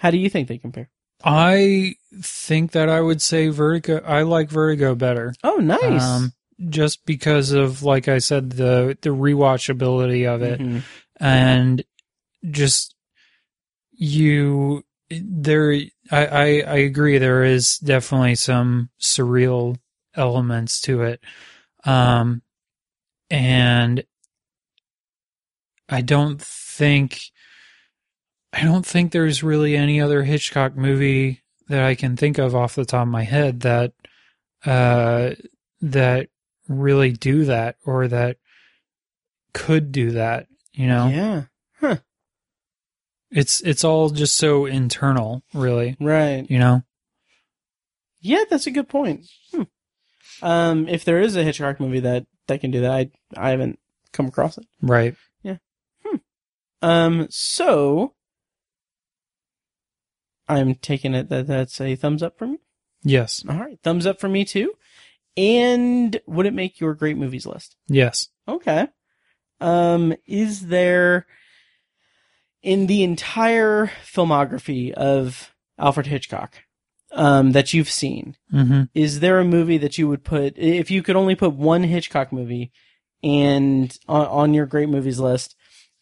How 0.01 0.11
do 0.11 0.19
you 0.19 0.29
think 0.29 0.49
they 0.49 0.59
compare? 0.59 0.91
I 1.25 1.95
think 2.21 2.73
that 2.73 2.91
I 2.91 3.01
would 3.01 3.23
say 3.23 3.49
Vertigo. 3.49 4.03
I 4.05 4.23
like 4.23 4.51
Vertigo 4.51 4.95
better. 4.95 5.35
Oh, 5.43 5.57
nice. 5.57 6.31
just 6.69 7.05
because 7.07 7.51
of, 7.53 7.83
like 7.83 8.07
I 8.09 8.19
said, 8.19 8.51
the 8.51 8.97
the 9.01 9.11
rewatchability 9.11 10.27
of 10.33 10.43
it, 10.43 10.61
Mhm. 10.61 10.83
and 11.19 11.83
just 12.51 12.95
you 13.93 14.85
there. 15.11 15.73
I, 16.11 16.27
I 16.27 16.45
I 16.67 16.77
agree. 16.77 17.19
There 17.19 17.43
is 17.45 17.79
definitely 17.79 18.35
some 18.35 18.91
surreal 19.01 19.79
elements 20.15 20.81
to 20.83 21.03
it, 21.03 21.21
um, 21.85 22.43
and 23.31 24.05
I 25.95 26.01
don't 26.01 26.43
think 26.43 27.21
I 28.53 28.65
don't 28.65 28.85
think 28.85 29.13
there's 29.13 29.45
really 29.45 29.77
any 29.77 30.01
other 30.01 30.25
Hitchcock 30.25 30.77
movie 30.77 31.43
that 31.69 31.85
I 31.85 31.95
can 31.95 32.17
think 32.17 32.39
of 32.39 32.55
off 32.55 32.75
the 32.75 32.85
top 32.85 33.03
of 33.03 33.09
my 33.09 33.23
head 33.23 33.61
that 33.61 33.93
uh 34.67 35.31
that 35.81 36.29
really 36.69 37.13
do 37.13 37.45
that 37.45 37.77
or 37.85 38.09
that 38.09 38.39
could 39.53 39.93
do 39.93 40.13
that, 40.13 40.49
you 40.73 40.89
know. 40.89 41.07
Yeah. 41.07 41.43
Huh. 41.81 41.97
It's 43.31 43.61
it's 43.61 43.85
all 43.85 44.11
just 44.11 44.37
so 44.37 44.67
internal, 44.67 45.43
really. 45.53 45.97
Right. 46.01 46.45
You 46.49 46.59
know. 46.59 46.83
Yeah, 48.21 48.45
that's 48.51 48.67
a 48.67 48.73
good 48.73 48.89
point. 48.89 49.27
Hmm. 49.53 49.63
Um, 50.43 50.89
if 50.89 51.05
there 51.05 51.21
is 51.21 51.37
a 51.37 51.45
Hitchcock 51.45 51.79
movie 51.79 52.01
that 52.01 52.27
that 52.49 52.61
can 52.61 52.73
do 52.73 52.81
that, 52.81 52.91
I 52.91 53.11
I 53.37 53.51
haven't 53.51 53.79
come 54.13 54.27
across 54.27 54.59
it. 54.59 54.67
Right. 54.83 55.15
Um. 56.85 57.27
So 57.31 58.15
I'm 60.49 60.75
taking 60.75 61.15
it 61.15 61.29
that 61.31 61.47
that's 61.47 61.81
a 61.81 61.97
thumbs 61.97 62.23
up 62.23 62.39
for 62.39 62.47
me. 62.47 62.59
Yes. 63.03 63.45
All 63.49 63.57
right, 63.57 63.79
thumbs 63.83 64.07
up 64.07 64.21
for 64.21 64.29
me 64.29 64.45
too. 64.45 64.73
And 65.37 66.21
would 66.27 66.47
it 66.47 66.55
make 66.55 66.81
your 66.81 66.95
great 66.95 67.17
movies 67.17 67.47
list? 67.47 67.77
Yes. 67.89 68.29
Okay. 68.47 68.89
Um, 69.61 70.15
is 70.27 70.67
there 70.69 71.27
in 72.63 72.87
the 72.87 73.03
entire 73.03 73.91
filmography 74.05 74.93
of 74.93 75.55
Alfred 75.79 76.07
Hitchcock 76.07 76.63
um, 77.13 77.53
that 77.53 77.75
you've 77.75 77.91
seen? 77.91 78.37
Mhm. 78.53 78.89
Is 78.95 79.21
there 79.21 79.39
a 79.41 79.45
movie 79.45 79.79
that 79.79 79.99
you 79.99 80.09
would 80.09 80.25
put 80.25 80.57
if 80.59 80.91
you 80.91 81.03
could 81.03 81.17
only 81.17 81.35
put 81.35 81.55
one 81.55 81.83
Hitchcock 81.85 82.33
movie 82.33 82.71
and 83.23 83.97
on, 84.07 84.27
on 84.27 84.55
your 84.55 84.67
great 84.67 84.89
movies 84.89 85.19
list, 85.19 85.57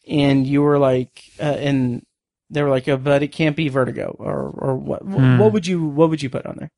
and 0.07 0.45
you 0.45 0.61
were 0.61 0.77
like, 0.79 1.23
uh, 1.39 1.43
and 1.43 2.05
they 2.49 2.61
were 2.61 2.69
like, 2.69 2.87
oh, 2.87 2.97
but 2.97 3.23
it 3.23 3.29
can't 3.29 3.55
be 3.55 3.69
Vertigo, 3.69 4.15
or 4.19 4.49
or 4.49 4.75
what? 4.75 5.01
Hmm. 5.01 5.37
What 5.37 5.53
would 5.53 5.67
you 5.67 5.83
what 5.85 6.09
would 6.09 6.21
you 6.21 6.29
put 6.29 6.45
on 6.45 6.57
there? 6.57 6.71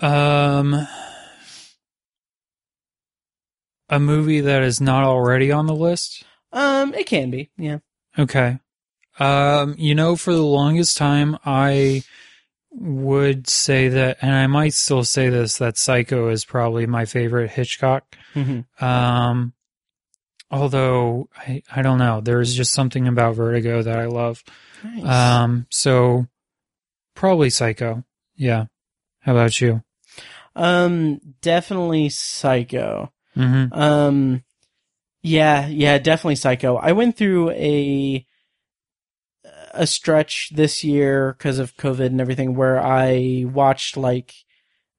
Um 0.00 0.86
a 3.88 3.98
movie 3.98 4.40
that 4.40 4.62
is 4.62 4.80
not 4.80 5.04
already 5.04 5.50
on 5.50 5.66
the 5.66 5.74
list? 5.74 6.24
Um, 6.52 6.94
it 6.94 7.06
can 7.06 7.30
be, 7.30 7.50
yeah. 7.56 7.78
Okay. 8.18 8.58
Um, 9.18 9.74
you 9.78 9.94
know, 9.94 10.16
for 10.16 10.32
the 10.32 10.42
longest 10.44 10.96
time, 10.96 11.38
I 11.44 12.02
would 12.70 13.48
say 13.48 13.88
that, 13.88 14.18
and 14.20 14.32
I 14.34 14.46
might 14.46 14.74
still 14.74 15.04
say 15.04 15.28
this, 15.30 15.58
that 15.58 15.78
Psycho 15.78 16.28
is 16.28 16.44
probably 16.44 16.86
my 16.86 17.04
favorite 17.06 17.50
Hitchcock. 17.50 18.04
Mhm. 18.34 18.66
Um, 18.80 19.54
although 20.50 21.28
I, 21.36 21.62
I 21.74 21.82
don't 21.82 21.98
know, 21.98 22.20
there's 22.20 22.54
just 22.54 22.72
something 22.72 23.06
about 23.08 23.36
Vertigo 23.36 23.82
that 23.82 23.98
I 23.98 24.06
love. 24.06 24.42
Nice. 24.84 25.04
Um, 25.04 25.66
so 25.70 26.26
probably 27.14 27.50
Psycho. 27.50 28.04
Yeah. 28.36 28.66
How 29.20 29.32
about 29.32 29.60
you? 29.60 29.82
Um, 30.56 31.20
definitely 31.40 32.08
Psycho. 32.08 33.12
Mhm. 33.36 33.76
Um, 33.76 34.44
yeah, 35.22 35.66
yeah, 35.66 35.98
definitely 35.98 36.36
Psycho. 36.36 36.76
I 36.76 36.92
went 36.92 37.16
through 37.16 37.50
a 37.50 38.26
a 39.72 39.86
stretch 39.86 40.50
this 40.54 40.82
year 40.82 41.34
because 41.36 41.58
of 41.58 41.76
COVID 41.76 42.06
and 42.06 42.20
everything 42.20 42.56
where 42.56 42.82
I 42.82 43.44
watched 43.46 43.96
like 43.96 44.34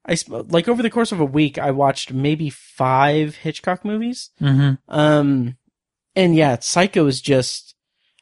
I 0.10 0.15
sp- 0.18 0.49
like 0.52 0.68
over 0.68 0.81
the 0.81 0.90
course 0.90 1.11
of 1.11 1.19
a 1.19 1.26
week 1.26 1.57
I 1.57 1.72
watched 1.72 2.11
maybe 2.11 2.49
five 2.49 3.36
Hitchcock 3.36 3.86
movies. 3.86 4.31
hmm 4.40 4.73
Um, 4.88 5.56
and 6.15 6.36
yeah, 6.36 6.57
Psycho 6.60 7.06
is 7.06 7.22
just. 7.22 7.76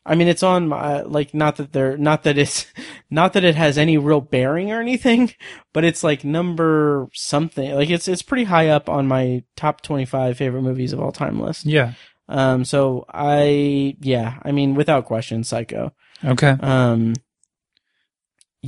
I 0.06 0.16
mean, 0.16 0.30
it's 0.30 0.44
on 0.44 0.70
my 0.70 1.02
like 1.02 1.34
not 1.34 1.58
that 1.58 1.74
they're 1.74 1.98
not 1.98 2.24
that 2.24 2.38
it's 2.38 2.66
not 3.10 3.34
that 3.34 3.44
it 3.44 3.56
has 3.56 3.78
any 3.78 3.98
real 3.98 4.22
bearing 4.22 4.72
or 4.72 4.80
anything, 4.80 5.34
but 5.74 5.84
it's 5.84 6.04
like 6.04 6.24
number 6.24 7.08
something. 7.14 7.72
Like 7.72 7.90
it's 7.90 8.08
it's 8.08 8.22
pretty 8.22 8.46
high 8.46 8.68
up 8.70 8.88
on 8.90 9.08
my 9.08 9.44
top 9.56 9.82
twenty 9.82 10.06
five 10.06 10.38
favorite 10.38 10.62
movies 10.62 10.94
of 10.94 11.00
all 11.02 11.12
time 11.12 11.40
list. 11.40 11.66
Yeah. 11.66 11.94
Um, 12.30 12.66
so 12.66 13.06
I 13.14 13.96
yeah, 14.02 14.40
I 14.44 14.52
mean, 14.52 14.76
without 14.76 15.06
question, 15.06 15.44
Psycho. 15.44 15.94
Okay. 16.24 16.56
Um, 16.60 17.14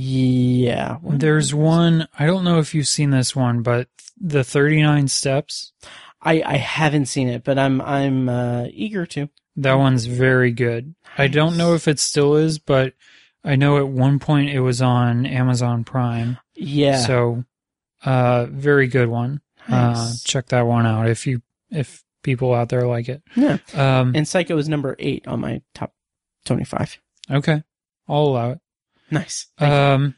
yeah. 0.00 0.96
There's 1.02 1.54
one. 1.54 2.08
I 2.18 2.26
don't 2.26 2.44
know 2.44 2.58
if 2.58 2.74
you've 2.74 2.88
seen 2.88 3.10
this 3.10 3.36
one, 3.36 3.62
but 3.62 3.88
the 4.18 4.42
39 4.42 5.08
Steps. 5.08 5.72
I 6.22 6.42
I 6.42 6.56
haven't 6.56 7.06
seen 7.06 7.28
it, 7.28 7.44
but 7.44 7.58
I'm 7.58 7.80
I'm 7.80 8.28
uh, 8.28 8.64
eager 8.72 9.04
to. 9.06 9.28
That 9.56 9.74
one's 9.74 10.06
very 10.06 10.52
good. 10.52 10.94
I 11.18 11.28
don't 11.28 11.56
know 11.56 11.74
if 11.74 11.86
it 11.86 11.98
still 11.98 12.36
is, 12.36 12.58
but 12.58 12.94
I 13.44 13.56
know 13.56 13.78
at 13.78 13.88
one 13.88 14.18
point 14.18 14.50
it 14.50 14.60
was 14.60 14.80
on 14.80 15.26
Amazon 15.26 15.84
Prime. 15.84 16.38
Yeah. 16.54 16.98
So, 17.04 17.44
uh, 18.04 18.46
very 18.46 18.86
good 18.86 19.08
one. 19.08 19.40
Uh, 19.68 20.12
check 20.24 20.46
that 20.46 20.66
one 20.66 20.86
out 20.86 21.08
if 21.08 21.26
you 21.26 21.42
if 21.70 22.02
people 22.22 22.54
out 22.54 22.70
there 22.70 22.86
like 22.86 23.08
it. 23.08 23.22
Yeah. 23.36 23.58
Um. 23.74 24.12
And 24.14 24.26
Psycho 24.26 24.56
is 24.56 24.68
number 24.68 24.96
eight 24.98 25.26
on 25.26 25.40
my 25.40 25.60
top 25.74 25.92
twenty 26.44 26.64
five. 26.64 26.98
Okay. 27.30 27.62
I'll 28.08 28.24
allow 28.24 28.50
it. 28.52 28.60
Nice. 29.10 29.46
Um, 29.58 30.14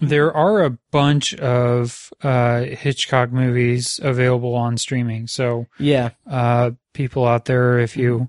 there 0.00 0.32
are 0.34 0.64
a 0.64 0.70
bunch 0.90 1.34
of 1.34 2.12
uh, 2.22 2.62
Hitchcock 2.62 3.30
movies 3.32 4.00
available 4.02 4.54
on 4.54 4.76
streaming. 4.76 5.26
So, 5.28 5.66
Yeah. 5.78 6.10
uh, 6.28 6.72
people 6.92 7.26
out 7.26 7.44
there, 7.44 7.78
if 7.78 7.96
you 7.96 8.28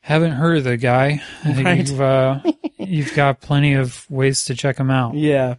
haven't 0.00 0.32
heard 0.32 0.58
of 0.58 0.64
the 0.64 0.76
guy, 0.76 1.20
Right. 1.44 1.88
you've 1.88 2.00
uh, 2.00 2.40
you've 2.78 3.14
got 3.14 3.40
plenty 3.40 3.74
of 3.74 4.08
ways 4.10 4.44
to 4.44 4.54
check 4.54 4.78
him 4.78 4.90
out. 4.90 5.14
Yeah. 5.14 5.56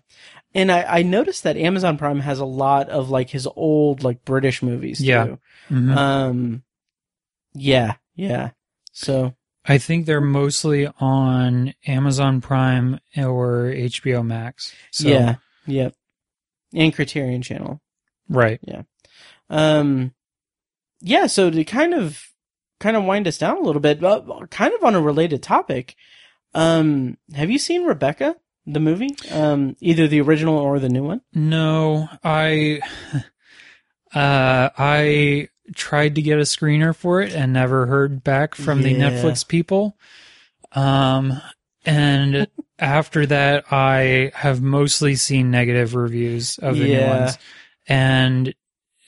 And 0.53 0.71
I, 0.71 0.83
I 0.99 1.01
noticed 1.03 1.43
that 1.43 1.55
Amazon 1.57 1.97
Prime 1.97 2.19
has 2.21 2.39
a 2.39 2.45
lot 2.45 2.89
of 2.89 3.09
like 3.09 3.29
his 3.29 3.47
old 3.55 4.03
like 4.03 4.25
British 4.25 4.61
movies 4.61 4.99
Yeah. 5.01 5.25
too. 5.25 5.39
Mhm. 5.69 5.95
Um 5.95 6.63
yeah, 7.53 7.95
yeah. 8.15 8.51
So 8.91 9.33
I 9.65 9.77
think 9.77 10.05
they're 10.05 10.21
mostly 10.21 10.88
on 10.99 11.73
Amazon 11.85 12.41
Prime 12.41 12.99
or 13.17 13.71
HBO 13.75 14.25
Max. 14.25 14.73
So, 14.91 15.07
yeah, 15.07 15.35
yep. 15.67 15.93
And 16.73 16.93
Criterion 16.93 17.41
Channel. 17.41 17.81
right. 18.29 18.59
Yeah. 18.63 18.83
Um 19.49 20.13
yeah, 21.01 21.27
so 21.27 21.49
to 21.49 21.63
kind 21.63 21.93
of 21.93 22.27
kind 22.79 22.95
of 22.95 23.03
wind 23.03 23.27
us 23.27 23.38
down 23.38 23.57
a 23.57 23.61
little 23.61 23.81
bit, 23.81 24.03
uh, 24.03 24.21
kind 24.49 24.73
of 24.73 24.83
on 24.83 24.95
a 24.95 25.01
related 25.01 25.43
topic. 25.43 25.95
Um 26.53 27.17
have 27.35 27.49
you 27.51 27.59
seen 27.59 27.83
Rebecca, 27.83 28.38
the 28.65 28.79
movie? 28.79 29.15
Um 29.29 29.75
either 29.79 30.07
the 30.07 30.21
original 30.21 30.57
or 30.57 30.79
the 30.79 30.89
new 30.89 31.03
one? 31.03 31.21
No, 31.33 32.07
I, 32.23 32.79
uh, 34.15 34.69
I 34.77 35.49
tried 35.76 36.15
to 36.15 36.22
get 36.22 36.38
a 36.39 36.43
screener 36.43 36.95
for 36.95 37.22
it 37.22 37.34
and 37.34 37.53
never 37.53 37.85
heard 37.85 38.23
back 38.23 38.56
from 38.56 38.81
the 38.84 38.93
Netflix 38.93 39.48
people. 39.48 39.98
Um, 40.73 41.41
and 41.85 42.48
after 42.80 43.26
that, 43.26 43.72
I 43.72 44.31
have 44.35 44.61
mostly 44.61 45.15
seen 45.15 45.52
negative 45.52 45.95
reviews 45.95 46.57
of 46.60 46.77
the 46.77 46.88
new 46.88 47.06
ones 47.07 47.38
and, 47.88 48.53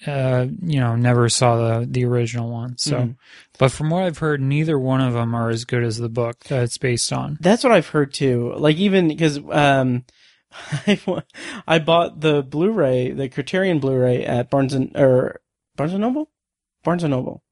uh, 0.08 0.48
you 0.62 0.80
know, 0.80 0.96
never 0.96 1.30
saw 1.30 1.80
the, 1.80 1.86
the 1.90 2.06
original 2.06 2.50
one. 2.50 2.78
So, 2.78 2.98
Mhm. 2.98 3.16
but 3.58 3.72
from 3.72 3.90
what 3.90 4.04
I've 4.04 4.18
heard, 4.18 4.42
neither 4.42 4.78
one 4.78 5.02
of 5.02 5.14
them 5.14 5.34
are 5.34 5.50
as 5.50 5.66
good 5.66 5.84
as 5.84 5.98
the 5.98 6.10
book 6.10 6.44
that 6.46 6.64
it's 6.64 6.78
based 6.78 7.14
on. 7.14 7.38
That's 7.40 7.64
what 7.64 7.72
I've 7.74 7.88
heard 7.88 8.14
too. 8.14 8.54
Like 8.58 8.78
even 8.78 9.08
because 9.08 9.40
um, 9.50 10.04
I, 10.88 11.00
I 11.68 11.80
bought 11.80 12.20
the 12.20 12.44
Blu-ray, 12.44 13.12
the 13.12 13.30
Criterion 13.30 13.80
Blu-ray 13.80 14.26
at 14.26 14.50
Barnes 14.50 14.74
and 14.74 14.96
or 14.96 15.42
Barnes 15.76 15.94
and 15.94 16.02
Noble, 16.02 16.30
Barnes 16.84 17.04
and 17.04 17.12
Noble, 17.12 17.44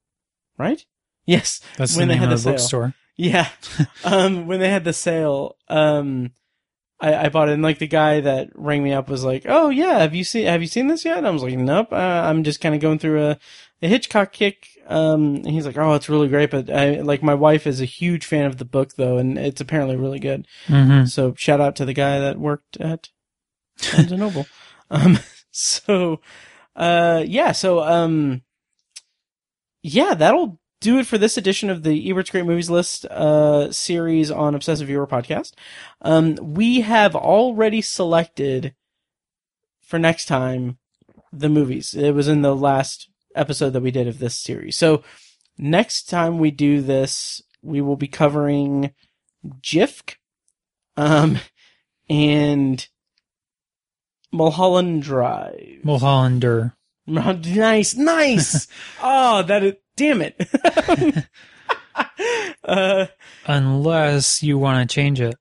right? 0.58 0.84
Yes, 1.26 1.62
That's 1.78 1.95
when 1.95 2.08
the 2.08 2.14
they 2.16 2.18
had 2.20 2.26
of 2.26 2.30
the 2.32 2.36
the 2.36 2.41
sale. 2.41 2.53
bookstore. 2.53 2.94
Yeah, 3.18 3.49
um, 4.03 4.48
when 4.48 4.60
they 4.60 4.70
had 4.70 4.84
the 4.84 4.94
sale, 4.94 5.58
um, 5.68 6.32
I, 6.99 7.26
I 7.26 7.30
bought 7.30 7.49
it, 7.49 7.53
and 7.53 7.64
like 7.64 7.78
the 7.80 7.88
guy 7.88 8.20
that 8.22 8.49
rang 8.56 8.84
me 8.84 8.94
up 8.94 9.10
was 9.10 9.24
like, 9.24 9.45
"Oh 9.48 9.70
yeah, 9.70 9.99
have 9.99 10.16
you 10.16 10.24
seen 10.24 10.45
have 10.48 10.62
you 10.62 10.68
seen 10.68 10.88
this 10.88 11.06
yet?" 11.06 11.18
And 11.20 11.28
I 11.28 11.32
was 11.32 11.44
like, 11.44 11.58
"Nope, 11.58 11.91
uh, 11.91 11.95
I'm 11.95 12.44
just 12.44 12.62
kind 12.62 12.74
of 12.76 12.82
going 12.82 12.99
through 12.99 13.22
a, 13.24 13.38
a 13.82 13.88
Hitchcock 13.88 14.32
kick." 14.32 14.68
Um, 14.88 15.36
and 15.36 15.48
he's 15.52 15.66
like, 15.66 15.78
"Oh, 15.78 15.94
it's 15.94 16.10
really 16.10 16.28
great," 16.28 16.49
but 16.52 16.70
I 16.70 17.02
like 17.02 17.22
my 17.22 17.34
wife 17.36 17.68
is 17.68 17.82
a 17.82 17.86
huge 17.86 18.26
fan 18.26 18.45
of 18.45 18.58
the 18.58 18.66
book 18.66 18.95
though, 18.95 19.18
and 19.18 19.38
it's 19.38 19.62
apparently 19.62 19.95
really 19.95 20.20
good. 20.20 20.48
Mhm. 20.68 21.08
So 21.10 21.34
shout 21.38 21.62
out 21.62 21.76
to 21.78 21.86
the 21.86 21.94
guy 21.94 22.20
that 22.20 22.40
worked 22.40 22.78
at 22.78 23.10
Barnes 23.91 24.12
and 24.12 24.22
Noble. 24.22 24.48
Um, 24.94 25.20
so, 25.52 26.20
uh, 26.76 27.24
yeah, 27.26 27.53
so, 27.53 27.80
um, 27.82 28.41
yeah, 29.82 30.14
that'll 30.14 30.60
do 30.80 30.98
it 30.98 31.06
for 31.08 31.18
this 31.18 31.38
edition 31.38 31.70
of 31.70 31.84
the 31.84 32.10
Ebert's 32.10 32.30
Great 32.30 32.45
Movies 32.45 32.70
List, 32.70 33.06
uh, 33.06 33.72
series 33.72 34.32
on 34.32 34.56
Obsessive 34.56 34.88
Viewer 34.88 35.08
podcast. 35.08 35.53
Um, 36.02 36.36
we 36.41 36.82
have 36.82 37.16
already 37.16 37.82
selected 37.82 38.74
for 39.82 39.99
next 39.99 40.26
time 40.26 40.78
the 41.32 41.49
movies. 41.49 41.94
It 41.94 42.12
was 42.12 42.28
in 42.28 42.41
the 42.41 42.56
last 42.56 43.10
episode 43.36 43.72
that 43.72 43.82
we 43.82 43.91
did 43.91 44.08
of 44.08 44.20
this 44.20 44.38
series. 44.38 44.76
So 44.76 45.03
next 45.58 46.10
time 46.10 46.40
we 46.40 46.52
do 46.52 46.82
this, 46.82 47.41
we 47.62 47.82
will 47.82 47.95
be 47.95 48.08
covering 48.08 48.94
JFK, 49.62 50.16
um, 50.98 51.40
and 52.10 52.88
Mulholland 54.32 55.03
Drive. 55.03 55.82
Mulhollander. 55.86 56.74
Nice, 57.07 57.95
nice. 57.95 58.68
oh, 59.02 59.44
that 59.44 59.64
is, 59.64 59.73
damn 59.95 60.22
it. 60.22 60.36
uh, 62.64 63.06
Unless 63.45 64.44
you 64.44 64.57
want 64.57 64.88
to 64.90 64.94
change 64.94 65.19
it. 65.19 65.36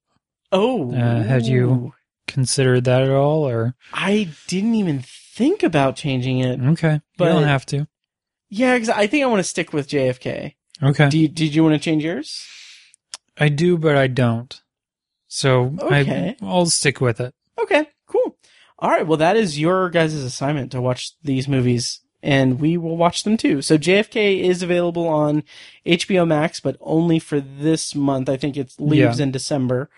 oh, 0.52 0.92
Uh, 0.92 1.22
had 1.22 1.46
you 1.46 1.92
considered 2.26 2.84
that 2.84 3.02
at 3.02 3.10
all, 3.10 3.46
or 3.48 3.74
I 3.92 4.30
didn't 4.48 4.74
even 4.74 5.02
think 5.04 5.62
about 5.62 5.96
changing 5.96 6.38
it. 6.40 6.60
okay, 6.60 7.00
But- 7.16 7.24
you 7.26 7.30
don't 7.32 7.44
have 7.48 7.66
to. 7.66 7.86
Yeah, 8.52 8.76
'cause 8.76 8.88
I 8.88 9.06
think 9.06 9.22
I 9.22 9.26
want 9.26 9.38
to 9.40 9.44
stick 9.44 9.72
with 9.72 9.86
JFK. 9.88 10.56
Okay, 10.82 11.08
Do 11.08 11.18
you, 11.18 11.28
did 11.28 11.54
you 11.54 11.62
want 11.62 11.74
to 11.74 11.78
change 11.78 12.02
yours? 12.02 12.44
I 13.38 13.48
do, 13.48 13.78
but 13.78 13.96
I 13.96 14.08
don't. 14.08 14.60
So 15.28 15.76
Okay. 15.80 16.36
I, 16.40 16.44
I'll 16.44 16.66
stick 16.66 17.00
with 17.00 17.20
it. 17.20 17.32
Okay, 17.60 17.86
cool. 18.08 18.36
All 18.80 18.90
right, 18.90 19.06
well, 19.06 19.18
that 19.18 19.36
is 19.36 19.58
your 19.60 19.90
guys' 19.90 20.14
assignment 20.14 20.72
to 20.72 20.80
watch 20.80 21.12
these 21.22 21.46
movies, 21.46 22.00
and 22.22 22.58
we 22.58 22.76
will 22.76 22.96
watch 22.96 23.24
them 23.24 23.36
too. 23.36 23.60
So 23.62 23.76
JFK 23.76 24.40
is 24.40 24.62
available 24.62 25.06
on 25.06 25.42
HBO 25.86 26.26
Max, 26.26 26.60
but 26.60 26.76
only 26.80 27.18
for 27.18 27.40
this 27.40 27.94
month. 27.94 28.28
I 28.28 28.36
think 28.36 28.56
it 28.56 28.74
leaves 28.78 29.18
Yeah. 29.18 29.24
in 29.24 29.30
December. 29.32 29.90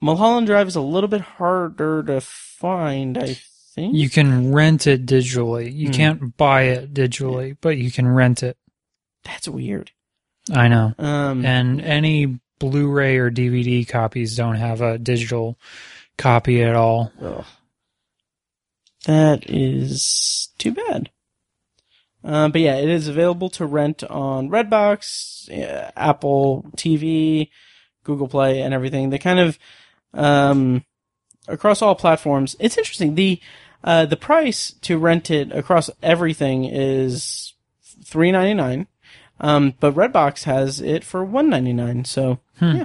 Mulholland 0.00 0.46
Drive 0.46 0.68
is 0.68 0.76
a 0.76 0.80
little 0.82 1.08
bit 1.08 1.20
harder 1.22 2.02
to 2.02 2.20
find, 2.20 3.16
I 3.16 3.36
think. 3.74 3.94
You 3.94 4.10
can 4.10 4.52
rent 4.52 4.86
it 4.86 5.06
digitally. 5.06 5.72
You 5.72 5.88
Hmm. 5.88 5.92
can't 5.94 6.36
buy 6.36 6.62
it 6.64 6.92
digitally, 6.92 7.56
but 7.60 7.78
you 7.78 7.90
can 7.90 8.06
rent 8.08 8.42
it. 8.42 8.56
That's 9.24 9.48
weird. 9.48 9.92
I 10.52 10.68
know. 10.68 10.94
Um, 10.98 11.44
And 11.46 11.80
any 11.80 12.38
Blu-ray 12.58 13.16
or 13.16 13.30
DVD 13.30 13.84
copies 13.84 14.36
don't 14.36 14.56
have 14.56 14.80
a 14.80 14.98
digital 14.98 15.58
copy 16.18 16.62
at 16.62 16.74
all. 16.74 17.12
Ugh. 17.22 17.44
That 19.06 19.48
is 19.50 20.48
too 20.58 20.72
bad. 20.72 21.10
Um, 22.22 22.52
but 22.52 22.62
yeah, 22.62 22.76
it 22.76 22.88
is 22.88 23.06
available 23.06 23.50
to 23.50 23.66
rent 23.66 24.02
on 24.04 24.48
Redbox, 24.48 25.50
uh, 25.50 25.90
Apple 25.94 26.64
TV, 26.76 27.50
Google 28.02 28.28
Play, 28.28 28.62
and 28.62 28.72
everything. 28.72 29.10
They 29.10 29.18
kind 29.18 29.38
of 29.38 29.58
um, 30.14 30.84
across 31.46 31.82
all 31.82 31.94
platforms. 31.94 32.56
It's 32.58 32.78
interesting. 32.78 33.14
the 33.14 33.40
uh, 33.82 34.06
The 34.06 34.16
price 34.16 34.72
to 34.82 34.96
rent 34.96 35.30
it 35.30 35.52
across 35.52 35.90
everything 36.02 36.64
is 36.64 37.52
three 38.02 38.32
ninety 38.32 38.54
nine, 38.54 38.86
um, 39.40 39.74
but 39.78 39.94
Redbox 39.94 40.44
has 40.44 40.80
it 40.80 41.04
for 41.04 41.22
one 41.24 41.50
ninety 41.50 41.74
nine. 41.74 42.06
So 42.06 42.40
Hmm. 42.58 42.76
yeah. 42.76 42.84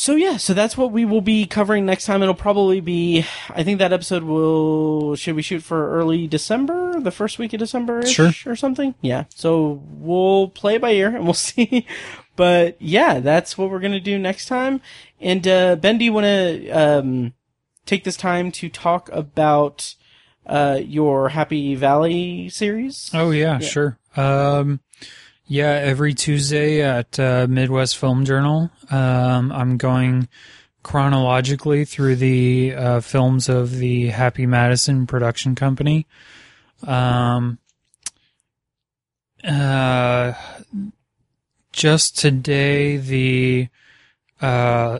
So 0.00 0.14
yeah, 0.14 0.36
so 0.36 0.54
that's 0.54 0.76
what 0.76 0.92
we 0.92 1.04
will 1.04 1.20
be 1.20 1.44
covering 1.44 1.84
next 1.84 2.04
time. 2.04 2.22
It'll 2.22 2.32
probably 2.32 2.78
be, 2.78 3.24
I 3.50 3.64
think 3.64 3.80
that 3.80 3.92
episode 3.92 4.22
will, 4.22 5.16
should 5.16 5.34
we 5.34 5.42
shoot 5.42 5.60
for 5.60 5.90
early 5.90 6.28
December, 6.28 7.00
the 7.00 7.10
first 7.10 7.40
week 7.40 7.52
of 7.52 7.58
December 7.58 8.06
Sure. 8.06 8.30
or 8.46 8.54
something? 8.54 8.94
Yeah. 9.00 9.24
So 9.34 9.82
we'll 9.88 10.50
play 10.50 10.76
it 10.76 10.80
by 10.80 10.92
ear 10.92 11.16
and 11.16 11.24
we'll 11.24 11.34
see 11.34 11.84
but 12.36 12.76
yeah, 12.80 13.18
that's 13.18 13.58
what 13.58 13.70
we're 13.70 13.80
gonna 13.80 13.98
do 13.98 14.20
next 14.20 14.46
time. 14.46 14.80
And 15.20 15.46
uh, 15.48 15.74
Ben, 15.74 15.98
do 15.98 16.04
you 16.04 16.12
want 16.12 16.26
to 16.26 16.70
um, 16.70 17.34
take 17.84 18.04
this 18.04 18.16
time 18.16 18.52
to 18.52 18.68
talk 18.68 19.10
about 19.12 19.96
uh, 20.46 20.78
your 20.80 21.30
Happy 21.30 21.74
Valley 21.74 22.48
series? 22.50 23.10
Oh 23.12 23.32
yeah, 23.32 23.58
sure. 23.58 23.98
Um, 24.16 24.78
yeah, 25.48 25.70
every 25.70 26.12
Tuesday 26.12 26.82
at 26.82 27.18
uh, 27.18 27.46
Midwest 27.48 27.96
Film 27.96 28.26
Journal, 28.26 28.70
um, 28.90 29.50
I'm 29.50 29.78
going 29.78 30.28
chronologically 30.82 31.86
through 31.86 32.16
the 32.16 32.74
uh, 32.74 33.00
films 33.00 33.48
of 33.48 33.76
the 33.76 34.08
Happy 34.08 34.44
Madison 34.44 35.06
production 35.06 35.54
company. 35.54 36.06
Um, 36.86 37.58
uh, 39.42 40.34
just 41.72 42.18
today, 42.18 42.98
the 42.98 43.68
uh, 44.42 44.98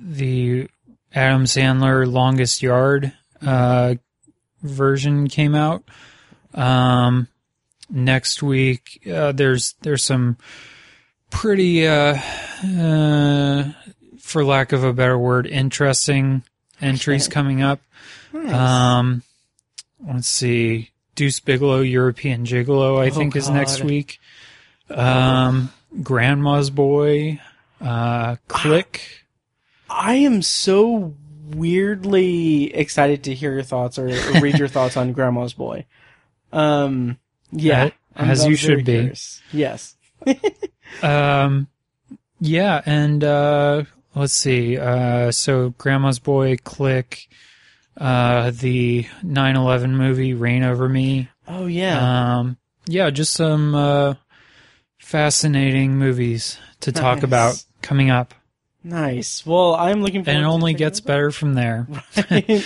the 0.00 0.68
Adam 1.14 1.44
Sandler 1.44 2.10
Longest 2.10 2.60
Yard 2.60 3.12
uh, 3.40 3.94
version 4.62 5.28
came 5.28 5.54
out. 5.54 5.84
Um, 6.54 7.28
next 7.90 8.42
week, 8.42 9.00
uh, 9.10 9.32
there's 9.32 9.74
there's 9.82 10.02
some 10.04 10.36
pretty, 11.30 11.86
uh, 11.86 12.18
uh, 12.64 13.64
for 14.20 14.44
lack 14.44 14.72
of 14.72 14.84
a 14.84 14.92
better 14.92 15.18
word, 15.18 15.46
interesting 15.46 16.42
entries 16.80 17.28
coming 17.28 17.62
up. 17.62 17.80
Nice. 18.32 18.52
Um, 18.52 19.22
let's 20.06 20.28
see, 20.28 20.90
Deuce 21.14 21.40
Bigalow, 21.40 21.80
European 21.80 22.44
Gigolo, 22.44 23.00
I 23.02 23.08
Oh, 23.08 23.10
think 23.10 23.36
is 23.36 23.48
next 23.50 23.82
week. 23.82 24.18
Um, 24.90 25.72
Grandma's 26.02 26.70
Boy, 26.70 27.40
uh, 27.80 28.36
Click. 28.48 29.24
I 29.88 30.14
am 30.14 30.42
so 30.42 31.14
weirdly 31.54 32.74
excited 32.74 33.24
to 33.24 33.34
hear 33.34 33.52
your 33.52 33.62
thoughts 33.62 33.98
or, 33.98 34.08
or 34.08 34.40
read 34.40 34.58
your 34.58 34.68
thoughts 34.76 34.96
on 34.96 35.12
Grandma's 35.12 35.54
Boy. 35.54 35.86
Um, 36.52 37.18
yeah, 37.52 37.90
As 38.14 38.46
you 38.46 38.56
should 38.56 38.84
be. 38.84 38.92
curious. 38.92 39.40
Yes. 39.52 39.94
Um, 41.02 41.66
yeah, 42.40 42.80
and 42.86 43.22
uh, 43.22 43.82
let's 44.14 44.32
see. 44.32 44.78
Uh, 44.78 45.30
so 45.32 45.70
Grandma's 45.76 46.18
Boy, 46.20 46.56
Click, 46.56 47.28
uh, 47.98 48.50
the 48.52 49.04
9/11 49.22 49.90
movie, 49.90 50.32
Reign 50.32 50.62
Over 50.62 50.88
Me. 50.88 51.28
Oh 51.48 51.66
yeah. 51.66 52.38
Um, 52.38 52.56
yeah, 52.86 53.10
just 53.10 53.32
some 53.34 53.74
uh, 53.74 54.14
fascinating 54.98 55.96
movies 55.98 56.58
to 56.80 56.92
talk 56.92 57.22
about 57.22 57.62
coming 57.82 58.10
up, 58.10 58.32
Nice. 58.84 59.44
Well, 59.44 59.74
I'm 59.74 60.00
looking 60.02 60.22
forward. 60.24 60.36
and 60.38 60.46
it 60.46 60.48
only 60.48 60.74
gets 60.74 61.00
better 61.00 61.30
from 61.32 61.54
there. 61.54 61.86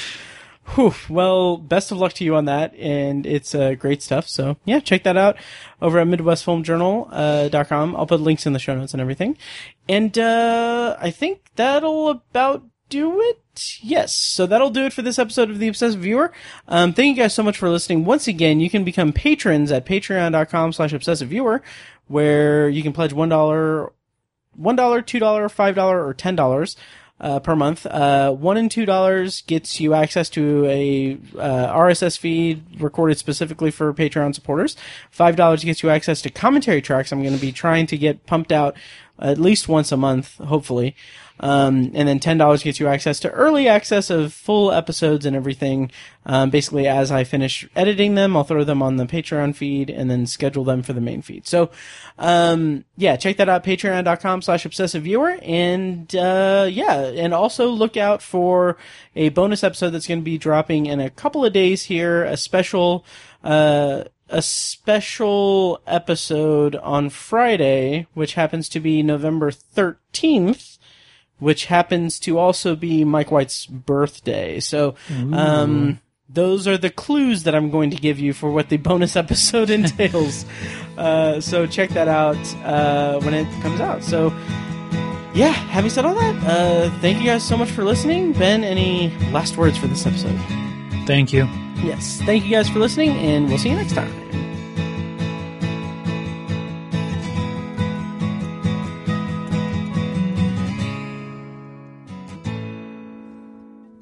Whew. 0.75 0.95
Well, 1.09 1.57
best 1.57 1.91
of 1.91 1.99
luck 1.99 2.13
to 2.15 2.25
you 2.25 2.37
on 2.37 2.45
that, 2.45 2.75
and 2.77 3.27
it's 3.27 3.55
uh, 3.55 3.75
great 3.75 4.03
stuff. 4.03 4.29
So 4.29 4.57
yeah, 4.65 4.81
check 4.81 5.03
that 5.03 5.17
out 5.17 5.37
over 5.83 5.99
at 5.99 6.07
MidwestFilmJournal.com. 6.07 7.09
Uh, 7.13 7.49
dot 7.49 7.69
com. 7.69 7.97
I'll 7.97 8.07
put 8.07 8.21
links 8.21 8.47
in 8.47 8.53
the 8.53 8.59
show 8.59 8.77
notes 8.77 8.93
and 8.95 9.01
everything. 9.01 9.37
And 9.89 10.17
uh, 10.17 10.97
I 11.01 11.11
think 11.11 11.43
that'll 11.57 12.09
about 12.09 12.65
do 12.89 13.21
it. 13.21 13.41
Yes. 13.83 14.15
So 14.17 14.47
that'll 14.47 14.71
do 14.71 14.85
it 14.85 14.93
for 14.93 15.03
this 15.03 15.19
episode 15.19 15.51
of 15.51 15.59
The 15.59 15.69
Obsessive 15.69 16.01
Viewer. 16.01 16.33
Um, 16.69 16.93
thank 16.93 17.17
you 17.17 17.23
guys 17.23 17.35
so 17.35 17.43
much 17.43 17.59
for 17.59 17.69
listening. 17.69 18.05
Once 18.05 18.29
again, 18.29 18.61
you 18.61 18.71
can 18.71 18.85
become 18.85 19.13
patrons 19.13 19.73
at 19.73 19.87
patreon.com 19.87 20.73
slash 20.73 20.93
obsessive 20.93 21.29
viewer, 21.29 21.63
where 22.07 22.69
you 22.69 22.83
can 22.83 22.93
pledge 22.93 23.13
$1 23.13 23.91
one 24.57 24.77
dollar, 24.77 25.01
two 25.01 25.19
dollar, 25.19 25.49
five 25.49 25.75
dollar, 25.75 26.05
or 26.05 26.13
ten 26.13 26.35
dollars 26.37 26.77
uh, 27.21 27.41
per 27.41 27.55
month. 27.55 27.87
Uh, 27.87 28.33
one 28.33 28.57
and 28.57 28.71
two 28.71 28.87
dollars 28.87 29.43
gets 29.43 29.81
you 29.81 29.95
access 29.95 30.29
to 30.31 30.67
a 30.67 31.19
uh, 31.39 31.75
RSS 31.75 32.19
feed 32.19 32.63
recorded 32.81 33.19
specifically 33.19 33.71
for 33.71 33.93
Patreon 33.93 34.35
supporters. 34.35 34.77
Five 35.11 35.37
dollars 35.37 35.65
gets 35.65 35.83
you 35.83 35.91
access 35.91 36.23
to 36.23 36.31
commentary 36.31 36.83
tracks. 36.83 37.13
I'm 37.13 37.23
going 37.23 37.35
to 37.35 37.41
be 37.41 37.53
trying 37.53 37.87
to 37.89 37.99
get 37.99 38.27
pumped 38.27 38.53
out 38.53 38.77
at 39.21 39.39
least 39.39 39.69
once 39.69 39.93
a 39.93 39.97
month, 39.97 40.39
hopefully. 40.39 40.97
Um, 41.43 41.93
and 41.95 42.07
then 42.07 42.21
ten 42.21 42.37
dollars 42.37 42.63
gets 42.63 42.81
you 42.81 42.87
access 42.87 43.19
to 43.21 43.31
early 43.31 43.67
access 43.67 44.11
of 44.11 44.35
full 44.35 44.73
episodes 44.73 45.25
and 45.25 45.35
everything. 45.35 45.91
Um, 46.27 46.51
basically, 46.51 46.87
as 46.87 47.11
I 47.11 47.25
finish 47.25 47.67
editing 47.75 48.15
them, 48.15 48.37
I'll 48.37 48.45
throw 48.45 48.63
them 48.63 48.83
on 48.83 48.97
the 48.97 49.07
Patreon 49.07 49.57
feed 49.57 49.89
and 49.89 50.11
then 50.11 50.27
schedule 50.27 50.65
them 50.65 50.83
for 50.83 50.93
the 50.93 51.01
main 51.01 51.23
feed. 51.23 51.47
So, 51.47 51.71
um, 52.19 52.85
yeah, 52.99 53.17
check 53.17 53.39
that 53.39 53.49
out, 53.49 53.65
patreon.com 53.65 54.43
slash 54.43 54.67
obsessive 54.67 55.05
viewer. 55.05 55.39
And, 55.41 56.15
uh, 56.15 56.69
yeah, 56.71 57.07
and 57.07 57.33
also 57.33 57.71
look 57.71 57.97
out 57.97 58.21
for 58.21 58.77
a 59.17 59.31
bonus 59.31 59.65
episode 59.65 59.91
that's 59.91 60.07
going 60.07 60.21
to 60.21 60.25
be 60.25 60.37
dropping 60.37 60.85
in 60.85 61.01
a 61.01 61.09
couple 61.09 61.43
of 61.43 61.55
days 61.55 61.85
here, 61.85 62.23
a 62.25 62.37
special, 62.37 63.07
uh, 63.43 64.05
a 64.31 64.41
special 64.41 65.81
episode 65.87 66.77
on 66.77 67.11
Friday, 67.11 68.07
which 68.15 68.35
happens 68.35 68.69
to 68.71 68.81
be 68.81 69.03
November 69.03 69.51
13th, 69.51 70.79
which 71.39 71.67
happens 71.67 72.19
to 72.21 72.39
also 72.39 72.77
be 72.77 73.05
Mike 73.05 73.31
White's 73.31 73.67
birthday. 73.67 74.61
So, 74.61 74.95
um, 75.33 76.01
those 76.29 76.69
are 76.69 76.79
the 76.79 76.91
clues 76.91 77.43
that 77.43 77.55
I'm 77.55 77.71
going 77.71 77.91
to 77.91 77.97
give 77.97 78.19
you 78.19 78.33
for 78.33 78.51
what 78.51 78.69
the 78.69 78.77
bonus 78.89 79.17
episode 79.17 79.71
entails. 79.71 80.45
uh, 80.97 81.41
so 81.41 81.67
check 81.67 81.91
that 81.91 82.09
out 82.09 82.39
uh, 82.65 83.21
when 83.21 83.35
it 83.35 83.51
comes 83.63 83.81
out. 83.81 84.05
So, 84.05 84.29
yeah, 85.35 85.51
having 85.51 85.91
said 85.91 86.05
all 86.05 86.15
that, 86.15 86.37
uh, 86.45 86.91
thank 87.01 87.19
you 87.19 87.25
guys 87.25 87.47
so 87.47 87.57
much 87.57 87.71
for 87.71 87.85
listening. 87.85 88.33
Ben, 88.33 88.65
any 88.65 89.11
last 89.33 89.57
words 89.57 89.77
for 89.77 89.87
this 89.87 90.07
episode? 90.07 90.70
Thank 91.11 91.33
you. 91.33 91.43
Yes, 91.83 92.21
thank 92.21 92.45
you 92.45 92.53
guys 92.53 92.69
for 92.69 92.79
listening, 92.79 93.11
and 93.11 93.49
we'll 93.49 93.59
see 93.59 93.69
you 93.69 93.75
next 93.75 93.95
time. 93.95 94.13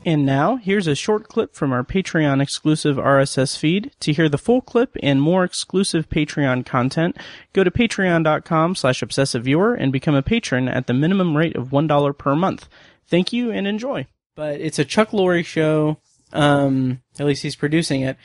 And 0.04 0.26
now, 0.26 0.56
here's 0.56 0.86
a 0.86 0.94
short 0.94 1.28
clip 1.28 1.54
from 1.54 1.72
our 1.72 1.82
Patreon 1.82 2.42
exclusive 2.42 2.98
RSS 2.98 3.56
feed. 3.56 3.90
To 4.00 4.12
hear 4.12 4.28
the 4.28 4.36
full 4.36 4.60
clip 4.60 4.94
and 5.02 5.22
more 5.22 5.44
exclusive 5.44 6.10
Patreon 6.10 6.66
content, 6.66 7.16
go 7.54 7.64
to 7.64 7.70
patreon.com 7.70 8.74
slash 8.74 9.00
obsessiveviewer 9.00 9.74
and 9.80 9.90
become 9.90 10.14
a 10.14 10.20
patron 10.20 10.68
at 10.68 10.86
the 10.86 10.92
minimum 10.92 11.38
rate 11.38 11.56
of 11.56 11.68
$1 11.68 12.18
per 12.18 12.36
month. 12.36 12.68
Thank 13.06 13.32
you 13.32 13.50
and 13.50 13.66
enjoy. 13.66 14.06
But 14.34 14.60
it's 14.60 14.78
a 14.78 14.84
Chuck 14.84 15.12
Lorre 15.12 15.42
show. 15.42 15.96
Um, 16.32 17.00
at 17.18 17.26
least 17.26 17.42
he's 17.42 17.56
producing 17.56 18.02
it. 18.02 18.16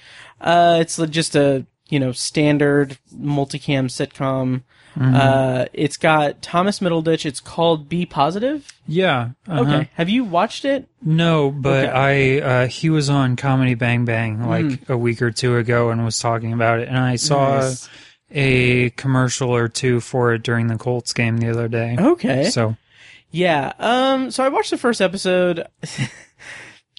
Uh, 0.42 0.78
it's 0.82 0.98
just 1.10 1.36
a, 1.36 1.66
you 1.90 2.00
know, 2.00 2.12
standard 2.12 2.98
multicam 3.16 3.86
sitcom. 3.86 4.64
Mhm. 4.98 5.16
Uh, 5.16 5.66
it's 5.74 5.98
got 5.98 6.42
Thomas 6.44 6.80
Middleditch. 6.80 7.26
It's 7.26 7.40
called 7.40 7.90
B 7.90 8.06
Positive. 8.06 8.72
Yeah. 8.88 9.30
uh-huh. 9.48 9.62
Okay. 9.62 9.90
Have 9.96 10.08
you 10.10 10.24
watched 10.24 10.66
it? 10.66 10.88
No, 11.02 11.50
but 11.50 11.86
Okay. 11.90 12.42
I 12.42 12.64
uh, 12.64 12.68
he 12.68 12.92
was 12.92 13.10
on 13.10 13.36
Comedy 13.36 13.74
Bang 13.74 14.06
Bang 14.06 14.48
like 14.48 14.66
Mm. 14.66 14.90
a 14.90 14.98
week 14.98 15.22
or 15.24 15.32
two 15.32 15.58
ago 15.58 15.90
and 15.90 16.06
was 16.06 16.20
talking 16.20 16.54
about 16.54 16.80
it, 16.80 16.90
and 16.90 16.98
I 17.00 17.16
saw 17.16 17.60
Nice. 17.62 17.90
a 18.30 18.92
commercial 18.92 19.50
or 19.50 19.68
two 19.68 20.00
for 20.00 20.34
it 20.34 20.44
during 20.44 20.68
the 20.68 20.78
Colts 20.78 21.12
game 21.14 21.38
the 21.38 21.50
other 21.50 21.68
day. 21.68 21.96
Okay. 22.00 22.50
so 22.52 22.76
Yeah. 23.32 23.74
Um. 23.80 24.30
So 24.30 24.44
I 24.44 24.50
watched 24.50 24.70
the 24.70 24.78
first 24.78 25.02
episode. 25.02 25.66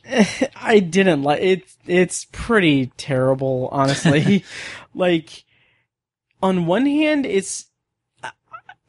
I 0.57 0.81
didn't 0.81 1.23
like 1.23 1.43
it. 1.43 1.63
It's 1.87 2.27
pretty 2.33 2.87
terrible, 2.97 3.69
honestly. 3.73 4.45
like, 4.95 5.45
on 6.43 6.67
one 6.67 6.87
hand, 6.87 7.27
it's 7.27 7.67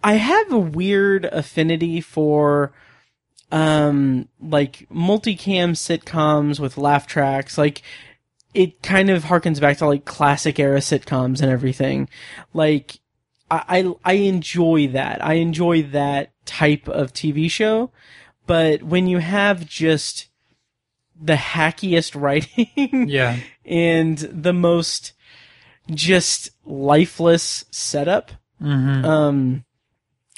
I 0.04 0.14
have 0.14 0.52
a 0.52 0.60
weird 0.60 1.26
affinity 1.26 2.02
for 2.02 2.74
um 3.52 4.28
like 4.42 4.88
multicam 4.92 5.72
sitcoms 5.74 6.60
with 6.60 6.80
laugh 6.80 7.06
tracks 7.06 7.60
like 7.60 7.84
it 8.56 8.82
kind 8.82 9.12
of 9.12 9.26
harkens 9.26 9.62
back 9.62 9.78
to 9.78 9.86
like 9.86 10.04
classic 10.04 10.60
era 10.60 10.80
sitcoms 10.80 11.42
and 11.42 11.52
everything 11.52 12.10
like 12.54 13.00
I, 13.50 13.64
I 13.70 13.94
I 14.04 14.14
enjoy 14.14 14.88
that. 14.90 15.24
I 15.24 15.34
enjoy 15.34 15.84
that 15.84 16.32
type 16.46 16.88
of 16.88 17.14
TV 17.14 17.50
show, 17.50 17.92
but 18.48 18.84
when 18.84 19.08
you 19.08 19.20
have 19.20 19.66
just 19.66 20.28
the 21.20 21.36
hackiest 21.36 22.16
writing, 22.20 23.08
Yeah. 23.10 23.38
and 23.66 24.18
the 24.18 24.54
most 24.54 25.14
just 25.90 26.50
lifeless 26.66 27.66
setup, 27.72 28.32
Mhm. 28.62 29.06
um, 29.06 29.66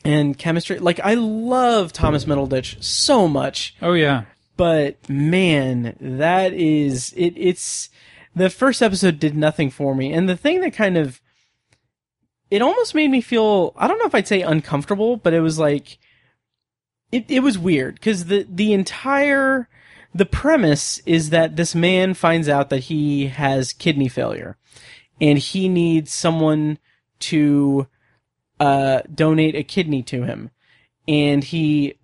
and 0.03 0.37
chemistry, 0.37 0.79
like 0.79 0.99
I 1.03 1.13
love 1.15 1.93
Thomas 1.93 2.25
Middleditch 2.25 2.81
so 2.83 3.27
much, 3.27 3.75
oh 3.81 3.93
yeah, 3.93 4.23
but 4.55 5.09
man, 5.09 5.95
that 6.01 6.53
is 6.53 7.13
it. 7.17 7.33
It's 7.37 7.89
the 8.35 8.49
first 8.49 8.81
episode 8.81 9.19
did 9.19 9.35
nothing 9.35 9.69
for 9.69 9.95
me, 9.95 10.11
and 10.13 10.27
the 10.29 10.37
thing 10.37 10.61
that 10.61 10.73
kind 10.73 10.97
of 10.97 11.21
it 12.49 12.61
almost 12.61 12.95
made 12.95 13.09
me 13.09 13.19
feel 13.21 13.73
I 13.77 13.87
don't 13.87 13.99
know 13.99 14.05
if 14.05 14.15
I'd 14.15 14.27
say 14.27 14.41
uncomfortable, 14.41 15.17
but 15.17 15.33
it 15.33 15.41
was 15.41 15.59
like 15.59 15.97
it 17.11 17.25
it 17.29 17.41
was 17.41 17.57
weird 17.57 17.95
because 17.95 18.25
the 18.25 18.45
the 18.49 18.73
entire 18.73 19.67
the 20.17 20.25
premise 20.25 20.99
is 21.05 21.29
that 21.29 21.55
this 21.55 21.75
man 21.75 22.13
finds 22.13 22.49
out 22.49 22.69
that 22.69 22.85
he 22.85 23.27
has 23.27 23.73
kidney 23.73 24.07
failure 24.09 24.57
and 25.21 25.37
he 25.37 25.69
needs 25.69 26.11
someone 26.11 26.79
to 27.19 27.87
uh, 28.59 29.01
donate 29.13 29.55
a 29.55 29.63
kidney 29.63 30.01
to 30.03 30.23
him. 30.23 30.49
And 31.07 31.43
he 31.43 31.95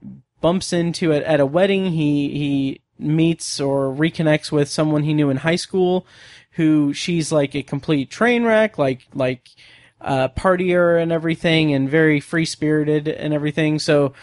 bumps 0.42 0.74
into 0.74 1.12
it 1.12 1.24
at 1.24 1.40
a 1.40 1.46
wedding. 1.46 1.92
He 1.92 2.30
he 2.30 2.82
meets 3.00 3.60
or 3.60 3.92
reconnects 3.92 4.52
with 4.52 4.70
someone 4.70 5.04
he 5.04 5.14
knew 5.14 5.30
in 5.30 5.38
high 5.38 5.56
school 5.56 6.06
who 6.52 6.94
she's 6.94 7.32
like 7.32 7.56
a 7.56 7.64
complete 7.64 8.10
train 8.10 8.44
wreck 8.44 8.78
like 8.78 9.08
like 9.14 9.50
uh, 10.00 10.28
partier 10.30 11.02
and 11.02 11.12
everything 11.12 11.74
and 11.74 11.90
very 11.90 12.20
free 12.20 12.46
spirited 12.46 13.08
and 13.08 13.34
everything. 13.34 13.80
So 13.80 14.14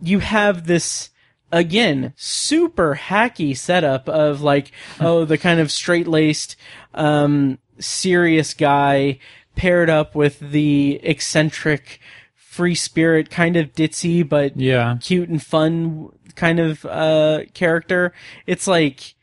you 0.00 0.18
have 0.18 0.66
this 0.66 1.10
again 1.54 2.12
super 2.16 2.96
hacky 3.00 3.56
setup 3.56 4.08
of 4.08 4.40
like 4.42 4.72
oh 5.00 5.24
the 5.24 5.38
kind 5.38 5.60
of 5.60 5.70
straight 5.70 6.08
laced 6.08 6.56
um 6.94 7.58
serious 7.78 8.54
guy 8.54 9.18
paired 9.56 9.88
up 9.88 10.14
with 10.14 10.40
the 10.40 10.98
eccentric 11.02 12.00
free 12.34 12.74
spirit 12.74 13.30
kind 13.30 13.56
of 13.56 13.72
ditzy 13.72 14.28
but 14.28 14.56
Yeah. 14.56 14.96
cute 15.00 15.28
and 15.28 15.42
fun 15.42 16.10
kind 16.34 16.58
of 16.58 16.84
uh 16.86 17.42
character 17.54 18.12
it's 18.46 18.66
like 18.66 19.14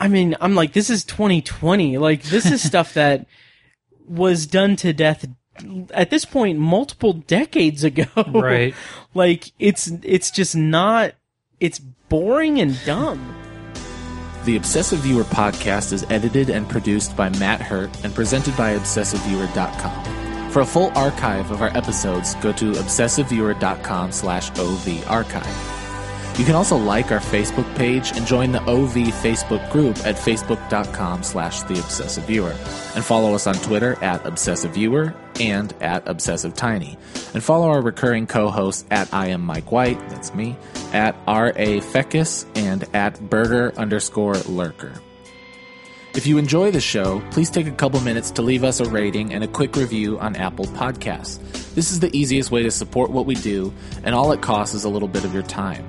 i 0.00 0.08
mean 0.08 0.34
i'm 0.40 0.54
like 0.56 0.72
this 0.72 0.90
is 0.90 1.04
2020 1.04 1.98
like 1.98 2.22
this 2.24 2.50
is 2.50 2.60
stuff 2.70 2.94
that 2.94 3.26
was 4.08 4.46
done 4.46 4.74
to 4.76 4.92
death 4.92 5.24
at 5.92 6.10
this 6.10 6.24
point 6.24 6.58
multiple 6.58 7.12
decades 7.12 7.84
ago 7.84 8.06
Right. 8.26 8.74
like 9.14 9.52
it's 9.60 9.92
it's 10.02 10.30
just 10.32 10.56
not 10.56 11.14
it's 11.62 11.78
boring 11.78 12.60
and 12.60 12.76
dumb 12.84 13.34
The 14.44 14.56
Obsessive 14.56 14.98
Viewer 14.98 15.22
podcast 15.22 15.92
is 15.92 16.04
edited 16.10 16.50
and 16.50 16.68
produced 16.68 17.16
by 17.16 17.28
Matt 17.38 17.60
Hurt 17.60 17.88
and 18.04 18.12
presented 18.12 18.56
by 18.56 18.76
ObsessiveViewer.com. 18.76 20.50
For 20.50 20.62
a 20.62 20.66
full 20.66 20.90
archive 20.98 21.52
of 21.52 21.62
our 21.62 21.74
episodes, 21.76 22.34
go 22.36 22.52
to 22.52 22.72
ObsessiveViewer.com 22.72 24.10
slash 24.10 24.50
OV 24.58 25.06
archive. 25.08 25.81
You 26.38 26.46
can 26.46 26.54
also 26.54 26.78
like 26.78 27.12
our 27.12 27.20
Facebook 27.20 27.76
page 27.76 28.12
and 28.16 28.26
join 28.26 28.52
the 28.52 28.62
OV 28.62 28.94
Facebook 28.94 29.70
group 29.70 29.98
at 29.98 30.16
facebook.com 30.16 31.22
slash 31.22 31.62
the 31.64 31.74
obsessive 31.74 32.24
viewer. 32.24 32.54
And 32.94 33.04
follow 33.04 33.34
us 33.34 33.46
on 33.46 33.54
Twitter 33.56 34.02
at 34.02 34.24
obsessive 34.24 34.72
viewer 34.72 35.14
and 35.38 35.74
at 35.82 36.08
obsessive 36.08 36.54
tiny. 36.54 36.96
And 37.34 37.44
follow 37.44 37.68
our 37.68 37.82
recurring 37.82 38.26
co-hosts 38.26 38.86
at 38.90 39.12
I 39.12 39.26
am 39.26 39.42
Mike 39.42 39.70
White, 39.70 40.00
that's 40.08 40.34
me, 40.34 40.56
at 40.94 41.14
R.A. 41.26 41.80
Feckus 41.80 42.46
and 42.56 42.84
at 42.94 43.20
burger 43.28 43.74
underscore 43.76 44.36
lurker. 44.48 44.94
If 46.14 46.26
you 46.26 46.38
enjoy 46.38 46.70
the 46.70 46.80
show, 46.80 47.22
please 47.30 47.50
take 47.50 47.66
a 47.66 47.72
couple 47.72 48.00
minutes 48.00 48.30
to 48.32 48.42
leave 48.42 48.64
us 48.64 48.80
a 48.80 48.88
rating 48.88 49.34
and 49.34 49.44
a 49.44 49.48
quick 49.48 49.76
review 49.76 50.18
on 50.18 50.36
Apple 50.36 50.66
Podcasts. 50.66 51.38
This 51.74 51.90
is 51.90 52.00
the 52.00 52.14
easiest 52.16 52.50
way 52.50 52.62
to 52.62 52.70
support 52.70 53.10
what 53.10 53.26
we 53.26 53.34
do, 53.34 53.72
and 54.02 54.14
all 54.14 54.32
it 54.32 54.42
costs 54.42 54.74
is 54.74 54.84
a 54.84 54.90
little 54.90 55.08
bit 55.08 55.24
of 55.24 55.32
your 55.32 55.42
time. 55.42 55.88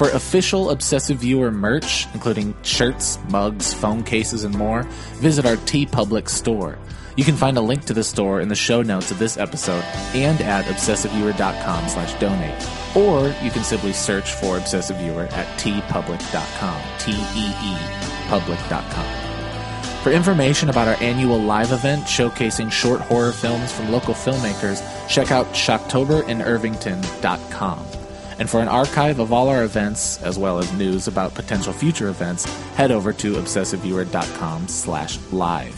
For 0.00 0.08
official 0.08 0.70
Obsessive 0.70 1.18
Viewer 1.18 1.50
merch, 1.50 2.06
including 2.14 2.54
shirts, 2.62 3.18
mugs, 3.28 3.74
phone 3.74 4.02
cases, 4.02 4.44
and 4.44 4.56
more, 4.56 4.84
visit 5.16 5.44
our 5.44 5.56
TeePublic 5.56 6.30
store. 6.30 6.78
You 7.16 7.24
can 7.24 7.36
find 7.36 7.58
a 7.58 7.60
link 7.60 7.84
to 7.84 7.92
the 7.92 8.02
store 8.02 8.40
in 8.40 8.48
the 8.48 8.54
show 8.54 8.80
notes 8.80 9.10
of 9.10 9.18
this 9.18 9.36
episode 9.36 9.84
and 10.14 10.40
at 10.40 10.64
obsessiveviewer.com 10.64 11.88
slash 11.90 12.18
donate. 12.18 12.66
Or 12.96 13.26
you 13.44 13.50
can 13.50 13.62
simply 13.62 13.92
search 13.92 14.32
for 14.32 14.56
Obsessive 14.56 14.96
Viewer 14.96 15.24
at 15.32 15.46
teepublic.com. 15.58 16.82
T-E-E 16.98 17.76
public.com. 18.28 20.02
For 20.02 20.12
information 20.12 20.70
about 20.70 20.88
our 20.88 20.96
annual 21.02 21.38
live 21.38 21.72
event 21.72 22.04
showcasing 22.04 22.72
short 22.72 23.02
horror 23.02 23.32
films 23.32 23.70
from 23.70 23.92
local 23.92 24.14
filmmakers, 24.14 24.80
check 25.10 25.30
out 25.30 25.48
shocktoberInIrvington.com. 25.48 27.99
And 28.40 28.50
for 28.50 28.60
an 28.60 28.68
archive 28.68 29.20
of 29.20 29.32
all 29.32 29.48
our 29.48 29.62
events, 29.62 30.20
as 30.22 30.38
well 30.38 30.58
as 30.58 30.72
news 30.72 31.06
about 31.06 31.34
potential 31.34 31.72
future 31.72 32.08
events, 32.08 32.44
head 32.74 32.90
over 32.90 33.12
to 33.12 33.34
obsessiveviewer.com 33.34 34.66
slash 34.66 35.18
live. 35.30 35.74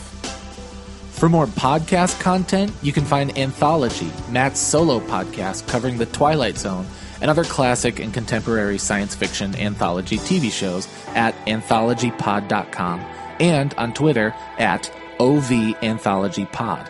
For 1.11 1.29
more 1.29 1.45
podcast 1.45 2.19
content, 2.19 2.71
you 2.81 2.91
can 2.91 3.05
find 3.05 3.37
Anthology, 3.37 4.09
Matt's 4.29 4.59
solo 4.59 4.99
podcast 5.01 5.67
covering 5.67 5.97
the 5.97 6.05
Twilight 6.07 6.57
Zone 6.57 6.85
and 7.21 7.29
other 7.29 7.43
classic 7.43 7.99
and 7.99 8.13
contemporary 8.13 8.77
science 8.77 9.13
fiction 9.13 9.55
anthology 9.55 10.17
TV 10.17 10.51
shows 10.51 10.87
at 11.09 11.35
anthologypod.com 11.45 12.99
and 13.39 13.73
on 13.75 13.93
Twitter 13.93 14.33
at 14.57 14.91
OVAnthologyPod. 15.19 16.89